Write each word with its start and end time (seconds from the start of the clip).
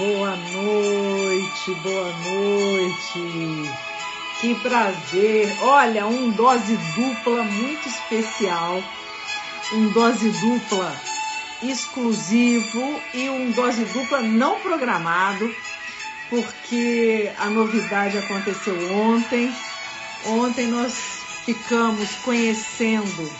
Boa 0.00 0.34
noite, 0.34 1.74
boa 1.82 2.10
noite. 2.24 3.70
Que 4.40 4.54
prazer. 4.54 5.54
Olha, 5.60 6.06
um 6.06 6.30
dose 6.30 6.74
dupla 6.96 7.42
muito 7.42 7.86
especial. 7.86 8.82
Um 9.74 9.90
dose 9.90 10.30
dupla 10.30 10.90
exclusivo 11.62 13.02
e 13.12 13.28
um 13.28 13.50
dose 13.50 13.84
dupla 13.84 14.22
não 14.22 14.58
programado, 14.60 15.54
porque 16.30 17.30
a 17.38 17.50
novidade 17.50 18.16
aconteceu 18.16 18.94
ontem. 18.94 19.54
Ontem 20.24 20.66
nós 20.68 20.94
ficamos 21.44 22.08
conhecendo 22.24 23.30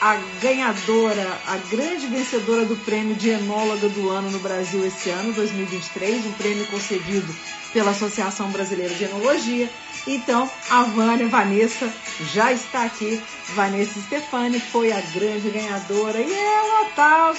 a 0.00 0.16
ganhadora, 0.40 1.40
a 1.46 1.56
grande 1.56 2.06
vencedora 2.06 2.64
do 2.64 2.76
prêmio 2.76 3.16
de 3.16 3.30
enóloga 3.30 3.88
do 3.88 4.10
ano 4.10 4.30
no 4.30 4.38
Brasil 4.38 4.84
esse 4.86 5.10
ano, 5.10 5.32
2023, 5.32 6.26
um 6.26 6.32
prêmio 6.32 6.66
concedido 6.66 7.34
pela 7.72 7.90
Associação 7.90 8.50
Brasileira 8.50 8.94
de 8.94 9.04
Enologia. 9.04 9.68
Então, 10.06 10.50
a 10.70 10.84
Vânia 10.84 11.26
Vanessa 11.28 11.92
já 12.32 12.52
está 12.52 12.84
aqui. 12.84 13.22
Vanessa 13.54 14.00
Stefani 14.00 14.60
foi 14.60 14.92
a 14.92 15.00
grande 15.00 15.50
ganhadora 15.50 16.20
e 16.20 16.32
ela 16.32 16.84
tá 16.94 17.34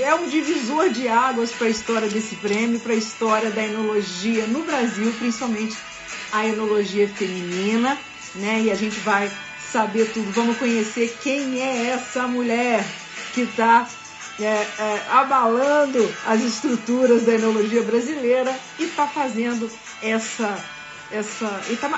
é 0.00 0.14
um 0.14 0.28
divisor 0.28 0.90
de 0.90 1.06
águas 1.06 1.52
para 1.52 1.68
a 1.68 1.70
história 1.70 2.08
desse 2.08 2.34
prêmio, 2.36 2.80
para 2.80 2.92
a 2.92 2.96
história 2.96 3.50
da 3.50 3.62
enologia 3.62 4.44
no 4.46 4.64
Brasil, 4.64 5.12
principalmente 5.18 5.76
a 6.32 6.46
enologia 6.46 7.08
feminina, 7.08 7.96
né? 8.34 8.62
E 8.62 8.70
a 8.70 8.74
gente 8.74 8.98
vai 9.00 9.30
saber 9.72 10.12
tudo, 10.12 10.30
vamos 10.32 10.58
conhecer 10.58 11.16
quem 11.22 11.60
é 11.60 11.86
essa 11.88 12.28
mulher 12.28 12.84
que 13.32 13.40
está 13.40 13.88
é, 14.38 14.44
é, 14.44 15.06
abalando 15.08 16.14
as 16.26 16.42
estruturas 16.42 17.24
da 17.24 17.34
enologia 17.34 17.82
brasileira 17.82 18.54
e 18.78 18.84
está 18.84 19.06
fazendo 19.06 19.70
essa. 20.02 20.62
essa 21.10 21.62
está 21.70 21.88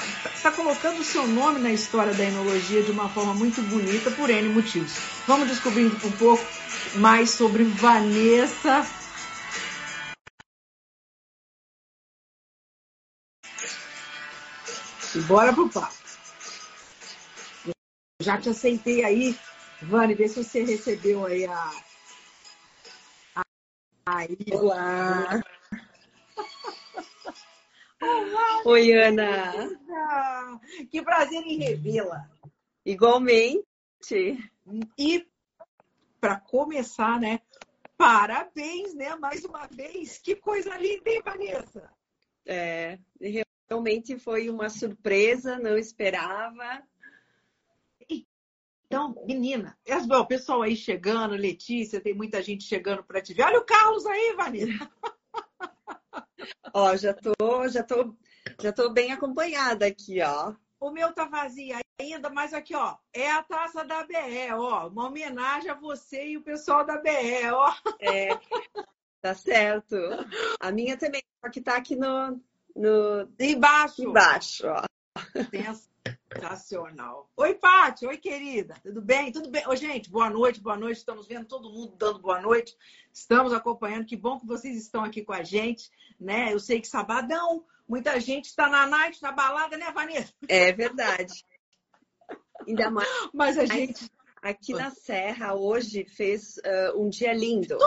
tá 0.42 0.52
colocando 0.52 1.00
o 1.00 1.04
seu 1.04 1.26
nome 1.26 1.58
na 1.58 1.72
história 1.72 2.14
da 2.14 2.24
enologia 2.24 2.82
de 2.82 2.92
uma 2.92 3.08
forma 3.08 3.34
muito 3.34 3.60
bonita 3.62 4.10
por 4.12 4.30
N 4.30 4.48
motivos. 4.50 4.92
Vamos 5.26 5.48
descobrir 5.48 5.86
um 5.86 6.12
pouco 6.12 6.44
mais 6.94 7.30
sobre 7.30 7.64
Vanessa. 7.64 8.86
E 15.16 15.20
bora 15.20 15.52
pro 15.52 15.68
papo. 15.68 16.03
Já 18.24 18.40
te 18.40 18.48
aceitei 18.48 19.04
aí. 19.04 19.38
Vani, 19.82 20.14
vê 20.14 20.26
se 20.26 20.42
você 20.42 20.64
recebeu 20.64 21.26
aí 21.26 21.44
a. 21.44 21.70
Aí. 24.06 24.38
Olá. 24.50 25.42
Olá. 28.00 28.62
Oi, 28.64 28.92
Ana. 28.92 29.52
Que 30.90 31.02
prazer 31.02 31.42
em 31.42 31.58
revê-la. 31.58 32.26
Igualmente. 32.82 33.62
E 34.98 35.28
para 36.18 36.40
começar, 36.40 37.20
né? 37.20 37.40
Parabéns, 37.94 38.94
né? 38.94 39.14
Mais 39.16 39.44
uma 39.44 39.66
vez. 39.66 40.16
Que 40.16 40.34
coisa 40.34 40.78
linda, 40.78 41.10
hein, 41.10 41.20
Vanessa? 41.22 41.92
É, 42.46 42.98
realmente 43.68 44.18
foi 44.18 44.48
uma 44.48 44.70
surpresa, 44.70 45.58
não 45.58 45.76
esperava. 45.76 46.82
Então, 48.86 49.14
menina, 49.26 49.76
o 50.10 50.26
pessoal 50.26 50.62
aí 50.62 50.76
chegando, 50.76 51.34
Letícia, 51.34 52.00
tem 52.00 52.14
muita 52.14 52.42
gente 52.42 52.64
chegando 52.64 53.02
para 53.02 53.20
te 53.20 53.34
ver. 53.34 53.42
Olha 53.42 53.58
o 53.58 53.64
Carlos 53.64 54.06
aí, 54.06 54.34
Vanessa. 54.36 54.90
ó, 56.72 56.96
já 56.96 57.14
tô, 57.14 57.34
já 57.68 57.82
tô, 57.82 58.14
já 58.60 58.72
tô 58.72 58.90
bem 58.90 59.12
acompanhada 59.12 59.86
aqui, 59.86 60.20
ó. 60.22 60.54
O 60.78 60.90
meu 60.90 61.12
tá 61.12 61.24
vazio 61.24 61.76
ainda, 61.98 62.28
mas 62.28 62.52
aqui, 62.52 62.74
ó, 62.74 62.96
é 63.12 63.30
a 63.30 63.42
taça 63.42 63.84
da 63.84 64.04
BE, 64.04 64.52
ó, 64.52 64.88
uma 64.88 65.06
homenagem 65.06 65.70
a 65.70 65.74
você 65.74 66.28
e 66.28 66.36
o 66.36 66.42
pessoal 66.42 66.84
da 66.84 66.98
BE, 66.98 67.50
ó. 67.52 67.74
É, 68.00 68.28
tá 69.22 69.34
certo. 69.34 69.96
A 70.60 70.70
minha 70.70 70.96
também, 70.96 71.22
só 71.40 71.50
que 71.50 71.60
tá 71.60 71.76
aqui 71.76 71.96
no, 71.96 72.40
no... 72.76 73.28
Embaixo. 73.40 74.02
Embaixo, 74.02 74.66
ó. 74.68 74.82
Sensacional. 76.44 77.30
Oi, 77.36 77.54
Paty. 77.54 78.06
Oi, 78.06 78.18
querida. 78.18 78.74
Tudo 78.82 79.00
bem? 79.00 79.32
Tudo 79.32 79.48
bem? 79.48 79.66
Ô, 79.66 79.74
gente, 79.74 80.10
boa 80.10 80.28
noite, 80.28 80.60
boa 80.60 80.76
noite. 80.76 80.98
Estamos 80.98 81.26
vendo 81.26 81.46
todo 81.46 81.70
mundo 81.70 81.96
dando 81.96 82.18
boa 82.18 82.40
noite. 82.40 82.76
Estamos 83.12 83.52
acompanhando. 83.52 84.04
Que 84.04 84.16
bom 84.16 84.38
que 84.38 84.46
vocês 84.46 84.76
estão 84.76 85.02
aqui 85.02 85.24
com 85.24 85.32
a 85.32 85.42
gente, 85.42 85.90
né? 86.20 86.52
Eu 86.52 86.60
sei 86.60 86.80
que 86.80 86.86
sabadão, 86.86 87.64
muita 87.88 88.20
gente 88.20 88.46
está 88.46 88.68
na 88.68 88.86
night, 88.86 89.22
na 89.22 89.32
balada, 89.32 89.78
né, 89.78 89.90
Vanessa? 89.92 90.34
É 90.46 90.70
verdade. 90.70 91.46
Ainda 92.66 92.90
mais. 92.90 93.08
Mas 93.32 93.56
a 93.56 93.64
gente. 93.64 94.10
Aqui 94.42 94.74
na 94.74 94.90
Serra, 94.90 95.54
hoje, 95.54 96.04
fez 96.04 96.58
uh, 96.58 97.00
um 97.00 97.08
dia 97.08 97.32
lindo. 97.32 97.78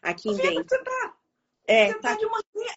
Aqui 0.00 0.28
em 0.28 0.36
Bento. 0.36 0.68
Você 0.68 0.84
tá, 0.84 1.16
é, 1.66 1.88
você 1.88 1.98
tá, 1.98 2.10
tá 2.10 2.16
de 2.16 2.26
manhã. 2.26 2.74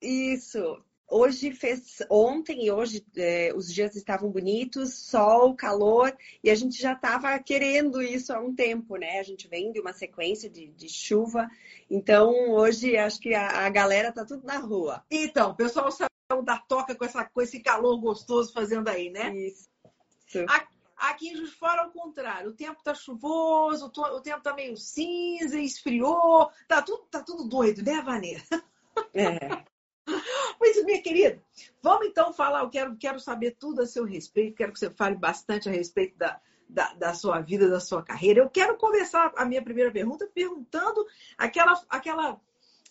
Isso. 0.00 0.80
Hoje 1.10 1.52
fez, 1.52 2.02
ontem 2.10 2.66
e 2.66 2.70
hoje 2.70 3.02
é, 3.16 3.50
os 3.56 3.72
dias 3.72 3.96
estavam 3.96 4.30
bonitos, 4.30 4.94
sol, 4.94 5.56
calor, 5.56 6.14
e 6.44 6.50
a 6.50 6.54
gente 6.54 6.78
já 6.78 6.92
estava 6.92 7.38
querendo 7.38 8.02
isso 8.02 8.30
há 8.30 8.38
um 8.38 8.54
tempo, 8.54 8.96
né? 8.96 9.18
A 9.18 9.22
gente 9.22 9.48
vem 9.48 9.72
de 9.72 9.80
uma 9.80 9.94
sequência 9.94 10.50
de, 10.50 10.66
de 10.68 10.86
chuva, 10.86 11.48
então 11.90 12.50
hoje 12.50 12.94
acho 12.94 13.18
que 13.20 13.32
a, 13.32 13.64
a, 13.64 13.70
galera 13.70 14.12
tá 14.12 14.22
tudo 14.22 14.44
na 14.44 14.58
rua. 14.58 15.02
Então, 15.10 15.52
o 15.52 15.56
pessoal 15.56 15.90
saiu 15.90 16.42
da 16.44 16.58
toca 16.58 16.94
com, 16.94 17.06
essa, 17.06 17.24
com 17.24 17.40
esse 17.40 17.60
calor 17.60 17.98
gostoso 17.98 18.52
fazendo 18.52 18.88
aí, 18.88 19.08
né? 19.08 19.34
Isso. 19.34 19.66
Aqui 20.94 21.30
em 21.30 21.36
Juiz 21.36 21.54
Fora, 21.54 21.84
ao 21.84 21.90
contrário, 21.90 22.50
o 22.50 22.54
tempo 22.54 22.82
tá 22.82 22.92
chuvoso, 22.92 23.90
o 23.96 24.20
tempo 24.20 24.42
tá 24.42 24.52
meio 24.52 24.76
cinza, 24.76 25.58
esfriou, 25.58 26.50
tá 26.66 26.82
tudo, 26.82 27.06
tá 27.10 27.22
tudo 27.22 27.44
doido, 27.44 27.82
né, 27.82 28.02
Vanessa? 28.02 28.62
É. 29.14 29.64
Mas, 30.60 30.84
minha 30.84 31.02
querida, 31.02 31.42
vamos 31.82 32.06
então 32.06 32.32
falar. 32.32 32.62
Eu 32.62 32.70
quero, 32.70 32.96
quero 32.96 33.20
saber 33.20 33.56
tudo 33.58 33.82
a 33.82 33.86
seu 33.86 34.04
respeito, 34.04 34.56
quero 34.56 34.72
que 34.72 34.78
você 34.78 34.90
fale 34.90 35.16
bastante 35.16 35.68
a 35.68 35.72
respeito 35.72 36.16
da, 36.18 36.40
da, 36.68 36.94
da, 36.94 37.14
sua 37.14 37.40
vida, 37.40 37.68
da 37.68 37.80
sua 37.80 38.02
carreira. 38.02 38.40
Eu 38.40 38.50
quero 38.50 38.76
começar 38.76 39.32
a 39.36 39.44
minha 39.44 39.62
primeira 39.62 39.90
pergunta 39.90 40.28
perguntando 40.32 41.06
aquela, 41.36 41.80
aquela, 41.88 42.40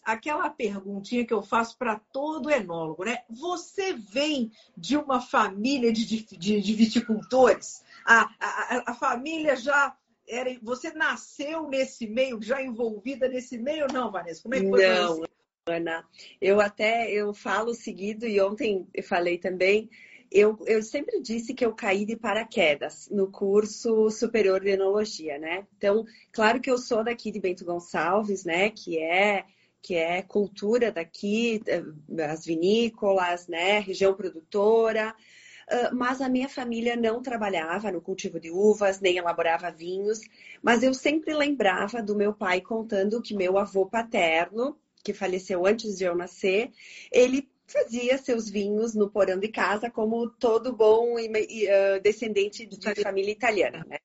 aquela 0.03 0.49
perguntinha 0.49 1.25
que 1.25 1.33
eu 1.33 1.41
faço 1.41 1.77
para 1.77 1.99
todo 2.11 2.49
enólogo, 2.49 3.03
né? 3.03 3.23
Você 3.29 3.93
vem 3.93 4.51
de 4.75 4.97
uma 4.97 5.21
família 5.21 5.91
de, 5.91 6.05
de, 6.05 6.61
de 6.61 6.73
viticultores? 6.73 7.83
A, 8.05 8.29
a, 8.39 8.91
a 8.91 8.93
família 8.93 9.55
já 9.55 9.95
era. 10.27 10.57
Você 10.61 10.91
nasceu 10.93 11.67
nesse 11.67 12.07
meio, 12.07 12.41
já 12.41 12.61
envolvida 12.61 13.27
nesse 13.27 13.57
meio, 13.57 13.87
não, 13.91 14.11
Vanessa? 14.11 14.41
Como 14.41 14.55
é 14.55 14.61
que 14.61 14.69
foi? 14.69 14.87
Não, 14.87 15.23
Ana. 15.69 16.05
Eu 16.41 16.59
até 16.61 17.11
eu 17.11 17.33
falo 17.33 17.73
seguido 17.73 18.25
e 18.25 18.39
ontem 18.41 18.87
eu 18.93 19.03
falei 19.03 19.37
também. 19.37 19.89
Eu, 20.29 20.57
eu 20.65 20.83
sempre 20.83 21.21
disse 21.21 21.53
que 21.53 21.65
eu 21.65 21.73
caí 21.73 22.05
de 22.05 22.15
paraquedas 22.15 23.07
no 23.09 23.31
curso 23.31 24.09
superior 24.11 24.59
de 24.59 24.71
enologia, 24.71 25.37
né? 25.37 25.65
Então, 25.77 26.05
claro 26.31 26.59
que 26.59 26.69
eu 26.69 26.77
sou 26.77 27.03
daqui 27.03 27.31
de 27.31 27.39
Bento 27.39 27.63
Gonçalves, 27.63 28.43
né? 28.43 28.69
Que 28.69 28.99
é 28.99 29.45
que 29.81 29.95
é 29.95 30.21
cultura 30.21 30.91
daqui, 30.91 31.61
eh, 31.65 31.83
as 32.25 32.45
vinícolas, 32.45 33.47
né? 33.47 33.79
Região 33.79 34.13
produtora. 34.13 35.15
Mas 35.93 36.21
a 36.21 36.29
minha 36.29 36.47
família 36.47 36.95
não 36.95 37.21
trabalhava 37.21 37.91
no 37.91 38.01
cultivo 38.01 38.39
de 38.39 38.49
uvas, 38.49 39.01
nem 39.01 39.17
elaborava 39.17 39.69
vinhos, 39.69 40.21
mas 40.63 40.81
eu 40.81 40.93
sempre 40.93 41.33
lembrava 41.33 42.01
do 42.01 42.15
meu 42.15 42.33
pai 42.33 42.61
contando 42.61 43.21
que 43.21 43.35
meu 43.35 43.57
avô 43.57 43.85
paterno, 43.85 44.77
que 45.07 45.13
faleceu 45.13 45.65
antes 45.65 45.97
de 45.97 46.03
eu 46.03 46.13
nascer, 46.13 46.69
ele 47.09 47.49
fazia 47.65 48.17
seus 48.17 48.49
vinhos 48.49 48.93
no 48.93 49.09
porão 49.09 49.39
de 49.39 49.47
casa, 49.47 49.89
como 49.89 50.29
todo 50.29 50.75
bom 50.75 51.15
uh, 51.15 52.01
descendente 52.03 52.65
de 52.65 53.01
família 53.01 53.31
italiana, 53.31 53.85
né? 53.87 53.99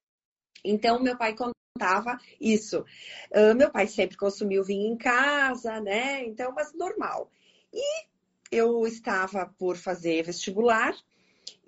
Então, 0.65 1.03
meu 1.03 1.19
pai 1.19 1.35
contava 1.35 2.21
isso. 2.41 2.85
Uh, 3.33 3.53
meu 3.57 3.69
pai 3.69 3.89
sempre 3.89 4.17
consumiu 4.17 4.63
vinho 4.63 4.93
em 4.93 4.97
casa, 4.97 5.81
né? 5.81 6.25
Então, 6.25 6.53
mas 6.55 6.73
normal. 6.73 7.33
E 7.73 8.07
eu 8.53 8.87
estava 8.87 9.53
por 9.59 9.77
fazer 9.77 10.23
vestibular 10.23 10.95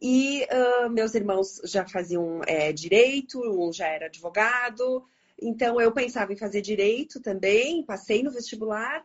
e 0.01 0.45
uh, 0.45 0.89
meus 0.91 1.13
irmãos 1.17 1.61
já 1.65 1.85
faziam 1.89 2.41
é, 2.47 2.73
direito, 2.73 3.41
um 3.41 3.73
já 3.73 3.89
era 3.89 4.07
advogado. 4.07 5.05
Então, 5.43 5.81
eu 5.81 5.91
pensava 5.91 6.33
em 6.33 6.37
fazer 6.37 6.61
direito 6.61 7.21
também, 7.21 7.83
passei 7.85 8.23
no 8.23 8.31
vestibular 8.31 9.05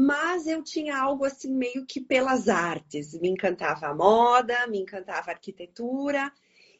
mas 0.00 0.46
eu 0.46 0.62
tinha 0.62 0.96
algo 0.96 1.24
assim 1.24 1.52
meio 1.52 1.84
que 1.84 2.00
pelas 2.00 2.48
artes. 2.48 3.18
Me 3.20 3.28
encantava 3.28 3.88
a 3.88 3.94
moda, 3.94 4.64
me 4.68 4.78
encantava 4.78 5.32
a 5.32 5.34
arquitetura. 5.34 6.32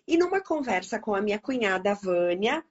E 0.07 0.17
numa 0.17 0.41
conversa 0.41 1.01
com 1.01 1.17
a 1.17 1.21
minha 1.21 1.41
cunhada 1.41 1.97
Vânia, 1.97 2.65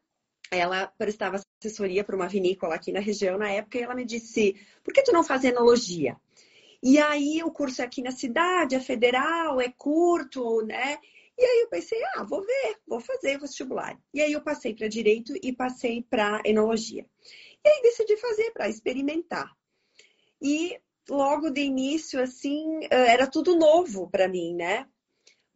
ela 0.49 0.87
prestava 0.97 1.41
assessoria 1.61 2.01
para 2.01 2.15
uma 2.15 2.29
vinícola 2.29 2.75
aqui 2.75 2.93
na 2.93 3.01
região 3.01 3.37
na 3.37 3.51
época 3.51 3.77
e 3.77 3.81
ela 3.81 3.93
me 3.93 4.05
disse: 4.05 4.55
por 4.85 4.93
que 4.93 5.03
tu 5.03 5.11
não 5.11 5.21
faz 5.21 5.43
enologia? 5.43 6.15
E 6.81 6.97
aí 6.97 7.43
o 7.43 7.51
curso 7.51 7.81
é 7.81 7.85
aqui 7.85 8.01
na 8.01 8.11
cidade, 8.11 8.73
é 8.73 8.79
federal, 8.79 9.59
é 9.59 9.69
curto, 9.77 10.61
né? 10.65 10.97
E 11.37 11.43
aí 11.43 11.61
eu 11.63 11.67
pensei, 11.67 11.99
ah, 12.15 12.23
vou 12.23 12.41
ver, 12.41 12.77
vou 12.87 13.01
fazer 13.01 13.37
vestibular. 13.37 13.99
E 14.13 14.21
aí 14.21 14.31
eu 14.31 14.41
passei 14.41 14.73
para 14.73 14.87
direito 14.87 15.33
e 15.43 15.51
passei 15.51 16.03
para 16.09 16.41
enologia. 16.45 17.05
E 17.65 17.67
aí 17.67 17.81
decidi 17.81 18.15
fazer 18.15 18.51
para 18.51 18.69
experimentar. 18.69 19.56
E 20.41 20.79
logo 21.09 21.49
de 21.49 21.61
início, 21.61 22.21
assim, 22.21 22.79
eh, 22.89 23.13
era 23.13 23.27
tudo 23.27 23.55
novo 23.55 24.09
para 24.09 24.27
mim, 24.27 24.53
né? 24.55 24.87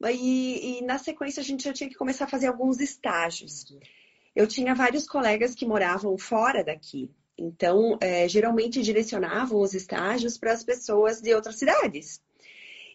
E, 0.10 0.80
e, 0.80 0.82
na 0.84 0.98
sequência 0.98 1.42
a 1.42 1.44
gente 1.44 1.64
já 1.64 1.74
tinha 1.74 1.90
que 1.90 1.96
começar 1.96 2.26
a 2.26 2.30
fazer 2.30 2.48
alguns 2.48 2.80
estágios. 2.80 3.66
Eu 4.36 4.48
tinha 4.48 4.74
vários 4.74 5.08
colegas 5.08 5.54
que 5.54 5.66
moravam 5.66 6.18
fora 6.18 6.64
daqui, 6.64 7.12
então 7.38 7.98
é, 8.02 8.28
geralmente 8.28 8.82
direcionavam 8.82 9.60
os 9.60 9.74
estágios 9.74 10.38
para 10.38 10.54
as 10.54 10.64
pessoas 10.64 11.22
de 11.22 11.34
outras 11.36 11.58
cidades. 11.58 12.22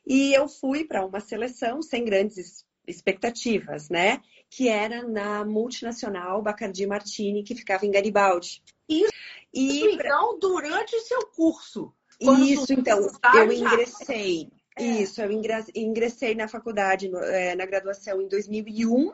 E 0.07 0.33
eu 0.33 0.49
fui 0.49 0.85
para 0.85 1.05
uma 1.05 1.21
seleção 1.21 1.83
sem 1.83 2.05
grandes 2.05 2.65
expectativas, 2.87 3.89
né? 3.89 4.21
Que 4.49 4.69
era 4.69 5.03
na 5.07 5.45
multinacional 5.45 6.43
Bacardi 6.43 6.87
Martini, 6.87 7.43
que 7.43 7.55
ficava 7.55 7.85
em 7.85 7.91
Garibaldi. 7.91 8.63
Isso, 8.89 9.13
e 9.53 9.95
então, 9.95 10.39
durante 10.39 10.95
o 10.95 11.01
seu 11.01 11.27
curso? 11.29 11.93
Isso, 12.21 12.73
então, 12.73 13.11
eu 13.35 13.53
ingressei. 13.53 14.51
É. 14.77 14.85
Isso, 14.85 15.21
eu 15.23 15.31
ingressei 15.33 16.35
na 16.35 16.49
faculdade, 16.49 17.11
é, 17.15 17.55
na 17.55 17.65
graduação 17.65 18.21
em 18.21 18.29
2001. 18.29 19.13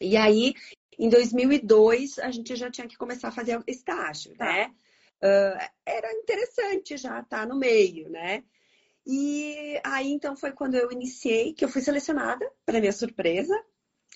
E 0.00 0.16
aí, 0.16 0.54
em 0.98 1.08
2002, 1.08 2.18
a 2.18 2.30
gente 2.30 2.56
já 2.56 2.70
tinha 2.70 2.88
que 2.88 2.96
começar 2.96 3.28
a 3.28 3.32
fazer 3.32 3.62
estágio, 3.66 4.34
tá. 4.36 4.46
né? 4.46 4.74
Uh, 5.22 5.70
era 5.84 6.12
interessante 6.14 6.96
já 6.96 7.20
estar 7.20 7.40
tá 7.40 7.46
no 7.46 7.58
meio, 7.58 8.08
né? 8.08 8.42
E 9.06 9.78
aí, 9.84 10.10
então, 10.10 10.36
foi 10.36 10.52
quando 10.52 10.74
eu 10.74 10.90
iniciei, 10.90 11.52
que 11.52 11.64
eu 11.64 11.68
fui 11.68 11.82
selecionada, 11.82 12.50
para 12.64 12.80
minha 12.80 12.92
surpresa. 12.92 13.54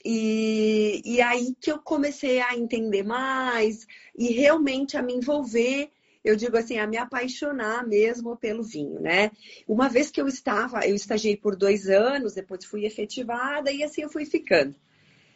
E, 0.05 1.02
e 1.05 1.20
aí 1.20 1.55
que 1.61 1.70
eu 1.70 1.79
comecei 1.79 2.41
a 2.41 2.56
entender 2.56 3.02
mais 3.02 3.87
e 4.17 4.32
realmente 4.32 4.96
a 4.96 5.02
me 5.02 5.14
envolver 5.14 5.91
eu 6.25 6.35
digo 6.35 6.56
assim, 6.56 6.79
a 6.79 6.87
me 6.87 6.96
apaixonar 6.96 7.87
mesmo 7.87 8.35
pelo 8.35 8.62
vinho, 8.62 8.99
né? 8.99 9.31
Uma 9.69 9.91
vez 9.91 10.11
que 10.11 10.19
eu 10.19 10.26
estava, 10.26 10.81
eu 10.87 10.94
estagiei 10.94 11.37
por 11.37 11.55
dois 11.55 11.87
anos, 11.91 12.32
depois 12.32 12.64
fui 12.64 12.87
efetivada 12.87 13.70
e 13.70 13.85
assim 13.85 14.00
eu 14.00 14.08
fui 14.08 14.25
ficando. 14.25 14.75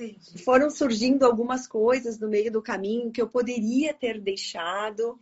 Entendi. 0.00 0.42
Foram 0.42 0.70
surgindo 0.70 1.26
algumas 1.26 1.66
coisas 1.66 2.18
no 2.18 2.26
meio 2.26 2.50
do 2.50 2.62
caminho 2.62 3.12
que 3.12 3.20
eu 3.20 3.28
poderia 3.28 3.92
ter 3.92 4.18
deixado, 4.18 5.20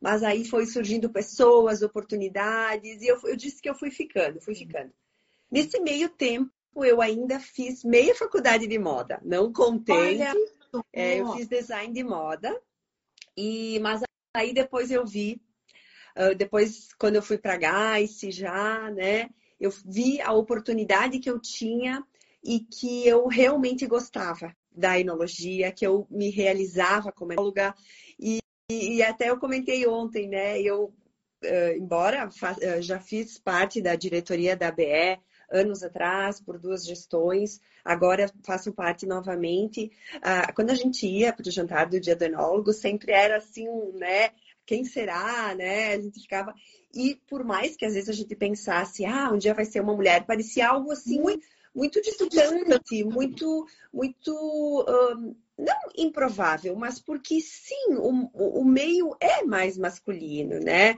mas 0.00 0.22
aí 0.22 0.46
foi 0.46 0.64
surgindo 0.64 1.10
pessoas, 1.10 1.82
oportunidades, 1.82 3.02
e 3.02 3.06
eu, 3.06 3.20
eu 3.24 3.36
disse 3.36 3.60
que 3.60 3.68
eu 3.68 3.74
fui 3.74 3.90
ficando, 3.90 4.40
fui 4.40 4.54
ficando. 4.54 4.92
Nesse 5.50 5.78
meio 5.80 6.08
tempo, 6.08 6.50
eu 6.76 7.00
ainda 7.00 7.38
fiz 7.38 7.84
meia 7.84 8.14
faculdade 8.14 8.66
de 8.66 8.78
moda, 8.78 9.20
não 9.24 9.52
contente. 9.52 10.22
É, 10.92 11.20
eu 11.20 11.32
fiz 11.34 11.46
design 11.46 11.92
de 11.92 12.02
moda, 12.02 12.58
e 13.36 13.78
mas 13.80 14.02
Aí 14.34 14.54
depois 14.54 14.90
eu 14.90 15.04
vi, 15.04 15.42
uh, 16.16 16.34
depois 16.34 16.88
quando 16.94 17.16
eu 17.16 17.22
fui 17.22 17.36
para 17.36 17.58
Gais 17.58 18.18
já, 18.20 18.90
né? 18.90 19.28
Eu 19.60 19.70
vi 19.84 20.20
a 20.22 20.32
oportunidade 20.32 21.18
que 21.18 21.30
eu 21.30 21.38
tinha 21.38 22.02
e 22.42 22.60
que 22.60 23.06
eu 23.06 23.28
realmente 23.28 23.86
gostava 23.86 24.56
da 24.70 24.98
enologia, 24.98 25.70
que 25.70 25.86
eu 25.86 26.06
me 26.10 26.30
realizava 26.30 27.12
como 27.12 27.32
enóloga. 27.32 27.74
E, 28.18 28.40
e 28.70 29.02
até 29.02 29.28
eu 29.28 29.38
comentei 29.38 29.86
ontem, 29.86 30.28
né? 30.28 30.60
Eu, 30.60 30.84
uh, 31.44 31.76
embora 31.76 32.26
uh, 32.26 32.82
já 32.82 32.98
fiz 32.98 33.38
parte 33.38 33.82
da 33.82 33.94
diretoria 33.94 34.56
da 34.56 34.72
BE 34.72 35.20
anos 35.52 35.82
atrás, 35.82 36.40
por 36.40 36.58
duas 36.58 36.84
gestões, 36.84 37.60
agora 37.84 38.32
faço 38.42 38.72
parte 38.72 39.06
novamente. 39.06 39.92
Ah, 40.22 40.52
quando 40.52 40.70
a 40.70 40.74
gente 40.74 41.06
ia 41.06 41.32
para 41.32 41.46
o 41.46 41.52
jantar 41.52 41.88
do 41.88 42.00
dia 42.00 42.16
do 42.16 42.24
enólogo, 42.24 42.72
sempre 42.72 43.12
era 43.12 43.36
assim, 43.36 43.68
né? 43.94 44.30
Quem 44.64 44.84
será, 44.84 45.54
né? 45.54 45.94
A 45.94 46.00
gente 46.00 46.20
ficava. 46.20 46.54
E 46.94 47.16
por 47.28 47.44
mais 47.44 47.76
que 47.76 47.84
às 47.84 47.94
vezes 47.94 48.08
a 48.08 48.12
gente 48.12 48.34
pensasse, 48.34 49.04
ah, 49.04 49.30
um 49.32 49.38
dia 49.38 49.54
vai 49.54 49.64
ser 49.64 49.80
uma 49.80 49.94
mulher, 49.94 50.24
parecia 50.24 50.68
algo 50.68 50.90
assim 50.92 51.20
muito, 51.20 51.46
muito 51.74 52.00
distante, 52.00 53.04
muito, 53.04 53.66
muito. 53.92 54.32
Um, 55.14 55.36
não 55.58 55.76
improvável, 55.96 56.74
mas 56.74 56.98
porque 56.98 57.40
sim, 57.40 57.94
o, 57.94 58.60
o 58.60 58.64
meio 58.64 59.14
é 59.20 59.44
mais 59.44 59.76
masculino, 59.78 60.58
né? 60.58 60.96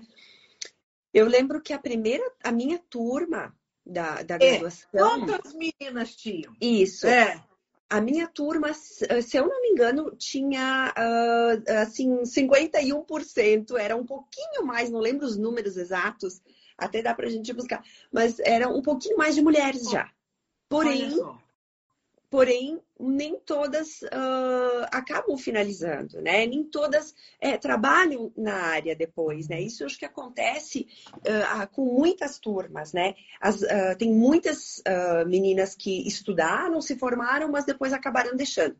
Eu 1.12 1.26
lembro 1.26 1.60
que 1.60 1.72
a 1.72 1.78
primeira, 1.78 2.24
a 2.42 2.50
minha 2.50 2.78
turma, 2.90 3.54
da, 3.86 4.22
da 4.22 4.36
é, 4.36 4.38
graduação. 4.38 4.88
Quantas 4.90 5.54
meninas 5.54 6.14
tinham? 6.16 6.54
Isso. 6.60 7.06
É. 7.06 7.42
A 7.88 8.00
minha 8.00 8.26
turma, 8.26 8.72
se 8.72 9.36
eu 9.36 9.46
não 9.46 9.60
me 9.60 9.68
engano, 9.68 10.10
tinha 10.16 10.92
uh, 10.96 11.72
assim 11.82 12.22
51%, 12.22 13.78
era 13.78 13.94
um 13.94 14.04
pouquinho 14.04 14.64
mais, 14.64 14.90
não 14.90 14.98
lembro 14.98 15.26
os 15.26 15.36
números 15.36 15.76
exatos, 15.76 16.40
até 16.76 17.02
dá 17.02 17.14
para 17.14 17.26
a 17.26 17.30
gente 17.30 17.52
buscar, 17.52 17.84
mas 18.10 18.40
era 18.40 18.68
um 18.68 18.82
pouquinho 18.82 19.16
mais 19.16 19.34
de 19.34 19.42
mulheres 19.42 19.88
já. 19.88 20.10
Porém, 20.68 21.10
porém 22.30 22.80
nem 22.98 23.38
todas 23.38 24.02
uh, 24.02 24.86
acabam 24.90 25.36
finalizando, 25.36 26.20
né? 26.20 26.46
Nem 26.46 26.64
todas 26.64 27.14
é, 27.40 27.56
trabalham 27.56 28.32
na 28.36 28.54
área 28.54 28.94
depois, 28.94 29.48
né? 29.48 29.60
Isso 29.60 29.84
acho 29.84 29.98
que 29.98 30.04
acontece 30.04 30.86
uh, 31.16 31.68
com 31.72 31.84
muitas 31.84 32.38
turmas, 32.38 32.92
né? 32.92 33.14
As, 33.40 33.62
uh, 33.62 33.96
tem 33.98 34.12
muitas 34.12 34.82
meninas 35.26 35.74
que 35.74 36.06
estudaram, 36.06 36.80
se 36.80 36.96
formaram, 36.96 37.50
mas 37.50 37.64
depois 37.64 37.92
acabaram 37.92 38.36
deixando. 38.36 38.76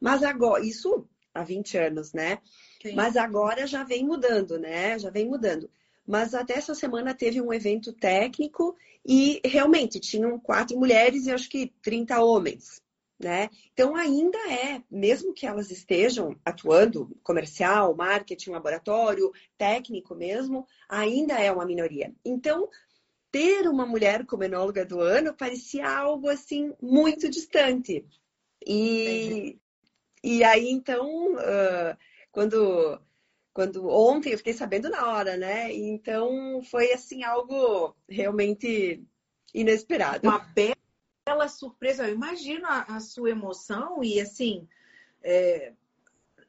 Mas 0.00 0.22
agora, 0.22 0.64
isso 0.64 1.06
há 1.34 1.42
20 1.42 1.78
anos, 1.78 2.12
né? 2.12 2.38
Sim. 2.82 2.94
Mas 2.94 3.16
agora 3.16 3.66
já 3.66 3.84
vem 3.84 4.04
mudando, 4.04 4.58
né? 4.58 4.98
Já 4.98 5.10
vem 5.10 5.26
mudando. 5.26 5.70
Mas 6.06 6.34
até 6.34 6.54
essa 6.54 6.74
semana 6.74 7.14
teve 7.14 7.40
um 7.40 7.52
evento 7.52 7.92
técnico 7.92 8.76
e 9.04 9.40
realmente 9.44 9.98
tinham 9.98 10.38
quatro 10.38 10.78
mulheres 10.78 11.26
e 11.26 11.32
acho 11.32 11.48
que 11.48 11.72
30 11.82 12.22
homens 12.22 12.80
né? 13.18 13.48
Então 13.72 13.96
ainda 13.96 14.38
é, 14.52 14.82
mesmo 14.90 15.32
que 15.32 15.46
elas 15.46 15.70
estejam 15.70 16.36
atuando 16.44 17.16
comercial, 17.22 17.94
marketing, 17.94 18.50
laboratório, 18.50 19.32
técnico 19.56 20.14
mesmo, 20.14 20.66
ainda 20.88 21.34
é 21.34 21.50
uma 21.50 21.64
minoria. 21.64 22.14
Então 22.24 22.68
ter 23.30 23.68
uma 23.68 23.86
mulher 23.86 24.24
como 24.26 24.44
enóloga 24.44 24.84
do 24.84 25.00
ano 25.00 25.34
parecia 25.34 25.88
algo 25.88 26.28
assim 26.28 26.74
muito 26.80 27.28
distante. 27.28 28.04
E, 28.66 29.58
e 30.22 30.44
aí 30.44 30.68
então 30.70 31.34
uh, 31.34 31.96
quando 32.30 33.00
quando 33.52 33.88
ontem 33.88 34.32
eu 34.32 34.38
fiquei 34.38 34.52
sabendo 34.52 34.90
na 34.90 35.08
hora, 35.08 35.34
né? 35.38 35.72
Então 35.72 36.62
foi 36.64 36.92
assim 36.92 37.24
algo 37.24 37.96
realmente 38.06 39.02
inesperado. 39.54 40.28
Uma 40.28 40.38
bela 40.38 40.75
aquela 41.26 41.48
surpresa, 41.48 42.06
eu 42.06 42.14
imagino 42.14 42.64
a, 42.66 42.82
a 42.82 43.00
sua 43.00 43.30
emoção 43.30 44.02
e 44.04 44.20
assim, 44.20 44.68
é, 45.24 45.72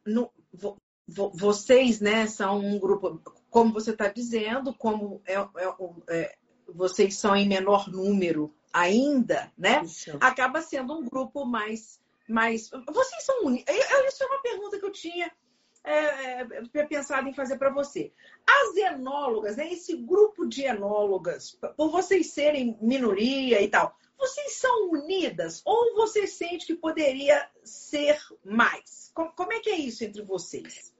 no, 0.05 0.31
vo, 0.53 0.77
vo, 1.07 1.31
vocês, 1.34 2.00
né, 2.00 2.27
são 2.27 2.60
um 2.60 2.77
grupo, 2.77 3.19
como 3.50 3.74
você 3.74 3.89
está 3.89 4.07
dizendo, 4.07 4.72
como 4.72 5.19
é, 5.25 5.34
é, 5.34 5.75
é, 6.10 6.36
vocês 6.67 7.15
são 7.15 7.36
em 7.36 7.48
menor 7.48 7.89
número 7.89 8.53
ainda, 8.72 9.51
né? 9.57 9.81
Isso. 9.84 10.15
Acaba 10.19 10.62
sendo 10.62 10.93
um 10.93 11.05
grupo 11.05 11.43
mais, 11.43 12.00
mais. 12.29 12.69
Vocês 12.69 13.24
são 13.24 13.46
unidos. 13.46 13.74
Isso 14.07 14.24
é 14.24 14.27
uma 14.27 14.41
pergunta 14.43 14.77
que 14.77 14.86
eu 14.86 14.91
tinha 14.91 15.31
é, 15.84 16.41
é, 16.41 16.86
pensado 16.86 17.27
em 17.27 17.34
fazer 17.34 17.57
para 17.57 17.74
você. 17.74 18.12
As 18.46 18.75
enólogas, 18.75 19.57
né, 19.57 19.74
esse 19.74 19.96
grupo 19.96 20.46
de 20.46 20.63
enólogas, 20.65 21.57
por 21.75 21.89
vocês 21.89 22.27
serem 22.27 22.77
minoria 22.79 23.60
e 23.60 23.67
tal, 23.69 23.98
vocês 24.17 24.53
são 24.53 24.91
unidas 24.91 25.62
ou 25.65 25.95
você 25.95 26.25
sente 26.25 26.65
que 26.65 26.75
poderia 26.75 27.50
ser 27.63 28.17
mais? 28.43 29.12
Como 29.13 29.53
é 29.53 29.59
que 29.59 29.69
é 29.69 29.77
isso 29.77 30.03
entre 30.03 30.21
vocês? 30.21 30.93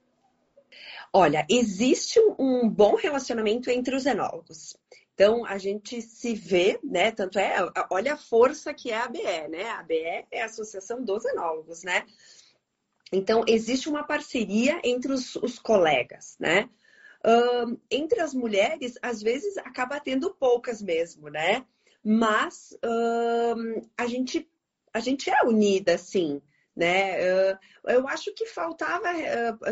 Olha, 1.12 1.46
existe 1.48 2.20
um 2.38 2.68
bom 2.68 2.94
relacionamento 2.94 3.70
entre 3.70 3.94
os 3.94 4.06
enólogos. 4.06 4.76
Então, 5.14 5.44
a 5.44 5.58
gente 5.58 6.00
se 6.00 6.34
vê, 6.34 6.78
né? 6.84 7.10
Tanto 7.10 7.40
é, 7.40 7.56
olha 7.90 8.14
a 8.14 8.16
força 8.16 8.72
que 8.72 8.92
é 8.92 8.96
a 8.96 9.04
ABE, 9.04 9.48
né? 9.48 9.64
A 9.64 9.80
ABE 9.80 10.26
é 10.30 10.42
a 10.42 10.46
Associação 10.46 11.02
dos 11.02 11.24
Enólogos, 11.24 11.82
né? 11.82 12.06
Então, 13.12 13.42
existe 13.48 13.88
uma 13.88 14.04
parceria 14.04 14.80
entre 14.84 15.12
os, 15.12 15.34
os 15.36 15.58
colegas, 15.58 16.36
né? 16.38 16.68
Uh, 17.24 17.80
entre 17.90 18.20
as 18.20 18.32
mulheres, 18.32 18.96
às 19.02 19.20
vezes, 19.20 19.58
acaba 19.58 19.98
tendo 19.98 20.32
poucas 20.34 20.80
mesmo, 20.80 21.28
né? 21.28 21.66
Mas 22.10 22.70
uh, 22.82 23.86
a, 23.94 24.06
gente, 24.06 24.50
a 24.94 24.98
gente 24.98 25.28
é 25.28 25.44
unida, 25.44 25.98
sim, 25.98 26.40
né? 26.74 27.22
Eu 27.84 28.08
acho 28.08 28.32
que 28.32 28.46
faltava, 28.46 29.08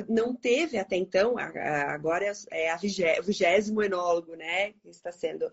não 0.07 0.35
teve 0.35 0.77
até 0.77 0.97
então, 0.97 1.37
agora 1.39 2.31
é 2.51 2.71
a 2.71 2.77
vigésimo 2.77 3.83
enólogo, 3.83 4.35
né? 4.35 4.73
Que 4.75 4.91
está 4.91 5.11
sendo. 5.11 5.51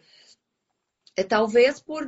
É, 1.15 1.23
talvez 1.23 1.79
por 1.79 2.05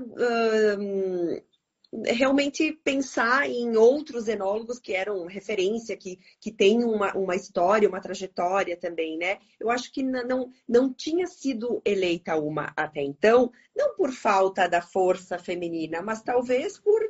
realmente 2.05 2.71
pensar 2.83 3.49
em 3.49 3.75
outros 3.75 4.27
enólogos 4.27 4.79
que 4.79 4.93
eram 4.93 5.25
referência, 5.25 5.95
que, 5.95 6.19
que 6.39 6.51
têm 6.51 6.83
uma, 6.83 7.13
uma 7.15 7.35
história, 7.35 7.87
uma 7.87 8.01
trajetória 8.01 8.77
também, 8.77 9.17
né? 9.17 9.39
Eu 9.59 9.69
acho 9.69 9.91
que 9.91 10.03
não, 10.03 10.51
não 10.67 10.93
tinha 10.93 11.27
sido 11.27 11.81
eleita 11.85 12.35
uma 12.35 12.73
até 12.75 13.01
então, 13.01 13.51
não 13.75 13.95
por 13.95 14.11
falta 14.11 14.67
da 14.67 14.81
força 14.81 15.37
feminina, 15.37 16.01
mas 16.01 16.21
talvez 16.21 16.77
por 16.77 17.01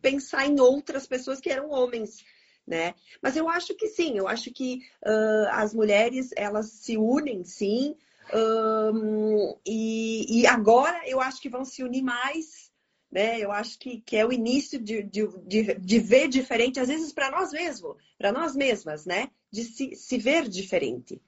pensar 0.00 0.46
em 0.46 0.60
outras 0.60 1.06
pessoas 1.06 1.40
que 1.40 1.50
eram 1.50 1.70
homens. 1.70 2.24
Né? 2.66 2.94
Mas 3.20 3.36
eu 3.36 3.48
acho 3.48 3.74
que 3.74 3.88
sim, 3.88 4.16
eu 4.16 4.28
acho 4.28 4.52
que 4.52 4.78
uh, 5.04 5.48
as 5.50 5.74
mulheres 5.74 6.30
elas 6.36 6.70
se 6.70 6.96
unem 6.96 7.44
sim, 7.44 7.96
um, 8.32 9.56
e, 9.66 10.40
e 10.40 10.46
agora 10.46 11.02
eu 11.08 11.20
acho 11.20 11.40
que 11.40 11.48
vão 11.48 11.64
se 11.64 11.82
unir 11.82 12.02
mais 12.02 12.71
né? 13.12 13.38
Eu 13.38 13.52
acho 13.52 13.78
que, 13.78 14.00
que 14.00 14.16
é 14.16 14.24
o 14.24 14.32
início 14.32 14.82
de, 14.82 15.02
de, 15.02 15.28
de, 15.46 15.74
de 15.74 15.98
ver 15.98 16.28
diferente, 16.28 16.80
às 16.80 16.88
vezes 16.88 17.12
para 17.12 17.30
nós 17.30 17.52
mesmos, 17.52 17.94
para 18.16 18.32
nós 18.32 18.56
mesmas, 18.56 19.04
né? 19.04 19.30
De 19.52 19.64
se, 19.64 19.94
se 19.94 20.18
ver 20.18 20.48
diferente. 20.48 21.20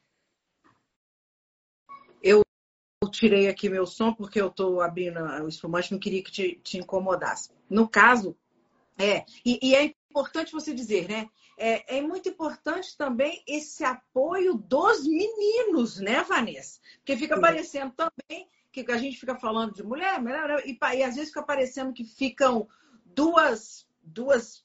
Eu 2.23 2.43
tirei 3.11 3.49
aqui 3.49 3.69
meu 3.69 3.85
som 3.85 4.15
porque 4.15 4.41
eu 4.41 4.49
estou 4.49 4.81
abrindo 4.81 5.21
o 5.21 5.49
espumante, 5.49 5.93
não 5.93 5.99
queria 6.01 6.25
que 6.25 6.33
te, 6.33 6.59
te 6.63 6.79
incomodasse. 6.79 7.51
No 7.69 7.87
caso, 7.87 8.35
é, 8.99 9.27
e, 9.45 9.59
e, 9.63 9.75
é 9.75 9.95
importante 10.11 10.53
você 10.53 10.73
dizer, 10.73 11.07
né? 11.07 11.29
É, 11.57 11.99
é, 11.99 12.01
muito 12.01 12.29
importante 12.29 12.97
também 12.97 13.43
esse 13.47 13.85
apoio 13.85 14.55
dos 14.55 15.07
meninos, 15.07 16.01
né, 16.01 16.23
Vanessa? 16.25 16.81
Porque 16.97 17.17
fica 17.17 17.35
Sim. 17.35 17.41
parecendo 17.41 17.95
também 17.95 18.49
que 18.83 18.91
a 18.91 18.99
gente 18.99 19.19
fica 19.19 19.37
falando 19.37 19.73
de 19.73 19.83
mulher, 19.83 20.19
e, 20.65 20.77
e 20.77 21.03
às 21.03 21.15
vezes 21.15 21.29
fica 21.29 21.43
parecendo 21.43 21.93
que 21.93 22.05
ficam 22.05 22.67
duas, 23.05 23.87
duas 24.03 24.65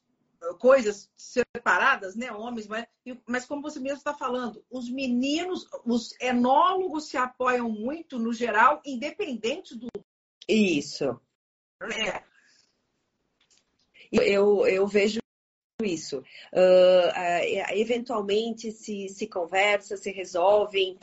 coisas 0.58 1.10
separadas, 1.16 2.16
né? 2.16 2.32
Homens, 2.32 2.66
mas, 2.66 2.86
mas 3.26 3.46
como 3.46 3.62
você 3.62 3.78
mesmo 3.78 3.98
está 3.98 4.14
falando, 4.14 4.64
os 4.70 4.90
meninos, 4.90 5.66
os 5.84 6.14
enólogos 6.20 7.08
se 7.08 7.16
apoiam 7.16 7.70
muito 7.70 8.18
no 8.18 8.32
geral, 8.32 8.80
independente 8.84 9.76
do. 9.76 9.88
Isso. 10.48 11.20
É. 11.82 12.22
Eu, 14.10 14.66
eu 14.66 14.86
vejo 14.86 15.20
isso. 15.82 16.18
Uh, 16.52 17.70
eventualmente 17.70 18.72
se, 18.72 19.08
se 19.08 19.26
conversa, 19.26 19.96
se 19.96 20.10
resolvem, 20.10 20.98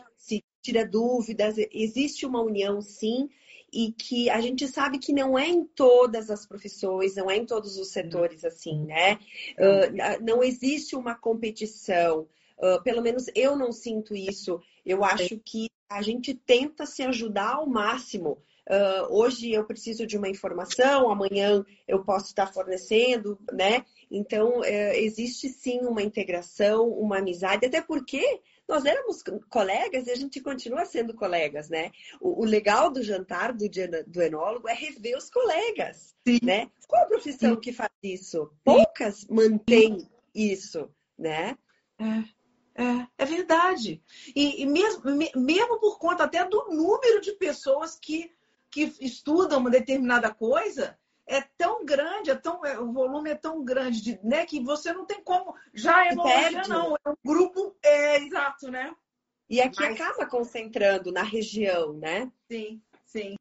tira 0.67 0.86
dúvidas, 0.86 1.55
existe 1.71 2.25
uma 2.25 2.41
união 2.41 2.81
sim, 2.81 3.29
e 3.71 3.91
que 3.91 4.29
a 4.29 4.41
gente 4.41 4.67
sabe 4.67 4.97
que 4.97 5.13
não 5.13 5.38
é 5.38 5.47
em 5.47 5.63
todas 5.63 6.29
as 6.29 6.45
profissões, 6.45 7.15
não 7.15 7.31
é 7.31 7.38
em 7.38 7.45
todos 7.45 7.77
os 7.77 7.89
setores 7.89 8.43
assim, 8.43 8.86
né? 8.86 9.15
Uh, 9.57 10.24
não 10.24 10.43
existe 10.43 10.95
uma 10.95 11.15
competição. 11.15 12.27
Uh, 12.57 12.81
pelo 12.83 13.01
menos 13.01 13.25
eu 13.36 13.55
não 13.55 13.71
sinto 13.71 14.15
isso. 14.15 14.62
Eu 14.86 15.03
acho 15.03 15.38
que 15.39 15.69
a 15.89 16.01
gente 16.01 16.33
tenta 16.33 16.86
se 16.86 17.03
ajudar 17.03 17.55
ao 17.55 17.67
máximo. 17.67 18.38
Uh, 18.69 19.07
hoje 19.09 19.51
eu 19.51 19.63
preciso 19.63 20.05
de 20.05 20.17
uma 20.17 20.27
informação, 20.27 21.09
amanhã 21.09 21.65
eu 21.88 22.03
posso 22.03 22.25
estar 22.25 22.47
fornecendo, 22.47 23.39
né? 23.53 23.86
Então, 24.12 24.59
uh, 24.59 24.93
existe 24.93 25.47
sim 25.50 25.79
uma 25.81 26.01
integração, 26.01 26.89
uma 26.89 27.19
amizade, 27.19 27.65
até 27.65 27.81
porque 27.81 28.41
nós 28.67 28.86
éramos 28.86 29.24
colegas 29.50 30.07
e 30.07 30.12
a 30.12 30.15
gente 30.15 30.41
continua 30.41 30.86
sendo 30.86 31.13
colegas, 31.13 31.69
né? 31.69 31.91
O, 32.19 32.41
o 32.41 32.45
legal 32.45 32.91
do 32.91 33.01
jantar 33.01 33.53
do, 33.53 33.65
do 34.07 34.21
enólogo 34.21 34.67
é 34.67 34.74
rever 34.74 35.17
os 35.17 35.29
colegas, 35.29 36.15
Sim. 36.27 36.39
né? 36.43 36.69
Qual 36.88 37.03
a 37.03 37.07
profissão 37.07 37.55
Sim. 37.55 37.59
que 37.62 37.71
faz 37.71 37.91
isso? 38.03 38.51
Poucas 38.63 39.25
mantêm 39.29 40.09
isso, 40.36 40.89
né? 41.17 41.57
É, 42.00 42.83
é, 42.83 43.07
é 43.17 43.25
verdade. 43.25 44.03
E, 44.36 44.62
e 44.62 44.65
mesmo, 44.65 45.01
mesmo 45.36 45.79
por 45.79 45.97
conta 45.97 46.25
até 46.25 46.43
do 46.45 46.67
número 46.69 47.21
de 47.21 47.31
pessoas 47.33 47.97
que, 48.00 48.31
que 48.69 48.93
estudam 49.00 49.59
uma 49.59 49.69
determinada 49.69 50.33
coisa, 50.33 50.97
é 51.27 51.41
tão 51.57 51.86
grande, 51.86 52.31
é 52.31 52.36
tão, 52.36 52.65
é, 52.65 52.79
o 52.79 52.91
volume 52.91 53.29
é 53.29 53.36
tão 53.36 53.63
grande, 53.63 54.01
de, 54.01 54.19
né, 54.24 54.46
que 54.46 54.62
você 54.63 54.93
não 54.93 55.05
tem 55.05 55.22
como. 55.22 55.53
Já 55.74 56.07
é 56.07 56.12
enologia, 56.13 56.63
não. 56.67 56.96
É 57.05 57.10
um 57.10 57.15
grupo, 57.25 57.75
é 57.84 58.17
exato, 58.17 58.72
né? 58.72 58.96
E 59.50 59.62
aqui 59.62 59.81
Mas... 59.81 60.00
acaba 60.00 60.25
concentrando 60.25 61.12
na 61.12 61.24
região, 61.24 61.93
né? 61.93 62.31
Sim, 62.50 62.81
sim. 63.05 63.36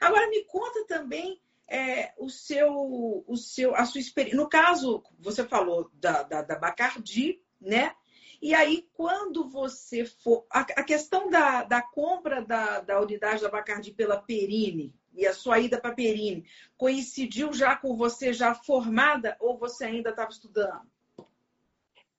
Agora 0.00 0.28
me 0.28 0.44
conta 0.44 0.86
também 0.86 1.40
é, 1.68 2.12
o 2.18 2.28
seu, 2.28 3.24
o 3.26 3.36
seu, 3.36 3.74
a 3.74 3.84
sua 3.84 4.00
experiência. 4.00 4.36
No 4.36 4.48
caso, 4.48 5.02
você 5.18 5.44
falou 5.44 5.90
da, 5.94 6.22
da, 6.22 6.42
da 6.42 6.58
Bacardi, 6.58 7.42
né? 7.60 7.94
E 8.40 8.54
aí, 8.54 8.88
quando 8.92 9.48
você 9.48 10.04
for. 10.04 10.44
A, 10.50 10.60
a 10.60 10.82
questão 10.82 11.30
da, 11.30 11.62
da 11.62 11.80
compra 11.80 12.42
da, 12.42 12.80
da 12.80 13.00
unidade 13.00 13.40
da 13.40 13.48
Bacardi 13.48 13.92
pela 13.92 14.20
Perine, 14.20 14.92
e 15.14 15.26
a 15.26 15.34
sua 15.34 15.58
ida 15.58 15.80
para 15.80 15.94
Perini 15.94 16.44
coincidiu 16.76 17.52
já 17.52 17.76
com 17.76 17.96
você 17.96 18.32
já 18.32 18.54
formada 18.54 19.36
ou 19.40 19.58
você 19.58 19.84
ainda 19.84 20.10
estava 20.10 20.30
estudando? 20.30 20.90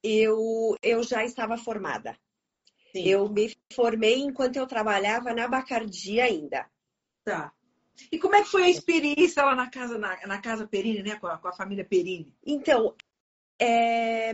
Eu, 0.04 0.78
eu 0.82 1.02
já 1.04 1.24
estava 1.24 1.58
formada. 1.58 2.18
Sim. 2.92 3.08
Eu 3.08 3.30
me 3.30 3.56
formei 3.74 4.20
enquanto 4.20 4.58
eu 4.58 4.68
trabalhava 4.68 5.34
na 5.34 5.48
Bacardi 5.48 6.20
ainda. 6.20 6.70
Tá. 7.24 7.52
E 8.12 8.20
como 8.20 8.36
é 8.36 8.44
que 8.44 8.50
foi 8.50 8.64
a 8.64 8.70
experiência 8.70 9.44
lá 9.44 9.56
na 9.56 9.70
casa, 9.70 9.98
na, 9.98 10.28
na 10.28 10.42
casa 10.42 10.68
Perini, 10.68 11.02
né? 11.02 11.16
Com 11.16 11.28
a, 11.28 11.38
com 11.38 11.48
a 11.48 11.54
família 11.54 11.86
Perini? 11.86 12.34
Então, 12.46 12.96
é, 13.60 14.34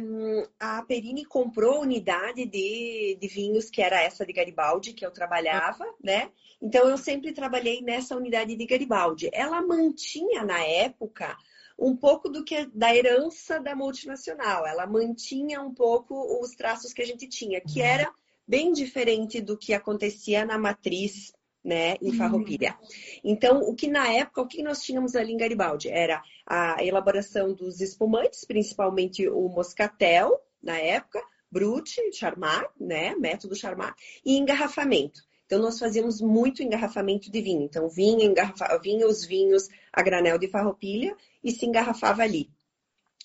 a 0.60 0.82
Perini 0.84 1.26
comprou 1.26 1.78
a 1.78 1.82
unidade 1.82 2.46
de, 2.46 3.18
de 3.20 3.28
vinhos 3.28 3.70
que 3.70 3.82
era 3.82 4.02
essa 4.02 4.26
de 4.26 4.34
Garibaldi, 4.34 4.94
que 4.94 5.06
eu 5.06 5.12
trabalhava, 5.12 5.86
né? 6.04 6.32
Então 6.62 6.88
eu 6.90 6.98
sempre 6.98 7.32
trabalhei 7.32 7.82
nessa 7.82 8.16
unidade 8.16 8.56
de 8.56 8.66
Garibaldi. 8.66 9.30
Ela 9.32 9.62
mantinha 9.62 10.44
na 10.44 10.64
época 10.64 11.38
um 11.78 11.96
pouco 11.96 12.28
do 12.30 12.44
que 12.44 12.66
da 12.74 12.94
herança 12.94 13.60
da 13.60 13.76
multinacional. 13.76 14.66
Ela 14.66 14.86
mantinha 14.86 15.62
um 15.62 15.74
pouco 15.74 16.42
os 16.42 16.56
traços 16.56 16.94
que 16.94 17.02
a 17.02 17.06
gente 17.06 17.28
tinha, 17.28 17.62
que 17.62 17.82
era 17.82 18.12
bem 18.48 18.74
diferente 18.74 19.40
do 19.42 19.58
que 19.58 19.74
acontecia 19.74 20.44
na 20.46 20.58
matriz 20.58 21.32
né, 21.64 21.96
em 22.02 22.14
Farroupilha. 22.14 22.78
Então, 23.24 23.62
o 23.62 23.76
que 23.76 23.88
na 23.88 24.08
época, 24.12 24.42
o 24.42 24.48
que 24.48 24.64
nós 24.64 24.82
tínhamos 24.82 25.16
ali 25.16 25.34
em 25.34 25.38
Garibaldi? 25.38 25.90
Era 25.90 26.22
a 26.46 26.84
elaboração 26.84 27.54
dos 27.54 27.82
espumantes, 27.82 28.46
principalmente 28.46 29.28
o 29.28 29.48
moscatel, 29.50 30.40
na 30.62 30.78
época, 30.78 31.22
Brut, 31.52 31.90
Charmat, 32.14 32.70
né, 32.80 33.16
método 33.16 33.56
Charmat, 33.56 33.94
e 34.26 34.38
engarrafamento. 34.38 35.22
Então, 35.46 35.60
nós 35.60 35.80
fazíamos 35.80 36.22
muito 36.22 36.62
engarrafamento 36.62 37.32
de 37.32 37.42
vinho. 37.42 37.64
Então, 37.64 37.90
vinha, 37.90 38.24
engarrafa... 38.24 38.78
vinha 38.78 39.08
os 39.08 39.26
vinhos 39.26 39.68
a 39.92 40.02
granel 40.04 40.38
de 40.38 40.48
Farroupilha 40.48 41.16
e 41.44 41.52
se 41.52 41.66
engarrafava 41.66 42.22
ali. 42.22 42.50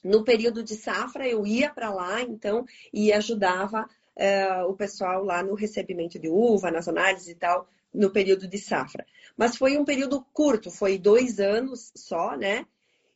No 0.02 0.24
período 0.24 0.62
de 0.62 0.74
safra, 0.74 1.28
eu 1.28 1.46
ia 1.46 1.70
para 1.70 1.92
lá, 1.92 2.22
então, 2.22 2.64
e 2.92 3.12
ajudava 3.12 3.88
uh, 4.16 4.68
o 4.68 4.74
pessoal 4.74 5.22
lá 5.24 5.42
no 5.42 5.54
recebimento 5.54 6.18
de 6.18 6.28
uva, 6.28 6.70
nas 6.70 6.88
análises 6.88 7.28
e 7.28 7.34
tal, 7.34 7.68
no 7.94 8.10
período 8.10 8.48
de 8.48 8.58
safra. 8.58 9.06
Mas 9.36 9.56
foi 9.56 9.78
um 9.78 9.84
período 9.84 10.22
curto, 10.32 10.70
foi 10.70 10.98
dois 10.98 11.38
anos 11.38 11.92
só, 11.94 12.36
né? 12.36 12.66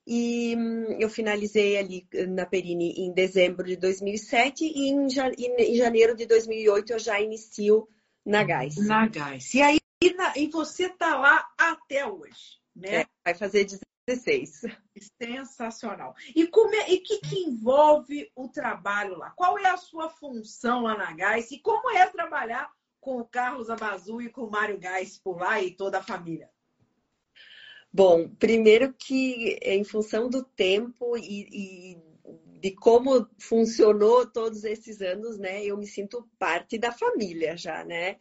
E 0.07 0.57
hum, 0.57 0.97
eu 0.99 1.11
finalizei 1.11 1.77
ali 1.77 2.09
na 2.29 2.47
Perini 2.47 2.93
em 2.93 3.13
dezembro 3.13 3.67
de 3.67 3.77
2007 3.77 4.65
e 4.65 4.89
em, 4.89 5.09
janeiro 5.77 6.17
de 6.17 6.25
2008 6.25 6.95
eu 6.95 6.99
já 6.99 7.21
inicio 7.21 7.87
na 8.25 8.43
Gás. 8.43 8.77
Na 8.77 9.07
Gás. 9.07 9.53
E 9.53 9.61
aí 9.61 9.79
na, 10.17 10.33
e 10.37 10.47
você 10.47 10.89
tá 10.89 11.19
lá 11.19 11.47
até 11.59 12.07
hoje, 12.07 12.59
né? 12.75 13.03
É, 13.03 13.07
vai 13.25 13.35
fazer 13.35 13.67
16. 14.07 14.63
Sensacional. 15.21 16.15
E 16.35 16.47
como 16.47 16.75
é, 16.75 16.91
e 16.91 17.01
que, 17.01 17.19
que 17.19 17.41
envolve 17.41 18.31
o 18.35 18.49
trabalho 18.49 19.19
lá? 19.19 19.31
Qual 19.33 19.59
é 19.59 19.69
a 19.69 19.77
sua 19.77 20.09
função 20.09 20.85
lá 20.85 20.97
na 20.97 21.13
Gás 21.13 21.51
e 21.51 21.59
como 21.59 21.91
é 21.91 22.07
trabalhar 22.07 22.71
com 23.09 23.21
o 23.21 23.25
Carlos 23.25 23.71
Abazu 23.71 24.21
e 24.21 24.29
com 24.29 24.43
o 24.43 24.51
Mário 24.51 24.79
Gás 24.79 25.17
por 25.17 25.39
lá 25.39 25.63
e 25.63 25.71
toda 25.71 25.97
a 25.97 26.03
família? 26.03 26.51
Bom, 27.91 28.29
primeiro 28.29 28.93
que 28.93 29.59
em 29.63 29.83
função 29.83 30.29
do 30.29 30.45
tempo 30.45 31.17
e, 31.17 31.49
e, 31.51 31.99
de 32.61 32.71
como 32.73 33.27
funcionou 33.39 34.31
todos 34.31 34.63
esses 34.63 35.01
anos, 35.01 35.39
né, 35.39 35.65
eu 35.65 35.79
me 35.79 35.87
sinto 35.87 36.29
parte 36.39 36.77
da 36.77 36.93
família 36.93 37.57
já, 37.57 37.83
né? 37.83 38.19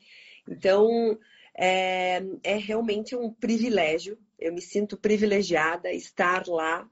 Então 0.47 1.19
é, 1.53 2.21
é 2.41 2.55
realmente 2.55 3.13
um 3.13 3.29
privilégio. 3.29 4.17
Eu 4.39 4.53
me 4.53 4.61
sinto 4.61 4.95
privilegiada 4.95 5.91
estar 5.91 6.47
lá. 6.47 6.89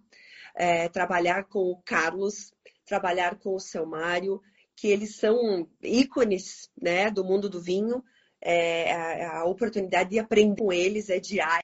é, 0.54 0.90
trabalhar 0.90 1.46
com 1.46 1.72
o 1.72 1.82
Carlos, 1.86 2.54
trabalhar 2.86 3.40
com 3.40 3.56
o 3.56 3.60
seu 3.60 3.86
Mário, 3.86 4.42
que 4.76 4.88
eles 4.88 5.16
são 5.16 5.68
ícones 5.82 6.70
né, 6.80 7.10
do 7.10 7.24
mundo 7.24 7.50
do 7.50 7.62
vinho. 7.62 8.04
É, 8.42 8.92
a, 8.92 9.40
a, 9.40 9.46
oportunidade 9.46 10.12
de 10.12 10.20
aprender 10.20 10.62
com 10.62 10.72
eles 10.72 11.10
é 11.10 11.20
diária. 11.20 11.64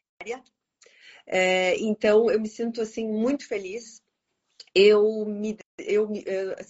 É, 1.27 1.77
então, 1.77 2.29
eu 2.31 2.39
me 2.39 2.47
sinto 2.47 2.81
assim 2.81 3.07
muito 3.07 3.47
feliz. 3.47 4.01
Eu 4.73 5.25
me, 5.25 5.57
eu, 5.77 6.09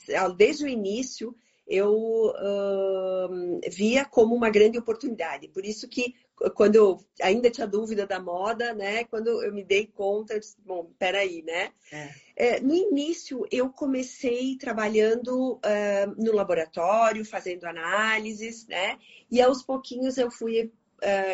eu 0.07 0.35
desde 0.35 0.65
o 0.65 0.67
início 0.67 1.35
eu 1.67 1.93
uh, 1.93 3.61
via 3.71 4.03
como 4.03 4.35
uma 4.35 4.49
grande 4.49 4.77
oportunidade. 4.77 5.47
Por 5.47 5.65
isso 5.65 5.87
que 5.87 6.15
quando 6.49 6.75
eu 6.75 6.97
ainda 7.21 7.49
tinha 7.49 7.67
dúvida 7.67 8.05
da 8.07 8.19
moda, 8.19 8.73
né? 8.73 9.03
Quando 9.05 9.43
eu 9.43 9.53
me 9.53 9.63
dei 9.63 9.85
conta, 9.85 10.33
eu 10.33 10.39
disse, 10.39 10.55
bom, 10.65 10.91
peraí, 10.97 11.43
né? 11.43 11.71
É. 11.91 12.09
É, 12.35 12.59
no 12.59 12.73
início, 12.73 13.45
eu 13.51 13.69
comecei 13.69 14.57
trabalhando 14.57 15.53
uh, 15.55 16.15
no 16.17 16.33
laboratório, 16.33 17.23
fazendo 17.23 17.65
análises, 17.65 18.65
né? 18.67 18.97
E 19.29 19.41
aos 19.41 19.61
pouquinhos 19.61 20.17
eu 20.17 20.31
fui 20.31 20.63
uh, 20.65 20.71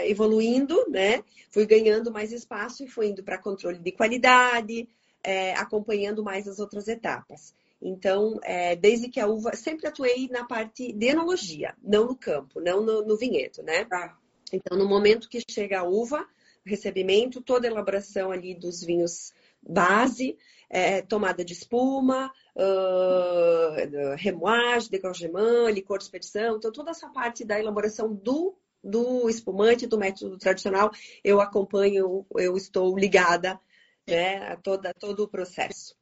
evoluindo, 0.05 0.85
né? 0.89 1.23
Fui 1.49 1.65
ganhando 1.65 2.11
mais 2.11 2.31
espaço 2.31 2.83
e 2.83 2.87
fui 2.87 3.07
indo 3.07 3.23
para 3.23 3.37
controle 3.37 3.79
de 3.79 3.91
qualidade, 3.91 4.89
é, 5.23 5.53
acompanhando 5.53 6.23
mais 6.23 6.47
as 6.47 6.59
outras 6.59 6.87
etapas. 6.87 7.53
Então, 7.81 8.39
é, 8.43 8.75
desde 8.75 9.07
que 9.07 9.19
a 9.19 9.27
uva, 9.27 9.55
sempre 9.55 9.87
atuei 9.87 10.27
na 10.29 10.45
parte 10.45 10.91
de 10.91 11.07
enologia, 11.07 11.75
não 11.81 12.07
no 12.07 12.15
campo, 12.15 12.59
não 12.59 12.81
no, 12.81 13.05
no 13.05 13.17
vinhedo, 13.17 13.61
né? 13.61 13.85
Ah. 13.91 14.15
Então, 14.55 14.77
no 14.77 14.87
momento 14.87 15.29
que 15.29 15.41
chega 15.49 15.79
a 15.79 15.83
uva, 15.83 16.27
recebimento, 16.65 17.41
toda 17.41 17.67
a 17.67 17.71
elaboração 17.71 18.31
ali 18.31 18.53
dos 18.53 18.83
vinhos 18.83 19.33
base, 19.61 20.37
é, 20.69 21.01
tomada 21.01 21.43
de 21.43 21.53
espuma, 21.53 22.31
uh, 22.55 24.15
remoagem, 24.17 24.89
degorgement, 24.89 25.69
licor 25.69 25.97
de 25.97 26.03
expedição, 26.03 26.57
então 26.57 26.71
toda 26.71 26.91
essa 26.91 27.09
parte 27.09 27.45
da 27.45 27.59
elaboração 27.59 28.13
do, 28.13 28.57
do 28.83 29.29
espumante, 29.29 29.87
do 29.87 29.97
método 29.97 30.37
tradicional, 30.37 30.91
eu 31.23 31.39
acompanho, 31.39 32.25
eu 32.35 32.57
estou 32.57 32.97
ligada 32.97 33.59
né, 34.07 34.51
a 34.51 34.57
toda, 34.57 34.93
todo 34.93 35.23
o 35.23 35.27
processo. 35.27 35.95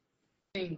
Sim. 0.56 0.76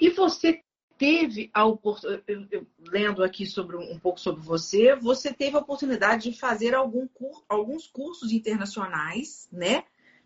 E 0.00 0.10
você 0.10 0.62
teve 1.00 1.50
a 1.54 1.64
oportunidade, 1.64 2.66
lendo 2.78 3.24
aqui 3.24 3.46
sobre 3.46 3.74
um 3.74 3.98
pouco 3.98 4.20
sobre 4.20 4.42
você, 4.42 4.94
você 4.94 5.32
teve 5.32 5.56
a 5.56 5.60
oportunidade 5.60 6.30
de 6.30 6.38
fazer 6.38 6.74
algum 6.74 7.08
cur, 7.08 7.42
alguns 7.48 7.86
cursos 7.86 8.30
internacionais, 8.30 9.48
né, 9.50 9.84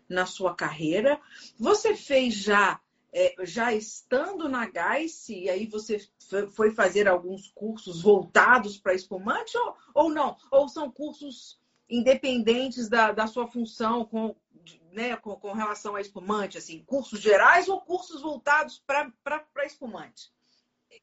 na 0.09 0.25
sua 0.25 0.53
carreira. 0.53 1.17
Você 1.57 1.95
fez 1.95 2.33
já 2.33 2.81
é, 3.13 3.33
já 3.43 3.73
estando 3.73 4.49
na 4.49 4.65
GAIS, 4.65 5.29
e 5.29 5.49
aí 5.49 5.65
você 5.65 6.05
foi 6.51 6.71
fazer 6.71 7.07
alguns 7.07 7.47
cursos 7.47 8.01
voltados 8.01 8.77
para 8.77 8.93
espumante 8.93 9.57
ou, 9.57 9.77
ou 9.93 10.09
não? 10.09 10.35
Ou 10.51 10.67
são 10.67 10.91
cursos 10.91 11.57
independentes 11.89 12.89
da, 12.89 13.13
da 13.13 13.27
sua 13.27 13.47
função 13.47 14.03
com, 14.03 14.35
né, 14.91 15.15
com, 15.15 15.37
com 15.37 15.53
relação 15.53 15.95
a 15.95 16.01
espumante, 16.01 16.57
assim, 16.57 16.83
cursos 16.83 17.21
gerais 17.21 17.69
ou 17.69 17.79
cursos 17.79 18.21
voltados 18.21 18.83
para 18.85 19.65
espumante? 19.65 20.34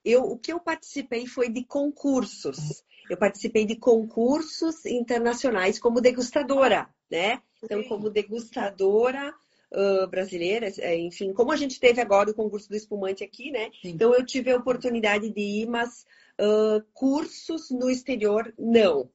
Eu, 0.04 0.22
o 0.25 0.38
que 0.38 0.52
eu 0.52 0.61
participei 0.61 1.26
foi 1.26 1.49
de 1.49 1.64
concursos. 1.64 2.82
Eu 3.10 3.17
participei 3.17 3.64
de 3.67 3.76
concursos 3.76 4.84
internacionais 4.86 5.78
como 5.78 6.00
degustadora, 6.00 6.88
né? 7.10 7.43
Então, 7.62 7.82
como 7.84 8.10
degustadora 8.10 9.34
uh, 9.73 10.06
brasileira, 10.08 10.73
é, 10.78 10.97
enfim, 10.99 11.32
como 11.32 11.52
a 11.52 11.56
gente 11.56 11.78
teve 11.78 12.00
agora 12.00 12.30
o 12.30 12.34
concurso 12.34 12.69
do 12.69 12.76
espumante 12.76 13.23
aqui, 13.25 13.50
né? 13.50 13.71
Sim. 13.82 13.90
Então, 13.90 14.14
eu 14.14 14.25
tive 14.25 14.50
a 14.50 14.56
oportunidade 14.56 15.30
de 15.30 15.40
ir, 15.40 15.67
mas 15.67 16.04
uh, 16.40 16.82
cursos 16.93 17.71
no 17.71 17.90
exterior, 17.90 18.52
não. 18.58 19.10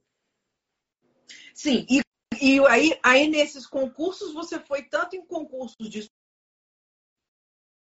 Sim, 1.53 1.85
e 1.89 2.01
e 2.41 2.59
aí, 2.67 2.99
aí 3.03 3.27
nesses 3.27 3.65
concursos, 3.65 4.33
você 4.33 4.59
foi 4.59 4.83
tanto 4.83 5.15
em 5.15 5.25
concursos 5.25 5.89
de, 5.89 6.09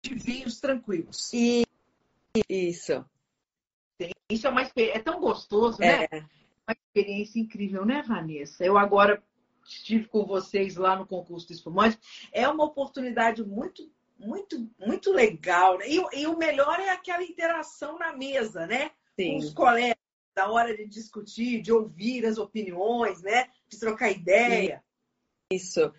de 0.05 0.15
vinhos 0.15 0.61
tranquilos. 0.61 1.31
Isso. 2.49 3.05
Isso 4.29 4.47
é 4.47 4.51
uma 4.51 4.63
é 4.63 4.99
tão 4.99 5.21
gostoso, 5.21 5.79
né? 5.79 6.05
é. 6.11 6.19
Uma 6.67 6.73
experiência 6.73 7.39
incrível, 7.39 7.85
né, 7.85 8.03
Vanessa? 8.03 8.65
Eu 8.65 8.79
agora 8.79 9.23
estive 9.65 10.07
com 10.07 10.25
vocês 10.25 10.77
lá 10.77 10.97
no 10.97 11.07
concurso 11.07 11.47
do 11.47 11.53
espumante. 11.53 11.99
É 12.33 12.49
uma 12.49 12.65
oportunidade 12.65 13.45
muito, 13.45 13.91
muito, 14.19 14.69
muito 14.79 15.13
legal. 15.13 15.79
Né? 15.79 15.89
E, 15.89 16.21
e 16.21 16.27
o 16.27 16.37
melhor 16.37 16.81
é 16.81 16.91
aquela 16.91 17.23
interação 17.23 17.99
na 17.99 18.17
mesa, 18.17 18.67
né? 18.67 18.91
Sim. 19.15 19.33
Com 19.33 19.39
os 19.39 19.53
colegas, 19.53 19.99
da 20.35 20.51
hora 20.51 20.77
de 20.77 20.87
discutir, 20.87 21.63
de 21.63 21.73
ouvir 21.73 22.27
as 22.27 22.39
opiniões, 22.39 23.23
né? 23.23 23.49
de 23.69 23.79
trocar 23.79 24.11
ideia. 24.11 24.83
Isso. 25.53 25.93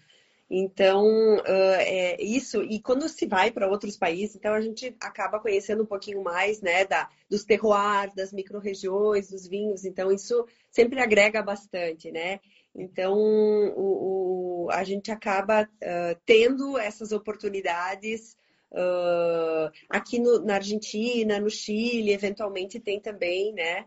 Então, 0.49 1.37
uh, 1.37 1.41
é 1.79 2.21
isso. 2.21 2.61
E 2.61 2.79
quando 2.79 3.09
se 3.09 3.25
vai 3.25 3.51
para 3.51 3.67
outros 3.67 3.97
países, 3.97 4.35
então 4.35 4.53
a 4.53 4.61
gente 4.61 4.95
acaba 4.99 5.39
conhecendo 5.39 5.83
um 5.83 5.87
pouquinho 5.87 6.23
mais, 6.23 6.61
né, 6.61 6.85
da, 6.85 7.09
dos 7.29 7.43
terroirs, 7.43 8.13
das 8.13 8.31
micro-regiões, 8.31 9.29
dos 9.29 9.47
vinhos. 9.47 9.85
Então, 9.85 10.11
isso 10.11 10.45
sempre 10.69 10.99
agrega 10.99 11.41
bastante, 11.41 12.11
né? 12.11 12.39
Então, 12.75 13.17
o, 13.17 14.65
o 14.65 14.69
a 14.71 14.83
gente 14.83 15.11
acaba 15.11 15.63
uh, 15.63 16.19
tendo 16.25 16.77
essas 16.77 17.11
oportunidades 17.11 18.35
uh, 18.71 19.71
aqui 19.89 20.19
no, 20.19 20.39
na 20.43 20.55
Argentina, 20.55 21.39
no 21.39 21.49
Chile, 21.49 22.11
eventualmente 22.11 22.79
tem 22.79 22.99
também, 22.99 23.53
né? 23.53 23.85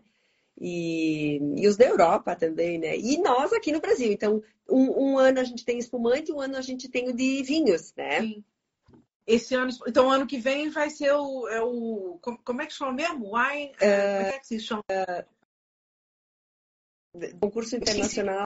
E, 0.59 1.39
e 1.55 1.67
os 1.67 1.77
da 1.77 1.85
Europa 1.85 2.35
também, 2.35 2.77
né? 2.77 2.97
E 2.97 3.17
nós 3.17 3.53
aqui 3.53 3.71
no 3.71 3.79
Brasil. 3.79 4.11
Então, 4.11 4.43
um, 4.69 5.11
um, 5.11 5.17
ano 5.17 5.39
a 5.39 5.43
gente 5.43 5.63
tem 5.63 5.77
espumante, 5.77 6.31
um 6.31 6.41
ano 6.41 6.57
a 6.57 6.61
gente 6.61 6.89
tem 6.89 7.07
o 7.07 7.13
de 7.13 7.41
vinhos, 7.43 7.93
né? 7.95 8.21
Sim. 8.21 8.43
Esse 9.25 9.55
ano, 9.55 9.71
então, 9.87 10.09
ano 10.09 10.25
que 10.25 10.39
vem 10.39 10.69
vai 10.69 10.89
ser 10.89 11.13
o. 11.13 11.47
É 11.47 11.61
o 11.61 12.19
como 12.43 12.61
é 12.61 12.65
que 12.65 12.73
chama 12.73 12.93
mesmo? 12.93 13.35
Wine. 13.35 13.71
Uh, 13.73 13.77
como 13.77 14.35
é 14.35 14.39
que 14.39 14.47
se 14.47 14.59
chama? 14.59 14.83
Uh, 17.13 17.39
concurso 17.39 17.75
internacional. 17.75 18.45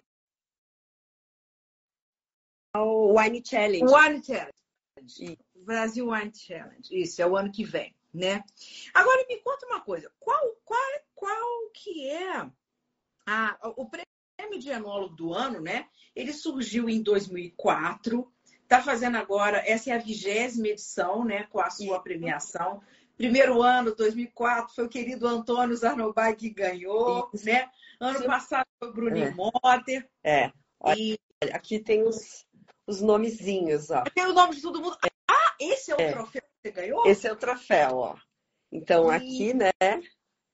Wine 2.75 3.41
Challenge. 3.45 3.85
Wine 3.85 4.21
Challenge. 4.23 5.37
Brasil 5.55 6.09
Wine 6.09 6.31
Challenge. 6.35 6.89
Isso, 6.91 7.21
é 7.21 7.25
o 7.25 7.37
ano 7.37 7.51
que 7.51 7.63
vem, 7.63 7.95
né? 8.13 8.43
Agora 8.93 9.25
me 9.27 9.37
conta 9.37 9.65
uma 9.67 9.81
coisa. 9.81 10.11
Qual, 10.19 10.55
qual, 10.65 10.81
qual 11.23 11.69
que 11.73 12.09
é 12.09 12.45
a, 13.25 13.57
o 13.77 13.89
prêmio 13.89 14.59
de 14.59 14.69
enólogo 14.69 15.15
do 15.15 15.33
ano, 15.33 15.61
né? 15.61 15.87
Ele 16.13 16.33
surgiu 16.33 16.89
em 16.89 17.01
2004, 17.01 18.29
está 18.63 18.81
fazendo 18.81 19.15
agora, 19.15 19.63
essa 19.65 19.89
é 19.89 19.93
a 19.93 19.99
vigésima 19.99 20.67
edição, 20.67 21.23
né, 21.23 21.43
com 21.43 21.61
a 21.61 21.69
sua 21.69 22.01
premiação. 22.01 22.81
Primeiro 23.15 23.61
ano, 23.61 23.95
2004, 23.95 24.75
foi 24.75 24.83
o 24.83 24.89
querido 24.89 25.25
Antônio 25.25 25.77
Zarnobay 25.77 26.35
que 26.35 26.49
ganhou, 26.49 27.29
Isso. 27.33 27.45
né? 27.45 27.69
Ano 28.01 28.25
passado 28.25 28.65
foi 28.77 28.89
o 28.89 28.93
Bruninho 28.93 29.27
é. 29.27 29.31
Motter. 29.31 30.09
É. 30.21 30.51
Olha, 30.77 30.99
e... 30.99 31.17
Aqui 31.53 31.79
tem 31.79 32.03
os, 32.03 32.45
os 32.85 32.99
nomezinhos, 32.99 33.89
ó. 33.91 34.03
Tem 34.13 34.25
o 34.25 34.33
nome 34.33 34.55
de 34.55 34.61
todo 34.61 34.81
mundo. 34.81 34.97
Ah, 35.29 35.55
esse 35.57 35.89
é 35.91 35.95
o 35.95 36.01
é. 36.01 36.11
troféu 36.11 36.41
que 36.41 36.69
você 36.69 36.71
ganhou? 36.71 37.07
Esse 37.07 37.27
é 37.27 37.31
o 37.31 37.37
troféu, 37.37 37.95
ó. 37.95 38.17
Então, 38.69 39.09
e... 39.09 39.15
aqui, 39.15 39.53
né, 39.53 39.71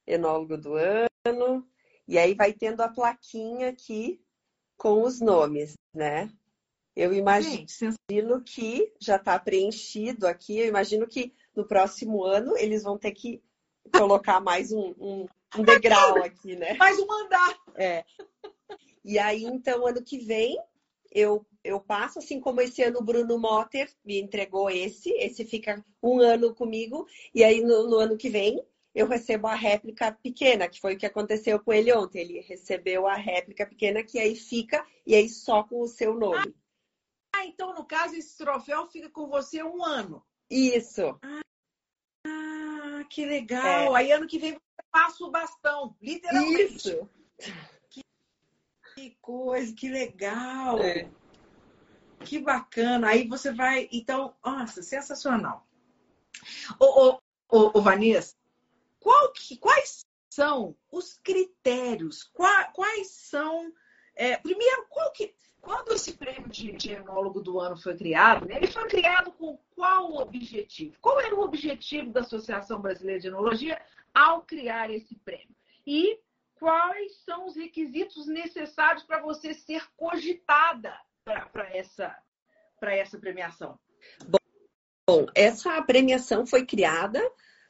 enólogo 0.10 0.58
do 0.58 0.74
ano. 0.74 1.66
E 2.08 2.18
aí 2.18 2.34
vai 2.34 2.52
tendo 2.52 2.82
a 2.82 2.90
plaquinha 2.90 3.70
aqui 3.70 4.20
com 4.76 5.04
os 5.04 5.22
nomes, 5.22 5.76
né? 5.94 6.32
Eu 6.96 7.14
imagino 7.14 7.66
Gente, 7.68 8.44
que 8.46 8.94
já 9.00 9.16
está 9.16 9.38
preenchido 9.40 10.28
aqui. 10.28 10.58
Eu 10.58 10.68
imagino 10.68 11.08
que 11.08 11.34
no 11.56 11.66
próximo 11.66 12.24
ano 12.24 12.58
eles 12.58 12.84
vão 12.84 12.98
ter 12.98 13.12
que 13.12 13.42
colocar 13.94 14.40
mais 14.40 14.72
um, 14.72 14.94
um, 15.00 15.28
um 15.58 15.64
degrau 15.64 16.18
aqui, 16.24 16.56
né? 16.56 16.74
Mais 16.74 16.98
um 17.00 17.12
andar. 17.12 17.58
É. 17.76 18.04
E 19.06 19.18
aí, 19.18 19.44
então, 19.44 19.88
ano 19.88 20.04
que 20.04 20.18
vem, 20.18 20.60
eu, 21.12 21.46
eu 21.64 21.80
passo, 21.80 22.20
assim 22.20 22.40
como 22.40 22.62
esse 22.62 22.84
ano 22.84 23.00
o 23.00 23.04
Bruno 23.04 23.40
Motter 23.40 23.90
me 24.04 24.20
entregou 24.20 24.70
esse, 24.70 25.10
esse 25.12 25.46
fica 25.46 25.84
um 26.04 26.20
ano 26.20 26.54
comigo, 26.54 27.08
e 27.34 27.44
aí 27.44 27.62
no, 27.62 27.88
no 27.88 27.98
ano 27.98 28.18
que 28.18 28.30
vem 28.30 28.64
eu 28.94 29.08
recebo 29.08 29.48
a 29.48 29.56
réplica 29.56 30.12
pequena, 30.12 30.68
que 30.68 30.80
foi 30.80 30.96
o 30.96 30.98
que 30.98 31.06
aconteceu 31.06 31.60
com 31.60 31.72
ele 31.72 31.94
ontem. 31.94 32.20
Ele 32.22 32.42
recebeu 32.42 33.08
a 33.08 33.14
réplica 33.14 33.66
pequena, 33.66 34.04
que 34.04 34.20
aí 34.20 34.36
fica, 34.36 34.86
e 35.06 35.16
aí 35.16 35.30
só 35.30 35.64
com 35.64 35.82
o 35.82 35.88
seu 35.88 36.14
nome. 36.14 36.56
Ah, 37.36 37.46
então 37.46 37.74
no 37.74 37.86
caso 37.86 38.16
esse 38.16 38.38
troféu 38.38 38.88
fica 38.88 39.10
com 39.10 39.28
você 39.28 39.64
um 39.64 39.84
ano. 39.84 40.26
Isso. 40.50 41.20
Ah, 42.26 43.04
que 43.10 43.26
legal. 43.26 43.96
É. 43.96 44.00
Aí 44.00 44.12
ano 44.12 44.28
que 44.28 44.40
vem 44.40 44.54
você 44.54 44.60
passa 44.92 45.24
o 45.24 45.32
bastão, 45.32 45.96
literalmente. 46.02 46.76
Isso. 46.76 47.10
Que, 47.90 48.02
que 48.96 49.18
coisa, 49.22 49.74
que 49.74 49.88
legal. 49.88 50.80
É. 50.80 51.10
Que 52.26 52.40
bacana. 52.40 53.10
Aí 53.10 53.28
você 53.28 53.54
vai, 53.54 53.88
então, 53.92 54.36
nossa, 54.44 54.82
sensacional. 54.82 55.66
Ô, 56.80 56.86
ô, 56.86 57.20
ô, 57.50 57.78
ô 57.78 57.82
Vanessa, 57.82 58.34
que, 59.34 59.58
quais 59.58 60.06
são 60.30 60.76
os 60.92 61.14
critérios? 61.14 62.24
Quais, 62.24 62.70
quais 62.74 63.08
são. 63.12 63.74
É, 64.16 64.38
primeiro, 64.38 64.88
que, 65.14 65.34
quando 65.62 65.94
esse 65.94 66.14
prêmio 66.14 66.50
de, 66.50 66.72
de 66.72 66.92
enólogo 66.94 67.42
do 67.42 67.60
ano 67.60 67.78
foi 67.78 67.96
criado, 67.96 68.46
né, 68.46 68.58
ele 68.58 68.68
foi 68.68 68.88
criado 68.88 69.32
com 69.34 69.58
qual 69.76 70.14
objetivo? 70.16 70.96
Qual 71.02 71.20
era 71.20 71.36
o 71.36 71.42
objetivo 71.42 72.12
da 72.12 72.22
Associação 72.22 72.82
Brasileira 72.82 73.20
de 73.20 73.28
Enologia 73.28 73.82
ao 74.14 74.42
criar 74.42 74.90
esse 74.90 75.16
prêmio? 75.16 75.56
E 75.86 76.20
quais 76.56 77.16
são 77.26 77.48
os 77.48 77.56
requisitos 77.56 78.28
necessários 78.28 79.04
para 79.04 79.22
você 79.22 79.54
ser 79.54 79.90
cogitada 79.96 80.94
para 81.24 81.76
essa, 81.76 82.16
essa 82.82 83.18
premiação? 83.18 83.80
Bom, 85.08 85.26
essa 85.34 85.82
premiação 85.82 86.46
foi 86.46 86.66
criada 86.66 87.20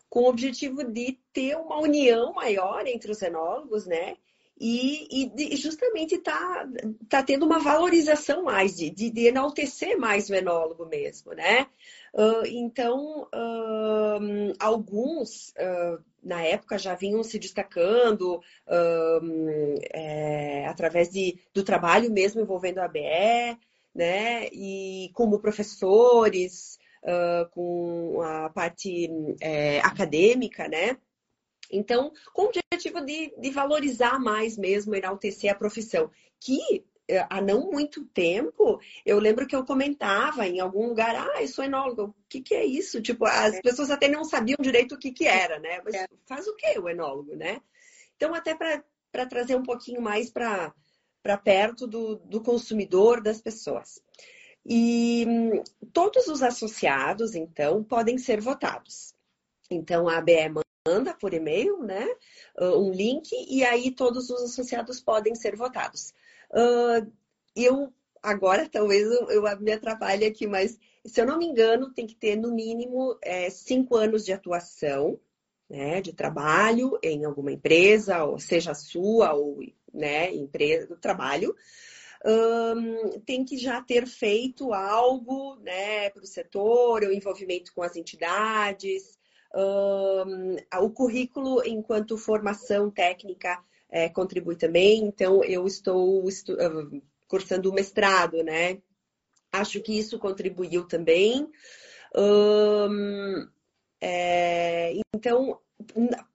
com 0.10 0.22
o 0.22 0.30
objetivo 0.30 0.84
de 0.84 1.20
ter 1.32 1.56
uma 1.56 1.80
união 1.80 2.34
maior 2.34 2.86
entre 2.88 3.12
os 3.12 3.22
enólogos, 3.22 3.86
né? 3.86 4.18
E, 4.62 5.32
e 5.38 5.56
justamente 5.56 6.16
está 6.16 6.68
tá 7.08 7.24
tendo 7.24 7.46
uma 7.46 7.60
valorização 7.60 8.44
mais, 8.44 8.76
de, 8.76 8.90
de, 8.90 9.10
de, 9.10 9.28
enaltecer 9.28 9.98
mais 9.98 10.30
o 10.30 10.36
enólogo 10.36 10.86
mesmo, 10.86 11.32
né? 11.32 11.68
Uh, 12.14 12.46
então, 12.46 13.22
uh, 13.34 14.54
alguns 14.60 15.50
uh, 15.52 16.04
na 16.22 16.42
época 16.42 16.78
já 16.78 16.94
vinham 16.94 17.24
se 17.24 17.40
destacando 17.40 18.42
é, 19.94 20.66
através 20.68 21.10
de, 21.10 21.40
do 21.54 21.64
trabalho 21.64 22.12
mesmo 22.12 22.42
envolvendo 22.42 22.80
a 22.80 22.86
ABE, 22.86 23.58
né? 23.96 24.48
E 24.52 25.10
como 25.14 25.40
professores, 25.40 26.79
uh, 27.04 27.50
com 27.52 28.22
a 28.22 28.50
parte 28.50 29.10
é, 29.42 29.80
acadêmica, 29.82 30.68
né? 30.68 30.98
Então, 31.72 32.12
com 32.34 32.44
o 32.44 32.46
objetivo 32.46 33.02
de, 33.06 33.34
de 33.38 33.52
valorizar 33.52 34.20
mais 34.20 34.58
mesmo, 34.58 34.96
enaltecer 34.96 35.52
a 35.52 35.56
profissão, 35.56 36.10
que 36.40 36.84
há 37.30 37.42
não 37.42 37.72
muito 37.72 38.06
tempo, 38.06 38.80
eu 39.06 39.20
lembro 39.20 39.48
que 39.48 39.56
eu 39.56 39.66
comentava 39.66 40.48
em 40.48 40.60
algum 40.60 40.88
lugar, 40.88 41.16
ah, 41.16 41.42
eu 41.42 41.48
sou 41.48 41.64
enólogo, 41.64 42.04
o 42.04 42.16
que, 42.28 42.42
que 42.42 42.54
é 42.54 42.66
isso? 42.66 43.02
Tipo, 43.02 43.26
as 43.26 43.56
é. 43.56 43.62
pessoas 43.62 43.90
até 43.90 44.08
não 44.08 44.24
sabiam 44.24 44.58
direito 44.60 44.96
o 44.96 45.00
que, 45.00 45.12
que 45.12 45.26
era, 45.26 45.60
né? 45.60 45.82
Mas 45.84 45.96
é. 45.96 46.08
faz 46.28 46.48
o 46.48 46.56
que 46.56 46.78
o 46.80 46.88
enólogo, 46.88 47.36
né? 47.36 47.62
Então, 48.16 48.36
até 48.36 48.54
para 48.54 49.26
trazer 49.26 49.56
um 49.56 49.64
pouquinho 49.64 50.02
mais 50.02 50.30
para 50.30 50.74
perto 51.44 51.88
do, 51.88 52.18
do 52.18 52.42
consumidor, 52.42 53.22
das 53.22 53.42
pessoas. 53.42 54.02
E 54.66 55.26
hum, 55.28 55.64
todos 55.94 56.28
os 56.28 56.44
associados, 56.44 57.36
então, 57.36 57.84
podem 57.84 58.18
ser 58.18 58.42
votados. 58.42 59.14
Então, 59.70 60.08
a 60.08 60.18
ABE 60.18 60.54
manda 60.88 61.14
por 61.14 61.34
e-mail, 61.34 61.84
né, 61.84 62.08
um 62.60 62.92
link, 62.92 63.30
e 63.48 63.64
aí 63.64 63.92
todos 63.92 64.30
os 64.30 64.44
associados 64.44 65.00
podem 65.00 65.36
ser 65.36 65.56
votados. 65.56 66.14
eu, 67.56 67.94
agora, 68.24 68.68
talvez 68.70 69.06
eu, 69.06 69.30
eu 69.30 69.60
me 69.60 69.72
atrapalhe 69.72 70.26
aqui, 70.26 70.48
mas 70.48 70.80
se 71.06 71.22
eu 71.22 71.26
não 71.26 71.38
me 71.38 71.46
engano, 71.46 71.94
tem 71.94 72.08
que 72.08 72.16
ter 72.16 72.36
no 72.36 72.54
mínimo 72.54 73.18
é, 73.22 73.50
cinco 73.50 73.96
anos 73.96 74.26
de 74.26 74.34
atuação, 74.34 75.20
né, 75.70 76.02
de 76.02 76.14
trabalho 76.14 76.98
em 77.04 77.26
alguma 77.26 77.52
empresa, 77.52 78.24
ou 78.24 78.40
seja 78.40 78.74
sua 78.74 79.34
ou 79.34 79.60
né, 79.94 80.34
empresa 80.34 80.88
do 80.88 80.98
trabalho, 80.98 81.56
um, 82.26 83.20
tem 83.22 83.46
que 83.46 83.58
já 83.58 83.82
ter 83.82 84.06
feito 84.06 84.74
algo 84.74 85.56
né, 85.58 86.10
para 86.10 86.24
o 86.24 86.28
setor, 86.28 87.04
o 87.04 87.14
envolvimento 87.14 87.74
com 87.74 87.82
as 87.82 87.96
entidades, 87.96 89.18
um, 89.56 90.56
o 90.84 90.90
currículo 90.90 91.64
enquanto 91.66 92.18
formação 92.18 92.92
técnica 92.92 93.64
é, 93.90 94.10
contribui 94.10 94.56
também, 94.56 95.04
então 95.04 95.44
eu 95.44 95.66
estou 95.66 96.24
cursando 97.28 97.70
o 97.70 97.74
mestrado, 97.74 98.44
né? 98.44 98.80
Acho 99.52 99.82
que 99.82 99.98
isso 99.98 100.20
contribuiu 100.20 100.86
também. 100.86 101.50
É, 104.02 104.94
então, 105.14 105.60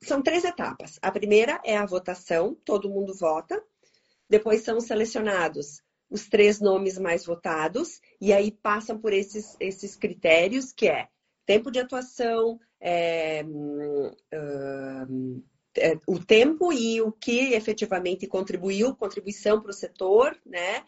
são 0.02 0.22
três 0.22 0.44
etapas. 0.44 0.98
A 1.00 1.10
primeira 1.10 1.60
é 1.64 1.76
a 1.76 1.86
votação, 1.86 2.56
todo 2.64 2.90
mundo 2.90 3.14
vota. 3.14 3.62
Depois 4.28 4.62
são 4.62 4.80
selecionados 4.80 5.82
os 6.10 6.28
três 6.28 6.60
nomes 6.60 6.98
mais 6.98 7.24
votados, 7.26 8.00
e 8.20 8.32
aí 8.32 8.52
passam 8.52 8.98
por 8.98 9.12
esses, 9.12 9.56
esses 9.58 9.96
critérios, 9.96 10.72
que 10.72 10.86
é 10.86 11.08
tempo 11.44 11.70
de 11.70 11.80
atuação, 11.80 12.60
é, 12.80 13.42
uh, 13.44 15.42
é, 15.76 15.98
o 16.06 16.24
tempo 16.24 16.72
e 16.72 17.00
o 17.02 17.10
que 17.10 17.54
efetivamente 17.54 18.26
contribuiu, 18.26 18.94
contribuição 18.94 19.60
para 19.60 19.70
o 19.70 19.74
setor, 19.74 20.38
né? 20.46 20.84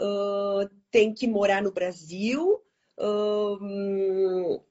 Uh, 0.00 0.68
tem 0.90 1.12
que 1.12 1.26
morar 1.26 1.62
no 1.62 1.72
Brasil. 1.72 2.62
Uh, 2.98 4.62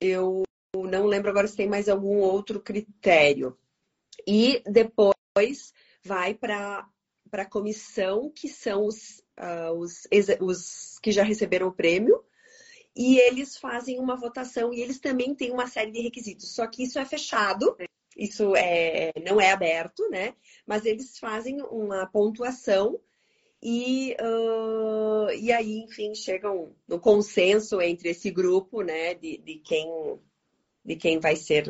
eu 0.00 0.44
não 0.76 1.06
lembro 1.06 1.30
agora 1.30 1.48
se 1.48 1.56
tem 1.56 1.68
mais 1.68 1.88
algum 1.88 2.18
outro 2.18 2.60
critério. 2.60 3.58
E 4.26 4.62
depois 4.66 5.72
vai 6.04 6.34
para 6.34 6.88
para 7.34 7.42
a 7.42 7.50
comissão, 7.50 8.30
que 8.30 8.48
são 8.48 8.86
os, 8.86 9.18
uh, 9.36 9.72
os, 9.76 10.06
os 10.40 11.00
que 11.00 11.10
já 11.10 11.24
receberam 11.24 11.66
o 11.66 11.72
prêmio, 11.72 12.22
e 12.94 13.18
eles 13.18 13.56
fazem 13.56 13.98
uma 13.98 14.14
votação 14.14 14.72
e 14.72 14.80
eles 14.80 15.00
também 15.00 15.34
têm 15.34 15.50
uma 15.50 15.66
série 15.66 15.90
de 15.90 16.00
requisitos. 16.00 16.54
Só 16.54 16.64
que 16.68 16.84
isso 16.84 16.96
é 16.96 17.04
fechado, 17.04 17.76
isso 18.16 18.54
é, 18.54 19.12
não 19.26 19.40
é 19.40 19.50
aberto, 19.50 20.08
né? 20.10 20.36
Mas 20.64 20.84
eles 20.84 21.18
fazem 21.18 21.60
uma 21.62 22.06
pontuação 22.06 23.00
e, 23.60 24.14
uh, 24.20 25.32
e 25.32 25.50
aí, 25.50 25.78
enfim, 25.78 26.14
chegam 26.14 26.72
no 26.86 27.00
consenso 27.00 27.80
entre 27.80 28.10
esse 28.10 28.30
grupo, 28.30 28.80
né, 28.82 29.14
de, 29.14 29.38
de, 29.38 29.56
quem, 29.56 29.88
de 30.84 30.94
quem 30.94 31.18
vai 31.18 31.34
ser 31.34 31.68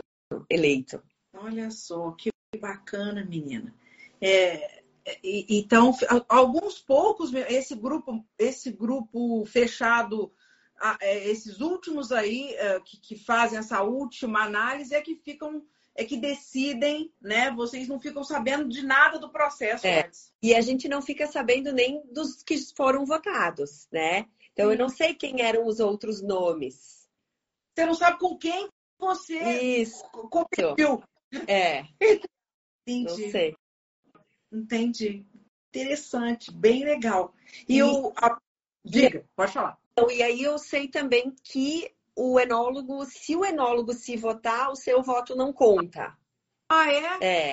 eleito. 0.51 1.03
Olha 1.33 1.71
só, 1.71 2.11
que 2.11 2.29
bacana, 2.61 3.25
menina. 3.25 3.75
É, 4.21 4.84
então, 5.23 5.95
alguns 6.29 6.79
poucos, 6.79 7.33
esse 7.35 7.75
grupo, 7.75 8.25
esse 8.39 8.71
grupo 8.71 9.45
fechado, 9.45 10.33
é, 11.01 11.29
esses 11.29 11.61
últimos 11.61 12.11
aí 12.11 12.55
é, 12.55 12.81
que, 12.81 12.99
que 12.99 13.17
fazem 13.17 13.59
essa 13.59 13.83
última 13.83 14.43
análise 14.43 14.95
é 14.95 15.03
que 15.03 15.17
ficam 15.17 15.65
é 15.97 16.05
que 16.05 16.17
decidem, 16.17 17.13
né? 17.21 17.53
Vocês 17.53 17.87
não 17.87 18.01
ficam 18.01 18.25
sabendo 18.25 18.69
de 18.69 18.83
nada 18.83 19.17
do 19.17 19.31
processo 19.31 19.87
é. 19.87 20.11
E 20.43 20.53
a 20.53 20.61
gente 20.61 20.89
não 20.89 21.01
fica 21.01 21.25
sabendo 21.27 21.73
nem 21.73 22.03
dos 22.13 22.43
que 22.43 22.59
foram 22.75 23.07
votados, 23.07 23.87
né? 23.93 24.27
Então 24.53 24.73
eu 24.73 24.79
não 24.79 24.89
sei 24.89 25.15
quem 25.15 25.41
eram 25.41 25.67
os 25.67 25.79
outros 25.79 26.21
nomes. 26.21 27.09
Você 27.75 27.87
não 27.87 27.95
sabe 27.95 28.19
com 28.19 28.37
quem 28.37 28.69
você 28.99 29.39
Isso. 29.81 30.03
competiu. 30.11 31.03
É. 31.47 31.85
Entendi. 32.87 33.25
Não 33.25 33.31
sei. 33.31 33.57
Entendi. 34.55 35.27
Interessante, 35.69 36.53
bem 36.53 36.85
legal. 36.85 37.35
E, 37.69 37.79
e 37.79 37.83
o. 37.83 38.13
A... 38.17 38.39
Diga, 38.85 39.25
pode 39.35 39.53
falar. 39.53 39.77
Então, 39.93 40.11
e 40.11 40.23
aí 40.23 40.43
eu 40.43 40.59
sei 40.59 40.89
também 40.89 41.35
que 41.43 41.93
o 42.15 42.39
enólogo, 42.39 43.05
se 43.07 43.35
o 43.35 43.45
enólogo 43.45 43.93
se 43.93 44.17
votar, 44.17 44.71
o 44.71 44.77
seu 44.77 45.03
voto 45.03 45.35
não 45.35 45.53
conta. 45.53 46.17
Ah, 46.69 46.93
é? 46.93 47.53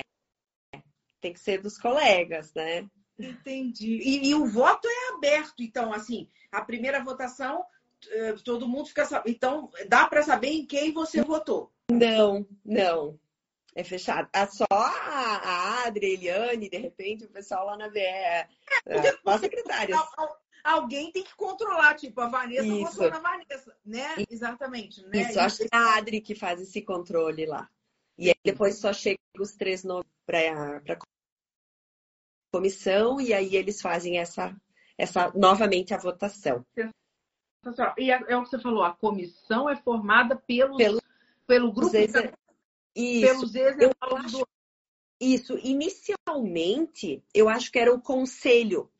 Tem 1.20 1.32
que 1.32 1.40
ser 1.40 1.60
dos 1.60 1.78
colegas, 1.78 2.52
né? 2.54 2.88
Entendi. 3.18 3.98
E, 4.02 4.28
e 4.28 4.34
o 4.34 4.46
voto 4.46 4.88
é 4.88 5.14
aberto, 5.14 5.62
então, 5.62 5.92
assim, 5.92 6.28
a 6.50 6.62
primeira 6.62 7.02
votação, 7.02 7.64
eh, 8.10 8.34
todo 8.44 8.68
mundo 8.68 8.86
fica. 8.86 9.22
Então, 9.26 9.70
dá 9.88 10.06
para 10.06 10.22
saber 10.22 10.48
em 10.48 10.66
quem 10.66 10.92
você 10.92 11.22
votou? 11.22 11.72
Não, 11.90 12.46
não. 12.64 13.18
É 13.74 13.82
fechado. 13.82 14.28
É 14.32 14.46
só 14.46 14.66
a, 14.70 15.84
Adri, 15.86 16.06
a 16.06 16.10
Eliane, 16.10 16.68
de 16.68 16.76
repente, 16.76 17.24
o 17.24 17.28
pessoal 17.28 17.66
lá 17.66 17.76
na 17.76 17.88
VE, 17.88 18.00
é, 18.00 18.48
as 19.24 19.40
secretárias. 19.40 19.98
Alguém 20.62 21.10
tem 21.10 21.24
que 21.24 21.34
controlar, 21.34 21.94
tipo, 21.94 22.20
a 22.20 22.28
Vanessa 22.28 22.64
Isso. 22.64 22.84
controla 22.84 23.16
a 23.16 23.18
Vanessa, 23.18 23.76
né? 23.84 24.14
Isso. 24.18 24.26
Exatamente. 24.30 25.02
Né? 25.06 25.22
Isso, 25.22 25.40
acho 25.40 25.58
que 25.58 25.68
é 25.72 25.76
a 25.76 25.96
Adri 25.96 26.20
que 26.20 26.34
faz 26.34 26.60
esse 26.60 26.82
controle 26.82 27.46
lá. 27.46 27.68
E 28.16 28.28
aí 28.28 28.36
depois 28.44 28.78
só 28.78 28.92
chega 28.92 29.18
os 29.38 29.52
três 29.52 29.82
nomes 29.82 30.06
para 30.24 30.38
a 30.94 30.98
comissão 32.52 33.20
e 33.20 33.32
aí 33.32 33.56
eles 33.56 33.80
fazem 33.80 34.18
essa, 34.18 34.54
essa 34.96 35.32
novamente 35.34 35.94
a 35.94 35.98
votação. 35.98 36.64
E 37.96 38.10
é, 38.10 38.22
é 38.28 38.36
o 38.36 38.44
que 38.44 38.50
você 38.50 38.58
falou, 38.58 38.84
a 38.84 38.92
comissão 38.92 39.68
é 39.68 39.76
formada 39.76 40.36
pelos, 40.36 40.76
pelo, 40.76 41.02
pelo 41.46 41.72
grupo 41.72 41.92
isso. 42.94 43.52
Pelos 43.52 43.54
eu 43.54 43.92
acho, 44.00 44.46
Isso. 45.20 45.58
Inicialmente, 45.58 47.22
eu 47.34 47.48
acho 47.48 47.70
que 47.70 47.78
era 47.78 47.92
o 47.92 48.00
conselho. 48.00 48.90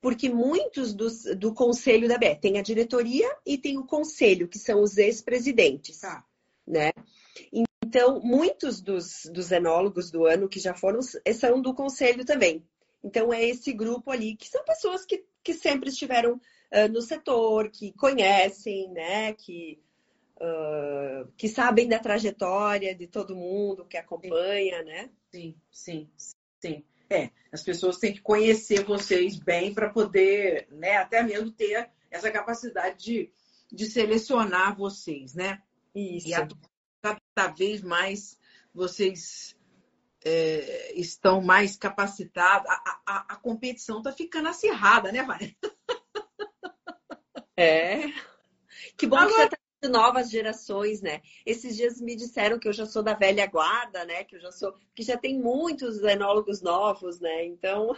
Porque 0.00 0.28
muitos 0.28 0.92
dos, 0.92 1.24
do 1.38 1.54
conselho 1.54 2.06
da 2.06 2.18
BE 2.18 2.36
tem 2.36 2.58
a 2.58 2.62
diretoria 2.62 3.26
e 3.46 3.56
tem 3.56 3.78
o 3.78 3.86
conselho, 3.86 4.46
que 4.46 4.58
são 4.58 4.82
os 4.82 4.98
ex-presidentes. 4.98 6.00
Tá. 6.00 6.22
Então, 7.82 8.20
muitos 8.20 8.82
dos, 8.82 9.22
dos 9.32 9.50
enólogos 9.50 10.10
do 10.10 10.26
ano 10.26 10.48
que 10.48 10.60
já 10.60 10.74
foram 10.74 11.00
são 11.02 11.62
do 11.62 11.72
conselho 11.72 12.24
também. 12.24 12.62
Então, 13.02 13.32
é 13.32 13.44
esse 13.44 13.72
grupo 13.72 14.10
ali, 14.10 14.36
que 14.36 14.48
são 14.48 14.64
pessoas 14.64 15.04
que, 15.04 15.24
que 15.42 15.54
sempre 15.54 15.90
estiveram 15.90 16.34
uh, 16.34 16.88
no 16.90 17.00
setor, 17.02 17.70
que 17.70 17.92
conhecem, 17.92 18.90
né? 18.90 19.32
Que, 19.34 19.78
uh, 20.36 21.30
que 21.36 21.48
sabem 21.48 21.88
da 21.88 21.98
trajetória 21.98 22.94
de 22.94 23.06
todo 23.06 23.36
mundo, 23.36 23.86
que 23.86 23.96
acompanha, 23.96 24.82
né? 24.82 25.10
Sim, 25.30 25.56
sim, 25.70 26.10
sim. 26.60 26.84
É, 27.10 27.30
as 27.52 27.62
pessoas 27.62 27.98
têm 27.98 28.14
que 28.14 28.20
conhecer 28.20 28.84
vocês 28.84 29.38
bem 29.38 29.74
para 29.74 29.90
poder, 29.90 30.66
né, 30.70 30.96
até 30.96 31.22
mesmo 31.22 31.50
ter 31.50 31.90
essa 32.10 32.30
capacidade 32.30 33.04
de, 33.04 33.32
de 33.70 33.86
selecionar 33.86 34.76
vocês, 34.76 35.34
né? 35.34 35.62
Isso. 35.94 36.28
E 36.28 36.32
cada 37.02 37.52
vez 37.52 37.82
mais 37.82 38.38
vocês 38.72 39.56
é, 40.24 40.98
estão 40.98 41.40
mais 41.42 41.76
capacitados. 41.76 42.68
A, 42.68 43.00
a, 43.06 43.34
a 43.34 43.36
competição 43.36 43.98
está 43.98 44.10
ficando 44.10 44.48
acirrada, 44.48 45.12
né, 45.12 45.22
Vai? 45.22 45.54
É. 47.56 48.04
Que 48.96 49.08
bom 49.08 49.16
Agora... 49.16 49.30
que 49.30 49.36
você 49.36 49.44
está 49.46 49.56
novas 49.88 50.30
gerações, 50.30 51.00
né? 51.00 51.20
Esses 51.44 51.76
dias 51.76 52.00
me 52.00 52.16
disseram 52.16 52.58
que 52.58 52.68
eu 52.68 52.72
já 52.72 52.86
sou 52.86 53.02
da 53.02 53.14
velha 53.14 53.46
guarda, 53.46 54.04
né? 54.04 54.24
Que 54.24 54.36
eu 54.36 54.40
já 54.40 54.52
sou, 54.52 54.74
que 54.94 55.02
já 55.02 55.16
tem 55.16 55.38
muitos 55.38 56.02
enólogos 56.02 56.62
novos, 56.62 57.20
né? 57.20 57.44
Então, 57.44 57.94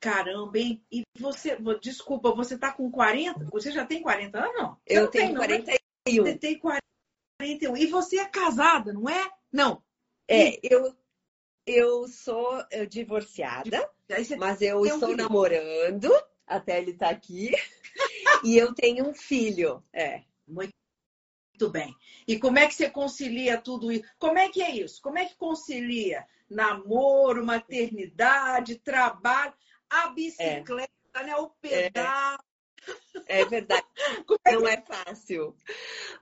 caramba, 0.00 0.58
hein? 0.58 0.82
E 0.90 1.02
você, 1.18 1.56
desculpa, 1.80 2.34
você 2.34 2.58
tá 2.58 2.72
com 2.72 2.90
40? 2.90 3.46
Você 3.52 3.70
já 3.70 3.84
tem 3.86 4.02
40 4.02 4.38
anos? 4.38 4.56
Não? 4.56 4.76
eu 4.86 5.02
não 5.04 5.10
tenho 5.10 5.26
tem, 5.26 5.34
41. 5.36 6.24
Você 6.24 6.38
tem 6.38 6.58
41. 6.58 7.76
E 7.76 7.86
você 7.86 8.18
é 8.18 8.26
casada, 8.26 8.92
não 8.92 9.08
é? 9.08 9.30
Não. 9.52 9.82
É, 10.28 10.58
eu 10.62 10.94
eu 11.66 12.08
sou 12.08 12.64
divorciada, 12.88 13.88
mas 14.38 14.60
eu 14.60 14.84
estou 14.84 15.10
um 15.10 15.16
namorando 15.16 16.10
até 16.46 16.78
ele 16.78 16.90
estar 16.90 17.06
tá 17.06 17.12
aqui. 17.12 17.52
e 18.44 18.56
eu 18.56 18.74
tenho 18.74 19.08
um 19.08 19.14
filho. 19.14 19.82
É. 19.92 20.22
Muito 20.46 20.72
muito 21.60 21.70
bem. 21.70 21.94
E 22.26 22.38
como 22.38 22.58
é 22.58 22.66
que 22.66 22.74
você 22.74 22.88
concilia 22.88 23.60
tudo 23.60 23.92
isso? 23.92 24.04
Como 24.18 24.38
é 24.38 24.48
que 24.48 24.62
é 24.62 24.70
isso? 24.70 25.02
Como 25.02 25.18
é 25.18 25.26
que 25.26 25.36
concilia 25.36 26.24
namoro, 26.48 27.44
maternidade, 27.44 28.76
trabalho, 28.76 29.52
a 29.88 30.08
bicicleta, 30.08 30.90
é. 31.14 31.24
né? 31.24 31.36
O 31.36 31.50
pedal. 31.60 32.38
É, 33.26 33.42
é 33.42 33.44
verdade. 33.44 33.86
É 34.44 34.52
Não 34.52 34.66
é 34.66 34.80
fácil. 34.80 35.54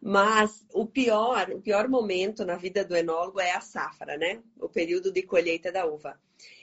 Mas 0.02 0.66
o 0.72 0.84
pior, 0.84 1.50
o 1.50 1.60
pior 1.60 1.88
momento 1.88 2.44
na 2.44 2.56
vida 2.56 2.84
do 2.84 2.96
enólogo 2.96 3.40
é 3.40 3.52
a 3.52 3.60
safra, 3.60 4.16
né? 4.16 4.42
O 4.58 4.68
período 4.68 5.12
de 5.12 5.22
colheita 5.22 5.70
da 5.70 5.86
uva. 5.86 6.20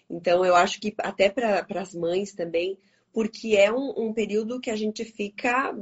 Então, 0.09 0.45
eu 0.45 0.53
acho 0.53 0.81
que 0.81 0.93
até 0.97 1.29
para 1.29 1.65
as 1.81 1.95
mães 1.95 2.33
também, 2.33 2.77
porque 3.13 3.55
é 3.55 3.71
um, 3.71 3.93
um, 3.97 4.13
período 4.13 4.59
que 4.59 4.69
a 4.69 4.75
gente 4.75 5.05
fica 5.05 5.73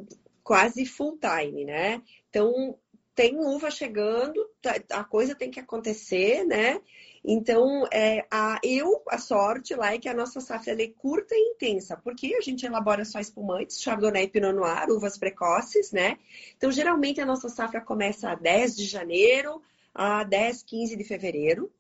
quase 0.44 0.86
full 0.86 1.18
time, 1.18 1.66
né? 1.66 2.02
Então, 2.30 2.78
tem 3.16 3.38
uva 3.38 3.70
chegando, 3.70 4.44
tá, 4.62 4.76
a 4.92 5.04
coisa 5.04 5.36
tem 5.36 5.52
que 5.52 5.60
acontecer, 5.60 6.44
né? 6.46 6.82
Então, 7.24 7.88
é, 7.92 8.26
a, 8.30 8.60
eu, 8.64 9.02
a 9.08 9.18
sorte 9.18 9.74
lá 9.76 9.94
é 9.94 9.98
que 9.98 10.10
a 10.10 10.14
nossa 10.14 10.42
safra 10.42 10.74
é 10.74 10.88
curta 10.88 11.34
e 11.34 11.54
intensa, 11.54 11.96
porque 11.96 12.36
a 12.36 12.42
gente 12.42 12.66
elabora 12.66 13.06
só 13.06 13.20
espumantes, 13.20 13.82
Chardonnay 13.82 14.26
e 14.26 14.28
Pinot 14.28 14.54
Noir, 14.54 14.90
uvas 14.90 15.18
precoces, 15.18 15.92
né? 15.92 16.18
Então, 16.58 16.72
geralmente 16.72 17.22
a 17.22 17.26
nossa 17.26 17.48
safra 17.48 17.80
começa 17.80 18.30
a 18.30 18.36
10 18.36 18.76
de 18.76 18.86
janeiro 18.86 19.62
a 19.94 20.24
10, 20.24 20.64
15 20.64 20.96
de 20.98 21.04
fevereiro, 21.04 21.72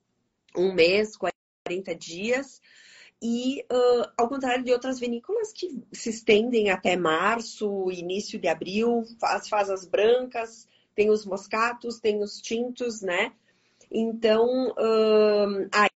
um 0.55 0.73
mês, 0.73 1.17
40 1.17 1.95
dias. 1.95 2.61
E 3.21 3.65
uh, 3.71 4.11
ao 4.17 4.29
contrário 4.29 4.63
de 4.63 4.71
outras 4.71 4.99
vinícolas 4.99 5.51
que 5.51 5.81
se 5.91 6.09
estendem 6.09 6.69
até 6.69 6.95
março, 6.95 7.89
início 7.91 8.39
de 8.39 8.47
abril, 8.47 9.03
as 9.21 9.47
fazas 9.47 9.85
brancas, 9.85 10.67
tem 10.95 11.09
os 11.09 11.25
moscatos, 11.25 11.99
tem 11.99 12.21
os 12.21 12.41
tintos, 12.41 13.01
né? 13.01 13.35
Então, 13.91 14.45
hum, 14.77 15.69
aí... 15.73 15.89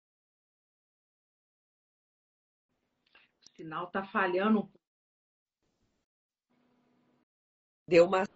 o 3.51 3.55
sinal 3.55 3.87
tá 3.87 4.03
falhando. 4.03 4.69
Deu 7.87 8.05
umas. 8.05 8.27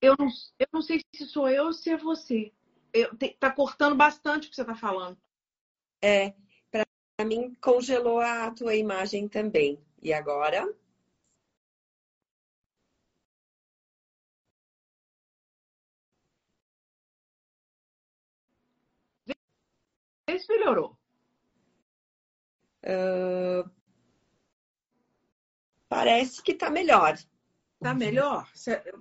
Eu 0.00 0.14
não, 0.18 0.28
eu 0.58 0.66
não 0.72 0.82
sei 0.82 1.02
se 1.14 1.26
sou 1.26 1.48
eu 1.48 1.66
ou 1.66 1.72
se 1.72 1.90
é 1.90 1.96
você. 1.96 2.52
Eu, 2.92 3.16
te, 3.16 3.36
tá 3.40 3.50
cortando 3.50 3.96
bastante 3.96 4.46
o 4.46 4.50
que 4.50 4.56
você 4.56 4.64
tá 4.64 4.74
falando. 4.74 5.18
É, 6.02 6.34
para 6.70 7.26
mim 7.26 7.54
congelou 7.60 8.20
a 8.20 8.50
tua 8.50 8.74
imagem 8.76 9.28
também. 9.28 9.82
E 10.02 10.12
agora? 10.12 10.68
Se 20.28 20.48
melhorou? 20.48 20.96
Uh, 22.82 23.68
parece 25.88 26.42
que 26.42 26.52
está 26.52 26.70
melhor. 26.70 27.18
Está 27.74 27.94
melhor? 27.94 28.48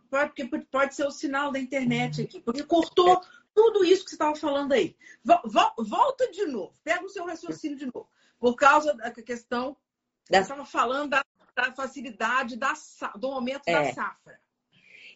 Pode, 0.09 0.65
pode 0.69 0.95
ser 0.95 1.05
o 1.05 1.11
sinal 1.11 1.51
da 1.51 1.59
internet 1.59 2.21
aqui, 2.21 2.39
porque 2.41 2.63
cortou 2.63 3.21
tudo 3.53 3.85
isso 3.85 4.03
que 4.03 4.09
você 4.09 4.15
estava 4.15 4.35
falando 4.35 4.73
aí. 4.73 4.95
Volta 5.77 6.29
de 6.31 6.45
novo, 6.45 6.75
pega 6.83 7.03
o 7.05 7.09
seu 7.09 7.25
raciocínio 7.25 7.77
de 7.77 7.85
novo. 7.85 8.09
Por 8.39 8.55
causa 8.55 8.93
da 8.93 9.11
questão, 9.11 9.77
da... 10.29 10.39
você 10.39 10.41
estava 10.43 10.65
falando 10.65 11.11
da, 11.11 11.25
da 11.55 11.71
facilidade 11.73 12.57
da, 12.57 12.73
do 13.15 13.31
momento 13.31 13.63
é. 13.67 13.73
da 13.73 13.93
safra. 13.93 14.39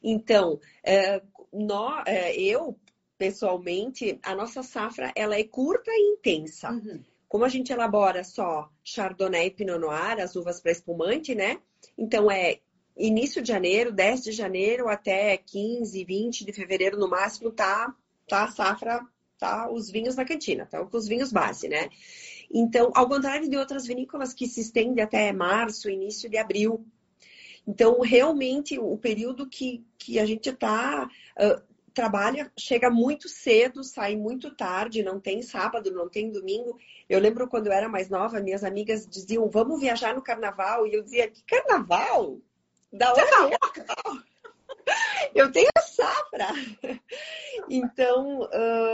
Então, 0.01 0.59
é, 0.83 1.21
nó, 1.51 2.03
é, 2.05 2.35
eu 2.39 2.79
pessoalmente, 3.17 4.19
a 4.23 4.35
nossa 4.35 4.63
safra 4.63 5.11
ela 5.15 5.35
é 5.35 5.43
curta 5.43 5.91
e 5.91 6.13
intensa. 6.13 6.71
Uhum. 6.71 7.03
Como 7.27 7.43
a 7.43 7.49
gente 7.49 7.71
elabora 7.73 8.23
só 8.23 8.69
Chardonnay 8.83 9.47
e 9.47 9.51
Pinot 9.51 9.79
Noir, 9.79 10.19
as 10.19 10.35
uvas 10.35 10.61
para 10.61 10.71
espumante, 10.71 11.35
né? 11.35 11.59
Então 11.97 12.31
é 12.31 12.59
início 12.95 13.41
de 13.41 13.49
janeiro, 13.49 13.91
10 13.91 14.23
de 14.23 14.31
janeiro 14.31 14.87
até 14.87 15.37
15, 15.37 16.03
20 16.03 16.45
de 16.45 16.53
fevereiro 16.53 16.97
no 16.97 17.09
máximo 17.09 17.51
tá 17.51 17.93
tá 18.27 18.43
a 18.43 18.51
safra, 18.51 19.01
tá 19.37 19.69
os 19.71 19.89
vinhos 19.89 20.15
na 20.15 20.25
cantina, 20.25 20.65
tá 20.65 20.83
com 20.85 20.97
os 20.97 21.07
vinhos 21.07 21.31
base, 21.31 21.67
né? 21.67 21.89
Então, 22.51 22.91
ao 22.95 23.07
contrário 23.07 23.49
de 23.49 23.57
outras 23.57 23.85
vinícolas 23.85 24.33
que 24.33 24.47
se 24.47 24.61
estende 24.61 25.01
até 25.01 25.31
março, 25.31 25.89
início 25.89 26.29
de 26.29 26.37
abril. 26.37 26.85
Então, 27.67 27.99
realmente, 27.99 28.79
o 28.79 28.97
período 28.97 29.47
que, 29.47 29.85
que 29.97 30.19
a 30.19 30.25
gente 30.25 30.49
está 30.49 31.09
uh, 31.37 31.61
trabalha, 31.97 32.51
chega 32.55 32.91
muito 32.91 33.27
cedo, 33.27 33.83
sai 33.83 34.15
muito 34.15 34.55
tarde, 34.55 35.01
não 35.01 35.19
tem 35.19 35.41
sábado, 35.41 35.89
não 35.89 36.07
tem 36.07 36.29
domingo. 36.29 36.77
Eu 37.09 37.19
lembro 37.19 37.47
quando 37.47 37.67
eu 37.67 37.73
era 37.73 37.89
mais 37.89 38.07
nova, 38.07 38.39
minhas 38.39 38.63
amigas 38.63 39.07
diziam, 39.07 39.49
vamos 39.49 39.79
viajar 39.79 40.13
no 40.13 40.21
carnaval. 40.21 40.85
E 40.85 40.93
eu 40.93 41.01
dizia, 41.01 41.27
que 41.27 41.43
carnaval? 41.43 42.39
Da 42.93 43.11
onde 43.11 43.21
tá 43.21 43.49
é 43.49 43.69
carnaval? 43.81 44.23
eu 45.33 45.51
tenho 45.51 45.69
a 45.75 45.81
safra. 45.81 46.47
Então, 47.67 48.47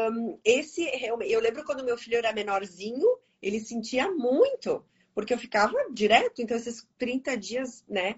um, 0.09 0.39
esse. 0.43 0.89
Eu 1.27 1.41
lembro 1.41 1.65
quando 1.65 1.83
meu 1.83 1.97
filho 1.97 2.17
era 2.17 2.31
menorzinho, 2.31 3.19
ele 3.41 3.59
sentia 3.59 4.09
muito, 4.09 4.83
porque 5.13 5.33
eu 5.33 5.37
ficava 5.37 5.77
direto, 5.91 6.41
então 6.41 6.55
esses 6.55 6.87
30 6.97 7.37
dias, 7.37 7.83
né? 7.85 8.15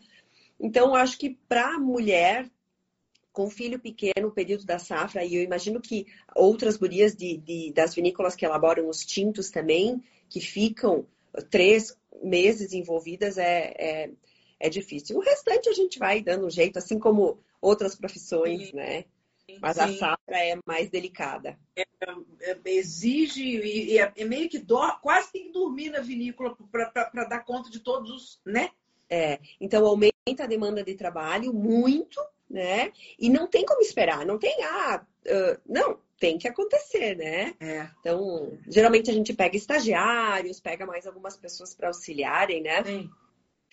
Então, 0.60 0.94
acho 0.94 1.18
que 1.18 1.32
para 1.50 1.74
a 1.74 1.80
mulher 1.80 2.48
com 3.36 3.50
filho 3.50 3.78
pequeno, 3.78 4.30
o 4.30 4.32
período 4.32 4.66
da 4.66 4.80
safra, 4.80 5.26
e 5.26 5.36
eu 5.36 5.44
imagino 5.44 5.82
que 5.82 6.08
outras 6.34 6.78
gurias 6.78 7.14
de, 7.14 7.36
de, 7.36 7.74
das 7.74 7.94
vinícolas 7.94 8.34
que 8.34 8.46
elaboram 8.46 8.88
os 8.88 9.06
tintos 9.06 9.52
também, 9.52 10.02
que 10.30 10.40
ficam 10.40 11.06
três 11.50 11.98
meses 12.24 12.72
envolvidas, 12.72 13.38
é, 13.38 13.74
é, 13.78 14.10
é 14.58 14.70
difícil. 14.70 15.18
O 15.18 15.22
restante 15.22 15.68
a 15.68 15.74
gente 15.74 16.00
vai 16.00 16.22
dando 16.22 16.46
um 16.46 16.50
jeito, 16.50 16.80
assim 16.80 16.98
como 16.98 17.38
outras 17.62 17.94
profissões, 17.94 18.70
Sim. 18.70 18.78
né? 18.78 19.04
Mas 19.62 19.76
Sim. 19.76 19.82
a 19.82 19.98
safra 19.98 20.38
é 20.38 20.58
mais 20.66 20.90
delicada. 20.90 21.60
É, 21.76 21.84
é, 22.40 22.58
exige, 22.68 23.44
e 23.44 24.00
é, 24.00 24.14
é, 24.16 24.24
meio 24.24 24.50
que 24.50 24.60
dor, 24.60 25.02
quase 25.02 25.34
tem 25.34 25.48
que 25.48 25.52
dormir 25.52 25.90
na 25.90 26.00
vinícola 26.00 26.58
para 26.72 27.26
dar 27.26 27.44
conta 27.44 27.70
de 27.70 27.82
todos 27.82 28.10
os, 28.10 28.42
né? 28.46 28.70
É, 29.10 29.40
então 29.60 29.86
aumenta 29.86 30.46
a 30.46 30.48
demanda 30.48 30.82
de 30.82 30.96
trabalho 30.96 31.54
muito, 31.54 32.18
né? 32.50 32.92
E 33.20 33.30
não 33.30 33.48
tem 33.48 33.66
como 33.66 33.82
esperar, 33.82 34.26
não 34.26 34.38
tem, 34.38 34.56
ah, 34.64 35.06
uh, 35.26 35.62
não, 35.66 36.00
tem 36.20 36.38
que 36.38 36.48
acontecer, 36.48 37.16
né? 37.16 37.54
É. 37.60 37.90
Então, 38.00 38.58
geralmente 38.68 39.10
a 39.10 39.14
gente 39.14 39.34
pega 39.34 39.58
estagiários, 39.58 40.60
pega 40.60 40.86
mais 40.86 41.06
algumas 41.06 41.36
pessoas 41.36 41.76
para 41.76 41.88
auxiliarem, 41.88 42.62
né? 42.62 42.84
Sim. 42.84 43.10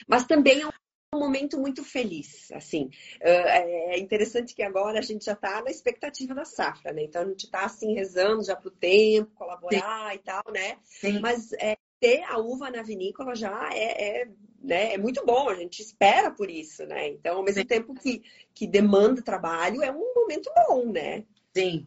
Mas 0.08 0.24
também 0.26 0.62
é 0.62 0.66
um 0.66 1.18
momento 1.18 1.58
muito 1.58 1.84
feliz, 1.84 2.50
assim. 2.52 2.90
É 3.20 3.98
interessante 3.98 4.54
que 4.54 4.62
agora 4.62 4.98
a 4.98 5.02
gente 5.02 5.24
já 5.24 5.34
está 5.34 5.62
na 5.62 5.70
expectativa 5.70 6.34
da 6.34 6.44
safra, 6.44 6.92
né? 6.92 7.04
Então 7.04 7.22
a 7.22 7.26
gente 7.26 7.44
está 7.44 7.64
assim 7.64 7.94
rezando 7.94 8.42
já 8.42 8.56
para 8.56 8.68
o 8.68 8.72
tempo, 8.72 9.30
colaborar 9.34 10.10
Sim. 10.10 10.16
e 10.16 10.18
tal, 10.18 10.42
né? 10.52 10.78
Sim. 10.82 11.20
Mas 11.20 11.52
é, 11.52 11.76
ter 12.02 12.24
a 12.24 12.36
uva 12.36 12.68
na 12.68 12.82
vinícola 12.82 13.32
já 13.36 13.70
é, 13.72 14.22
é, 14.22 14.28
né, 14.60 14.94
é 14.94 14.98
muito 14.98 15.24
bom, 15.24 15.48
a 15.48 15.54
gente 15.54 15.80
espera 15.80 16.32
por 16.32 16.50
isso, 16.50 16.84
né? 16.84 17.10
Então, 17.10 17.36
ao 17.36 17.44
mesmo 17.44 17.60
Sim. 17.60 17.66
tempo 17.68 17.94
que, 17.94 18.24
que 18.52 18.66
demanda 18.66 19.22
trabalho, 19.22 19.84
é 19.84 19.92
um 19.92 20.12
momento 20.12 20.50
bom, 20.66 20.90
né? 20.90 21.24
Sim. 21.56 21.86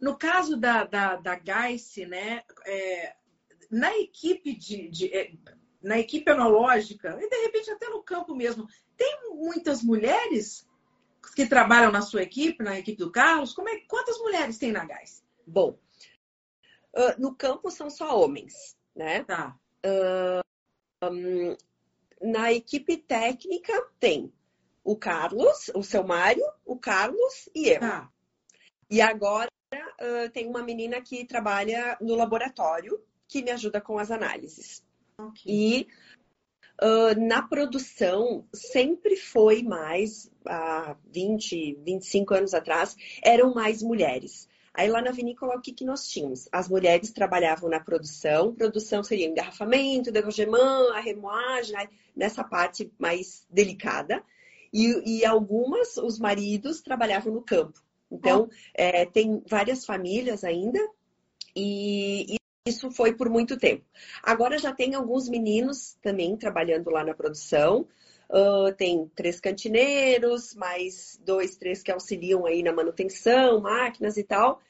no 0.00 0.16
caso 0.16 0.56
da, 0.56 0.84
da, 0.84 1.16
da 1.16 1.34
Geiss, 1.34 1.96
né, 2.08 2.44
é, 2.64 3.16
na 3.68 3.98
equipe 3.98 4.54
de, 4.54 4.88
de 4.88 5.12
é, 5.12 5.32
na 5.82 5.98
equipe 5.98 6.30
enológica, 6.30 7.18
e 7.20 7.28
de 7.28 7.36
repente 7.42 7.70
até 7.72 7.88
no 7.88 8.02
campo 8.02 8.32
mesmo, 8.32 8.68
tem 8.96 9.34
muitas 9.34 9.82
mulheres 9.82 10.68
que 11.34 11.46
trabalham 11.46 11.90
na 11.90 12.02
sua 12.02 12.22
equipe, 12.22 12.62
na 12.62 12.78
equipe 12.78 12.98
do 12.98 13.10
Carlos? 13.10 13.52
Como 13.52 13.68
é, 13.68 13.80
quantas 13.88 14.18
mulheres 14.18 14.56
tem 14.56 14.70
na 14.70 14.84
Gás? 14.84 15.24
Bom, 15.44 15.76
uh, 16.98 17.20
no 17.20 17.34
campo 17.34 17.70
são 17.70 17.88
só 17.88 18.20
homens, 18.20 18.76
né? 18.94 19.22
Tá. 19.24 19.56
Uh, 19.86 21.08
um, 21.08 21.56
na 22.20 22.52
equipe 22.52 22.96
técnica 22.96 23.72
tem 24.00 24.32
o 24.82 24.96
Carlos, 24.96 25.70
o 25.74 25.82
seu 25.82 26.02
Mário, 26.02 26.44
o 26.64 26.76
Carlos 26.76 27.48
e 27.54 27.68
eu. 27.68 27.80
Tá. 27.80 28.10
E 28.90 29.00
agora 29.00 29.50
uh, 29.74 30.30
tem 30.32 30.46
uma 30.46 30.62
menina 30.62 31.00
que 31.00 31.24
trabalha 31.24 31.96
no 32.00 32.14
laboratório 32.14 33.00
que 33.28 33.42
me 33.42 33.50
ajuda 33.50 33.80
com 33.80 33.98
as 33.98 34.10
análises. 34.10 34.82
Okay. 35.20 35.42
E 35.46 35.88
uh, 36.82 37.20
na 37.20 37.42
produção 37.42 38.46
sempre 38.52 39.16
foi 39.16 39.62
mais, 39.62 40.30
há 40.46 40.96
20, 41.12 41.74
25 41.84 42.34
anos 42.34 42.54
atrás, 42.54 42.96
eram 43.22 43.52
mais 43.52 43.82
mulheres. 43.82 44.47
Aí 44.74 44.88
lá 44.88 45.00
na 45.02 45.10
vinícola, 45.10 45.56
o 45.56 45.60
que, 45.60 45.72
que 45.72 45.84
nós 45.84 46.06
tínhamos? 46.06 46.48
As 46.52 46.68
mulheres 46.68 47.10
trabalhavam 47.10 47.68
na 47.68 47.80
produção, 47.80 48.54
produção 48.54 49.02
seria 49.02 49.26
engarrafamento, 49.26 50.12
degorgement, 50.12 50.92
a 50.94 51.00
remoagem, 51.00 51.88
nessa 52.14 52.44
parte 52.44 52.92
mais 52.98 53.44
delicada. 53.50 54.22
E, 54.72 55.20
e, 55.20 55.24
algumas, 55.24 55.96
os 55.96 56.18
maridos, 56.18 56.82
trabalhavam 56.82 57.32
no 57.32 57.42
campo. 57.42 57.80
Então, 58.10 58.48
é, 58.74 59.06
tem 59.06 59.42
várias 59.46 59.84
famílias 59.84 60.44
ainda, 60.44 60.78
e, 61.56 62.36
isso 62.68 62.90
foi 62.90 63.14
por 63.14 63.30
muito 63.30 63.56
tempo. 63.56 63.84
Agora 64.22 64.58
já 64.58 64.72
tem 64.72 64.94
alguns 64.94 65.28
meninos 65.28 65.96
também 66.02 66.36
trabalhando 66.36 66.90
lá 66.90 67.02
na 67.02 67.14
produção. 67.14 67.86
Uh, 68.30 68.72
tem 68.76 69.10
três 69.14 69.40
cantineiros, 69.40 70.54
mais 70.54 71.18
dois, 71.24 71.56
três 71.56 71.82
que 71.82 71.90
auxiliam 71.90 72.44
aí 72.44 72.62
na 72.62 72.72
manutenção, 72.72 73.60
máquinas 73.60 74.16
e 74.16 74.22
tal. 74.22 74.60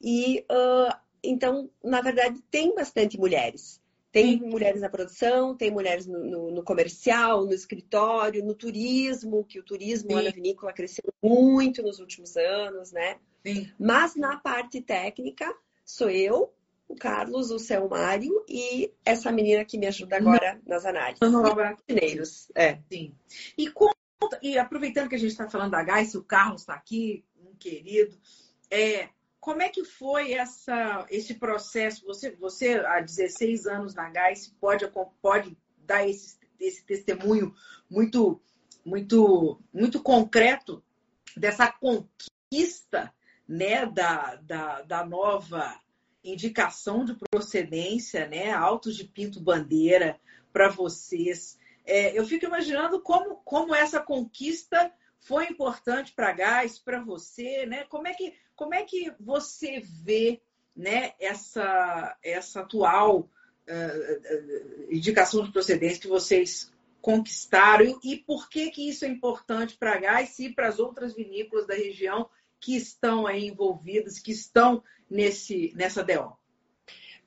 E 0.00 0.46
uh, 0.50 0.96
então, 1.22 1.70
na 1.84 2.00
verdade, 2.00 2.42
tem 2.50 2.74
bastante 2.74 3.18
mulheres. 3.18 3.80
Tem 4.10 4.38
Sim. 4.38 4.46
mulheres 4.46 4.82
na 4.82 4.90
produção, 4.90 5.56
tem 5.56 5.70
mulheres 5.70 6.06
no, 6.06 6.18
no, 6.18 6.50
no, 6.50 6.62
comercial, 6.62 7.46
no 7.46 7.54
escritório, 7.54 8.44
no 8.44 8.54
turismo, 8.54 9.44
que 9.44 9.58
o 9.58 9.62
turismo 9.62 10.10
Sim. 10.10 10.22
na 10.22 10.30
vinícola 10.30 10.72
cresceu 10.72 11.04
muito 11.22 11.82
nos 11.82 11.98
últimos 11.98 12.36
anos, 12.36 12.92
né? 12.92 13.16
Sim. 13.44 13.70
Mas 13.78 14.14
na 14.14 14.36
parte 14.36 14.82
técnica, 14.82 15.50
sou 15.84 16.10
eu, 16.10 16.52
o 16.92 16.96
Carlos, 16.96 17.50
o 17.50 17.58
seu 17.58 17.88
Mário 17.88 18.44
e 18.46 18.92
essa 19.04 19.32
menina 19.32 19.64
que 19.64 19.78
me 19.78 19.86
ajuda 19.86 20.16
agora 20.16 20.54
Não. 20.54 20.74
nas 20.74 20.84
análises. 20.84 21.18
Mineiros, 21.88 22.50
é. 22.54 22.78
Sim. 22.90 23.14
E, 23.56 23.70
conta, 23.70 23.96
e 24.42 24.58
aproveitando 24.58 25.08
que 25.08 25.14
a 25.14 25.18
gente 25.18 25.30
está 25.30 25.48
falando 25.48 25.70
da 25.70 25.82
Gás, 25.82 26.14
o 26.14 26.22
Carlos 26.22 26.62
está 26.62 26.74
aqui, 26.74 27.24
um 27.38 27.54
querido, 27.56 28.16
é, 28.70 29.08
como 29.40 29.62
é 29.62 29.68
que 29.70 29.84
foi 29.84 30.34
essa, 30.34 31.06
esse 31.10 31.34
processo? 31.34 32.04
Você, 32.06 32.30
você 32.36 32.74
há 32.74 33.00
16 33.00 33.66
anos 33.66 33.94
na 33.94 34.10
Gás 34.10 34.54
pode, 34.60 34.86
pode 35.20 35.56
dar 35.78 36.06
esse, 36.06 36.38
esse 36.60 36.84
testemunho 36.84 37.54
muito, 37.90 38.40
muito, 38.84 39.58
muito 39.72 40.00
concreto 40.02 40.84
dessa 41.36 41.72
conquista 41.72 43.12
né, 43.48 43.86
da, 43.86 44.36
da, 44.36 44.82
da 44.82 45.06
nova 45.06 45.80
indicação 46.24 47.04
de 47.04 47.14
procedência, 47.30 48.26
né? 48.26 48.50
Autos 48.50 48.96
de 48.96 49.04
pinto 49.04 49.40
bandeira 49.40 50.18
para 50.52 50.68
vocês. 50.68 51.58
É, 51.84 52.16
eu 52.16 52.24
fico 52.26 52.44
imaginando 52.44 53.00
como, 53.00 53.36
como 53.44 53.74
essa 53.74 54.00
conquista 54.00 54.92
foi 55.18 55.46
importante 55.46 56.12
para 56.12 56.32
Gás, 56.32 56.78
para 56.78 57.00
você, 57.00 57.66
né? 57.66 57.84
Como 57.84 58.06
é 58.06 58.14
que, 58.14 58.34
como 58.54 58.74
é 58.74 58.82
que 58.82 59.12
você 59.18 59.80
vê 59.80 60.40
né, 60.74 61.12
essa, 61.20 62.16
essa 62.22 62.60
atual 62.60 63.20
uh, 63.68 64.92
indicação 64.92 65.44
de 65.44 65.52
procedência 65.52 66.00
que 66.00 66.08
vocês 66.08 66.72
conquistaram 67.00 67.98
e, 68.02 68.16
por 68.16 68.48
que, 68.48 68.70
que 68.70 68.88
isso 68.88 69.04
é 69.04 69.08
importante 69.08 69.76
para 69.76 69.98
Gás 69.98 70.38
e 70.38 70.50
para 70.50 70.68
as 70.68 70.78
outras 70.78 71.14
vinícolas 71.14 71.66
da 71.66 71.74
região 71.74 72.28
que 72.62 72.76
estão 72.76 73.26
aí 73.26 73.48
envolvidas, 73.48 74.20
que 74.20 74.30
estão 74.30 74.82
nesse, 75.10 75.72
nessa 75.74 76.02
DO? 76.02 76.38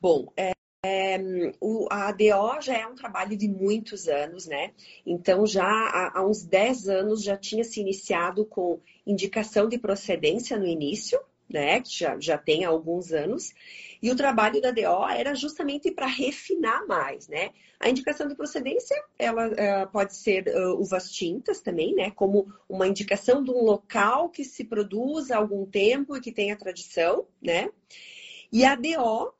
Bom, 0.01 0.31
é, 0.37 0.53
é, 0.83 1.17
o, 1.59 1.87
a 1.91 2.11
DO 2.11 2.61
já 2.61 2.77
é 2.77 2.87
um 2.87 2.95
trabalho 2.95 3.35
de 3.35 3.47
muitos 3.47 4.07
anos, 4.07 4.47
né? 4.47 4.71
Então, 5.05 5.45
já 5.45 5.65
há, 5.65 6.19
há 6.19 6.25
uns 6.25 6.43
10 6.43 6.87
anos 6.87 7.21
já 7.21 7.35
tinha 7.35 7.65
se 7.65 7.81
iniciado 7.81 8.45
com 8.45 8.79
indicação 9.05 9.67
de 9.67 9.77
procedência 9.77 10.57
no 10.57 10.65
início, 10.65 11.19
né? 11.49 11.81
Que 11.81 11.89
já, 11.89 12.19
já 12.19 12.37
tem 12.37 12.65
alguns 12.65 13.11
anos. 13.11 13.53
E 14.01 14.11
o 14.11 14.15
trabalho 14.15 14.61
da 14.61 14.71
DO 14.71 15.09
era 15.09 15.33
justamente 15.33 15.91
para 15.91 16.07
refinar 16.07 16.85
mais, 16.87 17.27
né? 17.27 17.51
A 17.79 17.89
indicação 17.89 18.27
de 18.27 18.35
procedência, 18.35 18.95
ela 19.17 19.47
uh, 19.47 19.91
pode 19.91 20.15
ser 20.15 20.47
uh, 20.47 20.79
uvas 20.79 21.11
tintas 21.11 21.61
também, 21.61 21.93
né? 21.93 22.11
Como 22.11 22.51
uma 22.67 22.87
indicação 22.87 23.43
de 23.43 23.51
um 23.51 23.63
local 23.63 24.29
que 24.29 24.43
se 24.43 24.63
produz 24.63 25.31
há 25.31 25.37
algum 25.37 25.65
tempo 25.65 26.15
e 26.15 26.21
que 26.21 26.31
tem 26.31 26.51
a 26.51 26.57
tradição, 26.57 27.25
né? 27.41 27.69
E 28.51 28.63
a 28.63 28.75
DO, 28.75 29.33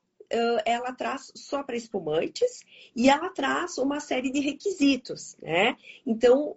ela 0.66 0.92
traz 0.94 1.32
só 1.36 1.64
para 1.64 1.76
espumantes 1.76 2.62
e 2.96 3.10
ela 3.10 3.30
traz 3.30 3.78
uma 3.78 4.00
série 4.00 4.32
de 4.32 4.40
requisitos, 4.40 5.38
né? 5.42 5.78
Então, 6.06 6.56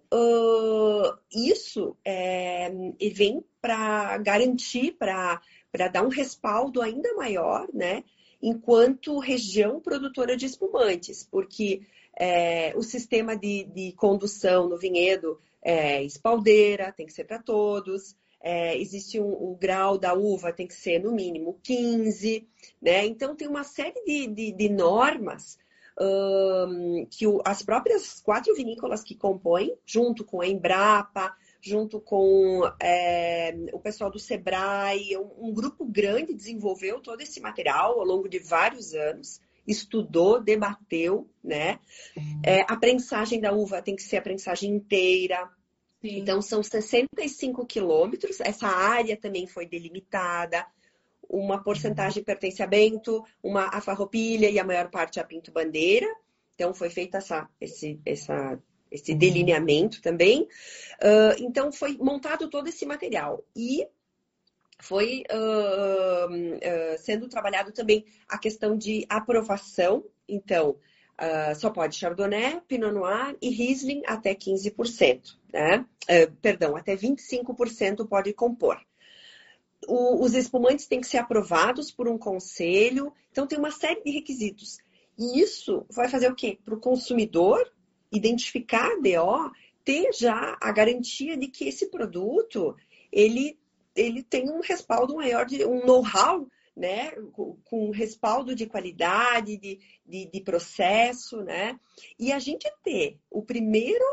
isso 1.33 1.97
é, 2.05 2.71
vem 3.13 3.45
para 3.61 4.19
garantir, 4.19 4.93
para 4.93 5.41
dar 5.93 6.05
um 6.05 6.09
respaldo 6.09 6.81
ainda 6.83 7.15
maior, 7.15 7.69
né? 7.73 8.05
enquanto 8.41 9.19
região 9.19 9.81
produtora 9.81 10.37
de 10.37 10.47
espumantes, 10.47 11.27
porque 11.29 11.83
é, 12.19 12.73
o 12.77 12.83
sistema 12.83 13.37
de, 13.37 13.65
de, 13.65 13.93
condução 13.93 14.69
no 14.69 14.79
vinhedo 14.79 15.41
é 15.63 16.03
espaldeira, 16.03 16.93
tem 16.93 17.07
que 17.07 17.13
ser 17.13 17.25
para 17.25 17.41
todos. 17.41 18.17
É, 18.41 18.79
existe 18.79 19.21
um, 19.21 19.51
um, 19.51 19.57
grau 19.61 19.99
da 19.99 20.15
uva, 20.15 20.53
tem 20.53 20.67
que 20.67 20.75
ser 20.75 21.01
no 21.01 21.13
mínimo 21.13 21.59
15, 21.63 22.47
né? 22.81 23.05
Então 23.05 23.35
tem 23.35 23.49
uma 23.49 23.65
série 23.65 24.03
de, 24.05 24.27
de, 24.29 24.53
de 24.53 24.69
normas 24.69 25.59
que 27.11 27.27
o, 27.27 27.43
as 27.45 27.63
próprias 27.63 28.21
quatro 28.21 28.55
vinícolas 28.55 29.03
que 29.03 29.17
compõem, 29.17 29.77
junto 29.85 30.25
com 30.25 30.41
a 30.41 30.47
Embrapa, 30.47 31.35
junto 31.61 32.01
com 32.01 32.63
é, 32.81 33.55
o 33.73 33.81
pessoal 33.81 34.11
do 34.11 34.19
Sebrae, 34.19 35.17
um, 35.17 35.49
um, 35.49 35.53
grupo 35.53 35.85
grande 35.85 36.33
desenvolveu 36.33 37.01
todo 37.01 37.21
esse 37.21 37.41
material 37.41 37.99
ao 37.99 38.07
longo 38.07 38.29
de 38.29 38.39
vários 38.39 38.95
anos, 38.95 39.41
estudou, 39.67 40.41
debateu, 40.41 41.29
né? 41.43 41.81
É, 42.45 42.61
a 42.63 42.77
prensagem 42.77 43.41
da 43.41 43.53
uva 43.53 43.83
tem 43.83 43.97
que 43.97 44.03
ser 44.03 44.19
a 44.19 44.23
prensagem 44.23 44.71
inteira. 44.71 45.51
Sim. 46.01 46.19
Então, 46.19 46.41
são 46.41 46.63
65 46.63 47.67
quilômetros. 47.67 48.41
Essa 48.41 48.69
área 48.69 49.17
também 49.17 49.47
foi 49.47 49.67
delimitada. 49.67 50.67
Uma 51.29 51.63
porcentagem 51.63 52.23
pertence 52.23 52.63
a 52.63 52.67
Bento, 52.67 53.25
uma 53.43 53.67
a 53.67 53.81
Farroupilha 53.81 54.49
e 54.49 54.59
a 54.59 54.65
maior 54.65 54.91
parte 54.91 55.21
a 55.21 55.25
Pinto 55.25 55.53
Bandeira. 55.53 56.07
Então, 56.55 56.73
foi 56.73 56.91
feita 56.91 57.19
essa, 57.19 57.49
esse, 57.61 58.01
essa 58.07 58.59
esse 58.91 59.15
delineamento 59.15 60.01
também. 60.01 60.43
Uh, 60.43 61.35
então, 61.41 61.71
foi 61.71 61.97
montado 61.99 62.49
todo 62.49 62.69
esse 62.69 62.87
material. 62.87 63.45
E 63.55 63.87
foi 64.81 65.25
uh, 65.31 66.33
uh, 66.33 66.99
sendo 66.99 67.29
trabalhado 67.29 67.73
também 67.73 68.05
a 68.29 68.39
questão 68.39 68.77
de 68.77 69.05
aprovação. 69.09 70.05
Então, 70.29 70.77
só 71.57 71.71
pode 71.71 71.97
Chardonnay, 71.97 72.61
Pinot 72.69 72.93
Noir 72.93 73.37
e 73.41 73.49
Riesling 73.51 74.03
até 74.07 74.35
15%. 74.35 75.37
Né? 75.53 75.85
perdão, 76.43 76.77
até 76.77 76.97
25% 76.97 78.07
pode 78.07 78.33
compor. 78.33 78.79
O, 79.87 80.25
os 80.25 80.35
espumantes 80.35 80.87
têm 80.87 81.01
que 81.01 81.07
ser 81.07 81.19
aprovados 81.19 81.91
por 81.91 82.09
um 82.09 82.19
conselho. 82.19 83.13
Então, 83.31 83.47
tem 83.47 83.59
uma 83.59 83.71
série 83.71 84.03
de 84.03 84.11
requisitos. 84.11 84.79
E 85.19 85.41
isso 85.41 85.85
vai 85.91 86.09
fazer 86.09 86.31
o 86.31 86.35
quê? 86.35 86.59
Para 86.65 86.75
o 86.75 86.81
consumidor 86.81 87.71
identificar 88.11 88.93
a 88.93 88.97
DO, 88.97 89.53
ter 89.85 90.13
já 90.13 90.57
a 90.61 90.73
garantia 90.73 91.37
de 91.37 91.49
que 91.49 91.69
esse 91.69 91.87
produto 91.91 92.77
ele, 93.13 93.59
ele 93.95 94.23
tem 94.23 94.51
um 94.51 94.61
respaldo 94.61 95.17
maior, 95.17 95.45
de 95.47 95.65
um 95.65 95.85
know-how, 95.85 96.47
né? 96.79 97.11
Com, 97.33 97.57
com, 97.65 97.91
respaldo 97.91 98.55
de 98.55 98.67
qualidade, 98.67 99.57
de, 99.57 99.81
de, 100.07 100.31
de 100.31 100.41
processo, 100.41 101.43
né? 101.43 101.79
E 102.19 102.33
a 102.33 102.39
gente 102.39 102.71
ter 102.83 103.19
o 103.31 103.43
primeiro 103.43 104.05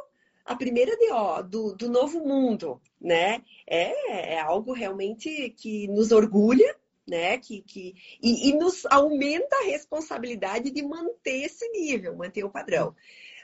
a 0.44 0.56
primeira 0.56 0.96
DO 0.96 1.44
do, 1.50 1.76
do 1.76 1.90
novo 1.90 2.20
mundo, 2.20 2.80
né? 3.02 3.42
É, 3.68 4.34
é 4.36 4.40
algo 4.40 4.74
realmente 4.74 5.50
que 5.58 5.88
nos 5.88 6.12
orgulha, 6.12 6.76
né? 7.08 7.38
Que, 7.38 7.62
que, 7.62 7.96
e, 8.22 8.50
e, 8.50 8.54
nos 8.54 8.86
aumenta 8.86 9.56
a 9.58 9.66
responsabilidade 9.66 10.70
de 10.70 10.84
manter 10.84 11.46
esse 11.46 11.68
nível, 11.70 12.16
manter 12.16 12.44
o 12.44 12.50
padrão. 12.50 12.96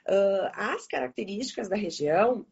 Uh, 0.08 0.50
as 0.54 0.86
características 0.88 1.68
da 1.68 1.76
região, 1.76 2.46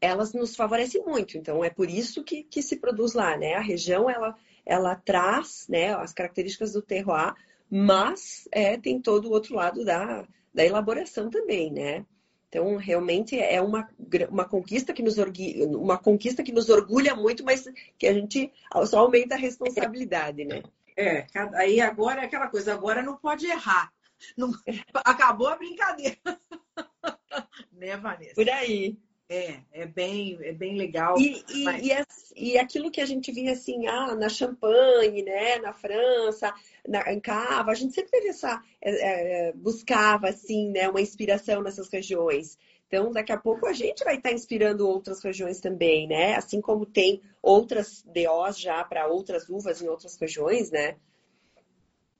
elas 0.00 0.32
nos 0.32 0.56
favorecem 0.56 1.02
muito, 1.04 1.36
então 1.36 1.62
é 1.62 1.68
por 1.68 1.90
isso 1.90 2.24
que, 2.24 2.42
que 2.44 2.62
se 2.62 2.76
produz 2.76 3.12
lá, 3.12 3.36
né? 3.36 3.54
A 3.54 3.60
região, 3.60 4.08
ela, 4.10 4.36
ela 4.70 4.94
traz 4.94 5.66
né, 5.68 5.92
as 5.94 6.12
características 6.12 6.72
do 6.72 6.80
terroir, 6.80 7.34
mas 7.68 8.48
é, 8.52 8.78
tem 8.78 9.02
todo 9.02 9.26
o 9.26 9.32
outro 9.32 9.56
lado 9.56 9.84
da, 9.84 10.24
da 10.54 10.64
elaboração 10.64 11.28
também, 11.28 11.72
né? 11.72 12.06
Então, 12.48 12.76
realmente 12.76 13.38
é 13.38 13.60
uma, 13.60 13.88
uma, 14.28 14.44
conquista 14.44 14.92
que 14.92 15.02
nos 15.02 15.18
orgulha, 15.18 15.66
uma 15.68 15.98
conquista 15.98 16.42
que 16.42 16.52
nos 16.52 16.68
orgulha 16.68 17.16
muito, 17.16 17.44
mas 17.44 17.64
que 17.98 18.06
a 18.06 18.12
gente 18.12 18.52
só 18.86 19.00
aumenta 19.00 19.34
a 19.34 19.38
responsabilidade, 19.38 20.44
né? 20.44 20.62
É, 20.96 21.26
aí 21.54 21.80
agora 21.80 22.22
é 22.22 22.24
aquela 22.24 22.48
coisa, 22.48 22.72
agora 22.72 23.02
não 23.02 23.16
pode 23.16 23.46
errar. 23.46 23.92
Não, 24.36 24.52
acabou 24.94 25.48
a 25.48 25.56
brincadeira. 25.56 26.16
né, 27.72 27.96
Vanessa? 27.96 28.34
Por 28.34 28.48
aí. 28.50 28.98
É, 29.32 29.60
é 29.70 29.86
bem, 29.86 30.36
é 30.42 30.52
bem 30.52 30.76
legal. 30.76 31.16
E, 31.16 31.44
e, 31.48 31.62
mas... 31.62 31.86
e, 32.34 32.50
e, 32.50 32.58
aquilo 32.58 32.90
que 32.90 33.00
a 33.00 33.06
gente 33.06 33.30
via 33.30 33.52
assim, 33.52 33.86
ah, 33.86 34.16
na 34.16 34.28
Champagne, 34.28 35.22
né, 35.22 35.58
na 35.58 35.72
França, 35.72 36.52
na, 36.88 37.12
em 37.12 37.20
Cava, 37.20 37.70
a 37.70 37.74
gente 37.74 37.94
sempre 37.94 38.10
teve 38.10 38.26
essa, 38.26 38.60
é, 38.82 39.50
é, 39.50 39.52
buscava 39.52 40.28
assim, 40.28 40.72
né, 40.72 40.88
uma 40.88 41.00
inspiração 41.00 41.62
nessas 41.62 41.88
regiões. 41.88 42.58
Então, 42.88 43.12
daqui 43.12 43.30
a 43.30 43.38
pouco 43.38 43.66
a 43.66 43.72
gente 43.72 44.02
vai 44.02 44.16
estar 44.16 44.32
inspirando 44.32 44.88
outras 44.88 45.22
regiões 45.22 45.60
também, 45.60 46.08
né? 46.08 46.34
Assim 46.34 46.60
como 46.60 46.84
tem 46.84 47.22
outras 47.40 48.02
DOs 48.02 48.58
já 48.58 48.82
para 48.82 49.06
outras 49.06 49.48
uvas 49.48 49.80
em 49.80 49.86
outras 49.86 50.16
regiões, 50.16 50.72
né? 50.72 50.96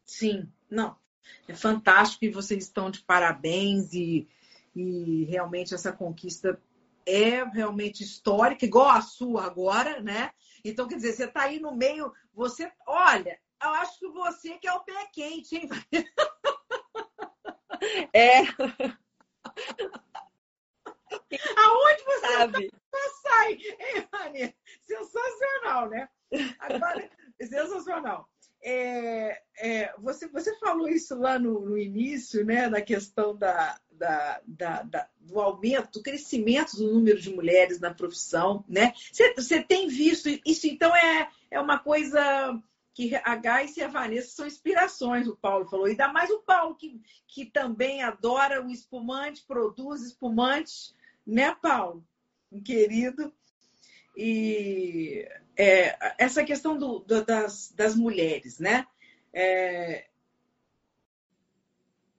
Sim, 0.04 0.48
não. 0.70 0.94
É 1.48 1.54
fantástico 1.54 2.24
e 2.24 2.30
vocês 2.30 2.62
estão 2.62 2.88
de 2.88 3.02
parabéns 3.02 3.92
e, 3.92 4.28
e 4.76 5.24
realmente 5.24 5.74
essa 5.74 5.90
conquista 5.90 6.56
é 7.06 7.44
realmente 7.44 8.02
histórica, 8.02 8.64
igual 8.64 8.88
a 8.88 9.00
sua 9.00 9.44
agora, 9.44 10.00
né? 10.00 10.30
Então, 10.64 10.86
quer 10.86 10.96
dizer, 10.96 11.12
você 11.12 11.24
está 11.24 11.42
aí 11.42 11.58
no 11.58 11.74
meio, 11.74 12.12
você, 12.32 12.70
olha, 12.86 13.38
eu 13.62 13.70
acho 13.70 13.98
que 13.98 14.08
você 14.08 14.58
que 14.58 14.68
é 14.68 14.72
o 14.72 14.84
pé 14.84 15.08
quente, 15.12 15.56
hein? 15.56 15.68
É. 18.12 18.40
Aonde 21.56 22.04
você 22.04 22.26
sabe? 22.26 22.70
sai? 23.22 23.52
Hein, 23.52 24.08
Rani? 24.12 24.56
Sensacional, 24.82 25.88
né? 25.88 26.08
Agora, 26.58 27.10
sensacional. 27.40 28.28
É, 28.62 29.42
é, 29.58 29.94
você, 29.98 30.28
você 30.28 30.54
falou 30.58 30.88
isso 30.88 31.18
lá 31.18 31.38
no, 31.38 31.60
no 31.60 31.78
início, 31.78 32.44
né, 32.44 32.68
na 32.68 32.82
questão 32.82 33.34
da, 33.34 33.80
da, 34.00 34.40
da, 34.46 34.82
da, 34.82 35.08
do 35.20 35.38
aumento, 35.38 35.98
do 35.98 36.02
crescimento 36.02 36.74
do 36.74 36.90
número 36.90 37.20
de 37.20 37.28
mulheres 37.28 37.78
na 37.78 37.92
profissão, 37.92 38.64
né? 38.66 38.94
Você, 39.36 39.62
tem 39.62 39.88
visto 39.88 40.26
isso, 40.46 40.66
então 40.66 40.96
é, 40.96 41.28
é 41.50 41.60
uma 41.60 41.78
coisa 41.78 42.58
que 42.94 43.14
a 43.14 43.36
Gais 43.36 43.76
e 43.76 43.82
a 43.82 43.88
Vanessa 43.88 44.30
são 44.30 44.46
inspirações, 44.46 45.28
o 45.28 45.36
Paulo 45.36 45.68
falou. 45.68 45.86
E 45.86 45.90
ainda 45.90 46.08
mais 46.08 46.30
o 46.30 46.40
Paulo, 46.40 46.74
que, 46.74 46.98
que 47.28 47.44
também 47.44 48.02
adora 48.02 48.64
o 48.64 48.70
espumante, 48.70 49.44
produz 49.46 50.02
espumante, 50.02 50.94
né, 51.26 51.54
Paulo? 51.60 52.02
Um 52.50 52.62
querido. 52.62 53.32
E 54.16 55.28
é, 55.56 56.14
essa 56.16 56.42
questão 56.42 56.78
do, 56.78 57.00
do, 57.00 57.22
das, 57.22 57.70
das 57.72 57.94
mulheres, 57.94 58.58
né? 58.58 58.86
É, 59.32 60.06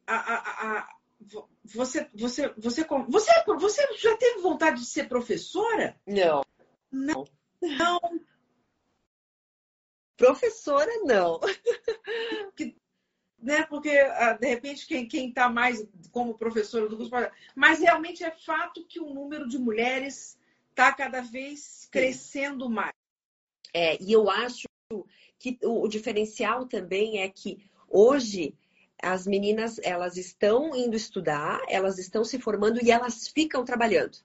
a, 0.05 0.15
a, 0.15 0.77
a, 0.77 0.89
você, 1.63 2.09
você, 2.13 2.49
você, 2.57 2.83
você, 3.07 3.43
você 3.45 3.97
já 3.97 4.17
teve 4.17 4.41
vontade 4.41 4.79
de 4.79 4.85
ser 4.85 5.07
professora? 5.07 5.99
Não. 6.05 6.43
Não. 6.91 7.25
Não. 7.61 7.99
Professora, 10.17 10.91
não. 11.03 11.39
que, 12.55 12.75
né, 13.39 13.63
porque, 13.63 13.89
ah, 13.89 14.33
de 14.33 14.47
repente, 14.47 14.85
quem 14.85 15.29
está 15.29 15.49
mais 15.49 15.87
como 16.11 16.37
professora 16.37 16.87
do 16.87 16.97
curso. 16.97 17.11
Mas 17.55 17.79
realmente 17.79 18.23
é 18.23 18.31
fato 18.31 18.85
que 18.85 18.99
o 18.99 19.13
número 19.13 19.47
de 19.47 19.57
mulheres 19.57 20.37
está 20.69 20.91
cada 20.91 21.21
vez 21.21 21.87
crescendo 21.91 22.69
mais. 22.69 22.93
É, 23.73 24.01
e 24.01 24.11
eu 24.11 24.29
acho 24.29 24.67
que 25.39 25.57
o, 25.63 25.83
o 25.83 25.87
diferencial 25.87 26.67
também 26.67 27.21
é 27.21 27.29
que 27.29 27.63
hoje 27.87 28.55
as 29.01 29.25
meninas 29.25 29.79
elas 29.83 30.17
estão 30.17 30.75
indo 30.75 30.95
estudar, 30.95 31.61
elas 31.67 31.97
estão 31.97 32.23
se 32.23 32.39
formando 32.39 32.83
e 32.83 32.91
elas 32.91 33.27
ficam 33.27 33.63
trabalhando. 33.63 34.17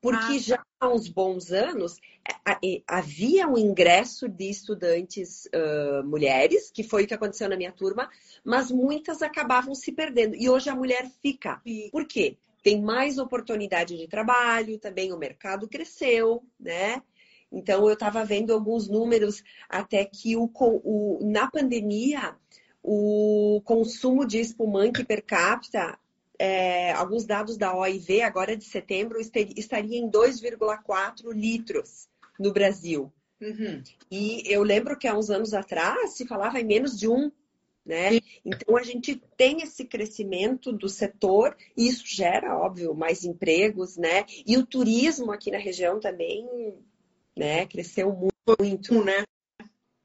Porque 0.00 0.34
ah, 0.34 0.38
já 0.38 0.56
tá. 0.58 0.64
há 0.80 0.88
uns 0.88 1.08
bons 1.08 1.50
anos 1.50 1.98
havia 2.86 3.48
um 3.48 3.56
ingresso 3.56 4.28
de 4.28 4.50
estudantes 4.50 5.46
uh, 5.46 6.04
mulheres, 6.04 6.70
que 6.70 6.82
foi 6.82 7.04
o 7.04 7.06
que 7.06 7.14
aconteceu 7.14 7.48
na 7.48 7.56
minha 7.56 7.72
turma, 7.72 8.10
mas 8.44 8.70
muitas 8.70 9.22
acabavam 9.22 9.74
se 9.74 9.92
perdendo. 9.92 10.34
E 10.34 10.48
hoje 10.48 10.68
a 10.68 10.74
mulher 10.74 11.10
fica. 11.22 11.60
Por 11.90 12.06
quê? 12.06 12.36
Tem 12.62 12.80
mais 12.80 13.18
oportunidade 13.18 13.96
de 13.96 14.08
trabalho, 14.08 14.78
também 14.78 15.12
o 15.12 15.18
mercado 15.18 15.68
cresceu, 15.68 16.42
né? 16.58 17.02
Então, 17.52 17.86
eu 17.86 17.92
estava 17.94 18.24
vendo 18.24 18.52
alguns 18.52 18.88
números 18.88 19.42
até 19.68 20.04
que 20.04 20.36
o, 20.36 20.50
o, 20.58 21.18
na 21.22 21.48
pandemia 21.48 22.36
o 22.84 23.62
consumo 23.64 24.26
de 24.26 24.38
espumante 24.38 25.02
per 25.02 25.22
capita, 25.22 25.98
é, 26.38 26.92
alguns 26.92 27.24
dados 27.24 27.56
da 27.56 27.74
OIV, 27.74 28.20
agora 28.20 28.56
de 28.56 28.64
setembro, 28.64 29.18
estaria 29.20 29.98
em 29.98 30.10
2,4 30.10 31.32
litros 31.32 32.06
no 32.38 32.52
Brasil. 32.52 33.10
Uhum. 33.40 33.82
E 34.10 34.42
eu 34.46 34.62
lembro 34.62 34.98
que 34.98 35.08
há 35.08 35.16
uns 35.16 35.30
anos 35.30 35.54
atrás 35.54 36.14
se 36.14 36.26
falava 36.26 36.60
em 36.60 36.64
menos 36.64 36.98
de 36.98 37.08
um. 37.08 37.32
Né? 37.86 38.18
Então 38.44 38.76
a 38.78 38.82
gente 38.82 39.20
tem 39.36 39.62
esse 39.62 39.84
crescimento 39.84 40.72
do 40.72 40.88
setor 40.88 41.54
e 41.76 41.86
isso 41.86 42.04
gera, 42.06 42.56
óbvio, 42.56 42.94
mais 42.94 43.24
empregos, 43.24 43.98
né? 43.98 44.24
E 44.46 44.56
o 44.56 44.64
turismo 44.64 45.30
aqui 45.30 45.50
na 45.50 45.58
região 45.58 46.00
também 46.00 46.46
né? 47.36 47.66
Cresceu 47.66 48.12
muito. 48.12 49.04
Né? 49.04 49.24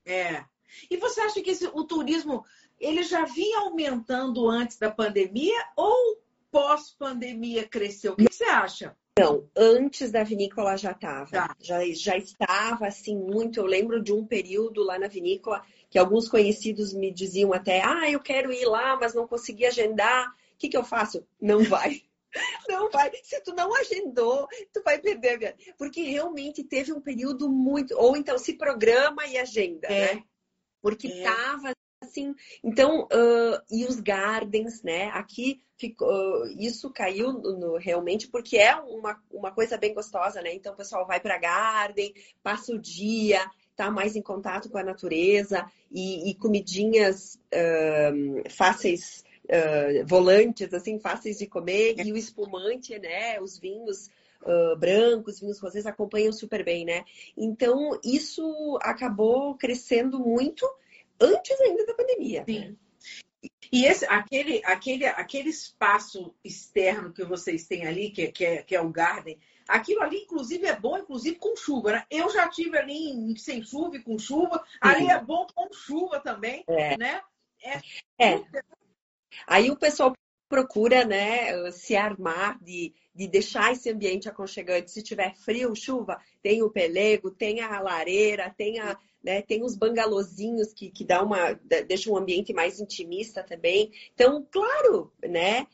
É. 0.06 0.44
E 0.90 0.98
você 0.98 1.22
acha 1.22 1.42
que 1.42 1.52
esse, 1.52 1.68
o 1.68 1.84
turismo 1.84 2.46
ele 2.80 3.04
já 3.04 3.26
vinha 3.26 3.60
aumentando 3.60 4.48
antes 4.48 4.78
da 4.78 4.90
pandemia 4.90 5.60
ou 5.76 6.22
pós-pandemia 6.52 7.68
cresceu? 7.68 8.14
O 8.14 8.16
que 8.16 8.32
você 8.32 8.46
acha? 8.46 8.96
Não, 9.20 9.50
antes 9.54 10.12
da 10.12 10.24
vinícola 10.24 10.78
já 10.78 10.92
estava. 10.92 11.30
Tá. 11.30 11.56
Já, 11.60 11.80
já 11.92 12.16
estava 12.16 12.88
assim 12.88 13.18
muito. 13.18 13.60
Eu 13.60 13.66
lembro 13.66 14.02
de 14.02 14.14
um 14.14 14.26
período 14.26 14.82
lá 14.82 14.98
na 14.98 15.08
vinícola 15.08 15.62
que 15.90 16.00
alguns 16.00 16.30
conhecidos 16.30 16.94
me 16.94 17.12
diziam 17.12 17.52
até: 17.52 17.82
ah, 17.84 18.10
eu 18.10 18.22
quero 18.22 18.52
ir 18.52 18.66
lá, 18.66 18.96
mas 18.96 19.14
não 19.14 19.28
consegui 19.28 19.66
agendar. 19.66 20.30
O 20.30 20.58
que, 20.58 20.70
que 20.70 20.78
eu 20.78 20.86
faço? 20.86 21.26
Não 21.42 21.64
vai. 21.64 22.02
Não 22.70 22.92
vai. 22.92 23.10
Se 23.24 23.42
tu 23.42 23.56
não 23.56 23.74
agendou, 23.74 24.48
tu 24.72 24.84
vai 24.84 25.00
perder. 25.00 25.56
Porque 25.80 26.04
realmente 26.04 26.64
teve 26.64 26.94
um 26.94 27.02
período 27.02 27.50
muito. 27.50 27.98
Ou 27.98 28.16
então 28.16 28.38
se 28.38 28.54
programa 28.54 29.26
e 29.26 29.36
agenda, 29.36 29.88
é. 29.88 30.14
né? 30.14 30.24
Porque 30.80 31.08
é. 31.08 31.24
tava 31.24 31.74
assim. 32.02 32.36
Então, 32.64 33.04
uh, 33.04 33.62
e 33.70 33.86
os 33.86 34.00
gardens, 34.00 34.82
né? 34.84 35.10
Aqui 35.10 35.62
ficou, 35.78 36.08
uh, 36.10 36.47
isso 36.58 36.89
caiu 36.89 37.34
no, 37.34 37.78
realmente 37.78 38.28
porque 38.28 38.58
é 38.58 38.76
uma, 38.76 39.22
uma 39.32 39.52
coisa 39.52 39.78
bem 39.78 39.93
gostosa, 39.93 40.41
né? 40.41 40.54
Então 40.54 40.74
o 40.74 40.78
pessoal 40.78 41.06
vai 41.06 41.20
para 41.20 41.38
garden, 41.38 42.14
passa 42.41 42.74
o 42.74 42.80
dia, 42.80 43.39
tá 43.76 43.91
mais 43.91 44.16
em 44.16 44.22
contato 44.22 44.70
com 44.70 44.78
a 44.78 44.84
natureza 44.84 45.66
e, 45.91 46.30
e 46.30 46.36
comidinhas 46.36 47.39
uh, 47.54 48.50
fáceis 48.50 49.24
volantes, 50.06 50.72
assim, 50.76 51.00
fáceis 51.00 51.39
de 51.39 51.47
comer, 51.47 51.95
e 52.06 52.14
o 52.14 52.18
espumante, 52.18 53.00
né? 53.00 53.41
Os 53.41 53.58
vinhos 53.58 54.08
uh, 54.43 54.78
brancos, 54.78 55.39
vinhos 55.39 55.58
rosés 55.58 55.88
acompanham 55.88 56.32
super 56.32 56.64
bem, 56.64 56.86
né? 56.86 57.04
Então, 57.36 58.00
isso 58.04 58.78
acabou 58.84 59.56
crescendo 59.56 60.20
muito 60.20 60.70
antes 61.20 61.59
ainda 61.61 61.86
da 61.86 61.93
pandemia. 61.93 62.43
Sim. 62.47 62.78
E 63.72 63.86
esse, 63.86 64.05
aquele, 64.05 64.61
aquele, 64.65 65.05
aquele 65.05 65.49
espaço 65.49 66.34
externo 66.43 67.13
que 67.13 67.24
vocês 67.24 67.67
têm 67.67 67.86
ali, 67.86 68.09
que, 68.09 68.32
que, 68.32 68.45
é, 68.45 68.63
que 68.63 68.76
é 68.76 68.82
o 68.82 68.89
garden, 68.89 69.38
aquilo 69.67 70.01
ali, 70.01 70.17
inclusive, 70.24 70.65
é 70.65 70.76
bom, 70.76 70.97
inclusive, 70.97 71.38
com 71.38 71.55
chuva, 71.55 71.91
né? 71.91 72.05
Eu 72.09 72.30
já 72.32 72.49
tive 72.49 72.78
ali 72.78 73.11
em, 73.11 73.36
sem 73.36 73.63
chuva 73.63 73.95
e 73.95 74.03
com 74.03 74.17
chuva. 74.17 74.63
Ali 74.82 75.09
é 75.09 75.24
bom 75.24 75.45
com 75.53 75.72
chuva 75.72 76.20
também, 76.20 76.63
é. 76.67 76.97
né? 76.97 77.22
É. 78.17 78.34
é. 78.34 78.43
Aí 79.45 79.70
o 79.70 79.78
pessoal 79.78 80.13
procura, 80.49 81.05
né, 81.05 81.72
se 81.72 81.95
armar 81.95 82.57
de, 82.63 82.91
de 83.13 83.28
deixar 83.28 83.72
esse 83.72 83.88
ambiente 83.91 84.28
aconchegante. 84.28 84.89
Se 84.89 85.03
tiver 85.03 85.36
frio, 85.36 85.76
chuva, 85.76 86.20
tem 86.41 86.63
o 86.63 86.72
pelego, 86.72 87.30
tem 87.30 87.61
a 87.61 87.80
lareira, 87.80 88.53
tem 88.57 88.80
a, 88.80 88.97
né? 89.24 89.41
Tem 89.41 89.63
os 89.63 89.76
bangalozinhos 89.76 90.74
que, 90.74 90.89
que 90.89 91.03
dá 91.03 91.22
uma, 91.22 91.53
deixa 91.88 92.09
um 92.09 92.17
ambiente 92.17 92.53
mais 92.53 92.80
intimista 92.80 93.43
também. 93.43 93.91
Então, 94.13 94.47
claro, 94.49 95.11
né? 95.24 95.67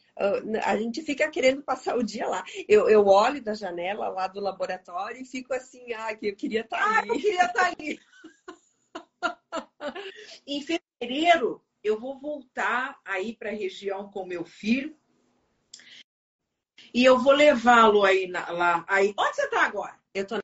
A 0.64 0.78
gente 0.78 1.02
fica 1.02 1.30
querendo 1.30 1.62
passar 1.62 1.98
o 1.98 2.04
dia 2.04 2.28
lá. 2.28 2.44
Eu, 2.68 2.90
eu 2.90 3.06
olho 3.06 3.44
da 3.44 3.54
janela 3.54 4.08
lá 4.10 4.28
do 4.28 4.40
laboratório 4.40 5.22
e 5.22 5.26
fico 5.26 5.54
assim, 5.54 5.94
ah, 5.94 6.16
que 6.16 6.28
eu 6.28 6.36
queria 6.36 6.62
estar 6.62 6.78
tá 6.78 7.00
ali. 7.00 7.10
Ah, 7.10 7.14
eu 7.14 7.20
queria 7.20 7.46
estar 7.46 7.54
tá 7.54 7.68
ali. 7.68 8.00
em 10.48 10.62
fevereiro, 10.62 11.64
eu 11.84 12.00
vou 12.00 12.20
voltar 12.20 13.00
aí 13.06 13.36
para 13.36 13.50
a 13.50 13.56
região 13.56 14.10
com 14.10 14.26
meu 14.26 14.44
filho. 14.44 14.98
E 16.94 17.04
eu 17.04 17.20
vou 17.20 17.34
levá-lo 17.34 18.04
aí 18.04 18.28
na, 18.28 18.50
lá. 18.52 18.86
Aí, 18.88 19.14
onde 19.20 19.36
você 19.36 19.44
está 19.44 19.66
agora? 19.66 20.00
Eu 20.14 20.24
estou 20.24 20.40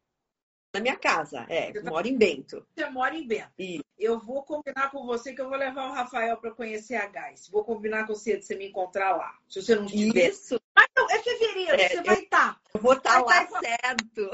na 0.73 0.79
minha 0.79 0.95
casa, 0.95 1.45
é, 1.49 1.77
eu 1.77 1.83
moro 1.83 2.07
em 2.07 2.17
Bento. 2.17 2.65
Você 2.73 2.89
mora 2.89 3.13
em 3.15 3.27
Bento. 3.27 3.51
E... 3.59 3.81
Eu 3.99 4.19
vou 4.19 4.43
combinar 4.43 4.89
com 4.89 5.05
você 5.05 5.33
que 5.33 5.41
eu 5.41 5.49
vou 5.49 5.57
levar 5.57 5.89
o 5.89 5.93
Rafael 5.93 6.37
para 6.37 6.51
conhecer 6.51 6.95
a 6.95 7.07
Gás. 7.07 7.49
Vou 7.49 7.63
combinar 7.63 8.07
com 8.07 8.15
você 8.15 8.37
de 8.37 8.45
você 8.45 8.55
me 8.55 8.69
encontrar 8.69 9.15
lá, 9.15 9.37
se 9.49 9.61
você 9.61 9.75
não 9.75 9.85
estiver. 9.85 10.29
Isso. 10.29 10.59
Mas 10.75 10.87
não, 10.95 11.11
é 11.11 11.21
fevereiro, 11.21 11.73
é, 11.73 11.89
você 11.89 12.01
vai 12.01 12.19
estar. 12.19 12.55
Tá. 12.55 12.61
Eu 12.73 12.81
vou 12.81 12.93
estar 12.93 13.13
tá 13.13 13.21
lá, 13.21 13.45
tá... 13.45 13.59
certo. 13.59 14.29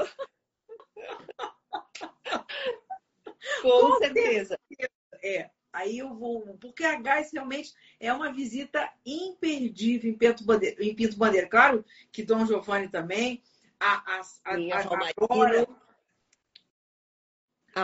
com, 3.62 3.68
com 3.68 3.98
certeza. 3.98 4.58
certeza. 4.68 4.90
É. 5.22 5.50
Aí 5.72 5.98
eu 5.98 6.14
vou, 6.14 6.56
porque 6.60 6.84
a 6.84 6.98
Gás 6.98 7.30
realmente 7.32 7.72
é 8.00 8.12
uma 8.12 8.32
visita 8.32 8.90
imperdível 9.04 10.10
em 10.10 10.16
Pinto 10.16 10.44
Bandeira. 10.44 10.82
Em 10.82 10.94
Pinto 10.94 11.16
Bandeira. 11.16 11.48
Claro 11.48 11.84
que 12.10 12.22
Dom 12.22 12.46
Giovanni 12.46 12.88
também, 12.88 13.42
a, 13.78 14.16
a, 14.16 14.20
a, 14.20 14.54
Sim, 14.54 14.72
a, 14.72 14.78
a, 14.78 14.80
a, 14.80 14.82
a 14.82 14.86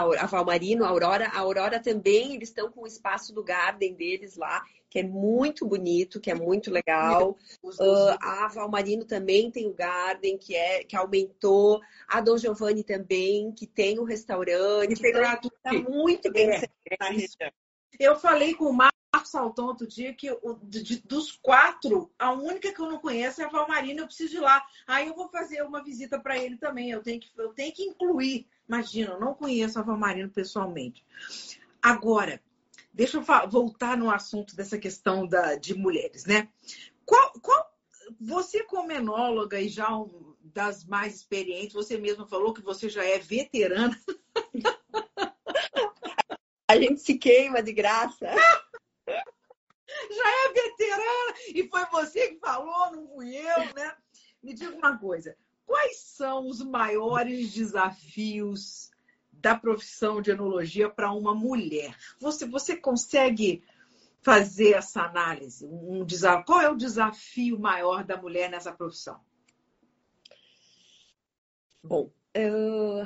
a 0.00 0.26
Valmarino, 0.26 0.84
a 0.84 0.88
Aurora. 0.88 1.26
A 1.28 1.38
Aurora 1.40 1.80
também, 1.80 2.34
eles 2.34 2.48
estão 2.48 2.70
com 2.70 2.82
o 2.82 2.86
espaço 2.86 3.32
do 3.34 3.42
Garden 3.42 3.94
deles 3.94 4.36
lá, 4.36 4.64
que 4.88 5.00
é 5.00 5.02
muito 5.02 5.66
bonito, 5.66 6.20
que 6.20 6.30
é 6.30 6.34
muito 6.34 6.70
legal. 6.70 7.36
Uh, 7.62 8.16
a 8.20 8.48
Valmarino 8.48 9.04
também 9.04 9.50
tem 9.50 9.66
o 9.66 9.74
Garden, 9.74 10.38
que, 10.38 10.54
é, 10.54 10.84
que 10.84 10.96
aumentou. 10.96 11.80
A 12.06 12.20
Dom 12.20 12.36
Giovanni 12.36 12.84
também, 12.84 13.50
que 13.52 13.66
tem 13.66 13.98
o 13.98 14.04
restaurante. 14.04 14.92
Está 14.92 15.74
então, 15.74 15.92
muito 15.92 16.30
bem 16.30 16.50
é, 16.50 16.64
é 16.90 17.52
Eu 17.98 18.16
falei 18.16 18.54
com 18.54 18.66
o 18.66 18.72
Marcos 18.72 18.94
Saltão 19.30 19.66
outro 19.66 19.86
dia 19.86 20.14
que 20.14 20.30
o, 20.30 20.58
de, 20.62 21.00
dos 21.00 21.32
quatro, 21.32 22.10
a 22.18 22.32
única 22.32 22.72
que 22.72 22.80
eu 22.80 22.88
não 22.88 22.98
conheço 22.98 23.42
é 23.42 23.44
a 23.44 23.48
Valmarino, 23.48 24.00
eu 24.00 24.06
preciso 24.06 24.36
ir 24.36 24.40
lá. 24.40 24.64
Aí 24.86 25.08
eu 25.08 25.14
vou 25.14 25.28
fazer 25.28 25.62
uma 25.62 25.82
visita 25.82 26.20
para 26.20 26.38
ele 26.38 26.56
também. 26.56 26.90
Eu 26.90 27.02
tenho 27.02 27.20
que, 27.20 27.30
eu 27.36 27.52
tenho 27.52 27.72
que 27.72 27.82
incluir 27.82 28.46
Imagina, 28.68 29.12
eu 29.12 29.20
não 29.20 29.34
conheço 29.34 29.78
a 29.78 29.82
Valmarino 29.82 30.30
pessoalmente. 30.30 31.04
Agora, 31.82 32.40
deixa 32.92 33.18
eu 33.18 33.24
voltar 33.48 33.96
no 33.96 34.10
assunto 34.10 34.56
dessa 34.56 34.78
questão 34.78 35.26
da, 35.26 35.54
de 35.54 35.74
mulheres, 35.74 36.24
né? 36.24 36.48
Qual, 37.04 37.32
qual, 37.40 37.74
você, 38.20 38.62
como 38.64 38.92
enóloga 38.92 39.60
e 39.60 39.68
já 39.68 39.94
um, 39.94 40.34
das 40.42 40.84
mais 40.84 41.16
experientes, 41.16 41.74
você 41.74 41.98
mesma 41.98 42.26
falou 42.26 42.54
que 42.54 42.62
você 42.62 42.88
já 42.88 43.04
é 43.04 43.18
veterana. 43.18 43.98
A 46.66 46.78
gente 46.78 47.00
se 47.00 47.18
queima 47.18 47.62
de 47.62 47.72
graça. 47.72 48.26
já 49.06 50.28
é 50.28 50.52
veterana 50.52 51.34
e 51.54 51.68
foi 51.68 51.84
você 51.86 52.28
que 52.28 52.38
falou, 52.38 52.92
não 52.92 53.06
fui 53.08 53.36
eu, 53.36 53.74
né? 53.74 53.96
Me 54.42 54.54
diga 54.54 54.74
uma 54.74 54.98
coisa, 54.98 55.36
Quais 55.66 55.98
são 55.98 56.46
os 56.46 56.60
maiores 56.60 57.52
desafios 57.52 58.90
da 59.32 59.56
profissão 59.56 60.20
de 60.20 60.30
enologia 60.30 60.88
para 60.88 61.12
uma 61.12 61.34
mulher? 61.34 61.96
Você, 62.18 62.46
você 62.46 62.76
consegue 62.76 63.62
fazer 64.22 64.72
essa 64.72 65.02
análise? 65.02 65.66
Um 65.66 66.06
qual 66.46 66.60
é 66.60 66.70
o 66.70 66.76
desafio 66.76 67.58
maior 67.58 68.04
da 68.04 68.16
mulher 68.16 68.50
nessa 68.50 68.72
profissão? 68.72 69.20
Bom, 71.82 72.10
eu, 72.32 73.04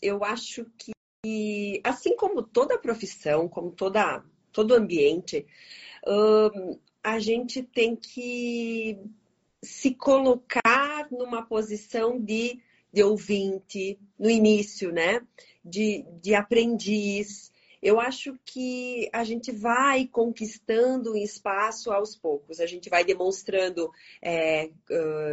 eu 0.00 0.22
acho 0.22 0.64
que, 0.78 0.92
assim 1.82 2.16
como 2.16 2.42
toda 2.42 2.78
profissão, 2.78 3.48
como 3.48 3.72
toda, 3.72 4.24
todo 4.52 4.74
ambiente, 4.74 5.44
a 7.02 7.18
gente 7.18 7.62
tem 7.62 7.96
que 7.96 9.00
se 9.62 9.94
colocar 9.94 10.60
numa 11.10 11.44
posição 11.44 12.18
de, 12.20 12.60
de 12.92 13.02
ouvinte 13.02 13.98
no 14.18 14.30
início, 14.30 14.92
né? 14.92 15.20
De, 15.64 16.04
de 16.22 16.34
aprendiz. 16.34 17.52
Eu 17.82 18.00
acho 18.00 18.38
que 18.44 19.08
a 19.12 19.22
gente 19.22 19.52
vai 19.52 20.06
conquistando 20.06 21.16
espaço 21.16 21.92
aos 21.92 22.16
poucos, 22.16 22.58
a 22.58 22.66
gente 22.66 22.88
vai 22.88 23.04
demonstrando 23.04 23.90
é, 24.22 24.70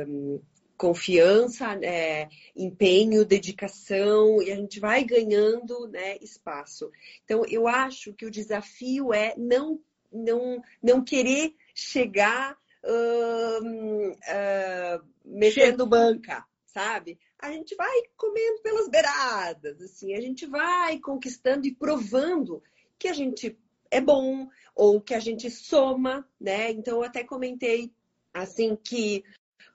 um, 0.07 0.39
confiança, 0.77 1.73
é, 1.81 2.27
empenho, 2.55 3.25
dedicação, 3.25 4.41
e 4.41 4.51
a 4.51 4.55
gente 4.55 4.79
vai 4.79 5.03
ganhando 5.03 5.87
né, 5.87 6.17
espaço. 6.21 6.91
Então, 7.23 7.45
eu 7.47 7.67
acho 7.67 8.13
que 8.13 8.25
o 8.25 8.31
desafio 8.31 9.13
é 9.13 9.33
não, 9.37 9.79
não, 10.11 10.61
não 10.81 11.03
querer 11.03 11.55
chegar 11.73 12.57
uh, 12.83 14.11
uh, 14.11 15.03
metendo 15.25 15.87
banca, 15.87 16.45
sabe? 16.65 17.19
A 17.39 17.51
gente 17.51 17.75
vai 17.75 18.01
comendo 18.15 18.61
pelas 18.61 18.89
beiradas, 18.89 19.81
assim, 19.81 20.13
a 20.13 20.21
gente 20.21 20.45
vai 20.45 20.99
conquistando 20.99 21.65
e 21.67 21.75
provando 21.75 22.61
que 22.97 23.07
a 23.07 23.13
gente 23.13 23.57
é 23.91 24.01
bom 24.01 24.47
ou 24.75 24.99
que 25.01 25.13
a 25.13 25.19
gente 25.19 25.49
soma, 25.49 26.27
né? 26.39 26.71
Então, 26.71 26.97
eu 26.97 27.03
até 27.03 27.23
comentei 27.23 27.91
assim 28.33 28.75
que 28.75 29.23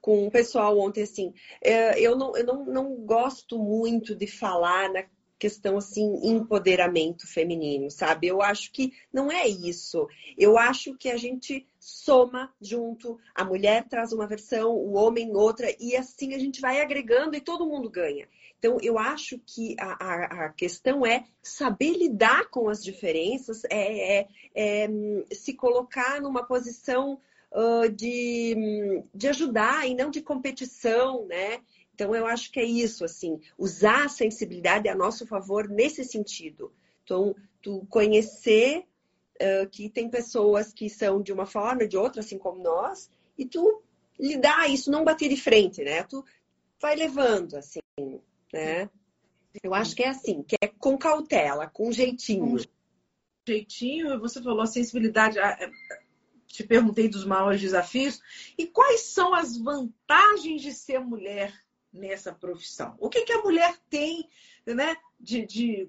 com 0.01 0.27
o 0.27 0.31
pessoal 0.31 0.77
ontem 0.79 1.03
assim, 1.03 1.33
é, 1.61 1.99
eu 1.99 2.17
não, 2.17 2.35
eu 2.35 2.45
não, 2.45 2.65
não 2.65 2.95
gosto 2.95 3.57
muito 3.57 4.15
de 4.15 4.27
falar 4.27 4.89
na 4.91 5.03
questão 5.37 5.77
assim 5.77 6.19
empoderamento 6.23 7.25
feminino, 7.25 7.89
sabe? 7.89 8.27
Eu 8.27 8.41
acho 8.41 8.71
que 8.71 8.91
não 9.11 9.31
é 9.31 9.47
isso. 9.47 10.07
Eu 10.37 10.57
acho 10.57 10.95
que 10.97 11.09
a 11.09 11.17
gente 11.17 11.65
soma 11.79 12.53
junto, 12.61 13.17
a 13.33 13.45
mulher 13.45 13.87
traz 13.87 14.11
uma 14.11 14.27
versão, 14.27 14.71
o 14.71 14.93
homem 14.93 15.35
outra 15.35 15.73
e 15.79 15.95
assim 15.95 16.33
a 16.33 16.39
gente 16.39 16.59
vai 16.59 16.81
agregando 16.81 17.35
e 17.35 17.41
todo 17.41 17.65
mundo 17.65 17.89
ganha. 17.89 18.27
Então, 18.59 18.77
eu 18.81 18.99
acho 18.99 19.39
que 19.39 19.75
a, 19.79 20.03
a, 20.03 20.45
a 20.45 20.49
questão 20.49 21.05
é 21.05 21.23
saber 21.41 21.93
lidar 21.93 22.49
com 22.49 22.67
as 22.67 22.83
diferenças, 22.83 23.63
é, 23.69 24.19
é, 24.19 24.27
é 24.53 24.89
se 25.31 25.53
colocar 25.53 26.21
numa 26.21 26.43
posição 26.43 27.21
uh, 27.53 27.89
de, 27.89 29.01
de 29.15 29.27
ajudar 29.29 29.87
e 29.87 29.95
não 29.95 30.11
de 30.11 30.21
competição, 30.21 31.25
né? 31.25 31.61
Então, 31.95 32.13
eu 32.13 32.25
acho 32.25 32.51
que 32.51 32.59
é 32.59 32.65
isso, 32.65 33.05
assim, 33.05 33.39
usar 33.57 34.05
a 34.05 34.09
sensibilidade 34.09 34.89
a 34.89 34.95
nosso 34.95 35.25
favor 35.25 35.69
nesse 35.69 36.03
sentido. 36.03 36.71
Então, 37.03 37.33
tu 37.61 37.85
conhecer 37.89 38.85
que 39.71 39.89
tem 39.89 40.09
pessoas 40.09 40.73
que 40.73 40.89
são 40.89 41.21
de 41.21 41.31
uma 41.31 41.45
forma, 41.45 41.87
de 41.87 41.97
outra, 41.97 42.21
assim 42.21 42.37
como 42.37 42.61
nós, 42.61 43.09
e 43.37 43.45
tu 43.45 43.81
lidar 44.19 44.69
isso, 44.69 44.91
não 44.91 45.03
bater 45.03 45.29
de 45.29 45.37
frente, 45.37 45.81
né? 45.83 46.03
Tu 46.03 46.23
vai 46.81 46.95
levando, 46.95 47.55
assim, 47.55 47.79
né? 48.53 48.89
Eu 49.63 49.73
acho 49.73 49.95
que 49.95 50.03
é 50.03 50.09
assim, 50.09 50.43
que 50.43 50.55
é 50.61 50.67
com 50.67 50.97
cautela, 50.97 51.67
com 51.67 51.91
jeitinho. 51.91 52.57
Com 52.57 52.63
jeitinho, 53.47 54.19
você 54.19 54.41
falou 54.41 54.61
a 54.61 54.67
sensibilidade. 54.67 55.39
Te 56.47 56.63
perguntei 56.63 57.07
dos 57.07 57.25
maiores 57.25 57.61
desafios. 57.61 58.21
E 58.57 58.67
quais 58.67 59.01
são 59.01 59.33
as 59.33 59.57
vantagens 59.57 60.61
de 60.61 60.73
ser 60.73 60.99
mulher 60.99 61.53
nessa 61.91 62.33
profissão? 62.33 62.95
O 62.99 63.09
que, 63.09 63.23
que 63.23 63.33
a 63.33 63.41
mulher 63.41 63.77
tem, 63.89 64.27
né? 64.65 64.95
De, 65.19 65.45
de, 65.45 65.87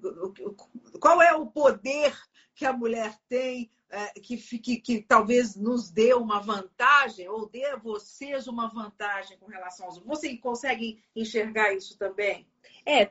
qual 0.99 1.21
é 1.21 1.33
o 1.33 1.47
poder 1.47 2.13
que 2.55 2.65
a 2.65 2.73
mulher 2.73 3.15
tem 3.27 3.71
é, 3.91 4.07
que, 4.19 4.37
que, 4.37 4.77
que, 4.77 5.01
talvez 5.01 5.55
nos 5.55 5.91
dê 5.91 6.13
uma 6.13 6.39
vantagem 6.39 7.27
ou 7.27 7.49
dê 7.49 7.65
a 7.65 7.75
vocês 7.75 8.47
uma 8.47 8.67
vantagem 8.67 9.37
com 9.37 9.47
relação 9.47 9.85
aos. 9.85 9.97
Você 9.99 10.37
consegue 10.37 11.03
enxergar 11.13 11.73
isso 11.73 11.97
também? 11.97 12.47
É, 12.85 13.05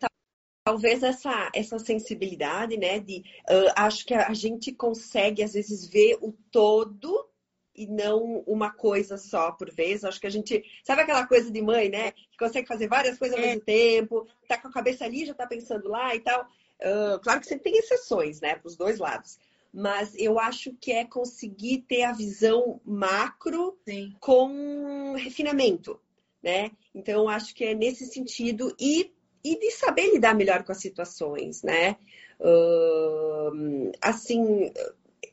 talvez 0.65 1.03
essa, 1.03 1.51
essa 1.55 1.79
sensibilidade, 1.79 2.79
né? 2.79 2.99
De, 2.99 3.19
uh, 3.19 3.73
acho 3.77 4.07
que 4.07 4.15
a 4.15 4.33
gente 4.33 4.73
consegue, 4.73 5.43
às 5.43 5.53
vezes, 5.53 5.87
ver 5.87 6.17
o 6.23 6.33
todo 6.51 7.29
e 7.75 7.87
não 7.87 8.43
uma 8.47 8.71
coisa 8.73 9.17
só 9.17 9.53
por 9.53 9.71
vez. 9.71 10.05
Acho 10.05 10.21
que 10.21 10.27
a 10.27 10.31
gente. 10.31 10.65
Sabe 10.85 11.03
aquela 11.03 11.27
coisa 11.27 11.51
de 11.51 11.61
mãe, 11.61 11.89
né? 11.89 12.13
Que 12.13 12.39
consegue 12.39 12.67
fazer 12.67 12.89
várias 12.89 13.19
coisas 13.19 13.37
ao 13.37 13.45
é. 13.45 13.49
mesmo 13.49 13.63
tempo, 13.63 14.27
tá 14.49 14.59
com 14.59 14.69
a 14.69 14.73
cabeça 14.73 15.05
ali, 15.05 15.27
já 15.27 15.35
tá 15.35 15.47
pensando 15.47 15.89
lá 15.89 16.15
e 16.15 16.21
tal. 16.21 16.47
Uh, 16.83 17.19
claro 17.21 17.41
que 17.41 17.47
sempre 17.47 17.71
tem 17.71 17.79
exceções, 17.79 18.41
né? 18.41 18.55
Para 18.57 18.69
os 18.69 18.77
dois 18.77 18.99
lados. 18.99 19.39
Mas 19.73 20.15
eu 20.19 20.39
acho 20.39 20.73
que 20.81 20.93
é 20.93 21.05
conseguir 21.05 21.85
ter 21.89 22.03
a 22.03 22.13
visão 22.13 22.81
macro 22.85 23.79
Sim. 23.87 24.17
com 24.19 25.15
refinamento, 25.17 26.01
né? 26.43 26.71
Então, 26.95 27.29
acho 27.29 27.55
que 27.55 27.65
é 27.65 27.75
nesse 27.75 28.07
sentido. 28.07 28.75
E 28.81 29.13
e 29.43 29.59
de 29.59 29.71
saber 29.71 30.13
lidar 30.13 30.35
melhor 30.35 30.63
com 30.63 30.73
as 30.73 30.81
situações, 30.81 31.63
né? 31.63 31.97
Uh, 32.39 33.91
assim, 34.01 34.71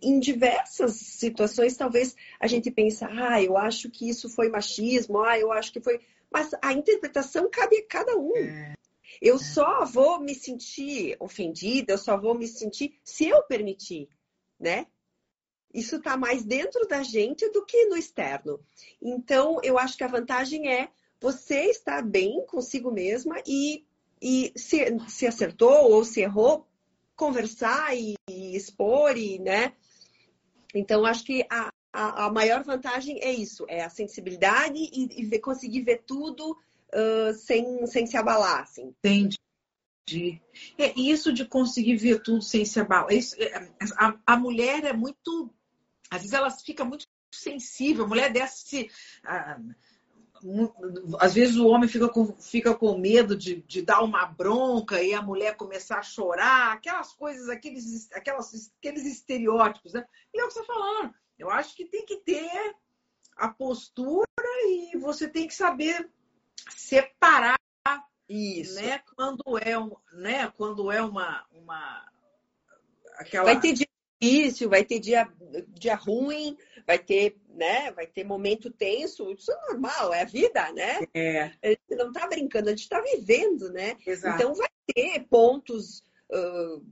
em 0.01 0.19
diversas 0.19 0.93
situações, 0.93 1.77
talvez 1.77 2.15
a 2.39 2.47
gente 2.47 2.71
pense, 2.71 3.03
ah, 3.03 3.41
eu 3.41 3.57
acho 3.57 3.89
que 3.89 4.09
isso 4.09 4.29
foi 4.29 4.49
machismo, 4.49 5.21
ah, 5.23 5.37
eu 5.37 5.51
acho 5.51 5.71
que 5.71 5.81
foi. 5.81 5.99
Mas 6.31 6.51
a 6.61 6.73
interpretação 6.73 7.49
cabe 7.49 7.77
a 7.77 7.85
cada 7.87 8.17
um. 8.17 8.35
É. 8.35 8.73
Eu 9.21 9.39
só 9.39 9.85
vou 9.85 10.19
me 10.19 10.35
sentir 10.35 11.15
ofendida, 11.19 11.93
eu 11.93 11.97
só 11.97 12.17
vou 12.17 12.35
me 12.35 12.47
sentir 12.47 12.99
se 13.03 13.27
eu 13.27 13.43
permitir, 13.43 14.07
né? 14.59 14.87
Isso 15.73 15.97
está 15.97 16.17
mais 16.17 16.43
dentro 16.43 16.87
da 16.87 17.03
gente 17.03 17.49
do 17.51 17.65
que 17.65 17.85
no 17.85 17.97
externo. 17.97 18.59
Então, 19.01 19.59
eu 19.63 19.77
acho 19.77 19.97
que 19.97 20.03
a 20.03 20.07
vantagem 20.07 20.69
é 20.71 20.89
você 21.19 21.65
estar 21.65 22.01
bem 22.01 22.45
consigo 22.45 22.91
mesma 22.91 23.35
e 23.45 23.85
e 24.21 24.51
se, 24.55 24.85
se 25.07 25.27
acertou 25.27 25.91
ou 25.91 26.03
se 26.03 26.21
errou, 26.21 26.65
conversar 27.15 27.95
e, 27.95 28.15
e 28.29 28.55
expor, 28.55 29.17
e, 29.17 29.39
né? 29.39 29.73
Então, 30.73 31.05
acho 31.05 31.23
que 31.23 31.45
a, 31.49 31.69
a, 31.91 32.25
a, 32.25 32.31
maior 32.31 32.63
vantagem 32.63 33.19
é 33.21 33.31
isso, 33.31 33.65
é 33.67 33.83
a 33.83 33.89
sensibilidade 33.89 34.77
e, 34.77 35.21
e 35.21 35.25
ver, 35.25 35.39
conseguir 35.39 35.81
ver 35.81 36.03
tudo 36.05 36.57
sem, 37.35 37.85
sem 37.85 38.05
se 38.05 38.17
abalar, 38.17 38.61
assim. 38.61 38.93
Entendi. 39.03 39.37
É, 40.77 40.97
isso 40.97 41.33
de 41.33 41.45
conseguir 41.45 41.97
ver 41.97 42.21
tudo 42.21 42.41
sem 42.41 42.63
se 42.65 42.79
abalar. 42.79 43.11
Isso, 43.11 43.35
é, 43.41 43.69
a, 43.97 44.17
a 44.25 44.37
mulher 44.37 44.83
é 44.85 44.93
muito. 44.93 45.53
Às 46.09 46.21
vezes 46.21 46.33
ela 46.33 46.49
fica 46.49 46.85
muito 46.85 47.05
sensível. 47.33 48.05
A 48.05 48.07
mulher 48.07 48.31
dessa 48.31 48.65
se. 48.65 48.89
Uh, 49.23 49.75
às 51.19 51.33
vezes 51.33 51.57
o 51.57 51.67
homem 51.67 51.89
fica 51.89 52.07
com, 52.07 52.31
fica 52.39 52.75
com 52.75 52.97
medo 52.97 53.35
de, 53.35 53.61
de 53.63 53.81
dar 53.81 54.03
uma 54.03 54.25
bronca 54.25 55.01
e 55.01 55.13
a 55.13 55.21
mulher 55.21 55.55
começar 55.55 55.97
a 55.97 56.03
chorar, 56.03 56.73
aquelas 56.73 57.11
coisas, 57.13 57.49
aqueles, 57.49 58.11
aquelas, 58.11 58.71
aqueles 58.77 59.05
estereótipos, 59.05 59.93
né? 59.93 60.05
E 60.33 60.39
é 60.39 60.43
o 60.43 60.47
que 60.47 60.53
você 60.53 60.61
está 60.61 60.73
falando. 60.73 61.13
Eu 61.39 61.49
acho 61.49 61.75
que 61.75 61.85
tem 61.85 62.05
que 62.05 62.17
ter 62.17 62.75
a 63.35 63.49
postura 63.49 64.27
e 64.67 64.97
você 64.97 65.27
tem 65.27 65.47
que 65.47 65.55
saber 65.55 66.09
separar 66.69 67.57
isso 68.29 68.75
né 68.75 68.99
quando 69.15 69.57
é 69.61 69.77
um, 69.77 69.95
né 70.13 70.51
quando 70.57 70.91
é 70.91 71.01
uma 71.01 71.45
uma 71.51 72.05
aquela 73.17 73.45
vai 73.45 73.59
ter 73.59 73.73
dia 73.73 73.87
difícil 74.19 74.69
vai 74.69 74.83
ter 74.83 74.99
dia 74.99 75.31
dia 75.69 75.95
ruim 75.95 76.57
vai 76.85 76.99
ter 76.99 77.37
né? 77.57 77.91
Vai 77.91 78.05
ter 78.05 78.23
momento 78.23 78.71
tenso, 78.71 79.31
isso 79.31 79.51
é 79.51 79.71
normal, 79.71 80.13
é 80.13 80.21
a 80.21 80.25
vida, 80.25 80.71
né? 80.71 80.99
É. 81.13 81.51
A 81.61 81.67
gente 81.69 81.95
não 81.97 82.09
está 82.09 82.27
brincando, 82.27 82.67
a 82.67 82.71
gente 82.71 82.83
está 82.83 83.01
vivendo, 83.01 83.71
né? 83.73 83.97
Exato. 84.05 84.35
Então 84.35 84.53
vai 84.53 84.69
ter 84.93 85.25
pontos 85.27 86.03
uh, 86.31 86.85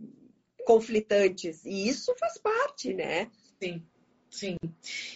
conflitantes 0.66 1.64
e 1.64 1.88
isso 1.88 2.14
faz 2.18 2.38
parte, 2.40 2.94
né? 2.94 3.30
Sim, 3.62 3.86
sim. 4.36 4.58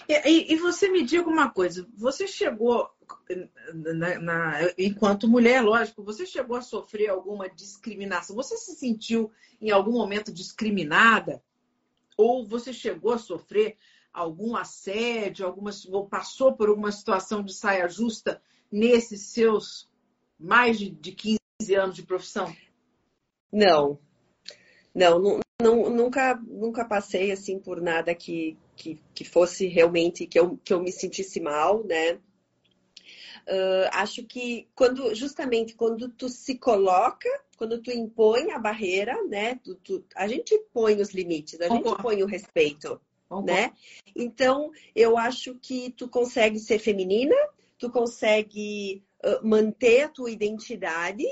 E, 0.08 0.54
e, 0.54 0.56
você 0.58 0.90
me 0.90 1.04
diga 1.04 1.30
uma 1.30 1.50
coisa, 1.50 1.88
você 1.96 2.28
chegou 2.28 2.90
na, 3.74 4.20
na, 4.20 4.60
enquanto 4.78 5.28
mulher, 5.28 5.62
lógico, 5.62 6.04
você 6.04 6.26
chegou 6.26 6.56
a 6.56 6.62
sofrer 6.62 7.10
alguma 7.10 7.50
discriminação? 7.50 8.36
Você 8.36 8.58
se 8.58 8.76
sentiu 8.76 9.32
em 9.62 9.72
algum 9.72 9.94
momento 9.94 10.32
discriminada? 10.32 11.44
Ou 12.18 12.48
você 12.48 12.74
chegou 12.74 13.14
a 13.14 13.18
sofrer 13.18 13.78
algum 14.14 14.56
assédio, 14.56 15.46
alguma, 15.46 15.72
ou 15.90 16.08
passou 16.08 16.56
por 16.56 16.70
alguma 16.70 16.92
situação 16.92 17.44
de 17.44 17.54
saia 17.54 17.88
justa 17.88 18.42
nesses 18.72 19.28
seus 19.28 19.90
mais 20.40 20.80
de, 20.80 20.90
de 20.90 21.12
15 21.12 21.76
anos 21.76 21.96
de 21.96 22.04
profissão? 22.04 22.56
Não. 23.52 24.00
Não, 24.94 25.20
não, 25.20 25.40
nunca, 25.62 26.36
nunca 26.47 26.86
passei 26.86 27.32
assim 27.32 27.60
por 27.60 27.82
nada 27.82 28.16
que, 28.16 28.57
que, 28.76 29.01
que 29.14 29.26
fosse 29.26 29.68
realmente 29.68 30.26
que 30.26 30.39
eu, 30.39 30.57
que 30.64 30.74
eu 30.74 30.82
me 30.82 30.91
sentisse 30.91 31.39
mal, 31.39 31.84
né? 31.84 32.14
Uh, 33.47 33.89
acho 33.93 34.24
que 34.26 34.68
quando 34.76 35.14
justamente 35.16 35.74
quando 35.76 36.10
tu 36.10 36.30
se 36.30 36.57
coloca, 36.57 37.30
quando 37.57 37.82
tu 37.82 37.91
impõe 37.91 38.51
a 38.51 38.60
barreira, 38.60 39.24
né? 39.26 39.55
Tu, 39.64 39.76
tu, 39.76 40.05
a 40.16 40.28
gente 40.28 40.57
põe 40.72 41.01
os 41.01 41.12
limites, 41.12 41.60
a 41.60 41.68
gente 41.68 42.01
põe 42.01 42.22
o 42.22 42.28
respeito 42.28 42.99
né? 43.43 43.74
Então, 44.16 44.72
eu 44.95 45.18
acho 45.18 45.55
que 45.55 45.91
tu 45.91 46.07
consegue 46.07 46.60
ser 46.60 46.80
feminina, 46.80 47.36
tu 47.78 47.91
consegue 47.91 49.03
uh, 49.24 49.47
manter 49.47 50.03
a 50.03 50.10
tua 50.10 50.32
identidade 50.32 51.26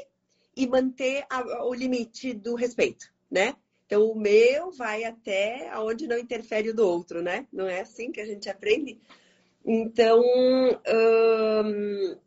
e 0.56 0.68
manter 0.68 1.26
a, 1.30 1.66
o 1.66 1.74
limite 1.74 2.34
do 2.34 2.56
respeito, 2.56 3.12
né? 3.30 3.56
Então, 3.88 4.04
o 4.12 4.20
meu 4.20 4.70
vai 4.72 5.06
até 5.06 5.70
aonde 5.70 6.08
não 6.08 6.18
interfere 6.20 6.70
o 6.70 6.76
do 6.76 6.86
outro, 6.86 7.22
né? 7.22 7.48
Não 7.54 7.68
é 7.68 7.80
assim 7.80 8.12
que 8.12 8.20
a 8.20 8.26
gente 8.26 8.50
aprende? 8.50 9.00
Então, 9.66 10.22
hum, 10.22 12.18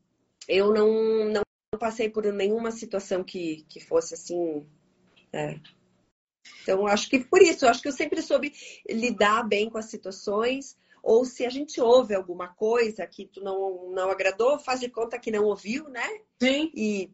eu 0.49 0.73
não, 0.73 1.25
não 1.29 1.43
passei 1.79 2.09
por 2.09 2.25
nenhuma 2.33 2.71
situação 2.71 3.23
que, 3.23 3.67
que 3.69 3.79
fosse 3.79 4.15
assim. 4.15 4.67
É, 5.33 5.61
então, 6.63 6.87
acho 6.87 7.11
que 7.11 7.19
por 7.19 7.43
isso, 7.43 7.67
acho 7.67 7.83
que 7.83 7.89
eu 7.89 7.93
sempre 7.93 8.23
soube 8.23 8.55
lidar 8.89 9.47
bem 9.47 9.69
com 9.69 9.77
as 9.77 9.87
situações. 9.87 10.79
Ou 11.03 11.25
se 11.27 11.45
a 11.45 11.51
gente 11.51 11.81
ouve 11.81 12.15
alguma 12.15 12.49
coisa 12.49 13.07
que 13.07 13.27
tu 13.27 13.43
não, 13.43 13.91
não 13.91 14.11
agradou, 14.11 14.59
faz 14.59 14.81
de 14.81 14.89
conta 14.89 15.19
que 15.19 15.31
não 15.31 15.45
ouviu, 15.45 15.89
né? 15.89 16.07
Sim. 16.43 16.71
E 16.75 17.11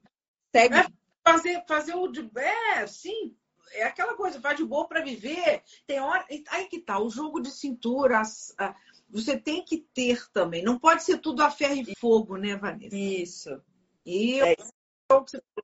segue. 0.54 0.76
É 0.76 0.86
fazer, 1.24 1.64
fazer 1.66 1.94
o 1.94 2.06
de. 2.06 2.28
É, 2.36 2.86
sim. 2.86 3.34
É 3.72 3.84
aquela 3.84 4.14
coisa, 4.14 4.40
faz 4.40 4.56
de 4.56 4.64
boa 4.64 4.86
para 4.86 5.02
viver. 5.02 5.62
Tem 5.86 6.00
hora. 6.00 6.24
Aí 6.50 6.66
que 6.66 6.80
tá, 6.80 6.98
o 6.98 7.10
jogo 7.10 7.40
de 7.40 7.50
cintura. 7.50 8.22
A... 8.58 8.74
você 9.08 9.38
tem 9.38 9.64
que 9.64 9.78
ter 9.94 10.30
também. 10.30 10.62
Não 10.62 10.78
pode 10.78 11.02
ser 11.02 11.18
tudo 11.18 11.42
a 11.42 11.50
ferro 11.50 11.74
e 11.74 11.94
fogo, 11.98 12.36
né, 12.36 12.56
Vanessa? 12.56 12.96
Isso. 12.96 13.62
E 14.04 14.40
é 14.40 14.56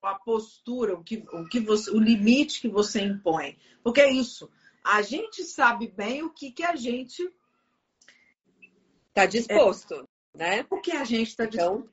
a 0.02 0.14
postura, 0.14 0.94
o 0.94 1.02
que, 1.02 1.24
o 1.32 1.48
que 1.48 1.60
você, 1.60 1.90
o 1.90 1.98
limite 1.98 2.60
que 2.60 2.68
você 2.68 3.00
impõe. 3.00 3.56
Porque 3.82 4.00
é 4.00 4.10
isso. 4.10 4.50
A 4.84 5.02
gente 5.02 5.44
sabe 5.44 5.88
bem 5.88 6.22
o 6.22 6.30
que, 6.30 6.50
que 6.50 6.62
a 6.62 6.74
gente 6.74 7.28
está 9.08 9.26
disposto, 9.26 10.08
é, 10.34 10.38
né? 10.38 10.66
O 10.70 10.80
que 10.80 10.92
a 10.92 11.04
gente 11.04 11.28
está 11.28 11.44
então, 11.44 11.88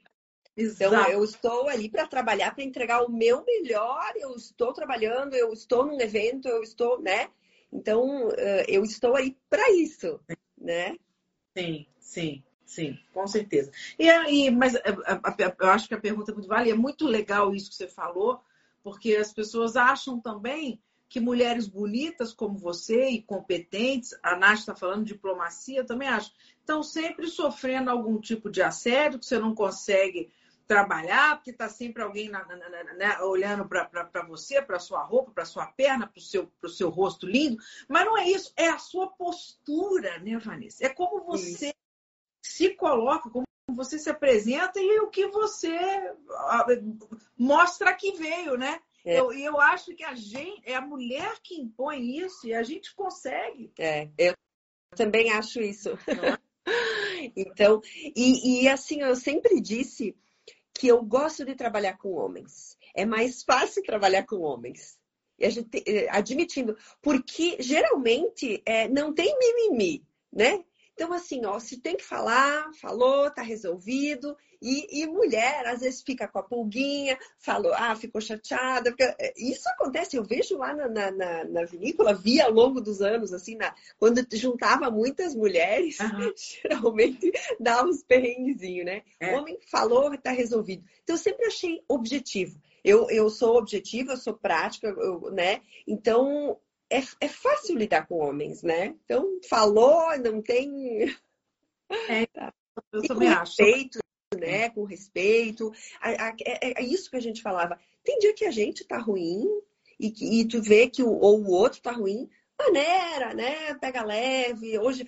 disposto. 0.67 0.93
Então, 0.93 1.07
eu 1.09 1.23
estou 1.23 1.67
ali 1.67 1.89
para 1.89 2.07
trabalhar, 2.07 2.53
para 2.53 2.63
entregar 2.63 3.03
o 3.03 3.11
meu 3.11 3.43
melhor, 3.43 4.11
eu 4.15 4.35
estou 4.35 4.73
trabalhando, 4.73 5.33
eu 5.33 5.51
estou 5.53 5.85
num 5.85 5.99
evento, 5.99 6.47
eu 6.47 6.61
estou, 6.61 7.01
né? 7.01 7.29
Então, 7.71 8.29
eu 8.67 8.83
estou 8.83 9.15
aí 9.15 9.35
para 9.49 9.71
isso, 9.71 10.19
né? 10.57 10.97
Sim, 11.57 11.85
sim. 11.99 12.43
Sim, 12.65 12.99
com 13.11 13.25
certeza. 13.25 13.71
E 13.97 14.07
aí, 14.07 14.51
mas 14.51 14.75
é, 14.75 14.83
eu 15.59 15.69
acho 15.69 15.87
que 15.87 15.95
a 15.95 15.99
pergunta 15.99 16.31
muito 16.31 16.47
vale, 16.47 16.69
é 16.69 16.75
muito 16.75 17.07
legal 17.07 17.55
isso 17.55 17.67
que 17.67 17.75
você 17.75 17.87
falou, 17.87 18.39
porque 18.83 19.15
as 19.15 19.33
pessoas 19.33 19.75
acham 19.75 20.19
também 20.19 20.79
que 21.09 21.19
mulheres 21.19 21.67
bonitas 21.67 22.31
como 22.31 22.59
você 22.59 23.09
e 23.09 23.23
competentes, 23.23 24.13
a 24.21 24.35
Nath 24.35 24.59
está 24.59 24.75
falando 24.75 25.03
diplomacia, 25.03 25.83
também 25.83 26.07
acho, 26.07 26.31
estão 26.59 26.83
sempre 26.83 27.25
sofrendo 27.25 27.89
algum 27.89 28.21
tipo 28.21 28.51
de 28.51 28.61
assédio, 28.61 29.17
que 29.17 29.25
você 29.25 29.39
não 29.39 29.55
consegue 29.55 30.31
trabalhar, 30.69 31.35
porque 31.35 31.49
está 31.49 31.67
sempre 31.67 32.03
alguém 32.03 32.29
na, 32.29 32.45
na, 32.45 32.55
na, 32.55 32.93
né, 32.93 33.19
olhando 33.21 33.67
para 33.67 34.21
você, 34.27 34.61
para 34.61 34.77
sua 34.77 35.03
roupa, 35.03 35.31
para 35.31 35.43
sua 35.43 35.65
perna, 35.65 36.05
para 36.05 36.19
o 36.19 36.21
seu, 36.21 36.51
seu 36.67 36.91
rosto 36.91 37.25
lindo. 37.25 37.57
Mas 37.87 38.05
não 38.05 38.15
é 38.15 38.29
isso, 38.29 38.53
é 38.55 38.67
a 38.69 38.77
sua 38.77 39.07
postura, 39.07 40.19
né, 40.19 40.37
Vanessa? 40.37 40.85
É 40.85 40.89
como 40.89 41.25
você 41.25 41.73
se 42.45 42.69
coloca, 42.75 43.31
como 43.31 43.45
você 43.67 43.97
se 43.97 44.11
apresenta 44.11 44.79
e 44.79 44.99
o 44.99 45.09
que 45.09 45.25
você 45.29 45.75
mostra 47.35 47.91
que 47.95 48.11
veio, 48.11 48.55
né? 48.55 48.79
É. 49.03 49.19
Eu, 49.19 49.31
eu 49.31 49.59
acho 49.59 49.95
que 49.95 50.03
a 50.03 50.13
gente 50.13 50.61
é 50.65 50.75
a 50.75 50.81
mulher 50.81 51.39
que 51.41 51.59
impõe 51.59 52.19
isso 52.19 52.45
e 52.45 52.53
a 52.53 52.61
gente 52.61 52.93
consegue. 52.93 53.73
É, 53.79 54.07
eu 54.19 54.35
também 54.95 55.31
acho 55.31 55.61
isso. 55.61 55.89
É? 56.07 56.37
então, 57.35 57.81
e, 58.15 58.61
e 58.61 58.67
assim, 58.67 59.01
eu 59.01 59.15
sempre 59.15 59.59
disse 59.59 60.15
que 60.79 60.87
eu 60.87 61.03
gosto 61.03 61.43
de 61.43 61.55
trabalhar 61.55 61.97
com 61.97 62.13
homens. 62.13 62.77
é 62.95 63.05
mais 63.05 63.43
fácil 63.43 63.83
trabalhar 63.83 64.25
com 64.25 64.37
homens. 64.37 64.97
E 65.37 65.45
a 65.45 65.49
gente, 65.49 65.83
eh, 65.85 66.07
admitindo, 66.09 66.77
porque 67.01 67.57
geralmente 67.59 68.61
é, 68.65 68.87
não 68.87 69.13
tem 69.13 69.37
mimimi, 69.37 70.05
né? 70.31 70.63
Então, 70.99 71.13
assim, 71.13 71.45
ó, 71.45 71.57
se 71.59 71.77
tem 71.77 71.95
que 71.95 72.03
falar, 72.03 72.73
falou, 72.73 73.31
tá 73.31 73.41
resolvido. 73.41 74.35
E, 74.61 75.01
e, 75.01 75.07
mulher, 75.07 75.65
às 75.65 75.79
vezes, 75.79 76.01
fica 76.01 76.27
com 76.27 76.39
a 76.39 76.43
pulguinha, 76.43 77.17
falou, 77.37 77.73
ah, 77.73 77.95
ficou 77.95 78.19
chateada. 78.19 78.91
Porque... 78.91 79.03
Eh, 79.17 79.33
isso 79.37 79.63
acontece, 79.69 80.17
eu 80.17 80.25
vejo 80.25 80.57
lá 80.57 80.73
na, 80.75 81.09
na, 81.09 81.45
na, 81.45 81.63
vinícola, 81.63 82.13
vi 82.13 82.41
ao 82.41 82.51
longo 82.51 82.81
dos 82.81 83.01
anos, 83.01 83.31
assim, 83.31 83.55
na... 83.55 83.73
quando 83.97 84.27
juntava 84.33 84.91
muitas 84.91 85.33
mulheres, 85.33 85.97
uhum. 86.01 86.33
geralmente 86.35 87.31
dava 87.57 87.87
uns 87.87 88.03
perrenguezinhos, 88.03 88.85
né? 88.85 89.03
É. 89.21 89.33
O 89.33 89.39
homem 89.39 89.57
falou, 89.71 90.17
tá 90.17 90.31
resolvido. 90.31 90.83
Então, 91.01 91.15
eu 91.15 91.17
sempre 91.21 91.45
achei 91.45 91.81
objetivo. 91.87 92.59
Eu, 92.83 93.09
eu 93.09 93.29
sou 93.29 93.55
objetiva, 93.55 94.11
eu 94.11 94.17
sou 94.17 94.33
prática, 94.33 94.87
eu, 94.89 95.31
né? 95.31 95.61
Então, 95.87 96.59
é, 96.89 97.01
é 97.21 97.27
fácil 97.27 97.77
lidar 97.77 98.07
com 98.07 98.17
homens, 98.17 98.63
né? 98.63 98.95
Então, 99.05 99.39
falou, 99.47 100.17
não 100.19 100.41
tem. 100.41 101.03
É, 102.09 102.27
eu 102.91 103.01
também 103.03 103.29
acho. 103.29 103.61
Respeito, 103.61 103.99
né? 104.37 104.69
Com 104.69 104.83
respeito. 104.83 105.71
É, 106.01 106.81
é, 106.81 106.83
isso 106.83 107.09
que 107.09 107.17
a 107.17 107.21
gente 107.21 107.41
falava. 107.41 107.79
Tem 108.03 108.17
dia 108.19 108.33
que 108.33 108.45
a 108.45 108.51
gente 108.51 108.83
tá 108.83 108.97
ruim 108.97 109.45
e, 109.99 110.41
e 110.41 110.47
tu 110.47 110.61
vê 110.61 110.89
que 110.89 111.03
o, 111.03 111.11
ou 111.11 111.41
o 111.41 111.51
outro 111.51 111.81
tá 111.81 111.91
ruim, 111.91 112.29
maneira, 112.57 113.33
né? 113.33 113.73
Pega 113.75 114.03
leve. 114.03 114.79
Hoje 114.79 115.05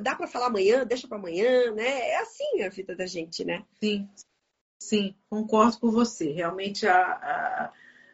dá 0.00 0.14
para 0.14 0.26
falar 0.26 0.46
amanhã, 0.46 0.84
deixa 0.84 1.06
para 1.06 1.18
amanhã, 1.18 1.72
né? 1.72 2.08
É 2.10 2.16
assim 2.18 2.62
a 2.62 2.68
vida 2.68 2.96
da 2.96 3.06
gente, 3.06 3.44
né? 3.44 3.64
Sim, 3.80 4.08
sim, 4.80 5.14
concordo 5.28 5.78
com 5.78 5.90
você. 5.90 6.30
Realmente 6.32 6.86
a, 6.86 7.12
a, 7.12 7.72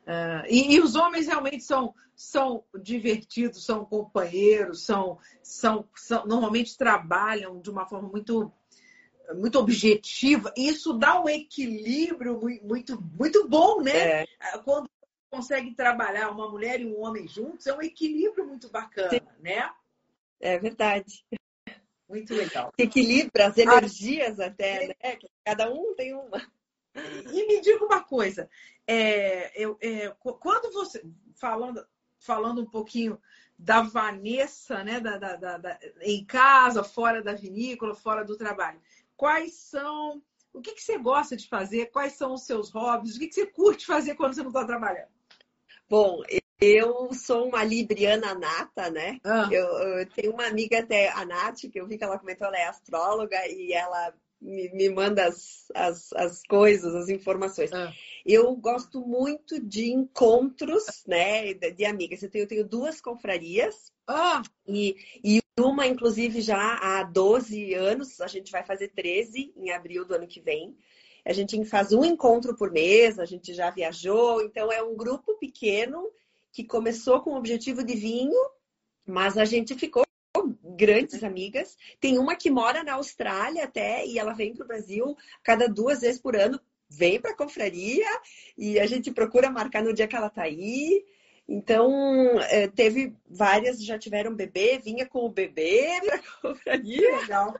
a 0.08 0.44
e, 0.48 0.74
e, 0.74 0.80
os 0.80 0.94
homens 0.94 1.26
realmente 1.26 1.62
são 1.62 1.94
são 2.16 2.64
divertidos, 2.82 3.64
são 3.64 3.84
companheiros, 3.84 4.84
são, 4.84 5.18
são, 5.40 5.88
são 5.94 6.26
normalmente 6.26 6.76
trabalham 6.76 7.60
de 7.60 7.70
uma 7.70 7.86
forma 7.86 8.08
muito 8.08 8.52
muito 9.36 9.58
objetiva. 9.58 10.52
E 10.56 10.68
isso 10.68 10.94
dá 10.94 11.20
um 11.20 11.28
equilíbrio 11.28 12.40
muito 12.62 13.00
muito 13.00 13.46
bom, 13.46 13.82
né? 13.82 14.22
É. 14.22 14.26
Quando 14.64 14.88
consegue 15.30 15.74
trabalhar 15.74 16.30
uma 16.30 16.50
mulher 16.50 16.80
e 16.80 16.86
um 16.86 17.00
homem 17.02 17.28
juntos, 17.28 17.66
é 17.66 17.74
um 17.74 17.82
equilíbrio 17.82 18.46
muito 18.46 18.70
bacana, 18.70 19.10
Sim. 19.10 19.20
né? 19.40 19.70
É 20.40 20.58
verdade. 20.58 21.24
Muito 22.08 22.34
legal. 22.34 22.72
Equilibra 22.78 23.48
as 23.48 23.58
energias 23.58 24.40
ah, 24.40 24.46
até, 24.46 24.88
né? 24.88 25.18
Cada 25.44 25.70
um 25.70 25.94
tem 25.94 26.14
uma. 26.14 26.40
E 27.32 27.46
me 27.46 27.60
diga 27.60 27.84
uma 27.84 28.02
coisa, 28.02 28.48
é, 28.86 29.52
eu, 29.54 29.76
é, 29.80 30.14
quando 30.40 30.72
você 30.72 31.04
falando 31.34 31.86
falando 32.18 32.60
um 32.62 32.66
pouquinho 32.66 33.20
da 33.58 33.82
Vanessa, 33.82 34.84
né, 34.84 35.00
da, 35.00 35.18
da, 35.18 35.36
da, 35.36 35.58
da, 35.58 35.78
em 36.02 36.24
casa, 36.24 36.84
fora 36.84 37.22
da 37.22 37.32
vinícola, 37.32 37.94
fora 37.94 38.24
do 38.24 38.36
trabalho. 38.36 38.80
Quais 39.16 39.54
são, 39.54 40.22
o 40.52 40.60
que, 40.60 40.74
que 40.74 40.82
você 40.82 40.96
gosta 40.96 41.36
de 41.36 41.48
fazer? 41.48 41.86
Quais 41.86 42.12
são 42.12 42.34
os 42.34 42.42
seus 42.42 42.70
hobbies? 42.70 43.16
O 43.16 43.18
que, 43.18 43.26
que 43.26 43.34
você 43.34 43.46
curte 43.46 43.86
fazer 43.86 44.14
quando 44.14 44.34
você 44.34 44.42
não 44.42 44.50
está 44.50 44.64
trabalhando? 44.64 45.08
Bom, 45.88 46.22
eu 46.60 47.12
sou 47.12 47.48
uma 47.48 47.64
libriana 47.64 48.34
nata, 48.34 48.90
né? 48.90 49.18
Ah. 49.24 49.48
Eu, 49.50 49.66
eu, 49.66 50.08
tenho 50.10 50.32
uma 50.32 50.46
amiga 50.46 50.80
até, 50.80 51.10
a 51.10 51.24
Nath, 51.24 51.60
que 51.72 51.80
eu 51.80 51.86
vi 51.86 51.98
que 51.98 52.04
ela 52.04 52.18
comentou, 52.18 52.46
ela 52.46 52.58
é 52.58 52.66
astróloga 52.66 53.46
e 53.48 53.72
ela 53.72 54.14
me, 54.40 54.70
me 54.70 54.88
manda 54.88 55.26
as, 55.26 55.66
as, 55.74 56.12
as, 56.12 56.42
coisas, 56.42 56.94
as 56.94 57.08
informações. 57.08 57.72
Ah. 57.72 57.92
Eu 58.24 58.54
gosto 58.56 59.00
muito 59.00 59.60
de 59.60 59.90
encontros, 59.90 61.04
né, 61.06 61.54
de, 61.54 61.84
amigas. 61.84 62.22
Eu 62.22 62.30
tenho, 62.30 62.42
eu 62.44 62.48
tenho, 62.48 62.68
duas 62.68 63.00
confrarias. 63.00 63.92
Ah. 64.06 64.42
E, 64.66 64.96
e 65.22 65.42
uma, 65.58 65.86
inclusive, 65.86 66.40
já 66.40 66.78
há 66.80 67.02
12 67.02 67.74
anos, 67.74 68.20
a 68.20 68.26
gente 68.26 68.50
vai 68.52 68.64
fazer 68.64 68.88
13 68.88 69.52
em 69.56 69.70
abril 69.70 70.04
do 70.04 70.14
ano 70.14 70.26
que 70.26 70.40
vem. 70.40 70.76
A 71.24 71.32
gente 71.32 71.62
faz 71.64 71.92
um 71.92 72.04
encontro 72.04 72.56
por 72.56 72.70
mês, 72.70 73.18
a 73.18 73.24
gente 73.24 73.52
já 73.52 73.70
viajou, 73.70 74.40
então 74.40 74.72
é 74.72 74.82
um 74.82 74.96
grupo 74.96 75.36
pequeno 75.38 76.10
que 76.52 76.64
começou 76.64 77.20
com 77.20 77.32
o 77.32 77.36
objetivo 77.36 77.84
de 77.84 77.94
vinho, 77.94 78.38
mas 79.06 79.36
a 79.36 79.44
gente 79.44 79.74
ficou 79.74 80.04
grandes 80.78 81.24
amigas. 81.24 81.76
Tem 82.00 82.16
uma 82.16 82.36
que 82.36 82.50
mora 82.50 82.84
na 82.84 82.94
Austrália 82.94 83.64
até 83.64 84.06
e 84.06 84.18
ela 84.18 84.32
vem 84.32 84.54
para 84.54 84.64
o 84.64 84.68
Brasil 84.68 85.16
cada 85.42 85.68
duas 85.68 86.00
vezes 86.00 86.20
por 86.20 86.36
ano. 86.36 86.60
Vem 86.88 87.20
para 87.20 87.32
a 87.32 87.36
confraria 87.36 88.06
e 88.56 88.78
a 88.78 88.86
gente 88.86 89.10
procura 89.10 89.50
marcar 89.50 89.82
no 89.82 89.92
dia 89.92 90.08
que 90.08 90.16
ela 90.16 90.28
está 90.28 90.42
aí. 90.42 91.04
Então, 91.46 91.90
é, 92.50 92.68
teve 92.68 93.14
várias, 93.26 93.82
já 93.82 93.98
tiveram 93.98 94.34
bebê, 94.34 94.78
vinha 94.78 95.06
com 95.06 95.20
o 95.20 95.30
bebê 95.30 95.88
para 96.04 96.16
a 96.16 96.22
confraria. 96.40 97.16
Legal. 97.20 97.54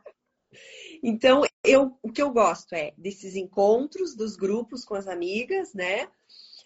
Então, 1.03 1.43
eu, 1.65 1.99
o 2.03 2.11
que 2.11 2.23
eu 2.23 2.31
gosto 2.31 2.75
é 2.75 2.93
desses 2.97 3.35
encontros 3.35 4.15
dos 4.15 4.37
grupos 4.37 4.85
com 4.85 4.95
as 4.95 5.07
amigas, 5.07 5.75
né? 5.75 6.09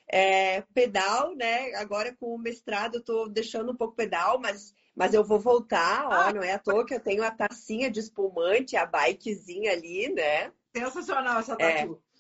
É, 0.09 0.63
pedal, 0.75 1.35
né? 1.35 1.75
Agora 1.75 2.15
com 2.15 2.35
o 2.35 2.39
mestrado 2.39 2.97
eu 2.97 3.05
tô 3.05 3.29
deixando 3.29 3.73
um 3.73 3.77
pouco 3.77 3.97
pedal, 3.97 4.39
mas 4.39 4.75
mas 4.95 5.15
eu 5.15 5.25
vou 5.25 5.41
voltar, 5.41 6.07
ó, 6.07 6.13
ah, 6.13 6.33
não 6.33 6.43
é 6.43 6.53
à 6.53 6.59
toa 6.59 6.85
que 6.85 6.95
eu 6.95 7.01
tenho 7.01 7.25
a 7.25 7.31
tacinha 7.31 7.91
de 7.91 8.01
espumante, 8.01 8.77
a 8.77 8.85
bikezinha 8.85 9.73
ali, 9.73 10.13
né? 10.13 10.53
Sensacional 10.75 11.41
essa 11.41 11.57
é. 11.59 11.87
tatu. 11.87 12.03
É. 12.09 12.13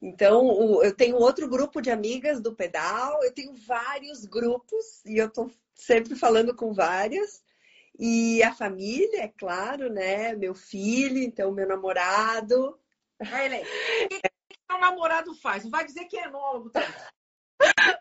Então, 0.00 0.82
eu 0.82 0.94
tenho 0.94 1.16
outro 1.16 1.48
grupo 1.48 1.80
de 1.80 1.90
amigas 1.90 2.40
do 2.40 2.54
pedal, 2.54 3.22
eu 3.22 3.32
tenho 3.32 3.54
vários 3.54 4.24
grupos 4.24 5.04
e 5.06 5.16
eu 5.16 5.30
tô 5.30 5.50
sempre 5.74 6.14
falando 6.14 6.54
com 6.54 6.72
várias. 6.74 7.42
E 7.98 8.42
a 8.42 8.52
família, 8.52 9.22
é 9.22 9.28
claro, 9.28 9.88
né? 9.88 10.34
Meu 10.34 10.54
filho, 10.54 11.18
então 11.18 11.52
meu 11.52 11.66
namorado. 11.66 12.78
Aí, 13.20 13.62
o 14.04 14.08
que, 14.08 14.20
que 14.20 14.74
o 14.74 14.78
namorado 14.78 15.34
faz? 15.34 15.64
Não 15.64 15.70
vai 15.70 15.84
dizer 15.84 16.04
que 16.06 16.18
é 16.18 16.24
enólogo, 16.24 16.70
tá? 16.70 16.82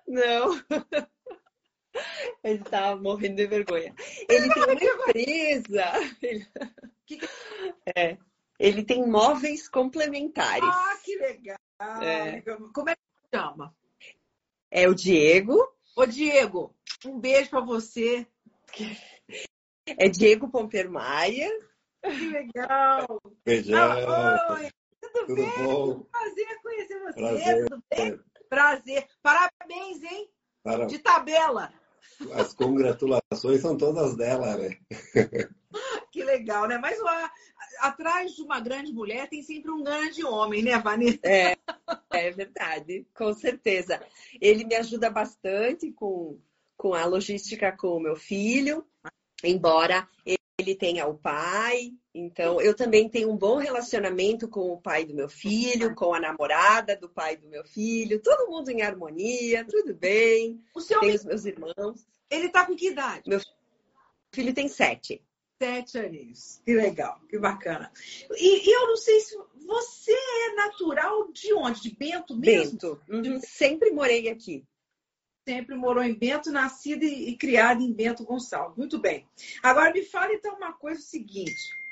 Não. 0.08 0.50
Ele 2.44 2.64
tá 2.64 2.96
morrendo 2.96 3.36
de 3.36 3.48
vergonha. 3.48 3.94
Ele 4.28 4.54
tem 4.54 4.64
uma 4.64 4.74
empresa. 4.74 5.92
É. 7.96 8.18
Ele 8.58 8.84
tem 8.84 9.06
móveis 9.06 9.68
complementares. 9.68 10.64
Ah, 10.64 10.98
que 11.04 11.18
legal! 11.18 11.58
É. 12.02 12.42
Como 12.74 12.90
é 12.90 12.96
que 12.96 13.02
chama? 13.36 13.76
É 14.72 14.88
o 14.88 14.96
Diego. 14.96 15.68
Ô, 15.96 16.06
Diego, 16.06 16.74
um 17.06 17.20
beijo 17.20 17.50
para 17.50 17.60
você. 17.60 18.26
É 19.86 20.08
Diego 20.08 20.50
Pompermaia. 20.50 21.50
Que 22.02 22.30
legal! 22.30 23.22
Beijão! 23.46 23.78
Ah, 24.10 24.54
oi, 24.54 24.70
tudo, 25.02 25.26
tudo 25.28 25.36
bem? 25.36 25.64
Bom? 25.64 26.04
Prazer 26.04 26.62
conhecer 26.62 27.00
você. 27.00 27.20
Prazer. 27.20 27.66
Tudo 27.66 27.84
bem? 27.90 28.20
Prazer. 28.50 29.08
Parabéns, 29.22 30.04
hein? 30.04 30.30
Para... 30.64 30.86
De 30.86 31.00
tabela. 31.00 31.72
As 32.34 32.54
congratulações 32.54 33.62
são 33.62 33.78
todas 33.78 34.16
dela, 34.16 34.58
né? 34.58 34.78
Que 36.12 36.24
legal, 36.24 36.68
né? 36.68 36.78
Mas 36.78 37.02
lá, 37.02 37.32
atrás 37.80 38.34
de 38.34 38.44
uma 38.44 38.60
grande 38.60 38.94
mulher 38.94 39.28
tem 39.28 39.42
sempre 39.42 39.72
um 39.72 39.84
grande 39.84 40.24
homem, 40.24 40.62
né, 40.62 40.78
Vanessa? 40.78 41.20
É, 41.24 41.58
é 42.12 42.30
verdade, 42.30 43.08
com 43.16 43.34
certeza. 43.34 44.00
Ele 44.40 44.64
me 44.64 44.76
ajuda 44.76 45.10
bastante 45.10 45.92
com, 45.92 46.40
com 46.78 46.94
a 46.94 47.06
logística 47.06 47.76
com 47.76 47.98
o 47.98 48.00
meu 48.00 48.16
filho, 48.16 48.86
embora 49.44 50.08
ele 50.24 50.76
tenha 50.76 51.08
o 51.08 51.18
pai. 51.18 51.92
Então, 52.14 52.62
eu 52.62 52.76
também 52.76 53.10
tenho 53.10 53.32
um 53.32 53.38
bom 53.38 53.58
relacionamento 53.58 54.48
com 54.48 54.72
o 54.72 54.80
pai 54.80 55.04
do 55.04 55.16
meu 55.16 55.28
filho, 55.28 55.96
com 55.96 56.14
a 56.14 56.20
namorada 56.20 56.96
do 56.96 57.10
pai 57.10 57.36
do 57.36 57.48
meu 57.48 57.64
filho, 57.64 58.22
todo 58.22 58.52
mundo 58.52 58.70
em 58.70 58.84
harmonia, 58.84 59.66
tudo 59.66 59.96
bem. 59.96 60.64
O 60.76 60.82
seu 60.82 61.00
Tenho 61.00 61.16
os 61.16 61.26
meus 61.26 61.46
irmãos. 61.46 62.06
Ele 62.30 62.50
tá 62.50 62.68
com 62.68 62.76
que 62.76 62.90
idade? 62.90 63.28
Meu 63.28 63.42
filho 64.32 64.54
tem 64.54 64.68
sete. 64.68 65.24
Sete 65.60 65.98
aninhos. 65.98 66.62
Que 66.64 66.76
legal, 66.76 67.20
que 67.28 67.40
bacana. 67.40 67.92
E, 68.38 68.70
e, 68.70 68.72
eu 68.72 68.88
não 68.88 68.98
sei 68.98 69.20
se 69.22 69.36
você 69.66 70.12
é 70.12 70.56
natural 70.56 71.32
de 71.32 71.52
onde? 71.54 71.82
De 71.82 71.96
Bento 71.96 72.36
mesmo? 72.36 72.74
Bento. 72.74 73.02
Uhum. 73.10 73.40
Sempre 73.42 73.92
morei 73.92 74.30
aqui 74.30 74.64
sempre 75.46 75.76
morou 75.76 76.02
em 76.02 76.14
Bento, 76.14 76.52
nascida 76.52 77.04
e, 77.04 77.36
criada 77.36 77.84
em 77.84 77.92
Bento 77.92 78.24
Gonçalves. 78.24 78.78
Muito 78.78 78.98
bem. 78.98 79.28
Agora 79.62 79.92
me 79.92 80.02
fala 80.02 80.34
então 80.34 80.56
uma 80.56 80.72
coisa 80.72 81.02
seguinte. 81.02 81.83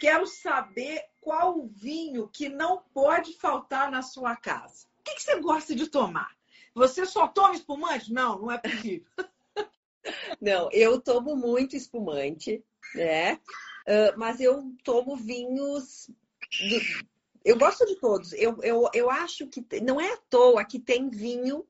Quero 0.00 0.26
saber 0.26 1.04
qual 1.20 1.58
o 1.58 1.68
vinho 1.68 2.26
que 2.26 2.48
não 2.48 2.82
pode 2.94 3.34
faltar 3.34 3.90
na 3.90 4.00
sua 4.00 4.34
casa. 4.34 4.86
O 4.98 5.04
que, 5.04 5.14
que 5.14 5.22
você 5.22 5.38
gosta 5.38 5.74
de 5.74 5.86
tomar? 5.88 6.34
Você 6.74 7.04
só 7.04 7.28
toma 7.28 7.54
espumante? 7.54 8.12
Não, 8.12 8.40
não 8.40 8.50
é 8.50 8.58
possível. 8.58 9.06
Não, 10.40 10.70
eu 10.72 10.98
tomo 10.98 11.36
muito 11.36 11.76
espumante, 11.76 12.64
né? 12.94 13.34
Uh, 13.34 14.16
mas 14.16 14.40
eu 14.40 14.74
tomo 14.82 15.14
vinhos 15.14 16.10
Eu 17.44 17.58
gosto 17.58 17.84
de 17.84 17.96
todos. 17.96 18.32
Eu, 18.32 18.58
eu, 18.62 18.88
eu 18.94 19.10
acho 19.10 19.46
que 19.46 19.64
não 19.82 20.00
é 20.00 20.14
à 20.14 20.16
toa 20.16 20.64
que 20.64 20.78
tem 20.78 21.10
vinho 21.10 21.66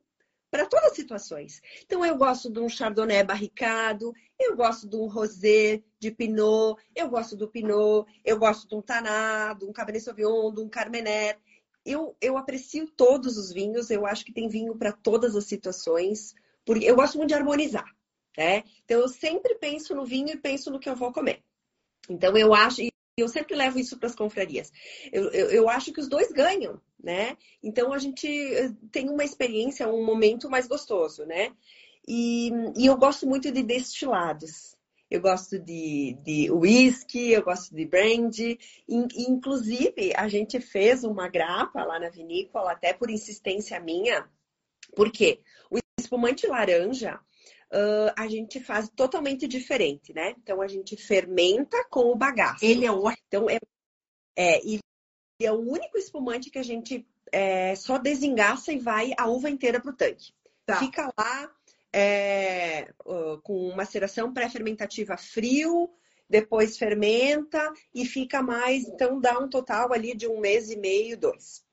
para 0.51 0.67
todas 0.67 0.91
as 0.91 0.97
situações. 0.97 1.63
Então, 1.85 2.05
eu 2.05 2.17
gosto 2.17 2.51
de 2.51 2.59
um 2.59 2.69
chardonnay 2.69 3.23
barricado, 3.23 4.13
eu 4.39 4.57
gosto 4.57 4.89
de 4.89 4.97
um 4.97 5.07
rosé 5.07 5.83
de 5.99 6.11
pinot, 6.11 6.77
eu 6.95 7.09
gosto 7.09 7.37
do 7.37 7.49
pinot, 7.49 8.11
eu 8.25 8.39
gosto 8.39 8.69
de 8.69 8.75
um 8.75 8.83
taná, 8.83 9.55
de 9.55 9.65
um 9.65 9.73
cabernet 9.73 10.05
sauvignon, 10.05 10.53
de 10.53 10.61
um 10.61 10.69
carmener. 10.69 11.39
Eu, 11.85 12.17
eu 12.21 12.37
aprecio 12.37 12.91
todos 12.97 13.37
os 13.39 13.53
vinhos, 13.53 13.91
eu 13.91 14.05
acho 14.05 14.25
que 14.25 14.33
tem 14.33 14.49
vinho 14.49 14.77
para 14.77 14.93
todas 14.93 15.37
as 15.37 15.45
situações, 15.45 16.35
porque 16.65 16.85
eu 16.85 16.97
gosto 16.97 17.17
muito 17.17 17.29
de 17.29 17.35
harmonizar, 17.35 17.89
né? 18.37 18.65
Então, 18.85 19.01
eu 19.01 19.09
sempre 19.09 19.55
penso 19.55 19.95
no 19.95 20.05
vinho 20.05 20.31
e 20.31 20.37
penso 20.37 20.71
no 20.71 20.81
que 20.81 20.91
eu 20.91 20.97
vou 20.97 21.13
comer. 21.13 21.43
Então, 22.09 22.37
eu 22.37 22.53
acho, 22.53 22.83
eu 23.21 23.29
sempre 23.29 23.55
levo 23.55 23.79
isso 23.79 23.99
para 23.99 24.09
as 24.09 24.15
confrarias. 24.15 24.73
Eu, 25.13 25.31
eu, 25.31 25.51
eu, 25.51 25.69
acho 25.69 25.93
que 25.93 26.01
os 26.01 26.09
dois 26.09 26.31
ganham, 26.33 26.81
né? 27.03 27.37
Então 27.63 27.93
a 27.93 27.99
gente 27.99 28.27
eh, 28.29 28.73
tem 28.91 29.09
uma 29.09 29.25
experiência, 29.25 29.89
um 29.89 30.05
momento 30.05 30.51
mais 30.51 30.67
gostoso, 30.67 31.25
né? 31.25 31.53
E, 32.07 32.51
e 32.77 32.87
eu 32.87 32.97
gosto 32.97 33.27
muito 33.27 33.51
de 33.53 33.63
destilados. 33.63 34.77
Eu 35.11 35.21
gosto 35.21 35.59
de, 35.59 36.17
de 36.23 36.51
whisky, 36.53 37.33
eu 37.33 37.43
gosto 37.43 37.75
de 37.75 37.85
brandy. 37.85 38.59
Inclusive, 38.89 40.13
a 40.17 40.29
gente 40.29 40.61
fez 40.61 41.03
uma 41.03 41.29
grapa 41.29 41.85
lá 41.85 41.99
na 41.99 42.09
vinícola, 42.09 42.73
até 42.73 42.93
por 42.93 43.11
insistência 43.11 43.81
minha. 43.81 44.29
Por 44.95 45.11
quê? 45.11 45.41
O 45.69 45.79
espumante 45.99 46.47
laranja, 46.47 47.19
uh, 47.73 48.13
a 48.17 48.27
gente 48.29 48.61
faz 48.61 48.89
totalmente 48.89 49.47
diferente, 49.47 50.13
né? 50.13 50.35
Então 50.39 50.61
a 50.61 50.69
gente 50.69 50.97
fermenta 50.97 51.85
com 51.91 52.11
o 52.11 52.17
bagaço. 52.17 52.65
Ele 52.65 52.85
é 52.85 52.93
ótimo. 52.93 53.23
Então 53.29 53.49
é, 53.49 53.59
é, 54.37 54.61
e 54.65 54.81
é 55.41 55.53
o 55.53 55.61
único 55.61 55.97
espumante 55.97 56.51
que 56.51 56.59
a 56.59 56.63
gente 56.63 57.07
é, 57.33 57.75
só 57.77 57.99
desengaça 57.99 58.73
e 58.73 58.79
vai 58.79 59.13
a 59.17 59.27
uva 59.27 59.49
inteira 59.49 59.81
para 59.81 59.91
o 59.91 59.97
tanque. 59.97 60.33
Tá. 60.67 60.79
Fica 60.79 61.13
lá 61.19 61.51
é, 61.93 62.93
uh, 63.05 63.41
com 63.43 63.75
maceração 63.75 64.33
pré-fermentativa 64.33 65.17
frio, 65.17 65.91
depois 66.29 66.79
fermenta 66.79 67.73
e 67.93 68.05
fica 68.05 68.43
mais, 68.43 68.87
então 68.87 69.21
dá 69.21 69.39
um 69.39 69.49
total 69.49 69.93
ali 69.93 70.15
de 70.15 70.29
um 70.29 70.39
mês 70.39 70.71
e 70.71 70.77
meio, 70.77 71.19
dois. 71.19 71.65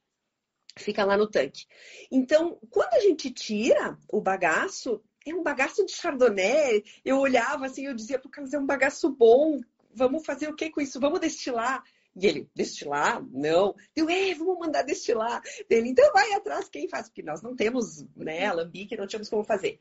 Fica 0.76 1.04
lá 1.06 1.18
no 1.18 1.30
tanque. 1.30 1.66
Então, 2.12 2.60
quando 2.70 2.94
a 2.94 3.00
gente 3.00 3.32
tira 3.32 3.98
o 4.10 4.22
bagaço, 4.22 5.04
é 5.32 5.36
um 5.36 5.44
bagaço 5.44 5.86
de 5.86 5.94
chardonnay. 5.94 6.84
Eu 7.04 7.20
olhava 7.20 7.66
assim, 7.66 7.86
eu 7.86 7.94
dizia 7.94 8.20
para 8.20 8.28
o 8.28 8.32
Carlos, 8.32 8.54
é 8.54 8.60
um 8.60 8.66
bagaço 8.66 9.10
bom. 9.10 9.60
Vamos 9.94 10.26
fazer 10.26 10.48
o 10.48 10.56
que 10.56 10.70
com 10.70 10.82
isso? 10.82 11.00
Vamos 11.00 11.20
destilar. 11.20 11.84
E 12.20 12.26
ele, 12.26 12.50
destilar? 12.56 13.24
Não. 13.32 13.76
Eu, 13.96 14.10
é, 14.10 14.34
vamos 14.34 14.58
mandar 14.58 14.82
destilar. 14.82 15.42
Ele, 15.70 15.90
então 15.90 16.12
vai 16.12 16.34
atrás 16.34 16.68
quem 16.68 16.90
faz, 16.90 17.08
porque 17.08 17.22
nós 17.22 17.44
não 17.44 17.56
temos, 17.56 18.04
né, 18.16 18.46
alambique, 18.46 18.98
não 18.98 19.06
tínhamos 19.06 19.30
como 19.30 19.44
fazer. 19.44 19.80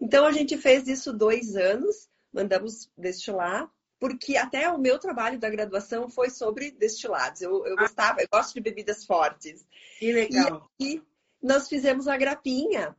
Então 0.00 0.24
a 0.24 0.32
gente 0.32 0.56
fez 0.56 0.86
isso 0.86 1.12
dois 1.12 1.56
anos, 1.56 2.08
mandamos 2.32 2.88
destilar, 2.96 3.68
porque 3.98 4.36
até 4.36 4.68
o 4.68 4.78
meu 4.78 4.98
trabalho 4.98 5.38
da 5.38 5.50
graduação 5.50 6.08
foi 6.08 6.30
sobre 6.30 6.70
destilados. 6.70 7.40
Eu, 7.40 7.66
eu 7.66 7.74
ah. 7.78 7.82
gostava, 7.82 8.20
eu 8.20 8.28
gosto 8.32 8.54
de 8.54 8.60
bebidas 8.60 9.04
fortes. 9.04 9.66
Que 9.98 10.12
legal. 10.12 10.70
E 10.78 11.02
nós 11.42 11.68
fizemos 11.68 12.06
a 12.06 12.16
grapinha, 12.16 12.96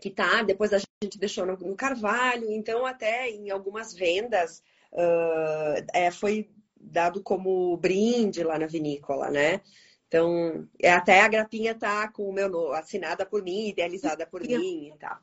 que 0.00 0.10
tá, 0.10 0.42
depois 0.42 0.72
a 0.72 0.78
gente 0.78 1.18
deixou 1.18 1.46
no, 1.46 1.56
no 1.56 1.76
Carvalho, 1.76 2.50
então 2.50 2.84
até 2.84 3.30
em 3.30 3.50
algumas 3.50 3.94
vendas 3.94 4.62
uh, 4.92 5.86
é, 5.92 6.10
foi 6.10 6.50
dado 6.76 7.22
como 7.22 7.76
brinde 7.76 8.42
lá 8.42 8.58
na 8.58 8.66
vinícola, 8.66 9.30
né? 9.30 9.60
Então, 10.08 10.68
é, 10.78 10.92
até 10.92 11.20
a 11.20 11.28
grapinha 11.28 11.74
tá 11.74 12.06
com 12.08 12.28
o 12.28 12.32
meu 12.32 12.48
nome, 12.48 12.76
assinada 12.76 13.24
por 13.24 13.42
mim, 13.42 13.68
idealizada 13.68 14.26
por 14.26 14.42
mim 14.42 14.88
e 14.88 14.98
tal. 14.98 15.18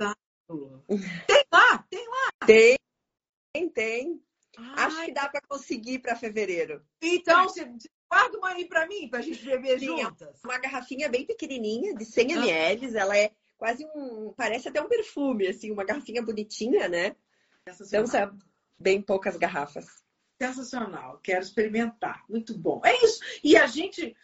Tem 1.28 1.44
lá, 1.54 1.86
tem 1.92 2.08
lá. 2.08 2.48
Tem, 2.48 2.76
tem, 3.54 3.70
tem. 3.70 4.24
Ai. 4.58 4.86
Acho 4.86 5.06
que 5.06 5.12
dá 5.12 5.30
para 5.30 5.42
conseguir 5.48 6.00
para 6.00 6.16
fevereiro. 6.16 6.84
Então, 7.00 7.44
você 7.44 7.72
guarda 8.12 8.38
uma 8.40 8.50
aí 8.50 8.66
para 8.66 8.88
mim, 8.88 9.08
para 9.08 9.20
a 9.20 9.22
gente 9.22 9.46
beber 9.46 9.80
Sim, 9.80 9.86
juntas. 9.86 10.40
Uma 10.44 10.58
garrafinha 10.58 11.08
bem 11.08 11.24
pequenininha, 11.24 11.94
de 11.94 12.04
100 12.04 12.32
ml, 12.32 12.98
ela 12.98 13.16
é 13.16 13.32
quase 13.60 13.86
um. 13.94 14.34
Parece 14.36 14.70
até 14.70 14.82
um 14.82 14.88
perfume, 14.88 15.48
assim, 15.48 15.70
uma 15.70 15.84
garrafinha 15.84 16.24
bonitinha, 16.24 16.90
né? 16.90 17.16
Então, 17.62 18.08
são 18.08 18.38
bem 18.80 19.00
poucas 19.02 19.38
garrafas. 19.38 19.86
Sensacional, 20.42 21.20
quero 21.22 21.42
experimentar. 21.42 22.24
Muito 22.30 22.58
bom. 22.58 22.82
É 22.86 23.04
isso. 23.04 23.20
E 23.44 23.58
a 23.58 23.68
gente, 23.68 24.16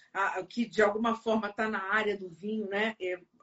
que 0.49 0.65
de 0.65 0.81
alguma 0.81 1.13
forma 1.13 1.49
está 1.49 1.67
na 1.67 1.91
área 1.91 2.17
do 2.17 2.29
vinho, 2.29 2.67
né? 2.69 2.95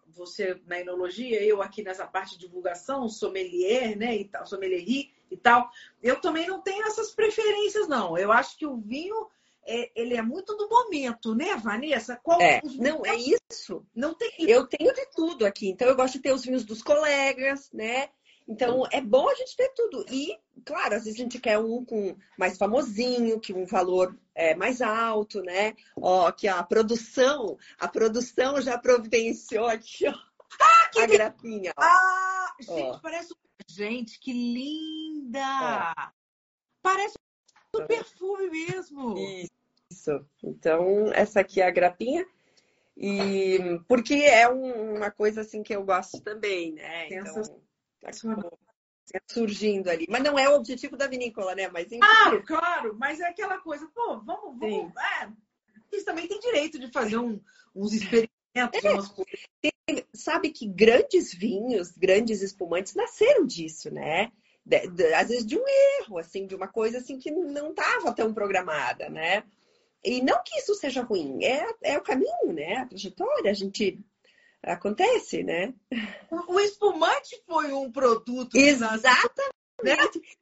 Você 0.09 0.61
na 0.67 0.81
enologia, 0.81 1.43
eu 1.43 1.61
aqui 1.61 1.83
nessa 1.83 2.07
parte 2.07 2.33
de 2.33 2.47
divulgação, 2.47 3.09
sommelier, 3.09 3.97
né? 3.97 4.17
E 4.17 4.25
tal, 4.25 4.47
sommelierie 4.47 5.13
e 5.31 5.37
tal. 5.37 5.71
Eu 6.03 6.19
também 6.19 6.47
não 6.47 6.63
tenho 6.63 6.87
essas 6.87 7.11
preferências, 7.11 7.87
não. 7.87 8.17
Eu 8.17 8.33
acho 8.33 8.57
que 8.57 8.67
o 8.67 8.79
vinho 8.79 9.29
é, 9.67 9.91
ele 9.95 10.17
é 10.17 10.23
muito 10.23 10.57
do 10.57 10.69
momento, 10.69 11.35
né, 11.35 11.57
Vanessa? 11.57 12.19
Qual 12.23 12.41
é, 12.41 12.61
não, 12.79 13.05
é 13.07 13.15
isso. 13.17 13.87
Não 13.95 14.15
tem. 14.15 14.33
Eu 14.39 14.67
tenho 14.67 14.93
de 14.93 15.07
tudo 15.15 15.47
aqui. 15.47 15.69
Então, 15.69 15.89
eu 15.89 15.97
gosto 15.97 16.15
de 16.15 16.21
ter 16.21 16.33
os 16.33 16.45
vinhos 16.45 16.65
dos 16.65 16.83
colegas, 16.83 17.71
né? 17.73 18.09
Então, 18.47 18.85
é 18.91 19.01
bom 19.01 19.29
a 19.29 19.35
gente 19.35 19.57
ter 19.57 19.69
tudo. 19.75 20.05
E, 20.11 20.37
claro, 20.65 20.97
às 20.97 21.05
vezes 21.05 21.19
a 21.19 21.23
gente 21.23 21.39
quer 21.39 21.59
um 21.59 21.85
com 21.85 22.17
mais 22.37 22.59
famosinho, 22.59 23.41
que 23.41 23.53
um 23.53 23.65
valor 23.65 24.19
é 24.35 24.55
mais 24.55 24.83
alto, 24.83 25.41
né? 25.43 25.75
Ó, 25.97 26.31
que 26.33 26.49
a 26.49 26.63
produção, 26.63 27.57
a 27.79 27.87
produção 27.87 28.61
já 28.61 28.77
providenciou 28.77 29.67
aqui, 29.67 30.09
ó. 30.09 30.15
Ah, 30.61 30.89
que 30.89 31.01
a 31.01 31.07
grapinha. 31.07 31.73
Ó. 31.77 31.83
Ah, 31.83 32.55
gente, 32.61 32.97
ó. 32.97 32.99
parece. 32.99 33.35
Gente, 33.69 34.19
que 34.19 34.33
linda! 34.33 35.95
Ó. 35.97 36.11
Parece 36.83 37.17
do 37.73 37.87
perfume 37.87 38.51
mesmo. 38.51 39.15
Isso. 39.91 40.25
Então, 40.43 41.13
essa 41.13 41.41
aqui 41.41 41.61
é 41.61 41.67
a 41.67 41.71
grapinha. 41.71 42.27
E 42.97 43.59
porque 43.89 44.15
é 44.15 44.49
um, 44.49 44.97
uma 44.97 45.11
coisa 45.11 45.41
assim 45.41 45.63
que 45.63 45.75
eu 45.75 45.83
gosto 45.83 46.21
também, 46.21 46.73
né? 46.73 47.09
Então, 47.09 47.43
tá 48.01 48.11
surgindo 49.27 49.89
ali. 49.89 50.07
Mas 50.09 50.23
não 50.23 50.39
é 50.39 50.49
o 50.49 50.57
objetivo 50.57 50.97
da 50.97 51.07
vinícola, 51.07 51.55
né? 51.55 51.69
Mas 51.69 51.87
enfim. 51.87 52.01
Ah, 52.03 52.39
claro, 52.47 52.95
mas 52.99 53.21
é 53.21 53.29
aquela 53.29 53.59
coisa, 53.59 53.89
pô, 53.95 54.21
vamos, 54.21 54.59
vamos. 54.59 54.93
É, 54.97 55.29
eles 55.91 56.05
também 56.05 56.29
têm 56.29 56.39
direito 56.41 56.79
de 56.79 56.91
fazer 56.93 57.17
um, 57.17 57.41
uns 57.75 57.93
experimentos, 57.95 58.31
é. 58.55 58.93
umas 58.93 59.09
coisas. 59.09 59.41
Tem, 59.61 59.73
sabe 60.15 60.51
que 60.51 60.67
grandes 60.67 61.33
vinhos, 61.33 61.93
grandes 61.93 62.43
espumantes 62.43 62.95
nasceram 62.95 63.47
disso, 63.47 63.91
né? 63.93 64.31
De, 64.65 64.87
de, 64.89 65.15
às 65.15 65.29
vezes 65.29 65.47
de 65.47 65.59
um 65.59 65.65
erro, 66.01 66.19
assim, 66.19 66.47
de 66.47 66.55
uma 66.55 66.69
coisa 66.69 66.99
assim 66.99 67.19
que 67.19 67.31
não 67.31 67.71
estava 67.71 68.13
tão 68.13 68.33
programada, 68.33 69.09
né? 69.09 69.45
E 70.05 70.21
não 70.21 70.43
que 70.43 70.59
isso 70.59 70.75
seja 70.75 71.03
ruim, 71.03 71.45
é, 71.45 71.67
é 71.83 71.99
o 71.99 72.03
caminho, 72.03 72.53
né? 72.53 72.77
A 72.77 72.87
trajetória, 72.87 73.51
a 73.51 73.55
gente 73.55 74.01
acontece, 74.63 75.43
né? 75.43 75.75
O 76.49 76.59
espumante 76.61 77.41
foi 77.47 77.73
um 77.73 77.91
produto. 77.91 78.57
Exatamente. 78.57 79.53
Né? 79.83 79.97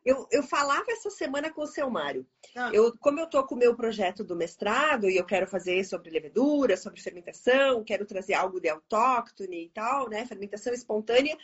Eu, 0.05 0.27
eu 0.31 0.43
falava 0.43 0.85
essa 0.89 1.09
semana 1.09 1.51
com 1.51 1.63
o 1.63 1.67
seu 1.67 1.89
Mário. 1.89 2.27
Ah. 2.55 2.71
Eu, 2.75 2.95
como 2.99 3.21
eu 3.21 3.25
estou 3.25 3.43
com 3.45 3.55
o 3.55 3.59
meu 3.59 3.75
projeto 3.75 4.23
do 4.23 4.37
mestrado 4.37 5.09
e 5.09 5.17
eu 5.17 5.25
quero 5.25 5.47
fazer 5.47 5.83
sobre 5.85 6.11
levedura, 6.11 6.77
sobre 6.77 7.01
fermentação, 7.01 7.83
quero 7.83 8.05
trazer 8.05 8.35
algo 8.35 8.61
de 8.61 8.69
autóctone 8.69 9.65
e 9.65 9.71
tal, 9.71 10.11
né? 10.11 10.27
Fermentação 10.27 10.75
espontânea. 10.75 11.39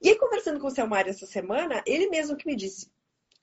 E 0.00 0.10
aí, 0.10 0.18
conversando 0.18 0.60
com 0.60 0.66
o 0.66 0.70
Selmar 0.70 1.08
essa 1.08 1.26
semana, 1.26 1.82
ele 1.86 2.08
mesmo 2.08 2.36
que 2.36 2.46
me 2.46 2.54
disse 2.54 2.90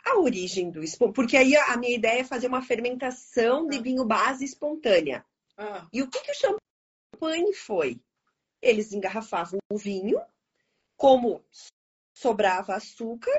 a 0.06 0.20
origem 0.20 0.70
do 0.70 0.84
espumante, 0.84 1.16
porque 1.16 1.38
aí 1.38 1.56
a 1.56 1.78
minha 1.78 1.95
ideia 1.95 2.22
é 2.22 2.26
fazer 2.26 2.47
uma 2.47 2.62
fermentação 2.62 3.68
de 3.68 3.78
ah. 3.78 3.82
vinho 3.82 4.06
base 4.06 4.43
espontânea. 4.43 5.26
Ah. 5.58 5.88
E 5.93 6.01
o 6.01 6.10
que, 6.10 6.20
que 6.20 6.32
o 6.32 6.36
champanhe 6.36 7.54
foi? 7.54 8.01
Eles 8.62 8.91
engarrafavam 8.91 9.60
o 9.72 9.78
vinho, 9.78 10.22
como 10.97 11.43
sobrava 12.14 12.76
açúcar, 12.76 13.38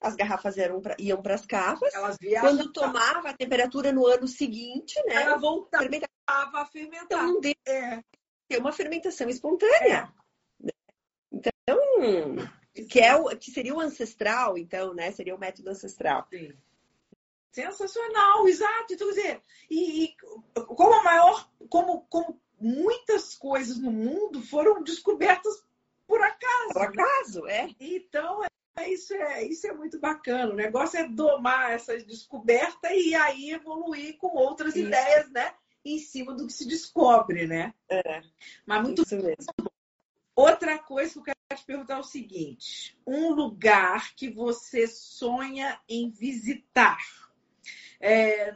as 0.00 0.16
garrafas 0.16 0.56
eram 0.56 0.80
pra, 0.80 0.96
iam 0.98 1.20
para 1.20 1.34
as 1.34 1.44
cavas. 1.44 1.92
Quando 2.40 2.72
tomava 2.72 3.30
a 3.30 3.36
temperatura 3.36 3.92
no 3.92 4.06
ano 4.06 4.26
seguinte, 4.26 5.00
né? 5.04 5.22
Ela 5.22 5.36
voltava 5.36 6.60
a 6.60 6.66
fermentar. 6.66 7.28
Então, 7.28 7.40
é. 7.66 8.02
ter 8.48 8.58
uma 8.58 8.72
fermentação 8.72 9.28
espontânea. 9.28 10.12
É. 10.16 10.20
Então, 11.70 12.86
que, 12.88 13.00
é 13.00 13.14
o, 13.14 13.36
que 13.36 13.50
seria 13.50 13.74
o 13.74 13.80
ancestral, 13.80 14.56
então, 14.56 14.94
né? 14.94 15.10
Seria 15.10 15.34
o 15.34 15.38
método 15.38 15.70
ancestral. 15.70 16.26
Sim. 16.30 16.52
Sensacional, 17.50 18.46
exato. 18.48 18.94
Então, 18.94 19.08
quer 19.08 19.14
dizer, 19.14 19.42
e, 19.68 20.04
e 20.04 20.16
como 20.54 20.94
a 20.94 21.02
maior, 21.02 21.50
como, 21.68 22.02
como 22.08 22.40
muitas 22.60 23.34
coisas 23.34 23.78
no 23.78 23.90
mundo 23.90 24.42
foram 24.42 24.82
descobertas 24.82 25.62
por 26.06 26.20
acaso. 26.20 26.72
Por 26.72 26.80
né? 26.80 26.86
acaso, 26.86 27.42
né? 27.42 27.58
é. 27.58 27.74
Então, 27.80 28.44
é, 28.76 28.88
isso, 28.88 29.14
é, 29.14 29.44
isso 29.44 29.66
é 29.66 29.72
muito 29.72 29.98
bacana. 29.98 30.52
O 30.52 30.56
negócio 30.56 30.98
é 30.98 31.08
domar 31.08 31.72
essas 31.72 32.04
descobertas 32.04 32.92
e 32.92 33.14
aí 33.14 33.50
evoluir 33.50 34.16
com 34.16 34.28
outras 34.28 34.76
isso. 34.76 34.86
ideias, 34.86 35.30
né? 35.30 35.52
em 35.84 35.98
cima 35.98 36.34
do 36.34 36.46
que 36.46 36.52
se 36.52 36.68
descobre, 36.68 37.46
né? 37.46 37.74
É, 37.88 38.22
Mas 38.66 38.82
muito 38.82 39.02
isso 39.02 39.16
mesmo. 39.16 39.70
Outra 40.40 40.78
coisa 40.78 41.12
que 41.12 41.18
eu 41.18 41.22
quero 41.24 41.60
te 41.60 41.66
perguntar 41.66 41.94
é 41.94 41.98
o 41.98 42.02
seguinte: 42.02 42.98
um 43.06 43.30
lugar 43.32 44.14
que 44.14 44.30
você 44.30 44.86
sonha 44.86 45.78
em 45.88 46.10
visitar. 46.10 46.98
É, 48.00 48.52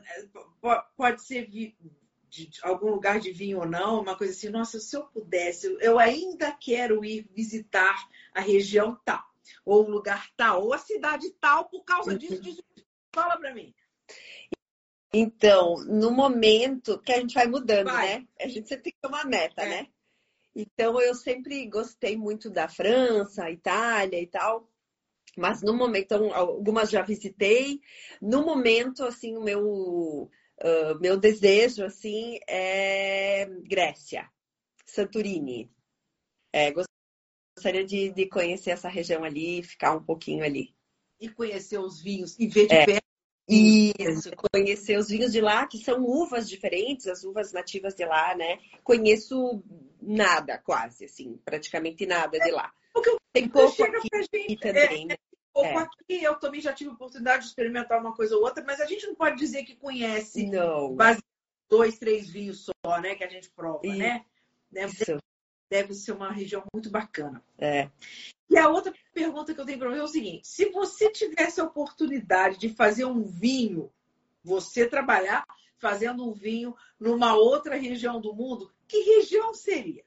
po- 0.60 0.82
pode 0.96 1.22
ser 1.22 1.46
de 1.46 1.76
algum 2.62 2.90
lugar 2.90 3.20
de 3.20 3.30
vinho 3.30 3.58
ou 3.60 3.66
não, 3.66 4.00
uma 4.00 4.16
coisa 4.16 4.32
assim, 4.32 4.48
nossa, 4.48 4.80
se 4.80 4.96
eu 4.96 5.04
pudesse, 5.04 5.66
eu 5.80 5.98
ainda 5.98 6.50
quero 6.52 7.04
ir 7.04 7.28
visitar 7.30 8.08
a 8.32 8.40
região 8.40 8.98
tal, 9.04 9.22
ou 9.64 9.84
o 9.84 9.90
lugar 9.90 10.30
tal, 10.36 10.64
ou 10.64 10.72
a 10.72 10.78
cidade 10.78 11.30
tal, 11.40 11.66
por 11.68 11.84
causa 11.84 12.16
disso, 12.16 12.40
disso. 12.40 12.64
disso. 12.74 12.86
Fala 13.14 13.36
pra 13.36 13.54
mim. 13.54 13.72
Então, 15.12 15.76
no 15.84 16.10
momento 16.10 16.98
que 17.00 17.12
a 17.12 17.20
gente 17.20 17.34
vai 17.34 17.46
mudando, 17.46 17.86
Vai. 17.86 18.18
né? 18.20 18.26
A 18.40 18.48
gente 18.48 18.68
sempre 18.68 18.84
tem 18.84 18.92
que 18.92 18.98
ter 19.00 19.06
uma 19.08 19.24
meta, 19.24 19.62
É. 19.62 19.68
né? 19.68 19.86
Então, 20.54 21.00
eu 21.00 21.14
sempre 21.14 21.66
gostei 21.68 22.16
muito 22.16 22.48
da 22.48 22.68
França, 22.68 23.50
Itália 23.50 24.20
e 24.20 24.26
tal. 24.26 24.70
Mas 25.36 25.62
no 25.62 25.74
momento, 25.74 26.04
então, 26.04 26.32
algumas 26.32 26.90
já 26.90 27.02
visitei. 27.02 27.80
No 28.22 28.44
momento, 28.44 29.04
assim, 29.04 29.36
o 29.36 29.42
meu, 29.42 30.30
ah, 30.60 30.94
meu 31.00 31.16
desejo, 31.16 31.84
assim, 31.84 32.38
é 32.48 33.46
Grécia, 33.64 34.28
Santorini. 34.86 35.70
É, 36.52 36.72
gostaria 37.56 37.84
de, 37.84 38.10
de 38.10 38.26
conhecer 38.26 38.70
essa 38.70 38.88
região 38.88 39.24
ali, 39.24 39.62
ficar 39.62 39.96
um 39.96 40.02
pouquinho 40.02 40.44
ali. 40.44 40.74
E 41.20 41.28
conhecer 41.28 41.78
os 41.78 42.00
vinhos 42.00 42.38
e 42.38 42.46
ver 42.46 42.66
de 42.66 42.74
É. 42.74 42.86
perto. 42.86 43.04
Isso, 43.46 44.30
conhecer 44.50 44.96
os 44.96 45.08
vinhos 45.08 45.30
de 45.30 45.40
lá, 45.42 45.66
que 45.66 45.76
são 45.76 46.02
uvas 46.02 46.48
diferentes, 46.48 47.06
as 47.06 47.24
uvas 47.24 47.52
nativas 47.52 47.94
de 47.94 48.02
lá, 48.06 48.34
né? 48.34 48.58
Conheço 48.82 49.62
nada, 50.06 50.58
quase, 50.58 51.04
assim, 51.06 51.38
praticamente 51.44 52.06
nada 52.06 52.38
de 52.38 52.50
lá. 52.50 52.72
Porque 52.92 53.10
o 53.10 53.16
Tem 53.32 53.48
pouco 53.48 53.82
aqui 53.82 54.08
pra 54.08 54.20
gente. 54.22 54.56
também, 54.56 55.06
né? 55.06 55.16
pouco 55.52 55.68
É. 55.68 55.76
aqui, 55.82 56.22
eu 56.22 56.34
também 56.36 56.60
já 56.60 56.72
tive 56.72 56.90
oportunidade 56.90 57.42
de 57.42 57.48
experimentar 57.48 58.00
uma 58.00 58.12
coisa 58.14 58.36
ou 58.36 58.42
outra, 58.42 58.62
mas 58.64 58.80
a 58.80 58.86
gente 58.86 59.06
não 59.06 59.14
pode 59.14 59.36
dizer 59.36 59.62
que 59.64 59.76
conhece 59.76 60.46
Não, 60.46 60.94
base 60.94 61.22
dois, 61.70 61.96
três 61.96 62.28
vinhos 62.28 62.64
só, 62.64 63.00
né? 63.00 63.14
Que 63.14 63.22
a 63.24 63.28
gente 63.28 63.48
prova, 63.50 63.80
Isso. 63.84 63.96
né? 63.98 64.24
Deve, 64.70 64.94
deve 65.70 65.94
ser 65.94 66.12
uma 66.12 66.32
região 66.32 66.64
muito 66.74 66.90
bacana. 66.90 67.42
é. 67.58 67.88
E 68.50 68.58
a 68.58 68.68
outra 68.68 68.92
pergunta 69.12 69.54
que 69.54 69.60
eu 69.60 69.64
tenho 69.64 69.78
para 69.78 69.88
você 69.88 69.98
é 70.00 70.02
o 70.02 70.08
seguinte: 70.08 70.46
se 70.46 70.66
você 70.70 71.10
tivesse 71.10 71.60
a 71.60 71.64
oportunidade 71.64 72.58
de 72.58 72.68
fazer 72.68 73.04
um 73.06 73.22
vinho, 73.22 73.90
você 74.42 74.86
trabalhar 74.86 75.44
fazendo 75.78 76.28
um 76.28 76.32
vinho 76.32 76.76
numa 77.00 77.34
outra 77.34 77.74
região 77.76 78.20
do 78.20 78.34
mundo, 78.34 78.70
que 78.88 79.00
região 79.00 79.54
seria? 79.54 80.04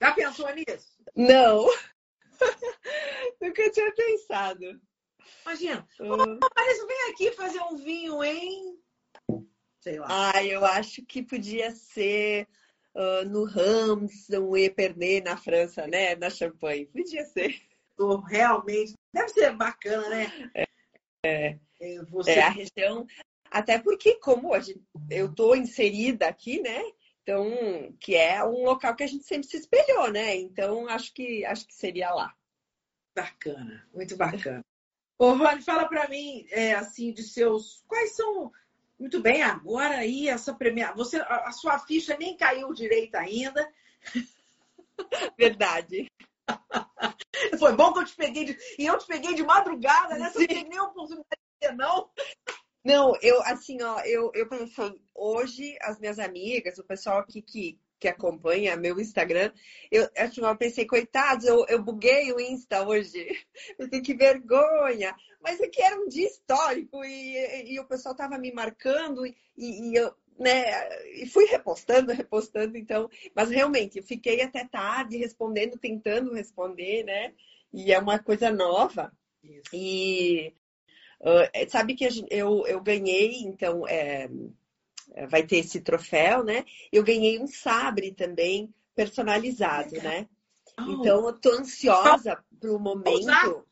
Já 0.00 0.12
pensou 0.12 0.48
nisso? 0.54 0.96
Não, 1.14 1.66
nunca 3.40 3.70
tinha 3.70 3.92
pensado. 3.94 4.80
Imagina, 5.42 5.86
Hum. 6.00 6.38
Marisa, 6.56 6.86
vem 6.86 7.10
aqui 7.10 7.32
fazer 7.32 7.60
um 7.60 7.76
vinho 7.76 8.22
em. 8.22 8.78
Sei 9.80 9.98
lá. 9.98 10.32
Ah, 10.34 10.44
eu 10.44 10.64
acho 10.64 11.04
que 11.04 11.22
podia 11.22 11.70
ser 11.70 12.48
ah, 12.94 13.24
no 13.24 13.44
Rams, 13.44 14.28
no 14.28 14.56
Epernay, 14.56 15.20
na 15.20 15.36
França, 15.36 15.86
né? 15.86 16.14
Na 16.16 16.30
Champagne. 16.30 16.86
Podia 16.86 17.24
ser. 17.24 17.60
Tô 17.96 18.20
realmente. 18.20 18.94
Deve 19.12 19.28
ser 19.28 19.54
bacana, 19.54 20.08
né? 20.08 20.50
É. 21.22 21.58
É, 21.80 22.02
Você... 22.04 22.32
É 22.32 22.42
a 22.42 22.48
região, 22.48 23.06
até 23.50 23.78
porque 23.78 24.14
como 24.16 24.58
gente, 24.60 24.82
eu 25.10 25.34
tô 25.34 25.54
inserida 25.54 26.26
aqui, 26.26 26.60
né? 26.60 26.82
Então, 27.22 27.92
que 27.98 28.14
é 28.14 28.44
um 28.44 28.64
local 28.64 28.94
que 28.94 29.02
a 29.02 29.06
gente 29.06 29.24
sempre 29.24 29.48
se 29.48 29.56
espelhou, 29.56 30.12
né? 30.12 30.36
Então, 30.36 30.88
acho 30.88 31.12
que 31.12 31.44
acho 31.44 31.66
que 31.66 31.74
seria 31.74 32.12
lá. 32.12 32.32
Bacana, 33.16 33.88
muito 33.92 34.16
bacana. 34.16 34.60
Ô, 35.18 35.32
Rony, 35.32 35.62
fala 35.62 35.88
para 35.88 36.06
mim, 36.08 36.46
é, 36.50 36.74
assim, 36.74 37.12
de 37.12 37.22
seus. 37.22 37.82
Quais 37.88 38.14
são. 38.14 38.52
Muito 38.98 39.20
bem, 39.20 39.42
agora 39.42 39.96
aí, 39.96 40.28
essa 40.28 40.54
premiação. 40.54 40.96
Você, 40.96 41.16
a, 41.16 41.50
sua 41.52 41.78
ficha 41.78 42.16
nem 42.16 42.36
caiu 42.36 42.72
direito 42.72 43.14
ainda. 43.16 43.68
Verdade. 45.36 46.06
Foi 47.58 47.74
bom 47.74 47.92
que 47.92 47.98
eu 47.98 48.04
te 48.04 48.14
peguei 48.14 48.44
de. 48.44 48.58
E 48.78 48.86
eu 48.86 48.96
te 48.98 49.06
peguei 49.06 49.34
de 49.34 49.42
madrugada, 49.42 50.16
né? 50.16 50.30
Você 50.30 50.40
não 50.40 50.46
teve 50.46 50.68
nem 50.68 50.80
oportunidade 50.80 51.26
de 51.30 51.60
dizer 51.60 51.76
não. 51.76 52.10
Não, 52.86 53.16
eu 53.20 53.42
assim, 53.42 53.82
ó, 53.82 53.98
eu, 54.02 54.30
eu 54.32 54.48
pensei, 54.48 55.00
hoje 55.12 55.76
as 55.82 55.98
minhas 55.98 56.20
amigas, 56.20 56.78
o 56.78 56.84
pessoal 56.84 57.18
aqui 57.18 57.42
que, 57.42 57.80
que 57.98 58.06
acompanha 58.06 58.76
meu 58.76 59.00
Instagram, 59.00 59.52
eu, 59.90 60.08
assim, 60.16 60.40
eu 60.40 60.56
pensei, 60.56 60.86
coitados, 60.86 61.46
eu, 61.46 61.66
eu 61.68 61.82
buguei 61.82 62.32
o 62.32 62.38
Insta 62.38 62.86
hoje. 62.86 63.26
Eu 63.76 63.90
tenho 63.90 64.04
que 64.04 64.14
vergonha. 64.14 65.16
Mas 65.42 65.60
aqui 65.60 65.82
era 65.82 66.00
um 66.00 66.06
dia 66.06 66.28
histórico 66.28 67.04
e, 67.04 67.72
e 67.72 67.80
o 67.80 67.84
pessoal 67.84 68.14
tava 68.14 68.38
me 68.38 68.52
marcando 68.52 69.26
e, 69.26 69.34
e 69.56 69.94
eu, 69.96 70.14
né, 70.38 71.02
e 71.20 71.26
fui 71.26 71.46
repostando, 71.46 72.12
repostando, 72.14 72.78
então, 72.78 73.10
mas 73.34 73.50
realmente, 73.50 73.98
eu 73.98 74.04
fiquei 74.04 74.42
até 74.42 74.64
tarde 74.64 75.16
respondendo, 75.16 75.76
tentando 75.76 76.32
responder, 76.32 77.02
né? 77.02 77.34
E 77.72 77.92
é 77.92 77.98
uma 77.98 78.20
coisa 78.20 78.48
nova. 78.52 79.12
E 79.72 80.54
uh, 81.20 81.70
sabe 81.70 81.94
que 81.94 82.06
eu, 82.30 82.66
eu 82.66 82.80
ganhei, 82.80 83.40
então, 83.42 83.86
é, 83.86 84.28
é, 85.14 85.26
vai 85.26 85.42
ter 85.44 85.58
esse 85.58 85.80
troféu, 85.80 86.44
né? 86.44 86.64
Eu 86.92 87.02
ganhei 87.02 87.38
um 87.40 87.46
sabre 87.46 88.12
também 88.12 88.72
personalizado, 88.94 89.96
né? 89.96 90.28
Oh, 90.78 90.82
Então, 90.82 91.26
eu 91.26 91.32
tô 91.32 91.50
ansiosa 91.50 92.42
pro 92.60 92.78
momento. 92.78 93.64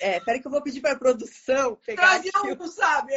É, 0.00 0.20
peraí 0.20 0.40
que 0.40 0.46
eu 0.46 0.50
vou 0.50 0.62
pedir 0.62 0.80
para 0.80 0.92
a 0.92 0.98
produção 0.98 1.76
pegar 1.84 2.20
trazer 2.20 2.30
um, 2.60 2.66
sabe? 2.68 3.14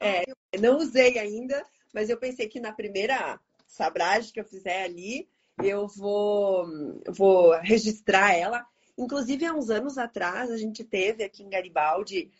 É. 0.00 0.24
Eu 0.52 0.60
não 0.60 0.78
usei 0.78 1.18
ainda, 1.18 1.62
mas 1.92 2.08
eu 2.08 2.16
pensei 2.16 2.48
que 2.48 2.58
na 2.58 2.72
primeira 2.72 3.38
sabragem 3.66 4.32
que 4.32 4.40
eu 4.40 4.44
fizer 4.44 4.84
ali, 4.84 5.28
eu 5.62 5.86
vou, 5.86 6.66
vou 7.08 7.52
registrar 7.60 8.34
ela. 8.34 8.66
Inclusive, 8.96 9.46
há 9.46 9.54
uns 9.54 9.70
anos 9.70 9.98
atrás, 9.98 10.50
a 10.50 10.56
gente 10.56 10.84
teve 10.84 11.22
aqui 11.22 11.42
em 11.42 11.50
Garibaldi 11.50 12.30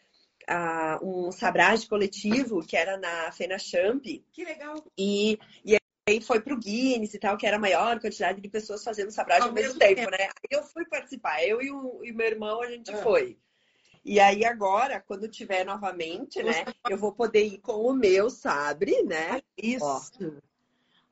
ah, 0.51 0.99
um 1.03 1.31
sabragem 1.31 1.89
coletivo, 1.89 2.67
que 2.67 2.77
era 2.77 2.97
na 2.99 3.31
Fena 3.33 3.59
Champ, 3.59 4.05
Que 4.33 4.45
legal. 4.45 4.75
e, 4.99 5.39
e 5.65 5.77
aí 6.09 6.21
foi 6.21 6.41
pro 6.41 6.59
Guinness 6.59 7.15
e 7.15 7.19
tal, 7.21 7.37
que 7.37 7.47
era 7.47 7.57
a 7.57 7.61
maior 7.61 8.01
quantidade 8.01 8.41
de 8.41 8.49
pessoas 8.49 8.83
fazendo 8.83 9.11
sabragem 9.13 9.45
Ao 9.45 9.49
ao 9.51 9.55
mesmo 9.55 9.79
mesmo 9.79 9.97
tempo, 9.97 10.11
né? 10.11 10.25
Aí 10.25 10.59
eu 10.59 10.63
fui 10.65 10.85
participar, 10.87 11.43
eu 11.45 11.63
e 11.63 11.71
o, 11.71 12.01
e 12.05 12.13
meu 12.13 12.27
irmão, 12.27 12.61
a 12.61 12.69
gente 12.71 12.91
Ah. 12.91 12.97
foi. 12.97 13.39
E 14.05 14.19
aí 14.19 14.45
agora, 14.45 14.99
quando 15.01 15.29
tiver 15.29 15.63
novamente, 15.65 16.43
né, 16.43 16.65
eu 16.89 16.97
vou 16.99 17.13
poder 17.13 17.45
ir 17.45 17.59
com 17.59 17.83
o 17.87 17.93
meu 17.93 18.29
sabre, 18.31 19.03
né? 19.03 19.41
Isso. 19.57 19.85
Ó. 19.85 20.41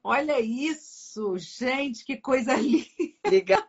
Olha 0.03 0.41
isso, 0.41 1.37
gente, 1.39 2.05
que 2.05 2.17
coisa 2.17 2.55
linda. 2.57 2.87
Legal, 3.31 3.63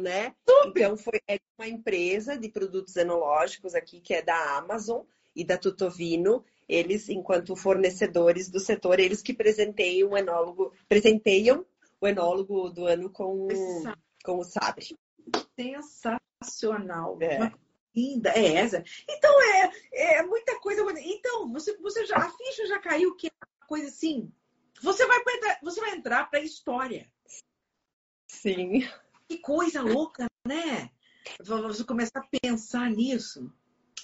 né? 0.00 0.34
Então 0.42 0.96
foi 0.96 1.20
é 1.28 1.38
uma 1.58 1.68
empresa 1.68 2.36
de 2.36 2.48
produtos 2.48 2.96
enológicos 2.96 3.74
aqui 3.74 4.00
que 4.00 4.14
é 4.14 4.22
da 4.22 4.56
Amazon 4.56 5.02
e 5.34 5.44
da 5.44 5.58
Tutovino. 5.58 6.44
Eles, 6.68 7.08
enquanto 7.08 7.56
fornecedores 7.56 8.48
do 8.48 8.58
setor, 8.58 8.98
eles 8.98 9.22
que 9.22 9.34
presenteiam 9.34 10.10
o 10.10 10.16
enólogo, 10.16 10.72
presenteiam 10.88 11.64
o 12.00 12.06
enólogo 12.06 12.70
do 12.70 12.86
ano 12.86 13.10
com, 13.10 13.48
com 14.24 14.38
o 14.38 14.44
sabre. 14.44 14.96
Sensacional. 15.58 17.18
É. 17.20 17.36
Uma 17.36 17.58
linda. 17.94 18.30
É 18.30 18.54
essa. 18.54 18.82
Então, 19.08 19.42
é, 19.42 19.70
é 19.92 20.22
muita 20.22 20.58
coisa. 20.58 20.82
Então, 21.00 21.52
você, 21.52 21.76
você 21.78 22.06
já, 22.06 22.16
a 22.16 22.30
ficha 22.30 22.66
já 22.66 22.78
caiu, 22.78 23.14
que 23.14 23.28
é 23.28 23.30
uma 23.60 23.66
coisa 23.66 23.88
assim. 23.88 24.32
Você 24.82 25.06
vai, 25.06 25.22
pra 25.22 25.58
você 25.62 25.80
vai 25.80 25.90
entrar 25.94 26.28
para 26.30 26.40
a 26.40 26.42
história. 26.42 27.10
Sim. 28.26 28.88
Que 29.34 29.40
coisa 29.40 29.82
louca, 29.82 30.26
né? 30.46 30.90
Você 31.42 31.82
começar 31.82 32.20
a 32.20 32.38
pensar 32.40 32.88
nisso. 32.88 33.50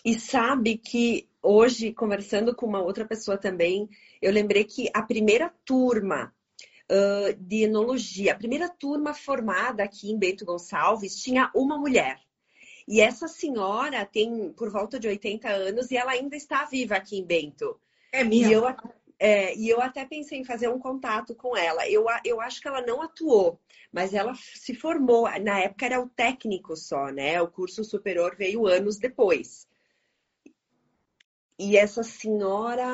E 0.04 0.18
sabe 0.18 0.76
que 0.76 1.28
hoje, 1.40 1.92
conversando 1.92 2.54
com 2.54 2.66
uma 2.66 2.82
outra 2.82 3.04
pessoa 3.04 3.38
também, 3.38 3.88
eu 4.20 4.32
lembrei 4.32 4.64
que 4.64 4.90
a 4.92 5.02
primeira 5.02 5.52
turma 5.64 6.34
ah, 6.90 7.32
de 7.38 7.62
enologia, 7.62 8.32
a 8.32 8.36
primeira 8.36 8.68
turma 8.68 9.14
formada 9.14 9.84
aqui 9.84 10.10
em 10.10 10.18
Bento 10.18 10.44
Gonçalves, 10.44 11.22
tinha 11.22 11.48
uma 11.54 11.78
mulher. 11.78 12.20
E 12.88 13.00
essa 13.00 13.28
senhora 13.28 14.04
tem 14.04 14.52
por 14.54 14.68
volta 14.68 14.98
de 14.98 15.06
80 15.06 15.48
anos 15.48 15.92
e 15.92 15.96
ela 15.96 16.10
ainda 16.10 16.34
está 16.34 16.64
viva 16.64 16.96
aqui 16.96 17.16
em 17.16 17.24
Bento. 17.24 17.78
É 18.12 18.22
E 18.22 18.24
mesmo. 18.24 18.52
eu, 18.52 18.64
é, 19.20 19.54
e 19.54 19.68
eu 19.68 19.82
até 19.82 20.06
pensei 20.06 20.38
em 20.38 20.44
fazer 20.44 20.68
um 20.68 20.78
contato 20.78 21.34
com 21.34 21.54
ela. 21.54 21.86
Eu, 21.86 22.06
eu 22.24 22.40
acho 22.40 22.58
que 22.58 22.66
ela 22.66 22.80
não 22.80 23.02
atuou, 23.02 23.60
mas 23.92 24.14
ela 24.14 24.34
se 24.34 24.74
formou. 24.74 25.28
Na 25.40 25.60
época 25.60 25.84
era 25.84 26.00
o 26.00 26.08
técnico 26.08 26.74
só, 26.74 27.10
né? 27.10 27.40
O 27.42 27.46
curso 27.46 27.84
superior 27.84 28.34
veio 28.34 28.66
anos 28.66 28.96
depois. 28.96 29.68
e 31.58 31.76
essa 31.76 32.02
senhora, 32.02 32.86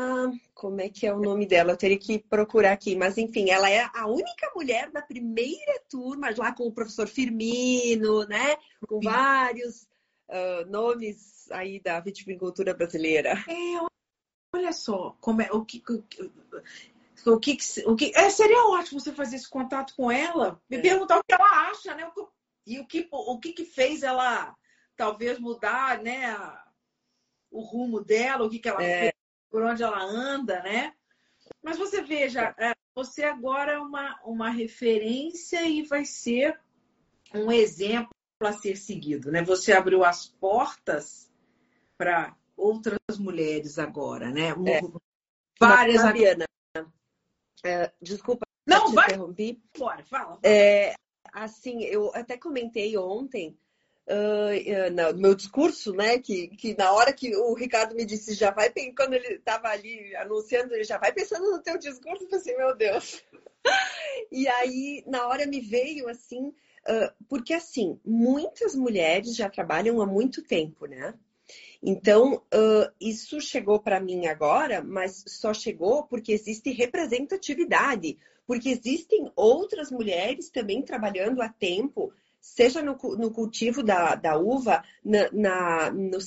como 0.53 0.81
é 0.81 0.89
que 0.89 1.07
é 1.07 1.15
o 1.15 1.21
nome 1.21 1.47
dela? 1.47 1.71
Eu 1.71 1.77
teria 1.77 1.99
que 1.99 2.19
procurar 2.19 2.73
aqui, 2.73 2.97
mas 2.97 3.17
enfim, 3.17 3.51
ela 3.51 3.71
é 3.71 3.89
a 3.95 4.09
única 4.09 4.51
mulher 4.57 4.91
da 4.91 5.01
primeira 5.01 5.81
turma, 5.89 6.35
lá 6.37 6.53
com 6.53 6.65
o 6.65 6.73
professor 6.73 7.07
Firmino, 7.07 8.27
né? 8.27 8.57
Com 8.89 8.99
vários 9.01 9.83
uh, 10.29 10.69
nomes 10.69 11.49
aí 11.53 11.79
da 11.79 12.01
viticultura 12.01 12.75
brasileira. 12.75 13.35
É, 13.49 13.96
olha 14.57 14.73
só, 14.73 15.17
como 15.21 15.43
é, 15.43 15.49
o 15.53 15.65
que, 15.65 15.83
o 15.89 16.03
que, 17.41 17.53
o 17.87 17.97
que 17.97 18.13
é, 18.15 18.31
seria 18.31 18.69
ótimo 18.69 19.01
você 19.01 19.13
fazer 19.13 19.37
esse 19.37 19.49
contato 19.49 19.95
com 19.95 20.11
ela, 20.11 20.61
me 20.69 20.77
é. 20.77 20.81
perguntar 20.81 21.19
o 21.19 21.25
que 21.25 21.35
ela 21.35 21.71
acha, 21.71 21.95
né? 21.95 22.11
E 22.67 22.81
o 22.81 22.87
que, 22.87 23.09
o 23.11 23.39
que, 23.39 23.53
que 23.53 23.65
fez 23.65 24.03
ela 24.03 24.55
talvez 24.97 25.39
mudar, 25.39 26.03
né? 26.03 26.35
o 27.51 27.61
rumo 27.61 28.03
dela, 28.03 28.45
o 28.45 28.51
que, 28.51 28.59
que 28.59 28.69
ela 28.69 28.83
é. 28.83 29.01
fez, 29.01 29.13
por 29.51 29.63
onde 29.63 29.83
ela 29.83 30.03
anda, 30.03 30.63
né? 30.63 30.93
Mas 31.63 31.79
você 31.79 32.03
veja, 32.03 32.55
é, 32.59 32.75
você 32.95 33.25
agora 33.25 33.73
é 33.73 33.79
uma, 33.79 34.21
uma 34.25 34.51
referência 34.51 35.67
e 35.67 35.83
vai 35.83 36.05
ser 36.05 36.61
um 37.35 37.51
exemplo 37.51 38.11
a 38.41 38.53
ser 38.53 38.77
seguido, 38.77 39.31
né? 39.31 39.43
Você 39.43 39.73
abriu 39.73 40.05
as 40.05 40.27
portas 40.27 41.33
para 41.97 42.37
outras 42.57 43.19
mulheres 43.19 43.79
agora, 43.79 44.31
né? 44.31 44.51
É. 44.67 44.81
Várias. 45.59 46.03
Fabiana, 46.03 46.47
é, 47.65 47.91
desculpa, 48.01 48.47
não 48.67 48.93
vai. 48.93 49.07
Interrompi. 49.07 49.63
Bora, 49.77 50.05
fala. 50.05 50.25
fala. 50.25 50.41
É, 50.43 50.95
assim, 51.33 51.83
eu 51.85 52.11
até 52.15 52.37
comentei 52.37 52.97
ontem 52.97 53.59
uh, 54.07 55.13
no 55.13 55.19
meu 55.19 55.35
discurso, 55.35 55.93
né? 55.93 56.19
Que, 56.19 56.49
que 56.49 56.77
na 56.77 56.93
hora 56.93 57.13
que 57.13 57.35
o 57.37 57.55
Ricardo 57.55 57.95
me 57.95 58.05
disse, 58.05 58.35
já 58.35 58.51
vai, 58.51 58.73
quando 58.97 59.15
ele 59.15 59.35
estava 59.35 59.69
ali 59.69 60.15
anunciando, 60.17 60.75
ele 60.75 60.85
já 60.85 60.99
vai 60.99 61.13
pensando 61.13 61.51
no 61.51 61.63
teu 61.63 61.79
discurso, 61.79 62.25
eu 62.25 62.29
falei 62.29 62.41
assim, 62.41 62.57
meu 62.57 62.77
Deus. 62.77 63.23
e 64.31 64.49
aí, 64.49 65.03
na 65.07 65.27
hora 65.27 65.47
me 65.47 65.61
veio 65.61 66.09
assim, 66.09 66.49
uh, 66.49 67.25
porque 67.29 67.55
assim, 67.55 68.01
muitas 68.05 68.75
mulheres 68.75 69.35
já 69.35 69.49
trabalham 69.49 70.01
há 70.01 70.07
muito 70.07 70.43
tempo, 70.43 70.87
né? 70.87 71.15
Então, 71.89 72.43
uh, 72.53 72.93
isso 73.01 73.41
chegou 73.41 73.79
para 73.79 74.01
mim 74.01 74.27
agora, 74.27 74.83
mas 74.83 75.23
só 75.29 75.55
chegou 75.55 76.03
porque 76.03 76.33
existe 76.33 76.73
representatividade, 76.73 78.19
porque 78.45 78.71
existem 78.71 79.31
outras 79.37 79.89
mulheres 79.93 80.51
também 80.51 80.83
trabalhando 80.83 81.41
há 81.41 81.49
tempo 81.49 82.13
seja 82.41 82.83
no, 82.83 82.97
no 83.17 83.31
cultivo 83.31 83.85
da, 83.85 84.17
da 84.17 84.37
uva, 84.37 84.83
na, 85.05 85.31
na 85.33 85.91
no, 85.93 86.19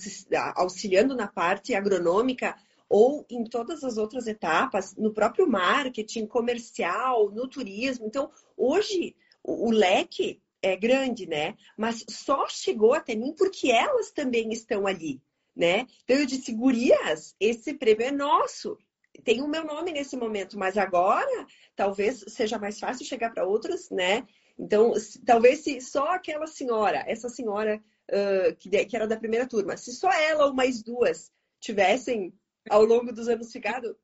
auxiliando 0.55 1.14
na 1.14 1.28
parte 1.28 1.74
agronômica, 1.76 2.55
ou 2.88 3.26
em 3.30 3.43
todas 3.43 3.84
as 3.84 3.97
outras 3.97 4.28
etapas, 4.28 4.95
no 4.95 5.14
próprio 5.14 5.45
marketing 5.45 6.26
comercial, 6.26 7.32
no 7.32 7.47
turismo. 7.49 8.05
Então, 8.05 8.32
hoje, 8.55 9.14
o, 9.43 9.68
o 9.68 9.72
leque 9.72 10.41
é 10.62 10.76
grande, 10.76 11.26
né? 11.26 11.55
Mas 11.78 12.05
só 12.10 12.47
chegou 12.47 12.93
até 12.93 13.14
mim 13.16 13.34
porque 13.38 13.72
elas 13.72 14.12
também 14.12 14.51
estão 14.51 14.88
ali, 14.88 15.22
né? 15.60 15.86
Então, 16.05 16.16
eu 16.16 16.26
disse, 16.26 16.53
gurias, 16.53 17.36
esse 17.38 17.74
prêmio 17.74 18.07
é 18.07 18.12
nosso. 18.12 18.78
Tem 19.26 19.41
o 19.41 19.47
meu 19.47 19.66
nome 19.66 19.91
nesse 19.91 20.16
momento, 20.16 20.57
mas 20.57 20.78
agora 20.78 21.45
talvez 21.76 22.24
seja 22.30 22.57
mais 22.57 22.80
fácil 22.80 23.05
chegar 23.05 23.34
para 23.34 23.45
outras, 23.45 23.89
né? 23.89 24.26
Então, 24.57 24.93
talvez 25.26 25.60
se 25.60 25.82
só 25.82 26.14
aquela 26.14 26.47
senhora, 26.47 27.03
essa 27.05 27.28
senhora 27.28 27.84
uh, 28.10 28.55
que, 28.55 28.70
que 28.86 28.95
era 28.95 29.05
da 29.05 29.18
primeira 29.18 29.45
turma, 29.45 29.76
se 29.76 29.91
só 29.91 30.10
ela 30.10 30.45
ou 30.45 30.53
mais 30.53 30.82
duas 30.82 31.30
tivessem 31.60 32.34
ao 32.70 32.86
longo 32.86 33.12
dos 33.12 33.28
anos 33.28 33.51
ficado, 33.51 33.97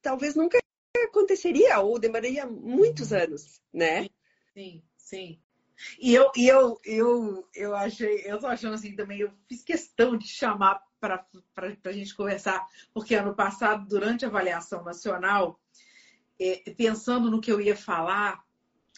talvez 0.00 0.34
nunca 0.34 0.58
aconteceria 1.04 1.78
ou 1.80 1.98
demoraria 1.98 2.46
muitos 2.46 3.12
anos, 3.12 3.60
né? 3.70 4.08
Sim, 4.54 4.82
sim. 4.96 5.38
E 5.98 6.14
eu, 6.14 6.30
e 6.36 6.48
eu, 6.48 6.80
eu, 6.84 7.48
eu 7.54 7.74
achei, 7.74 8.22
eu 8.24 8.38
tô 8.38 8.46
achando 8.46 8.74
assim 8.74 8.94
também, 8.94 9.20
eu 9.20 9.32
fiz 9.48 9.62
questão 9.62 10.16
de 10.16 10.26
chamar 10.26 10.82
para 11.00 11.26
a 11.84 11.92
gente 11.92 12.14
conversar, 12.14 12.66
porque 12.92 13.14
ano 13.14 13.34
passado, 13.34 13.86
durante 13.86 14.24
a 14.24 14.28
avaliação 14.28 14.82
nacional, 14.82 15.60
eh, 16.40 16.62
pensando 16.76 17.30
no 17.30 17.40
que 17.40 17.52
eu 17.52 17.60
ia 17.60 17.76
falar, 17.76 18.42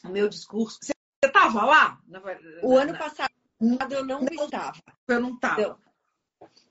o 0.05 0.09
meu 0.09 0.28
discurso. 0.28 0.78
Você 0.82 0.93
estava 1.24 1.64
lá? 1.64 2.01
Na, 2.07 2.22
o 2.62 2.76
ano 2.76 2.97
passado 2.97 3.30
eu 3.91 4.05
não, 4.05 4.20
não 4.20 4.45
estava. 4.45 4.82
Eu 5.09 5.20
não 5.20 5.34
estava. 5.34 5.78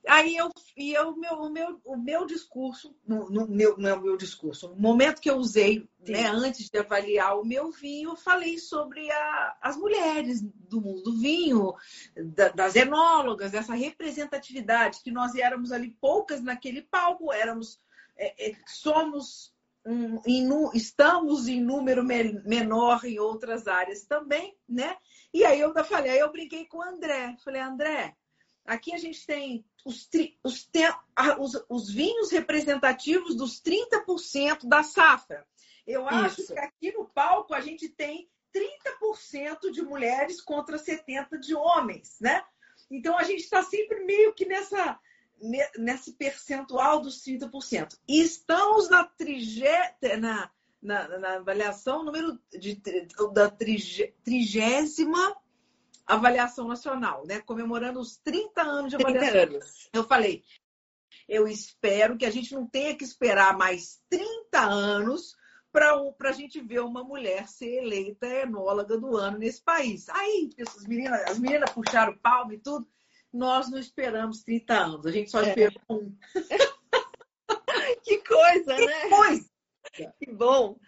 Aí 0.08 0.36
eu, 0.36 0.50
e 0.78 0.94
eu, 0.94 1.16
meu, 1.16 1.34
o, 1.34 1.50
meu, 1.50 1.82
o 1.84 1.98
meu 1.98 2.26
discurso, 2.26 2.96
no, 3.08 3.30
no 3.30 3.48
meu, 3.48 3.78
não 3.78 3.90
é 3.90 3.94
o 3.94 4.02
meu 4.02 4.18
discurso, 4.18 4.70
no 4.70 4.76
momento 4.76 5.20
que 5.20 5.30
eu 5.30 5.38
usei, 5.38 5.88
né, 6.08 6.28
antes 6.28 6.70
de 6.70 6.78
avaliar 6.78 7.40
o 7.40 7.46
meu 7.46 7.72
vinho, 7.72 8.12
eu 8.12 8.16
falei 8.16 8.58
sobre 8.60 9.10
a, 9.12 9.58
as 9.62 9.76
mulheres 9.76 10.42
do 10.42 10.80
mundo 10.80 11.02
do 11.02 11.20
vinho, 11.20 11.74
da, 12.16 12.50
das 12.50 12.76
enólogas, 12.76 13.52
dessa 13.52 13.74
representatividade, 13.74 15.02
que 15.02 15.12
nós 15.12 15.34
éramos 15.36 15.72
ali 15.72 15.96
poucas 16.00 16.42
naquele 16.42 16.84
palco, 16.84 17.34
éramos, 17.34 17.80
é, 18.16 18.50
é, 18.52 18.56
somos 18.68 19.56
um, 19.86 20.20
em, 20.26 20.50
estamos 20.74 21.48
em 21.48 21.62
número 21.62 22.04
menor 22.04 23.06
em 23.06 23.20
outras 23.20 23.68
áreas 23.68 24.04
também, 24.04 24.58
né? 24.68 24.98
E 25.34 25.46
aí 25.46 25.60
eu 25.60 25.74
falei, 25.84 26.12
aí 26.12 26.20
eu 26.20 26.32
brinquei 26.32 26.66
com 26.66 26.78
o 26.78 26.84
André. 26.84 27.36
Falei, 27.44 27.62
André, 27.62 28.16
aqui 28.66 28.94
a 28.94 28.98
gente 28.98 29.26
tem 29.26 29.64
os, 29.86 30.10
os, 30.44 30.70
os, 31.40 31.66
os 31.70 31.90
vinhos 31.90 32.32
representativos 32.32 33.36
dos 33.36 33.62
30% 33.62 34.68
da 34.68 34.84
safra. 34.84 35.48
Eu 35.86 36.08
acho 36.08 36.42
Isso. 36.42 36.54
que 36.54 36.60
aqui 36.60 36.92
no 36.92 37.06
palco 37.06 37.54
a 37.54 37.62
gente 37.62 37.88
tem 37.88 38.28
30% 38.54 39.72
de 39.72 39.82
mulheres 39.84 40.42
contra 40.42 40.78
70% 40.78 41.40
de 41.40 41.54
homens, 41.54 42.18
né? 42.20 42.44
Então 42.90 43.18
a 43.18 43.24
gente 43.24 43.42
está 43.42 43.62
sempre 43.64 44.04
meio 44.04 44.34
que 44.34 44.46
nessa 44.46 45.00
nesse 45.78 46.14
percentual 46.14 47.02
dos 47.02 47.22
30%. 47.24 47.98
E 48.08 48.22
estamos 48.22 48.90
na, 48.90 49.04
trigé, 49.04 49.96
na, 50.18 50.50
na, 50.82 51.20
na, 51.20 51.36
avaliação 51.36 52.04
número 52.04 52.40
de, 52.52 52.82
da 53.34 53.52
trigésima 54.24 55.36
avaliação 56.06 56.68
nacional, 56.68 57.26
né? 57.26 57.42
comemorando 57.42 58.00
os 58.00 58.18
30 58.18 58.62
anos 58.62 58.90
de 58.90 58.96
avaliação. 58.96 59.42
Anos. 59.42 59.90
Eu 59.94 60.04
falei, 60.04 60.44
eu 61.28 61.48
espero 61.48 62.18
que 62.18 62.26
a 62.26 62.32
gente 62.32 62.54
não 62.54 62.68
tenha 62.68 62.96
que 62.96 63.04
esperar 63.04 63.58
mais 63.58 64.02
30 64.10 64.60
anos 64.60 65.36
para 65.72 66.30
a 66.30 66.32
gente 66.32 66.62
ver 66.62 66.80
uma 66.82 67.04
mulher 67.04 67.48
ser 67.50 67.84
eleita 67.84 68.26
enóloga 68.28 68.98
do 68.98 69.18
ano 69.18 69.38
nesse 69.38 69.62
país. 69.62 70.08
Aí, 70.10 70.50
as 70.62 70.86
meninas, 70.88 71.22
as 71.30 71.38
meninas 71.38 71.72
puxaram 71.72 72.18
palmo 72.18 72.54
e 72.54 72.58
tudo 72.58 72.88
nós 73.36 73.70
não 73.70 73.78
esperamos 73.78 74.44
30 74.44 74.74
anos, 74.74 75.06
a 75.06 75.12
gente 75.12 75.30
só 75.30 75.42
é. 75.42 75.50
esperou 75.50 75.82
um. 75.90 76.16
que 78.04 78.18
coisa, 78.20 78.76
que 78.76 78.86
né? 78.86 79.10
Coisa. 79.10 79.50
Que 80.18 80.32
bom. 80.32 80.80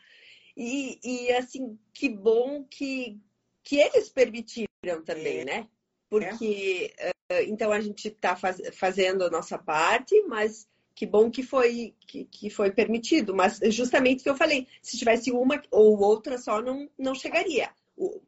E, 0.55 0.99
e 1.03 1.31
assim, 1.33 1.77
que 1.93 2.09
bom 2.09 2.63
que, 2.63 3.19
que 3.63 3.77
eles 3.77 4.09
permitiram 4.09 4.67
também, 5.01 5.39
é. 5.39 5.45
né? 5.45 5.67
Porque 6.09 6.93
é. 7.29 7.43
então 7.45 7.71
a 7.71 7.81
gente 7.81 8.07
está 8.07 8.35
faz, 8.35 8.61
fazendo 8.73 9.23
a 9.23 9.29
nossa 9.29 9.57
parte, 9.57 10.21
mas 10.23 10.67
que 10.95 11.05
bom 11.05 11.29
que 11.29 11.43
foi 11.43 11.93
que, 12.07 12.25
que 12.25 12.49
foi 12.49 12.71
permitido. 12.71 13.35
Mas 13.35 13.59
justamente 13.65 14.21
o 14.21 14.23
que 14.23 14.29
eu 14.29 14.37
falei, 14.37 14.67
se 14.81 14.97
tivesse 14.97 15.31
uma 15.31 15.61
ou 15.69 15.99
outra 15.99 16.37
só, 16.37 16.61
não, 16.61 16.89
não 16.97 17.13
chegaria. 17.13 17.69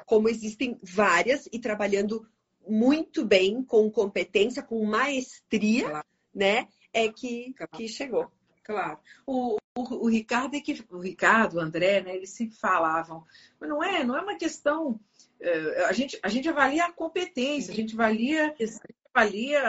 Como 0.05 0.29
existem 0.29 0.77
várias 0.83 1.47
e 1.51 1.59
trabalhando 1.59 2.27
muito 2.67 3.25
bem, 3.25 3.63
com 3.63 3.89
competência, 3.89 4.61
com 4.61 4.85
maestria, 4.85 5.89
claro. 5.89 6.05
né? 6.33 6.67
É 6.93 7.07
que, 7.09 7.53
claro. 7.53 7.71
que 7.73 7.87
chegou. 7.87 8.31
Claro. 8.63 8.99
O, 9.25 9.57
o, 9.83 10.03
o, 10.03 10.09
Ricardo 10.09 10.55
é 10.55 10.61
que 10.61 10.85
o 10.89 10.99
Ricardo, 10.99 11.55
o 11.55 11.59
André, 11.59 12.01
né? 12.01 12.15
Eles 12.15 12.31
sempre 12.31 12.55
falavam, 12.55 13.25
mas 13.59 13.69
não 13.69 13.83
é, 13.83 14.03
não 14.03 14.17
é 14.17 14.21
uma 14.21 14.35
questão. 14.35 14.99
Uh, 15.39 15.85
a, 15.87 15.93
gente, 15.93 16.19
a 16.21 16.29
gente 16.29 16.49
avalia 16.49 16.85
a 16.85 16.91
competência, 16.91 17.71
a 17.71 17.75
gente 17.75 17.93
avalia, 17.93 18.53
a 18.59 18.65
gente 18.65 18.79
avalia 19.13 19.61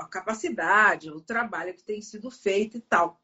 a 0.00 0.08
capacidade, 0.10 1.10
o 1.10 1.20
trabalho 1.20 1.74
que 1.74 1.82
tem 1.82 2.00
sido 2.00 2.30
feito 2.30 2.78
e 2.78 2.80
tal. 2.80 3.20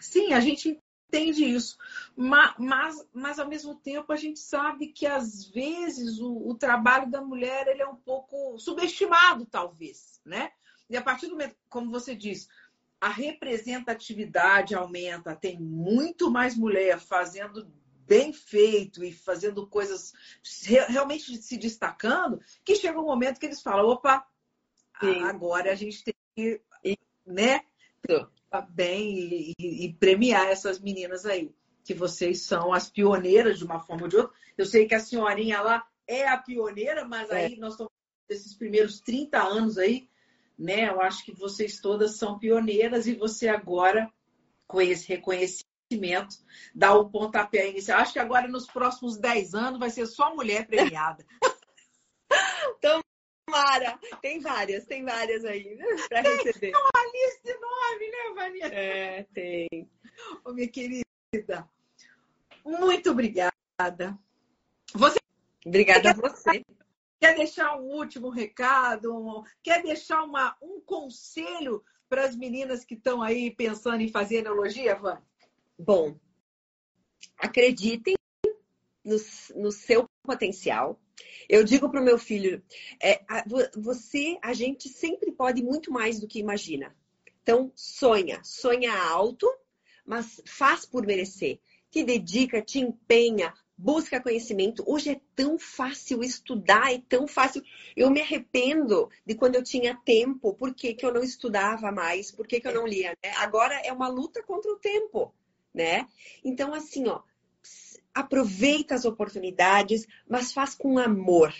Sim, 0.00 0.32
a 0.32 0.40
gente 0.40 0.80
entende 1.08 1.44
isso. 1.44 1.78
Mas, 2.16 2.54
mas, 2.58 3.08
mas, 3.12 3.38
ao 3.38 3.48
mesmo 3.48 3.74
tempo, 3.74 4.12
a 4.12 4.16
gente 4.16 4.38
sabe 4.38 4.88
que, 4.88 5.06
às 5.06 5.46
vezes, 5.46 6.20
o, 6.20 6.48
o, 6.48 6.54
trabalho 6.54 7.10
da 7.10 7.22
mulher 7.22 7.66
ele 7.68 7.82
é 7.82 7.88
um 7.88 7.96
pouco 7.96 8.58
subestimado, 8.58 9.46
talvez. 9.46 10.20
Né? 10.24 10.50
E 10.88 10.96
a 10.96 11.02
partir 11.02 11.26
do 11.26 11.32
momento, 11.32 11.56
como 11.68 11.90
você 11.90 12.14
diz, 12.14 12.48
a 13.00 13.08
representatividade 13.08 14.74
aumenta, 14.74 15.36
tem 15.36 15.60
muito 15.60 16.30
mais 16.30 16.56
mulher 16.56 16.98
fazendo 16.98 17.70
bem 18.06 18.32
feito 18.32 19.04
e 19.04 19.12
fazendo 19.12 19.66
coisas 19.66 20.12
realmente 20.88 21.36
se 21.38 21.56
destacando, 21.56 22.40
que 22.64 22.76
chega 22.76 23.00
um 23.00 23.04
momento 23.04 23.38
que 23.38 23.46
eles 23.46 23.60
falam, 23.60 23.86
opa, 23.86 24.26
Sim. 25.00 25.22
agora 25.22 25.72
a 25.72 25.74
gente 25.74 26.04
tem 26.04 26.14
que 26.34 26.60
né, 27.26 27.60
bem 28.70 29.54
e, 29.58 29.86
e, 29.86 29.92
premiar 29.94 30.46
essas 30.46 30.80
meninas 30.80 31.26
aí, 31.26 31.52
que 31.84 31.92
vocês 31.92 32.42
são 32.42 32.72
as 32.72 32.88
pioneiras 32.88 33.58
de 33.58 33.64
uma 33.64 33.80
forma 33.80 34.04
ou 34.04 34.08
de 34.08 34.16
outra. 34.16 34.32
Eu 34.56 34.64
sei 34.64 34.86
que 34.86 34.94
a 34.94 35.00
senhorinha 35.00 35.60
lá 35.60 35.84
é 36.06 36.28
a 36.28 36.36
pioneira, 36.36 37.04
mas 37.04 37.30
é. 37.30 37.46
aí 37.46 37.56
nós 37.56 37.72
estamos 37.72 37.92
desses 38.28 38.54
primeiros 38.54 39.00
30 39.00 39.42
anos 39.42 39.78
aí, 39.78 40.08
né? 40.58 40.88
Eu 40.88 41.00
acho 41.00 41.24
que 41.24 41.32
vocês 41.32 41.80
todas 41.80 42.16
são 42.16 42.38
pioneiras 42.38 43.06
e 43.06 43.14
você 43.14 43.48
agora, 43.48 44.10
com 44.66 44.80
esse 44.80 45.06
reconhecimento, 45.08 46.36
dá 46.74 46.94
o 46.94 47.10
pontapé 47.10 47.68
inicial. 47.68 48.00
Acho 48.00 48.12
que 48.12 48.18
agora, 48.18 48.48
nos 48.48 48.66
próximos 48.66 49.18
10 49.18 49.54
anos, 49.54 49.78
vai 49.78 49.90
ser 49.90 50.06
só 50.06 50.34
mulher 50.34 50.66
premiada. 50.66 51.24
Tomara! 52.80 53.98
Tem 54.20 54.40
várias, 54.40 54.84
tem 54.86 55.04
várias 55.04 55.44
aí, 55.44 55.74
né? 55.76 55.84
Para 56.08 56.22
receber. 56.22 56.58
Tem 56.58 56.72
uma 56.72 57.12
lista 57.12 57.50
enorme, 57.50 58.10
né, 58.10 58.34
Vanessa? 58.34 58.74
É, 58.74 59.22
tem. 59.34 59.90
Ô, 60.44 60.52
minha 60.52 60.68
querida, 60.68 61.06
muito 62.64 63.10
obrigada. 63.10 64.18
Você... 64.94 65.18
Obrigada 65.64 66.10
a 66.10 66.14
você. 66.14 66.64
Quer 67.18 67.34
deixar 67.34 67.76
um 67.80 67.84
último 67.84 68.28
recado? 68.28 69.44
Quer 69.62 69.82
deixar 69.82 70.22
uma, 70.22 70.56
um 70.60 70.80
conselho 70.80 71.82
para 72.08 72.24
as 72.24 72.36
meninas 72.36 72.84
que 72.84 72.94
estão 72.94 73.22
aí 73.22 73.50
pensando 73.50 74.00
em 74.00 74.08
fazer 74.08 74.36
enologia, 74.36 74.94
Van? 74.94 75.20
Bom, 75.78 76.18
acreditem 77.38 78.14
no, 79.04 79.16
no 79.56 79.72
seu 79.72 80.08
potencial. 80.22 81.00
Eu 81.48 81.64
digo 81.64 81.90
para 81.90 82.00
o 82.00 82.04
meu 82.04 82.18
filho, 82.18 82.62
é, 83.02 83.22
você, 83.76 84.38
a 84.42 84.52
gente 84.52 84.88
sempre 84.88 85.32
pode 85.32 85.62
muito 85.62 85.92
mais 85.92 86.20
do 86.20 86.26
que 86.26 86.38
imagina. 86.38 86.94
Então, 87.42 87.72
sonha, 87.74 88.42
sonha 88.42 88.92
alto, 88.92 89.46
mas 90.04 90.42
faz 90.44 90.84
por 90.84 91.06
merecer. 91.06 91.60
Te 91.90 92.02
dedica, 92.02 92.60
te 92.60 92.80
empenha, 92.80 93.54
busca 93.76 94.20
conhecimento. 94.20 94.82
Hoje 94.86 95.10
é 95.10 95.20
tão 95.34 95.58
fácil 95.58 96.22
estudar, 96.22 96.94
é 96.94 97.02
tão 97.08 97.26
fácil. 97.26 97.62
Eu 97.94 98.10
me 98.10 98.20
arrependo 98.20 99.10
de 99.24 99.34
quando 99.34 99.56
eu 99.56 99.62
tinha 99.62 99.94
tempo, 100.04 100.54
por 100.54 100.74
que, 100.74 100.94
que 100.94 101.04
eu 101.04 101.12
não 101.12 101.22
estudava 101.22 101.92
mais, 101.92 102.30
por 102.30 102.46
que, 102.46 102.60
que 102.60 102.66
eu 102.68 102.74
não 102.74 102.86
lia. 102.86 103.16
Né? 103.22 103.32
Agora 103.36 103.74
é 103.84 103.92
uma 103.92 104.08
luta 104.08 104.42
contra 104.42 104.72
o 104.72 104.76
tempo, 104.76 105.34
né? 105.74 106.06
Então, 106.44 106.72
assim, 106.72 107.06
ó, 107.06 107.20
aproveita 108.14 108.94
as 108.94 109.04
oportunidades, 109.04 110.06
mas 110.28 110.52
faz 110.52 110.74
com 110.74 110.98
amor. 110.98 111.52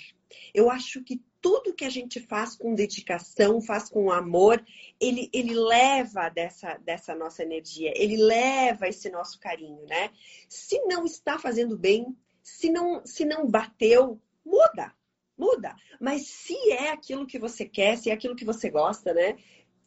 Eu 0.54 0.70
acho 0.70 1.02
que 1.02 1.22
tudo 1.40 1.74
que 1.74 1.84
a 1.84 1.90
gente 1.90 2.18
faz 2.20 2.56
com 2.56 2.74
dedicação, 2.74 3.60
faz 3.60 3.88
com 3.88 4.10
amor, 4.10 4.64
ele, 5.00 5.30
ele 5.32 5.54
leva 5.54 6.28
dessa, 6.28 6.76
dessa 6.78 7.14
nossa 7.14 7.42
energia, 7.42 7.92
ele 7.94 8.16
leva 8.16 8.88
esse 8.88 9.08
nosso 9.10 9.38
carinho, 9.38 9.84
né? 9.86 10.10
Se 10.48 10.80
não 10.86 11.04
está 11.04 11.38
fazendo 11.38 11.78
bem, 11.78 12.16
se 12.42 12.70
não, 12.70 13.04
se 13.04 13.24
não 13.24 13.46
bateu, 13.48 14.20
muda, 14.44 14.92
muda. 15.38 15.76
Mas 16.00 16.26
se 16.26 16.56
é 16.72 16.90
aquilo 16.90 17.26
que 17.26 17.38
você 17.38 17.64
quer, 17.64 17.96
se 17.96 18.10
é 18.10 18.12
aquilo 18.12 18.36
que 18.36 18.44
você 18.44 18.70
gosta, 18.70 19.14
né? 19.14 19.36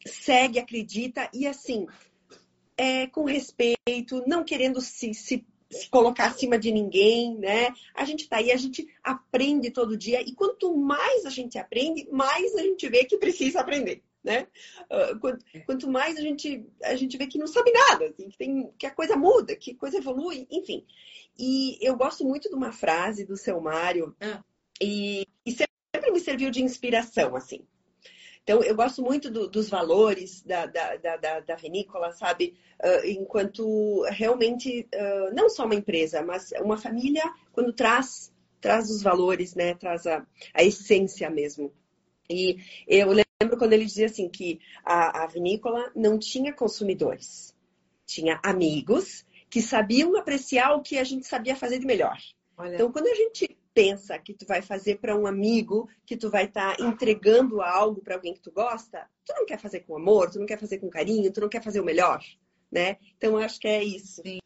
Segue, 0.06 0.58
acredita 0.58 1.28
e 1.34 1.46
assim, 1.46 1.86
é, 2.76 3.06
com 3.06 3.24
respeito, 3.24 4.24
não 4.26 4.42
querendo 4.42 4.80
se, 4.80 5.12
se 5.12 5.46
se 5.70 5.88
colocar 5.88 6.26
acima 6.26 6.58
de 6.58 6.72
ninguém, 6.72 7.36
né? 7.38 7.72
A 7.94 8.04
gente 8.04 8.28
tá 8.28 8.38
aí, 8.38 8.50
a 8.50 8.56
gente 8.56 8.88
aprende 9.02 9.70
todo 9.70 9.96
dia 9.96 10.20
e 10.20 10.32
quanto 10.32 10.76
mais 10.76 11.24
a 11.24 11.30
gente 11.30 11.58
aprende, 11.58 12.08
mais 12.10 12.54
a 12.56 12.62
gente 12.62 12.88
vê 12.88 13.04
que 13.04 13.16
precisa 13.16 13.60
aprender, 13.60 14.02
né? 14.22 14.48
Quanto, 15.20 15.44
quanto, 15.66 15.88
mais 15.88 16.16
a 16.16 16.20
gente 16.20 16.66
a 16.82 16.96
gente 16.96 17.16
vê 17.16 17.26
que 17.26 17.38
não 17.38 17.46
sabe 17.46 17.70
nada, 17.72 18.06
assim, 18.06 18.28
que 18.28 18.36
tem 18.36 18.72
que 18.76 18.86
a 18.86 18.90
coisa 18.90 19.16
muda, 19.16 19.54
que 19.54 19.70
a 19.70 19.76
coisa 19.76 19.98
evolui, 19.98 20.46
enfim. 20.50 20.84
E 21.38 21.78
eu 21.80 21.96
gosto 21.96 22.24
muito 22.24 22.48
de 22.48 22.54
uma 22.54 22.72
frase 22.72 23.24
do 23.24 23.36
seu 23.36 23.60
Mário 23.60 24.14
ah. 24.20 24.42
e, 24.82 25.26
e 25.46 25.52
sempre 25.52 26.10
me 26.10 26.20
serviu 26.20 26.50
de 26.50 26.62
inspiração, 26.62 27.36
assim. 27.36 27.64
Então, 28.50 28.64
eu 28.64 28.74
gosto 28.74 29.00
muito 29.00 29.30
do, 29.30 29.48
dos 29.48 29.68
valores 29.68 30.42
da, 30.42 30.66
da, 30.66 30.96
da, 30.96 31.38
da 31.38 31.54
vinícola, 31.54 32.10
sabe? 32.10 32.56
Uh, 32.82 33.06
enquanto 33.06 34.02
realmente, 34.08 34.88
uh, 34.92 35.32
não 35.32 35.48
só 35.48 35.64
uma 35.66 35.76
empresa, 35.76 36.20
mas 36.20 36.50
uma 36.60 36.76
família, 36.76 37.22
quando 37.52 37.72
traz, 37.72 38.32
traz 38.60 38.90
os 38.90 39.04
valores, 39.04 39.54
né? 39.54 39.74
Traz 39.74 40.04
a, 40.04 40.26
a 40.52 40.64
essência 40.64 41.30
mesmo. 41.30 41.72
E 42.28 42.56
eu 42.88 43.10
lembro 43.10 43.56
quando 43.56 43.72
ele 43.72 43.84
dizia 43.84 44.06
assim 44.06 44.28
que 44.28 44.58
a, 44.84 45.22
a 45.22 45.26
vinícola 45.28 45.92
não 45.94 46.18
tinha 46.18 46.52
consumidores, 46.52 47.54
tinha 48.04 48.40
amigos 48.42 49.24
que 49.48 49.62
sabiam 49.62 50.16
apreciar 50.16 50.74
o 50.74 50.82
que 50.82 50.98
a 50.98 51.04
gente 51.04 51.24
sabia 51.24 51.54
fazer 51.54 51.78
de 51.78 51.86
melhor. 51.86 52.18
Olha. 52.56 52.74
Então, 52.74 52.90
quando 52.90 53.06
a 53.06 53.14
gente 53.14 53.49
pensa 53.74 54.18
que 54.18 54.34
tu 54.34 54.46
vai 54.46 54.62
fazer 54.62 54.98
para 54.98 55.16
um 55.16 55.26
amigo, 55.26 55.88
que 56.04 56.16
tu 56.16 56.30
vai 56.30 56.46
estar 56.46 56.76
tá 56.76 56.82
entregando 56.82 57.62
algo 57.62 58.00
para 58.02 58.14
alguém 58.14 58.34
que 58.34 58.40
tu 58.40 58.50
gosta, 58.50 59.08
tu 59.24 59.32
não 59.34 59.46
quer 59.46 59.58
fazer 59.58 59.80
com 59.80 59.96
amor, 59.96 60.30
tu 60.30 60.38
não 60.38 60.46
quer 60.46 60.58
fazer 60.58 60.78
com 60.78 60.90
carinho, 60.90 61.32
tu 61.32 61.40
não 61.40 61.48
quer 61.48 61.62
fazer 61.62 61.80
o 61.80 61.84
melhor, 61.84 62.22
né? 62.70 62.96
Então 63.16 63.32
eu 63.32 63.38
acho 63.38 63.60
que 63.60 63.68
é 63.68 63.82
isso. 63.82 64.22
Sim. 64.22 64.40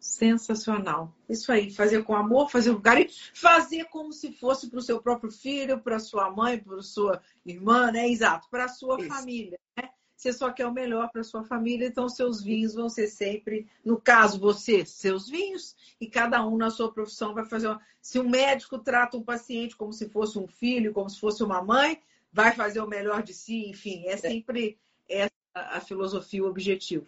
Sensacional. 0.00 1.14
Isso 1.28 1.52
aí, 1.52 1.70
fazer 1.70 2.02
com 2.04 2.16
amor, 2.16 2.50
fazer 2.50 2.74
com 2.74 2.80
carinho, 2.80 3.10
fazer 3.34 3.84
como 3.84 4.12
se 4.12 4.32
fosse 4.32 4.70
para 4.70 4.78
o 4.78 4.82
seu 4.82 5.02
próprio 5.02 5.30
filho, 5.30 5.78
para 5.78 5.98
sua 5.98 6.30
mãe, 6.30 6.58
para 6.58 6.80
sua 6.80 7.22
irmã, 7.44 7.92
né? 7.92 8.08
Exato, 8.08 8.48
para 8.50 8.64
a 8.64 8.68
sua 8.68 8.98
isso. 8.98 9.08
família, 9.08 9.58
né? 9.76 9.89
Você 10.20 10.34
só 10.34 10.52
quer 10.52 10.66
o 10.66 10.72
melhor 10.72 11.08
para 11.10 11.24
sua 11.24 11.42
família, 11.42 11.86
então 11.86 12.06
seus 12.06 12.42
vinhos 12.42 12.74
vão 12.74 12.90
ser 12.90 13.06
sempre, 13.06 13.66
no 13.82 13.98
caso 13.98 14.38
você, 14.38 14.84
seus 14.84 15.26
vinhos, 15.26 15.74
e 15.98 16.06
cada 16.06 16.46
um 16.46 16.58
na 16.58 16.68
sua 16.68 16.92
profissão 16.92 17.32
vai 17.32 17.46
fazer 17.46 17.68
uma... 17.68 17.80
Se 18.02 18.20
um 18.20 18.28
médico 18.28 18.78
trata 18.78 19.16
um 19.16 19.22
paciente 19.22 19.74
como 19.74 19.94
se 19.94 20.10
fosse 20.10 20.38
um 20.38 20.46
filho, 20.46 20.92
como 20.92 21.08
se 21.08 21.18
fosse 21.18 21.42
uma 21.42 21.62
mãe, 21.62 22.02
vai 22.30 22.52
fazer 22.52 22.82
o 22.82 22.86
melhor 22.86 23.22
de 23.22 23.32
si, 23.32 23.70
enfim, 23.70 24.04
é 24.08 24.16
sempre 24.18 24.78
essa 25.08 25.30
a 25.54 25.80
filosofia, 25.80 26.44
o 26.44 26.48
objetivo. 26.48 27.06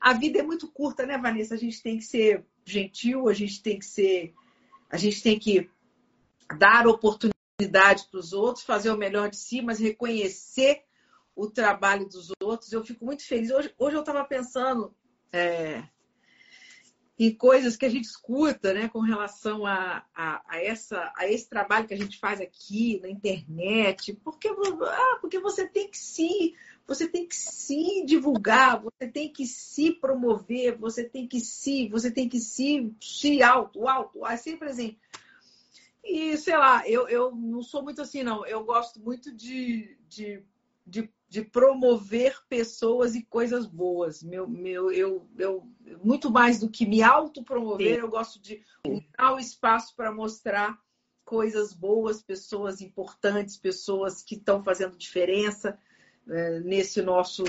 A 0.00 0.12
vida 0.12 0.40
é 0.40 0.42
muito 0.42 0.66
curta, 0.66 1.06
né, 1.06 1.16
Vanessa? 1.16 1.54
A 1.54 1.58
gente 1.58 1.80
tem 1.80 1.96
que 1.96 2.04
ser 2.04 2.44
gentil, 2.64 3.28
a 3.28 3.34
gente 3.34 3.62
tem 3.62 3.78
que 3.78 3.86
ser, 3.86 4.34
a 4.90 4.96
gente 4.96 5.22
tem 5.22 5.38
que 5.38 5.70
dar 6.58 6.88
oportunidade 6.88 8.08
para 8.10 8.18
os 8.18 8.32
outros, 8.32 8.64
fazer 8.64 8.90
o 8.90 8.96
melhor 8.96 9.30
de 9.30 9.36
si, 9.36 9.62
mas 9.62 9.78
reconhecer 9.78 10.87
o 11.38 11.48
trabalho 11.48 12.08
dos 12.08 12.32
outros. 12.42 12.72
Eu 12.72 12.84
fico 12.84 13.04
muito 13.04 13.24
feliz. 13.24 13.52
Hoje, 13.52 13.72
hoje 13.78 13.96
eu 13.96 14.00
estava 14.00 14.24
pensando 14.24 14.92
é, 15.32 15.84
em 17.16 17.32
coisas 17.32 17.76
que 17.76 17.86
a 17.86 17.88
gente 17.88 18.06
escuta 18.06 18.74
né, 18.74 18.88
com 18.88 18.98
relação 18.98 19.64
a, 19.64 20.04
a, 20.12 20.42
a, 20.48 20.60
essa, 20.60 21.12
a 21.16 21.28
esse 21.28 21.48
trabalho 21.48 21.86
que 21.86 21.94
a 21.94 21.96
gente 21.96 22.18
faz 22.18 22.40
aqui 22.40 22.98
na 23.00 23.08
internet. 23.08 24.14
Porque, 24.24 24.48
ah, 24.48 25.18
porque 25.20 25.38
você 25.38 25.64
tem 25.64 25.88
que 25.88 25.96
se. 25.96 26.56
Você 26.88 27.06
tem 27.06 27.28
que 27.28 27.36
se 27.36 28.04
divulgar, 28.04 28.82
você 28.82 29.06
tem 29.06 29.30
que 29.30 29.46
se 29.46 29.92
promover, 29.92 30.76
você 30.78 31.04
tem 31.04 31.28
que 31.28 31.38
se, 31.38 31.86
você 31.88 32.10
tem 32.10 32.28
que 32.28 32.40
se, 32.40 32.90
se 32.98 33.42
alto, 33.42 33.86
alto, 33.86 34.20
sempre 34.38 34.70
assim. 34.70 34.96
E 36.02 36.34
sei 36.38 36.56
lá, 36.56 36.88
eu, 36.88 37.06
eu 37.06 37.30
não 37.36 37.62
sou 37.62 37.82
muito 37.82 38.00
assim, 38.00 38.22
não. 38.22 38.44
Eu 38.46 38.64
gosto 38.64 38.98
muito 39.00 39.30
de, 39.30 39.98
de, 40.08 40.42
de 40.86 41.10
de 41.28 41.42
promover 41.42 42.36
pessoas 42.48 43.14
e 43.14 43.22
coisas 43.22 43.66
boas. 43.66 44.22
Meu, 44.22 44.48
meu, 44.48 44.90
eu, 44.90 45.28
eu, 45.38 45.68
muito 46.02 46.30
mais 46.30 46.58
do 46.58 46.70
que 46.70 46.86
me 46.86 47.02
autopromover, 47.02 47.98
eu 47.98 48.08
gosto 48.08 48.40
de 48.40 48.62
dar 49.16 49.34
o 49.34 49.38
espaço 49.38 49.94
para 49.94 50.10
mostrar 50.10 50.78
coisas 51.24 51.74
boas, 51.74 52.22
pessoas 52.22 52.80
importantes, 52.80 53.58
pessoas 53.58 54.22
que 54.22 54.36
estão 54.36 54.64
fazendo 54.64 54.96
diferença 54.96 55.78
é, 56.26 56.60
nesse 56.60 57.02
nosso 57.02 57.44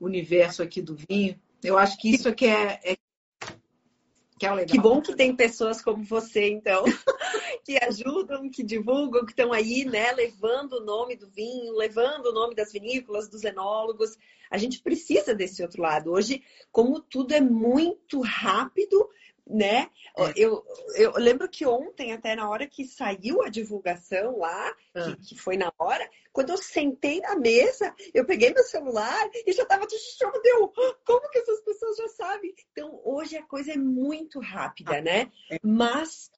universo 0.00 0.62
aqui 0.62 0.80
do 0.80 0.96
vinho. 0.96 1.38
Eu 1.62 1.76
acho 1.76 1.98
que 1.98 2.08
isso 2.08 2.28
é 2.28 2.32
que 2.32 2.46
é, 2.46 2.80
é 2.82 2.97
que, 4.38 4.46
é 4.46 4.64
que 4.64 4.80
bom 4.80 5.02
que 5.02 5.14
tem 5.14 5.34
pessoas 5.34 5.82
como 5.82 6.04
você, 6.04 6.48
então, 6.48 6.84
que 7.64 7.76
ajudam, 7.84 8.48
que 8.48 8.62
divulgam, 8.62 9.24
que 9.24 9.32
estão 9.32 9.52
aí, 9.52 9.84
né, 9.84 10.12
levando 10.12 10.74
o 10.74 10.84
nome 10.84 11.16
do 11.16 11.28
vinho, 11.28 11.74
levando 11.74 12.26
o 12.26 12.32
nome 12.32 12.54
das 12.54 12.72
vinícolas, 12.72 13.28
dos 13.28 13.44
enólogos. 13.44 14.16
A 14.50 14.56
gente 14.56 14.80
precisa 14.80 15.34
desse 15.34 15.62
outro 15.62 15.82
lado. 15.82 16.12
Hoje, 16.12 16.42
como 16.70 17.00
tudo 17.00 17.34
é 17.34 17.40
muito 17.40 18.20
rápido, 18.20 19.10
né? 19.48 19.88
É. 20.16 20.32
Eu, 20.36 20.64
eu 20.94 21.12
lembro 21.16 21.48
que 21.48 21.64
ontem, 21.66 22.12
até 22.12 22.36
na 22.36 22.48
hora 22.48 22.66
que 22.66 22.84
saiu 22.84 23.42
a 23.42 23.48
divulgação 23.48 24.38
lá, 24.38 24.76
ah. 24.94 25.04
que, 25.04 25.28
que, 25.28 25.34
foi 25.36 25.56
na 25.56 25.72
hora, 25.78 26.08
quando 26.32 26.50
eu 26.50 26.58
sentei 26.58 27.20
na 27.20 27.36
mesa, 27.36 27.94
eu 28.12 28.24
peguei 28.24 28.52
meu 28.52 28.62
celular 28.64 29.28
e 29.46 29.52
já 29.52 29.64
tava 29.64 29.86
de 29.86 29.98
chão, 29.98 30.30
deu, 30.42 30.72
como 31.04 31.28
que 31.30 31.38
essas 31.38 31.60
pessoas 31.62 31.96
já 31.96 32.08
sabem? 32.08 32.54
Então, 32.72 33.00
hoje 33.04 33.36
a 33.36 33.46
coisa 33.46 33.72
é 33.72 33.76
muito 33.76 34.40
rápida, 34.40 34.98
ah. 34.98 35.02
né? 35.02 35.32
É. 35.50 35.58
Mas 35.62 36.30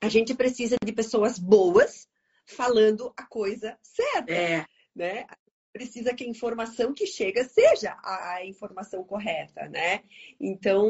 a 0.00 0.08
gente 0.08 0.34
precisa 0.34 0.76
de 0.82 0.92
pessoas 0.92 1.38
boas 1.38 2.08
falando 2.46 3.12
a 3.16 3.26
coisa 3.26 3.78
certa, 3.82 4.32
é. 4.32 4.66
né? 4.94 5.26
Precisa 5.72 6.14
que 6.14 6.24
a 6.24 6.28
informação 6.28 6.92
que 6.92 7.06
chega 7.06 7.44
seja 7.44 7.96
a 8.02 8.44
informação 8.44 9.04
correta, 9.04 9.68
né? 9.68 10.02
Então, 10.40 10.88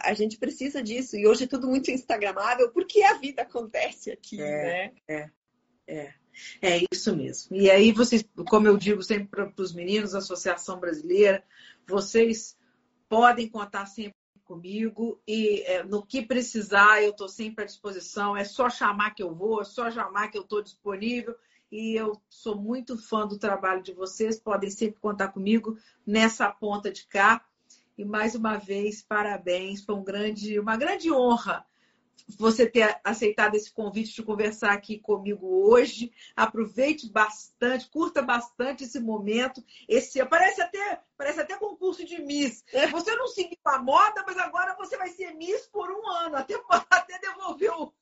a 0.00 0.14
gente 0.14 0.38
precisa 0.38 0.82
disso. 0.82 1.16
E 1.16 1.26
hoje 1.26 1.44
é 1.44 1.48
tudo 1.48 1.68
muito 1.68 1.90
instagramável, 1.90 2.70
porque 2.70 3.02
a 3.02 3.14
vida 3.14 3.42
acontece 3.42 4.10
aqui, 4.10 4.40
é, 4.40 4.64
né? 4.64 4.92
É, 5.08 5.30
é. 5.86 6.14
É 6.60 6.82
isso 6.92 7.16
mesmo. 7.16 7.56
E 7.56 7.70
aí, 7.70 7.92
vocês, 7.92 8.22
como 8.48 8.68
eu 8.68 8.76
digo 8.76 9.02
sempre 9.02 9.26
para 9.28 9.62
os 9.62 9.72
meninos, 9.72 10.14
Associação 10.14 10.78
Brasileira, 10.78 11.42
vocês 11.88 12.58
podem 13.08 13.48
contar 13.48 13.86
sempre 13.86 14.14
comigo 14.44 15.20
e 15.26 15.62
é, 15.62 15.82
no 15.82 16.04
que 16.04 16.22
precisar 16.22 17.02
eu 17.02 17.10
estou 17.10 17.28
sempre 17.28 17.64
à 17.64 17.66
disposição. 17.66 18.36
É 18.36 18.44
só 18.44 18.68
chamar 18.68 19.14
que 19.14 19.22
eu 19.22 19.34
vou, 19.34 19.62
é 19.62 19.64
só 19.64 19.90
chamar 19.90 20.28
que 20.28 20.38
eu 20.38 20.42
estou 20.42 20.62
disponível 20.62 21.34
e 21.70 21.94
eu 21.94 22.20
sou 22.28 22.56
muito 22.56 22.96
fã 22.96 23.26
do 23.26 23.38
trabalho 23.38 23.82
de 23.82 23.92
vocês. 23.92 24.38
Podem 24.38 24.70
sempre 24.70 25.00
contar 25.00 25.28
comigo 25.28 25.76
nessa 26.06 26.50
ponta 26.50 26.90
de 26.90 27.06
cá. 27.06 27.44
E 27.98 28.04
mais 28.04 28.34
uma 28.34 28.56
vez, 28.56 29.02
parabéns. 29.02 29.84
Foi 29.84 29.94
um 29.94 30.04
grande, 30.04 30.58
uma 30.58 30.76
grande 30.76 31.10
honra 31.10 31.66
você 32.38 32.66
ter 32.66 32.98
aceitado 33.04 33.54
esse 33.54 33.72
convite 33.72 34.14
de 34.14 34.22
conversar 34.22 34.72
aqui 34.72 34.98
comigo 34.98 35.46
hoje. 35.46 36.12
Aproveite 36.34 37.08
bastante, 37.10 37.88
curta 37.88 38.22
bastante 38.22 38.84
esse 38.84 38.98
momento. 38.98 39.62
Esse 39.88 40.24
parece 40.26 40.60
até 40.60 41.02
parece 41.16 41.40
até 41.40 41.56
concurso 41.56 42.04
de 42.04 42.20
Miss. 42.20 42.64
É. 42.72 42.86
Você 42.88 43.14
não 43.14 43.28
seguiu 43.28 43.58
a 43.64 43.78
moda, 43.78 44.24
mas 44.26 44.36
agora 44.38 44.74
você 44.76 44.96
vai 44.96 45.08
ser 45.10 45.34
Miss 45.34 45.66
por 45.68 45.90
um 45.90 46.08
ano, 46.10 46.36
até, 46.36 46.54
até 46.90 47.18
devolver 47.18 47.70
o. 47.72 47.92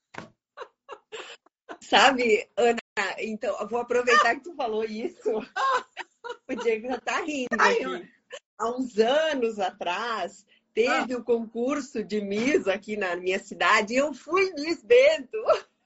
Sabe, 1.80 2.48
Ana, 2.56 2.78
então, 3.18 3.58
eu 3.60 3.68
vou 3.68 3.80
aproveitar 3.80 4.34
que 4.36 4.44
tu 4.44 4.54
falou 4.54 4.84
isso. 4.84 5.30
O 6.48 6.54
Diego 6.54 6.88
já 6.88 7.00
tá 7.00 7.20
rindo 7.20 7.48
aqui. 7.52 8.10
Há 8.58 8.70
uns 8.70 8.98
anos 8.98 9.58
atrás, 9.58 10.44
teve 10.72 11.14
ah. 11.14 11.18
o 11.18 11.24
concurso 11.24 12.02
de 12.02 12.20
Miss 12.20 12.66
aqui 12.66 12.96
na 12.96 13.14
minha 13.16 13.38
cidade 13.38 13.94
e 13.94 13.96
eu 13.96 14.12
fui 14.14 14.52
Miss 14.52 14.82
Bento. 14.82 15.36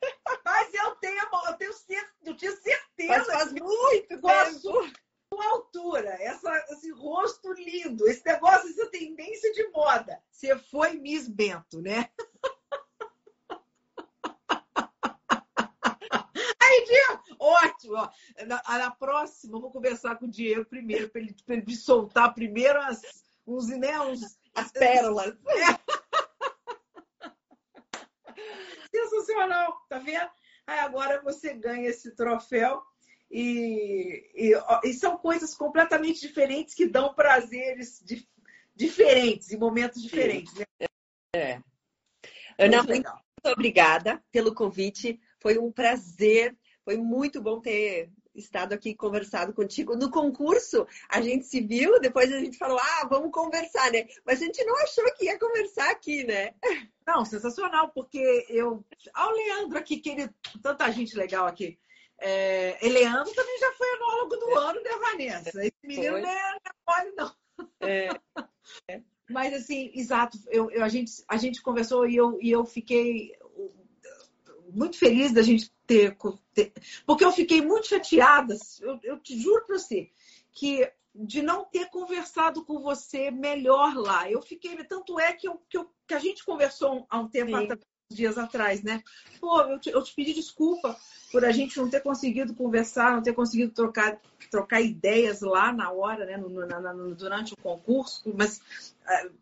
Mas 0.45 0.75
eu 0.75 0.95
tenho, 0.97 1.21
eu 1.21 1.57
tenho, 1.57 1.73
eu 2.25 2.37
tenho 2.37 2.57
certeza. 2.57 3.09
Mas 3.09 3.27
faz 3.27 3.53
muito 3.53 4.09
tempo. 4.09 4.91
Sua 5.33 5.47
altura, 5.51 6.11
essa, 6.21 6.67
esse 6.71 6.91
rosto 6.91 7.53
lindo, 7.53 8.09
esse 8.09 8.25
negócio, 8.25 8.71
essa 8.71 8.87
tendência 8.91 9.53
de 9.53 9.69
moda. 9.69 10.23
Você 10.31 10.57
foi 10.57 10.95
Miss 10.95 11.29
Bento, 11.29 11.83
né? 11.83 12.09
Aí, 16.79 16.85
Diego, 16.85 17.23
ótimo. 17.41 17.95
Ó. 17.97 18.09
Na, 18.47 18.63
na 18.67 18.91
próxima, 18.91 19.57
eu 19.57 19.61
vou 19.61 19.71
conversar 19.71 20.17
com 20.17 20.27
o 20.27 20.31
Diego 20.31 20.65
primeiro, 20.65 21.11
para 21.11 21.21
ele, 21.21 21.35
ele 21.49 21.65
me 21.67 21.77
soltar 21.77 22.35
primeiro 22.35 22.81
as, 22.81 23.03
uns, 23.47 23.69
né, 23.69 24.01
uns, 24.01 24.39
as 24.55 24.71
pérolas. 24.71 25.35
Sensacional, 28.95 29.77
tá 29.89 29.99
vendo? 29.99 30.31
Aí 30.67 30.79
agora 30.81 31.23
você 31.23 31.55
ganha 31.55 31.89
esse 31.89 32.15
troféu 32.15 32.83
e, 33.31 34.31
e, 34.35 34.53
e, 34.85 34.95
são 34.95 35.19
coisas 35.19 35.55
completamente 35.55 36.21
diferentes 36.21 36.75
que 36.75 36.87
dão 36.87 37.15
prazeres 37.15 38.03
di, 38.05 38.27
diferentes, 38.75 39.51
em 39.51 39.59
momentos 39.59 40.03
diferentes. 40.03 40.55
Né? 40.55 40.65
É. 41.35 41.61
Ana, 42.59 42.83
muito, 42.83 43.11
muito 43.11 43.53
obrigada 43.53 44.23
pelo 44.33 44.55
convite. 44.55 45.21
Foi 45.41 45.59
um 45.59 45.71
prazer, 45.71 46.57
foi 46.89 46.97
muito 46.97 47.39
bom 47.39 47.61
ter 47.61 48.11
estado 48.35 48.73
aqui 48.73 48.95
conversado 48.95 49.53
contigo. 49.53 49.95
No 49.95 50.11
concurso, 50.11 50.87
a 51.11 51.21
gente 51.21 51.45
se 51.45 51.61
viu, 51.61 52.01
depois 52.01 52.33
a 52.33 52.39
gente 52.39 52.57
falou, 52.57 52.79
ah, 52.79 53.07
vamos 53.11 53.31
conversar, 53.31 53.93
né? 53.93 54.07
Mas 54.25 54.41
a 54.41 54.47
gente 54.47 54.65
não 54.65 54.75
achou 54.77 55.05
que 55.15 55.27
ia 55.27 55.39
conversar 55.39 55.91
aqui, 55.91 56.25
né? 56.25 56.55
Não, 57.07 57.27
sensacional, 57.27 57.91
porque 57.91 58.47
eu. 58.49 58.83
Olha 59.15 59.29
o 59.29 59.37
Leandro 59.37 59.77
aqui, 59.77 59.99
querido, 59.99 60.33
tanta 60.63 60.91
gente 60.91 61.15
legal 61.15 61.47
aqui. 61.47 61.79
É, 62.19 62.79
Leandro 62.81 63.35
também 63.35 63.59
já 63.59 63.71
foi 63.73 63.89
anólogo 63.91 64.37
do 64.37 64.51
é. 64.51 64.57
ano, 64.57 64.83
né, 64.83 64.91
Vanessa? 64.99 65.61
Esse 65.63 65.77
menino 65.85 66.21
não 66.23 66.31
é, 66.31 66.59
mole, 66.89 67.13
não. 67.19 67.35
É. 67.81 68.09
é. 68.89 69.03
Mas, 69.29 69.53
assim, 69.53 69.91
exato, 69.95 70.39
eu, 70.49 70.71
eu, 70.71 70.83
a, 70.83 70.89
gente, 70.89 71.13
a 71.29 71.37
gente 71.37 71.61
conversou 71.61 72.09
e 72.09 72.17
eu, 72.17 72.39
e 72.41 72.51
eu 72.51 72.65
fiquei 72.65 73.37
muito 74.73 74.99
feliz 74.99 75.33
da 75.33 75.43
gente 75.43 75.71
ter, 75.87 76.17
ter, 76.55 76.73
Porque 77.07 77.25
eu 77.25 77.33
fiquei 77.33 77.63
muito 77.63 77.89
chateada, 77.89 78.55
eu, 78.81 78.99
eu 79.03 79.19
te 79.19 79.39
juro 79.39 79.65
para 79.67 79.79
você, 79.79 80.11
que 80.53 80.91
de 81.15 81.43
não 81.43 81.65
ter 81.65 81.91
conversado 81.91 82.65
com 82.65 82.81
você 82.81 83.31
melhor 83.31 83.95
lá. 83.97 84.31
Eu 84.31 84.41
fiquei. 84.41 84.77
Tanto 84.85 85.19
é 85.19 85.33
que, 85.33 85.49
eu, 85.49 85.61
que, 85.69 85.77
eu, 85.77 85.91
que 86.07 86.15
a 86.15 86.19
gente 86.19 86.45
conversou 86.45 87.07
há 87.11 87.19
um 87.19 87.29
tempo 87.29 87.57
atrás, 87.57 87.81
dias 88.11 88.39
atrás, 88.39 88.83
né? 88.83 89.03
Pô, 89.41 89.61
eu 89.63 89.81
te, 89.81 89.91
eu 89.91 90.03
te 90.03 90.15
pedi 90.15 90.33
desculpa 90.33 90.97
por 91.33 91.45
a 91.45 91.51
gente 91.51 91.77
não 91.77 91.91
ter 91.91 92.01
conseguido 92.01 92.55
conversar, 92.55 93.15
não 93.15 93.23
ter 93.23 93.35
conseguido 93.35 93.73
trocar, 93.73 94.21
trocar 94.51 94.81
ideias 94.81 95.41
lá 95.41 95.73
na 95.73 95.91
hora, 95.91 96.25
né? 96.25 96.37
No, 96.37 96.49
na, 96.49 96.93
no, 96.93 97.15
durante 97.15 97.53
o 97.53 97.57
concurso, 97.57 98.33
mas 98.37 98.59
uh, 99.03 99.33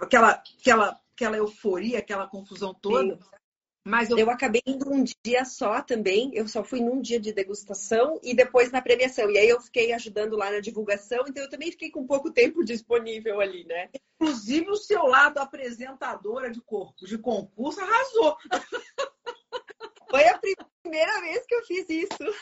aquela, 0.00 0.42
aquela, 0.58 1.00
aquela 1.14 1.36
euforia, 1.36 1.98
aquela 1.98 2.26
confusão 2.26 2.74
toda. 2.74 3.14
Sim. 3.14 3.39
Mas 3.84 4.10
eu... 4.10 4.18
eu... 4.18 4.30
acabei 4.30 4.62
indo 4.66 4.90
um 4.90 5.04
dia 5.24 5.44
só 5.44 5.82
também. 5.82 6.30
Eu 6.34 6.46
só 6.46 6.62
fui 6.62 6.80
num 6.80 7.00
dia 7.00 7.18
de 7.18 7.32
degustação 7.32 8.20
e 8.22 8.34
depois 8.34 8.70
na 8.70 8.82
premiação. 8.82 9.30
E 9.30 9.38
aí 9.38 9.48
eu 9.48 9.60
fiquei 9.60 9.92
ajudando 9.92 10.36
lá 10.36 10.50
na 10.50 10.60
divulgação, 10.60 11.24
então 11.28 11.42
eu 11.42 11.50
também 11.50 11.70
fiquei 11.70 11.90
com 11.90 12.06
pouco 12.06 12.30
tempo 12.30 12.64
disponível 12.64 13.40
ali, 13.40 13.64
né? 13.64 13.90
Inclusive 14.20 14.70
o 14.70 14.76
seu 14.76 15.04
lado 15.04 15.38
apresentadora 15.38 16.50
de 16.50 16.60
corpo 16.60 17.06
de 17.06 17.18
concurso 17.18 17.80
arrasou. 17.80 18.36
Foi 20.10 20.26
a 20.26 20.38
primeira 20.38 21.20
vez 21.20 21.46
que 21.46 21.54
eu 21.54 21.64
fiz 21.64 21.88
isso. 21.88 22.34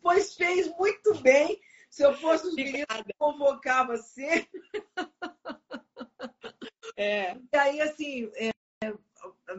Pois 0.00 0.34
fez 0.34 0.68
muito 0.76 1.14
bem. 1.20 1.60
Se 1.88 2.02
eu 2.02 2.14
fosse 2.16 2.48
os 2.48 2.54
meninos, 2.54 2.86
convocava 3.16 3.96
você. 3.96 4.46
É. 6.96 7.36
E 7.36 7.56
aí, 7.56 7.80
assim, 7.80 8.30
é, 8.34 8.50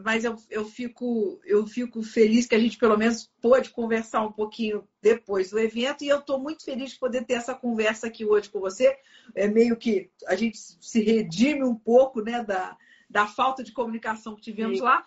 mas 0.04 0.24
eu, 0.24 0.36
eu, 0.50 0.64
fico, 0.64 1.40
eu 1.44 1.66
fico 1.66 2.02
feliz 2.02 2.46
que 2.46 2.54
a 2.54 2.58
gente 2.58 2.78
pelo 2.78 2.96
menos 2.96 3.30
pôde 3.40 3.70
conversar 3.70 4.22
um 4.22 4.32
pouquinho 4.32 4.86
depois 5.00 5.50
do 5.50 5.58
evento 5.58 6.02
e 6.02 6.08
eu 6.08 6.18
estou 6.18 6.38
muito 6.38 6.64
feliz 6.64 6.92
de 6.92 6.98
poder 6.98 7.24
ter 7.24 7.34
essa 7.34 7.54
conversa 7.54 8.06
aqui 8.06 8.24
hoje 8.24 8.50
com 8.50 8.60
você. 8.60 8.98
É 9.34 9.46
meio 9.48 9.76
que 9.76 10.10
a 10.26 10.34
gente 10.34 10.58
se 10.58 11.02
redime 11.02 11.64
um 11.64 11.74
pouco 11.74 12.20
né, 12.20 12.42
da, 12.42 12.76
da 13.08 13.26
falta 13.26 13.62
de 13.62 13.72
comunicação 13.72 14.34
que 14.34 14.42
tivemos 14.42 14.78
Sim. 14.78 14.84
lá, 14.84 15.04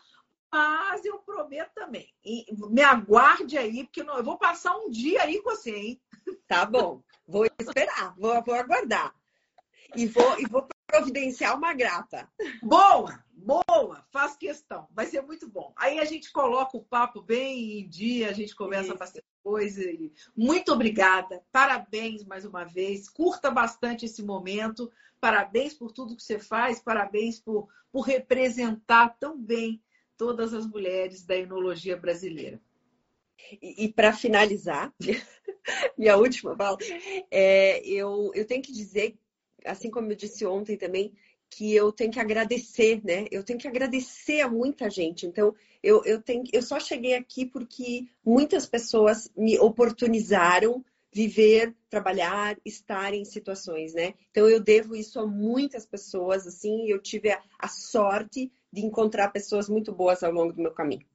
mas 0.51 1.05
eu 1.05 1.19
prometo 1.19 1.71
também. 1.75 2.13
me 2.69 2.81
aguarde 2.81 3.57
aí, 3.57 3.83
porque 3.83 4.03
não, 4.03 4.17
eu 4.17 4.23
vou 4.23 4.37
passar 4.37 4.75
um 4.75 4.89
dia 4.89 5.23
aí 5.23 5.41
com 5.41 5.51
você, 5.51 5.71
hein? 5.71 6.01
Tá 6.47 6.65
bom, 6.65 7.03
vou 7.27 7.45
esperar, 7.59 8.15
vou, 8.17 8.43
vou 8.43 8.55
aguardar. 8.55 9.13
E 9.95 10.07
vou, 10.07 10.39
e 10.39 10.45
vou 10.45 10.67
providenciar 10.87 11.55
uma 11.55 11.73
grata. 11.73 12.27
Boa! 12.61 13.23
Boa, 13.49 14.05
faz 14.11 14.37
questão, 14.37 14.87
vai 14.91 15.07
ser 15.07 15.23
muito 15.23 15.49
bom. 15.49 15.73
Aí 15.75 15.97
a 15.97 16.05
gente 16.05 16.31
coloca 16.31 16.77
o 16.77 16.83
papo 16.83 17.19
bem 17.19 17.79
em 17.79 17.89
dia, 17.89 18.29
a 18.29 18.31
gente 18.31 18.55
começa 18.55 18.95
fazer 18.95 19.23
coisa. 19.41 19.81
Muito 20.37 20.71
obrigada, 20.71 21.43
parabéns 21.51 22.23
mais 22.23 22.45
uma 22.45 22.63
vez, 22.63 23.09
curta 23.09 23.49
bastante 23.49 24.05
esse 24.05 24.21
momento, 24.21 24.91
parabéns 25.19 25.73
por 25.73 25.91
tudo 25.91 26.15
que 26.15 26.21
você 26.21 26.37
faz, 26.37 26.79
parabéns 26.79 27.39
por, 27.39 27.67
por 27.91 28.01
representar 28.01 29.17
tão 29.19 29.35
bem 29.35 29.81
todas 30.15 30.53
as 30.53 30.67
mulheres 30.67 31.25
da 31.25 31.35
enologia 31.35 31.97
brasileira. 31.97 32.61
E, 33.59 33.85
e 33.85 33.91
para 33.91 34.13
finalizar, 34.13 34.93
minha 35.97 36.15
última 36.17 36.55
fala, 36.55 36.77
é, 37.31 37.79
eu, 37.83 38.29
eu 38.35 38.45
tenho 38.45 38.61
que 38.61 38.71
dizer, 38.71 39.17
assim 39.65 39.89
como 39.89 40.11
eu 40.11 40.15
disse 40.15 40.45
ontem 40.45 40.77
também, 40.77 41.15
que 41.49 41.73
eu 41.73 41.91
tenho 41.91 42.11
que 42.11 42.19
agradecer, 42.19 43.01
né? 43.03 43.25
Eu 43.31 43.43
tenho 43.43 43.57
que 43.57 43.67
agradecer 43.67 44.41
a 44.41 44.49
muita 44.49 44.89
gente. 44.89 45.25
Então, 45.25 45.53
eu, 45.81 46.03
eu, 46.05 46.21
tenho, 46.21 46.43
eu 46.53 46.61
só 46.61 46.79
cheguei 46.79 47.15
aqui 47.15 47.45
porque 47.45 48.07
muitas 48.23 48.65
pessoas 48.65 49.31
me 49.35 49.57
oportunizaram 49.59 50.83
viver, 51.11 51.75
trabalhar, 51.89 52.55
estar 52.63 53.13
em 53.13 53.25
situações, 53.25 53.93
né? 53.93 54.13
Então, 54.29 54.47
eu 54.47 54.59
devo 54.59 54.95
isso 54.95 55.19
a 55.19 55.25
muitas 55.25 55.85
pessoas, 55.85 56.45
assim, 56.45 56.87
eu 56.87 57.01
tive 57.01 57.31
a, 57.31 57.41
a 57.57 57.67
sorte 57.67 58.51
de 58.71 58.85
encontrar 58.85 59.29
pessoas 59.29 59.67
muito 59.67 59.91
boas 59.91 60.21
ao 60.21 60.31
longo 60.31 60.53
do 60.53 60.61
meu 60.61 60.71
caminho. 60.71 61.05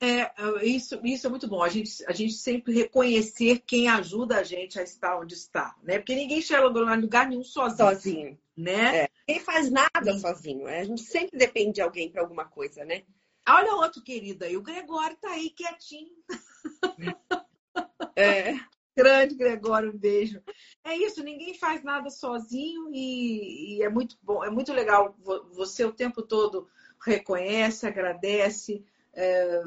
É, 0.00 0.30
isso, 0.64 1.00
isso 1.04 1.26
é 1.26 1.30
muito 1.30 1.48
bom. 1.48 1.62
A 1.62 1.68
gente, 1.68 2.04
a 2.06 2.12
gente 2.12 2.34
sempre 2.34 2.72
reconhecer 2.72 3.60
quem 3.66 3.88
ajuda 3.88 4.38
a 4.38 4.42
gente 4.44 4.78
a 4.78 4.82
estar 4.82 5.18
onde 5.18 5.34
está, 5.34 5.74
né? 5.82 5.98
Porque 5.98 6.14
ninguém 6.14 6.40
chega 6.40 6.66
em 6.66 7.00
lugar 7.00 7.28
nenhum 7.28 7.42
sozinho. 7.42 7.88
Sozinho. 7.88 8.38
Né? 8.56 8.96
É. 8.96 9.10
Ninguém 9.26 9.44
faz 9.44 9.70
nada 9.70 10.12
Sim. 10.12 10.20
sozinho. 10.20 10.64
Né? 10.64 10.80
A 10.80 10.84
gente 10.84 11.02
sempre 11.02 11.36
depende 11.36 11.74
de 11.74 11.80
alguém 11.80 12.10
para 12.10 12.22
alguma 12.22 12.44
coisa, 12.44 12.84
né? 12.84 13.02
Olha 13.48 13.74
outro 13.74 14.02
querido 14.02 14.44
aí, 14.44 14.56
o 14.56 14.62
Gregório 14.62 15.16
tá 15.16 15.30
aí 15.30 15.50
quietinho. 15.50 16.14
É. 18.14 18.54
Grande, 18.94 19.36
Gregório, 19.36 19.90
um 19.90 19.96
beijo. 19.96 20.42
É 20.84 20.96
isso, 20.96 21.22
ninguém 21.22 21.54
faz 21.54 21.84
nada 21.84 22.10
sozinho 22.10 22.90
e, 22.92 23.76
e, 23.76 23.82
é 23.82 23.88
muito 23.88 24.18
bom, 24.20 24.42
é 24.42 24.50
muito 24.50 24.72
legal. 24.72 25.16
Você 25.52 25.84
o 25.84 25.92
tempo 25.92 26.20
todo 26.20 26.68
reconhece, 27.00 27.86
agradece, 27.86 28.84
é, 29.14 29.62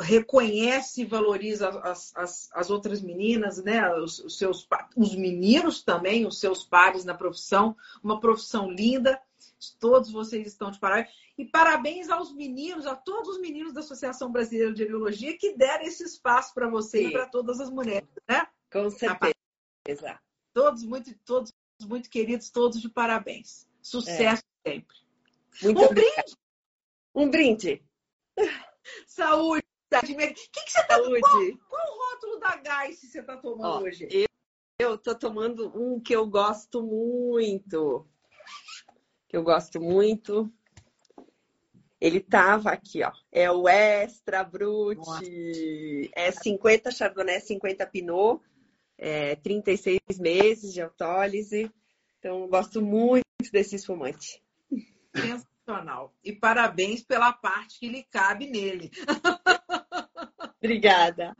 reconhece 0.00 1.02
e 1.02 1.04
valoriza 1.04 1.68
as, 1.68 2.12
as, 2.16 2.50
as, 2.52 2.70
outras 2.70 3.00
meninas, 3.00 3.62
né? 3.62 3.88
Os, 3.94 4.18
os, 4.18 4.36
seus 4.36 4.66
os 4.96 5.14
meninos 5.14 5.82
também, 5.82 6.26
os 6.26 6.40
seus 6.40 6.64
pares 6.64 7.04
na 7.04 7.14
profissão, 7.14 7.76
uma 8.02 8.20
profissão 8.20 8.70
linda. 8.70 9.20
Todos 9.80 10.10
vocês 10.10 10.46
estão 10.46 10.70
de 10.70 10.78
parabéns. 10.78 11.08
E 11.36 11.44
parabéns 11.44 12.10
aos 12.10 12.32
meninos, 12.32 12.86
a 12.86 12.96
todos 12.96 13.36
os 13.36 13.40
meninos 13.40 13.72
da 13.72 13.80
Associação 13.80 14.30
Brasileira 14.30 14.72
de 14.72 14.84
Biologia 14.84 15.36
que 15.38 15.56
deram 15.56 15.84
esse 15.84 16.02
espaço 16.02 16.52
para 16.52 16.68
você 16.68 16.98
Sim. 16.98 17.08
e 17.08 17.12
para 17.12 17.26
todas 17.26 17.60
as 17.60 17.70
mulheres, 17.70 18.08
né? 18.28 18.46
Com 18.72 18.90
certeza. 18.90 20.18
Todos 20.52 20.82
muito, 20.84 21.14
todos 21.24 21.52
muito 21.86 22.10
queridos, 22.10 22.50
todos 22.50 22.80
de 22.80 22.88
parabéns. 22.88 23.68
Sucesso 23.80 24.42
é. 24.64 24.70
sempre. 24.70 24.96
Muito 25.62 25.80
um 25.80 25.84
obrigada. 25.84 26.14
brinde. 26.22 26.36
Um 27.14 27.30
brinde. 27.30 27.87
Saúde. 29.06 29.64
O 29.90 30.00
que, 30.00 30.64
que 30.64 30.70
você 30.70 30.80
está 30.80 30.98
tomando? 30.98 31.20
Qual, 31.20 31.58
qual 31.68 31.96
o 31.96 32.10
rótulo 32.10 32.40
da 32.40 32.56
Gás 32.56 33.00
você 33.00 33.20
está 33.20 33.36
tomando 33.36 33.64
Ó, 33.64 33.80
hoje? 33.80 34.08
Eu 34.78 34.94
estou 34.94 35.14
tomando 35.14 35.72
um 35.74 35.98
que 35.98 36.14
eu 36.14 36.26
gosto 36.26 36.82
muito. 36.82 38.06
Que 39.26 39.36
eu 39.36 39.42
gosto 39.42 39.80
muito. 39.80 40.52
Ele 42.00 42.20
tava 42.20 42.70
aqui, 42.70 43.02
ó. 43.02 43.10
É 43.32 43.50
o 43.50 43.68
Extra 43.68 44.44
Brut. 44.44 44.98
Nossa. 44.98 45.24
É 46.14 46.30
50 46.30 46.90
Chardonnay, 46.90 47.40
50 47.40 47.86
Pinot. 47.86 48.40
É 48.96 49.36
36 49.36 50.00
meses 50.20 50.72
de 50.72 50.80
autólise. 50.80 51.70
Então, 52.18 52.46
gosto 52.48 52.80
muito 52.80 53.24
desse 53.52 53.76
espumante. 53.76 54.42
E 56.24 56.32
parabéns 56.32 57.02
pela 57.02 57.32
parte 57.32 57.78
que 57.78 57.88
lhe 57.88 58.02
cabe 58.04 58.46
nele. 58.46 58.90
Obrigada. 60.58 61.36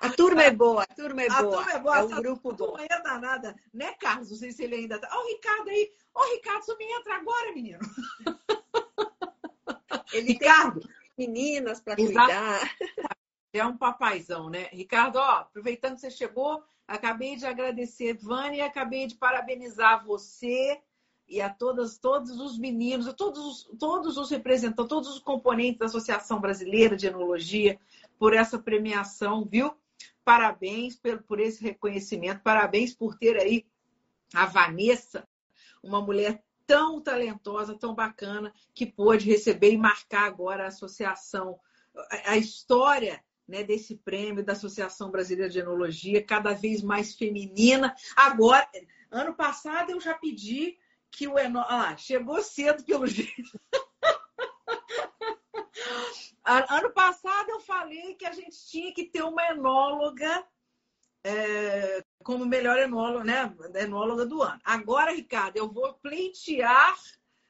A 0.00 0.10
turma 0.10 0.44
é 0.44 0.50
boa, 0.50 0.82
a 0.84 0.86
turma 0.86 1.22
é 1.22 1.30
a 1.30 1.42
boa. 1.42 1.56
Turma 1.56 1.72
é 1.72 1.78
boa, 1.78 1.98
é 1.98 2.02
um 2.04 2.08
grupo 2.08 2.52
bom. 2.52 2.66
Turma 2.66 2.86
é 2.88 3.02
danada, 3.02 3.56
né, 3.72 3.94
Carlos? 3.94 4.30
Não 4.30 4.36
sei 4.36 4.52
se 4.52 4.62
ele 4.62 4.76
ainda 4.76 4.98
tá. 4.98 5.08
Ó, 5.12 5.24
o 5.24 5.28
Ricardo 5.28 5.68
aí. 5.68 5.92
Ó, 6.14 6.22
Ricardo, 6.34 6.64
você 6.64 6.76
me 6.76 6.84
entra 6.84 7.16
agora, 7.16 7.52
menino. 7.52 7.78
Ele 10.12 10.32
Ricardo. 10.32 10.80
tem 10.80 11.28
meninas 11.28 11.80
para 11.80 11.96
cuidar. 11.96 12.60
É 13.54 13.62
um 13.66 13.76
papaizão, 13.76 14.48
né? 14.48 14.70
Ricardo, 14.72 15.16
ó, 15.16 15.40
aproveitando 15.40 15.96
que 15.96 16.00
você 16.00 16.10
chegou, 16.10 16.64
acabei 16.88 17.36
de 17.36 17.44
agradecer, 17.44 18.14
Vânia, 18.14 18.64
acabei 18.64 19.06
de 19.06 19.14
parabenizar 19.14 20.06
você 20.06 20.80
e 21.32 21.40
a 21.40 21.48
todas, 21.48 21.96
todos 21.96 22.38
os 22.38 22.58
meninos, 22.58 23.08
a 23.08 23.12
todos, 23.14 23.66
todos 23.78 24.18
os 24.18 24.30
representantes, 24.30 24.86
todos 24.86 25.08
os 25.08 25.18
componentes 25.18 25.78
da 25.78 25.86
Associação 25.86 26.38
Brasileira 26.38 26.94
de 26.94 27.06
Enologia 27.06 27.80
por 28.18 28.34
essa 28.34 28.58
premiação, 28.58 29.42
viu? 29.42 29.74
Parabéns 30.22 30.94
por, 30.94 31.22
por 31.22 31.40
esse 31.40 31.62
reconhecimento, 31.62 32.42
parabéns 32.42 32.92
por 32.92 33.16
ter 33.16 33.38
aí 33.38 33.64
a 34.34 34.44
Vanessa, 34.44 35.26
uma 35.82 36.02
mulher 36.02 36.44
tão 36.66 37.00
talentosa, 37.00 37.78
tão 37.78 37.94
bacana, 37.94 38.52
que 38.74 38.84
pôde 38.84 39.24
receber 39.24 39.72
e 39.72 39.78
marcar 39.78 40.26
agora 40.26 40.64
a 40.64 40.68
associação, 40.68 41.58
a 42.26 42.36
história 42.36 43.24
né, 43.48 43.64
desse 43.64 43.96
prêmio 43.96 44.44
da 44.44 44.52
Associação 44.52 45.10
Brasileira 45.10 45.50
de 45.50 45.60
Enologia, 45.60 46.22
cada 46.22 46.52
vez 46.52 46.82
mais 46.82 47.14
feminina. 47.14 47.94
Agora, 48.14 48.68
ano 49.10 49.34
passado 49.34 49.92
eu 49.92 50.00
já 50.00 50.12
pedi 50.12 50.76
que 51.12 51.28
o 51.28 51.38
enólogo. 51.38 51.72
Ah, 51.72 51.96
chegou 51.96 52.42
cedo 52.42 52.84
pelo 52.84 53.06
jeito. 53.06 53.60
ano 56.44 56.92
passado 56.92 57.50
eu 57.50 57.60
falei 57.60 58.14
que 58.14 58.26
a 58.26 58.32
gente 58.32 58.56
tinha 58.66 58.92
que 58.92 59.04
ter 59.04 59.22
uma 59.22 59.44
enóloga 59.48 60.44
é, 61.24 62.04
como 62.24 62.44
melhor 62.44 62.78
enóloga, 62.78 63.24
né? 63.24 63.54
enóloga 63.74 64.26
do 64.26 64.42
ano. 64.42 64.60
Agora, 64.64 65.12
Ricardo, 65.12 65.56
eu 65.56 65.70
vou 65.70 65.94
pleitear 65.94 66.98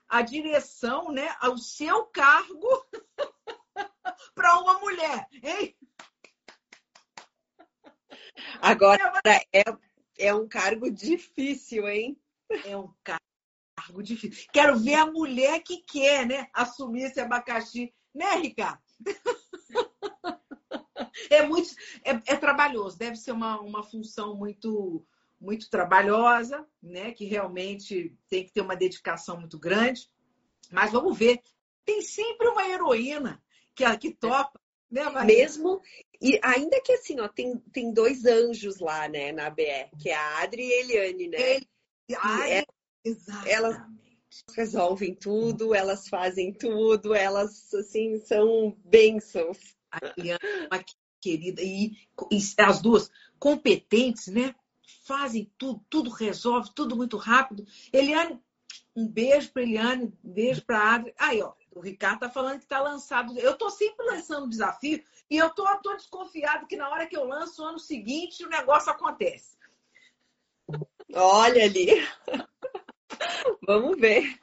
a 0.08 0.20
direção, 0.20 1.10
né, 1.10 1.34
ao 1.40 1.56
seu 1.56 2.04
cargo 2.04 2.86
para 4.34 4.60
uma 4.60 4.78
mulher, 4.78 5.26
hein? 5.42 5.74
Agora 8.60 9.10
é, 9.24 9.64
é 10.18 10.34
um 10.34 10.46
cargo 10.46 10.90
difícil, 10.90 11.88
hein? 11.88 12.20
É 12.66 12.76
um 12.76 12.92
cargo 13.02 13.31
difícil. 14.02 14.46
Quero 14.52 14.78
ver 14.78 14.94
a 14.94 15.06
mulher 15.06 15.60
que 15.62 15.78
quer, 15.78 16.26
né, 16.26 16.48
assumir 16.52 17.04
esse 17.04 17.20
abacaxi, 17.20 17.92
né, 18.14 18.36
Ricardo? 18.36 18.80
é 21.30 21.46
muito 21.46 21.74
é, 22.04 22.10
é, 22.32 22.36
trabalhoso, 22.36 22.98
deve 22.98 23.16
ser 23.16 23.32
uma, 23.32 23.60
uma 23.60 23.82
função 23.82 24.36
muito 24.36 25.04
muito 25.40 25.68
trabalhosa, 25.68 26.64
né? 26.80 27.10
Que 27.10 27.24
realmente 27.24 28.16
tem 28.28 28.44
que 28.44 28.52
ter 28.52 28.60
uma 28.60 28.76
dedicação 28.76 29.40
muito 29.40 29.58
grande. 29.58 30.08
Mas 30.70 30.92
vamos 30.92 31.18
ver, 31.18 31.42
tem 31.84 32.00
sempre 32.00 32.46
uma 32.46 32.64
heroína 32.68 33.42
que 33.74 33.84
que 33.98 34.14
topa, 34.14 34.60
né, 34.88 35.02
Maria? 35.10 35.36
Mesmo 35.36 35.82
e 36.20 36.38
ainda 36.40 36.80
que 36.80 36.92
assim, 36.92 37.18
ó, 37.18 37.26
tem, 37.26 37.58
tem 37.72 37.92
dois 37.92 38.24
anjos 38.24 38.78
lá, 38.78 39.08
né, 39.08 39.32
na 39.32 39.50
BR, 39.50 39.90
que 40.00 40.10
é 40.10 40.14
a 40.14 40.42
Adri 40.42 40.68
e 40.68 40.72
a 40.72 40.80
Eliane, 40.80 41.28
né? 41.28 41.54
Ele, 41.56 41.68
Ai, 42.20 42.58
é, 42.58 42.66
exatamente. 43.04 43.50
Elas 43.50 43.82
resolvem 44.56 45.14
tudo, 45.14 45.74
elas 45.74 46.08
fazem 46.08 46.52
tudo, 46.52 47.14
elas 47.14 47.72
assim 47.74 48.18
são 48.18 48.76
bênçãos. 48.84 49.58
A 49.90 49.98
Eliane, 50.16 50.40
uma 50.70 50.84
querida, 51.20 51.62
e, 51.62 51.92
e 52.30 52.38
as 52.58 52.80
duas 52.80 53.10
competentes, 53.38 54.28
né? 54.28 54.54
Fazem 55.04 55.50
tudo, 55.58 55.84
tudo 55.88 56.10
resolve, 56.10 56.70
tudo 56.74 56.96
muito 56.96 57.16
rápido. 57.16 57.66
Eliane, 57.92 58.40
um 58.96 59.06
beijo 59.06 59.52
para 59.52 59.62
Eliane, 59.62 60.12
um 60.24 60.32
beijo 60.32 60.64
para 60.64 60.94
Adri. 60.94 61.14
Aí, 61.18 61.42
ó, 61.42 61.52
o 61.70 61.80
Ricardo 61.80 62.20
tá 62.20 62.30
falando 62.30 62.60
que 62.60 62.66
tá 62.66 62.80
lançado. 62.80 63.38
Eu 63.38 63.56
tô 63.56 63.70
sempre 63.70 64.06
lançando 64.06 64.48
desafio 64.48 65.02
e 65.30 65.36
eu 65.36 65.50
tô, 65.50 65.64
tô 65.78 65.94
desconfiado 65.94 66.66
que 66.66 66.76
na 66.76 66.88
hora 66.90 67.06
que 67.06 67.16
eu 67.16 67.24
lanço, 67.24 67.62
no 67.62 67.68
ano 67.68 67.78
seguinte, 67.78 68.44
o 68.44 68.48
negócio 68.48 68.90
acontece. 68.90 69.56
Olha 71.14 71.64
ali. 71.64 71.88
Vamos 73.66 73.98
ver. 73.98 74.38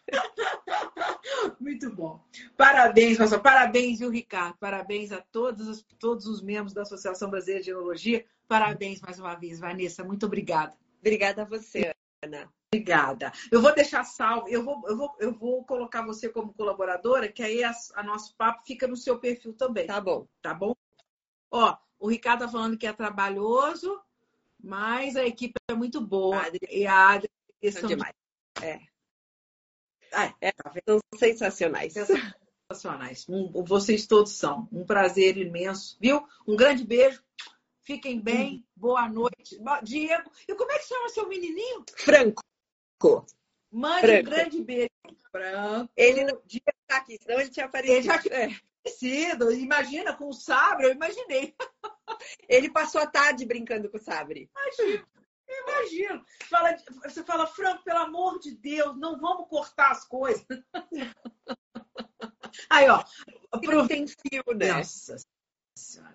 Muito 1.59 1.93
bom. 1.93 2.23
Parabéns, 2.57 3.17
professor. 3.17 3.41
Parabéns, 3.41 3.99
viu, 3.99 4.09
Ricardo? 4.09 4.57
Parabéns 4.59 5.11
a 5.11 5.21
todos 5.21 5.67
os, 5.67 5.83
todos 5.99 6.25
os 6.25 6.41
membros 6.41 6.73
da 6.73 6.83
Associação 6.83 7.29
Brasileira 7.29 7.61
de 7.61 7.67
Geologia. 7.67 8.25
Parabéns 8.47 9.01
mais 9.01 9.19
uma 9.19 9.35
vez, 9.35 9.59
Vanessa. 9.59 10.03
Muito 10.03 10.25
obrigada. 10.25 10.75
Obrigada 10.99 11.43
a 11.43 11.45
você, 11.45 11.91
Ana. 12.23 12.51
Obrigada. 12.71 13.31
Eu 13.51 13.61
vou 13.61 13.73
deixar 13.73 14.03
salvo, 14.03 14.47
eu 14.47 14.63
vou, 14.63 14.83
eu 14.87 14.95
vou, 14.95 15.15
eu 15.19 15.33
vou 15.33 15.63
colocar 15.65 16.05
você 16.05 16.29
como 16.29 16.53
colaboradora, 16.53 17.27
que 17.27 17.41
aí 17.41 17.63
a, 17.63 17.71
a 17.95 18.03
nosso 18.03 18.35
papo 18.35 18.63
fica 18.63 18.87
no 18.87 18.95
seu 18.95 19.17
perfil 19.17 19.53
também. 19.53 19.87
Tá 19.87 19.99
bom. 19.99 20.27
Tá 20.39 20.53
bom? 20.53 20.75
Ó, 21.49 21.75
o 21.99 22.07
Ricardo 22.07 22.41
tá 22.41 22.47
falando 22.47 22.77
que 22.77 22.85
é 22.85 22.93
trabalhoso, 22.93 23.99
mas 24.63 25.15
a 25.15 25.25
equipe 25.25 25.55
é 25.67 25.73
muito 25.73 25.99
boa. 25.99 26.45
Adri... 26.45 26.59
E 26.69 26.85
a 26.85 27.09
Adri 27.09 27.29
são 27.71 27.89
demais. 27.89 28.13
É. 28.61 28.79
Ah, 30.11 30.33
é, 30.41 30.51
tá 30.51 30.73
são 30.87 30.99
sensacionais. 31.17 31.93
Sensacionais. 31.93 33.25
Um, 33.29 33.63
vocês 33.63 34.07
todos 34.07 34.33
são. 34.33 34.67
Um 34.71 34.85
prazer 34.85 35.37
imenso, 35.37 35.97
viu? 35.99 36.27
Um 36.47 36.55
grande 36.55 36.83
beijo. 36.85 37.23
Fiquem 37.83 38.19
bem. 38.19 38.55
Hum. 38.55 38.63
Boa 38.75 39.09
noite. 39.09 39.59
Diego, 39.83 40.31
e 40.47 40.55
como 40.55 40.71
é 40.71 40.77
que 40.77 40.87
chama 40.87 41.09
seu 41.09 41.27
menininho? 41.27 41.83
Franco. 41.97 42.43
Mande 43.71 44.01
Franco. 44.01 44.27
um 44.27 44.31
grande 44.31 44.61
beijo. 44.63 44.89
Franco. 45.31 45.91
Ele 45.95 46.23
não 46.23 46.41
Diego 46.45 46.65
tá 46.87 46.97
aqui, 46.97 47.17
senão 47.21 47.39
ele 47.39 47.49
tinha 47.49 47.65
aparecido. 47.65 47.97
Ele 47.97 48.05
já 48.05 48.19
tinha 48.19 48.35
é. 48.35 48.45
aparecido. 48.45 49.51
Imagina, 49.51 50.15
com 50.15 50.29
o 50.29 50.33
sabre, 50.33 50.87
eu 50.87 50.91
imaginei. 50.91 51.55
Ele 52.47 52.69
passou 52.69 53.01
a 53.01 53.07
tarde 53.07 53.45
brincando 53.45 53.89
com 53.89 53.97
o 53.97 54.01
sabre. 54.01 54.49
Imagina. 54.55 55.07
Imagino. 55.49 56.23
Fala, 56.49 56.77
você 57.03 57.23
fala, 57.23 57.47
Franco, 57.47 57.83
pelo 57.83 57.99
amor 57.99 58.39
de 58.39 58.55
Deus, 58.55 58.97
não 58.97 59.19
vamos 59.19 59.49
cortar 59.49 59.91
as 59.91 60.05
coisas. 60.05 60.45
Aí, 62.69 62.87
ó. 62.89 63.03
Tem 63.87 64.07
fio, 64.07 64.43
né? 64.55 64.73
Nossa 64.73 65.17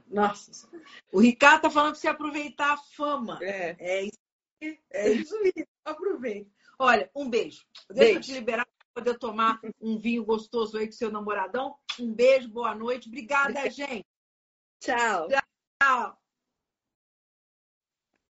Nossa. 0.06 0.68
O 1.12 1.20
Ricardo 1.20 1.62
tá 1.62 1.70
falando 1.70 1.92
para 1.92 2.00
você 2.00 2.08
aproveitar 2.08 2.74
a 2.74 2.76
fama. 2.76 3.38
É. 3.42 3.76
É 3.78 4.02
isso, 4.04 4.18
é 4.92 5.10
isso 5.10 5.42
mesmo. 5.42 5.66
Aproveita. 5.84 6.50
Olha, 6.78 7.10
um 7.14 7.28
beijo. 7.28 7.64
Deixa 7.90 8.04
beijo. 8.04 8.18
eu 8.18 8.22
te 8.22 8.32
liberar 8.32 8.66
para 8.66 9.02
poder 9.02 9.18
tomar 9.18 9.60
um 9.80 9.98
vinho 9.98 10.24
gostoso 10.24 10.78
aí 10.78 10.86
com 10.86 10.92
seu 10.92 11.10
namoradão. 11.10 11.76
Um 11.98 12.12
beijo, 12.12 12.48
boa 12.48 12.74
noite. 12.74 13.08
Obrigada, 13.08 13.68
gente. 13.70 14.06
Tchau. 14.80 15.28
Tchau. 15.80 16.23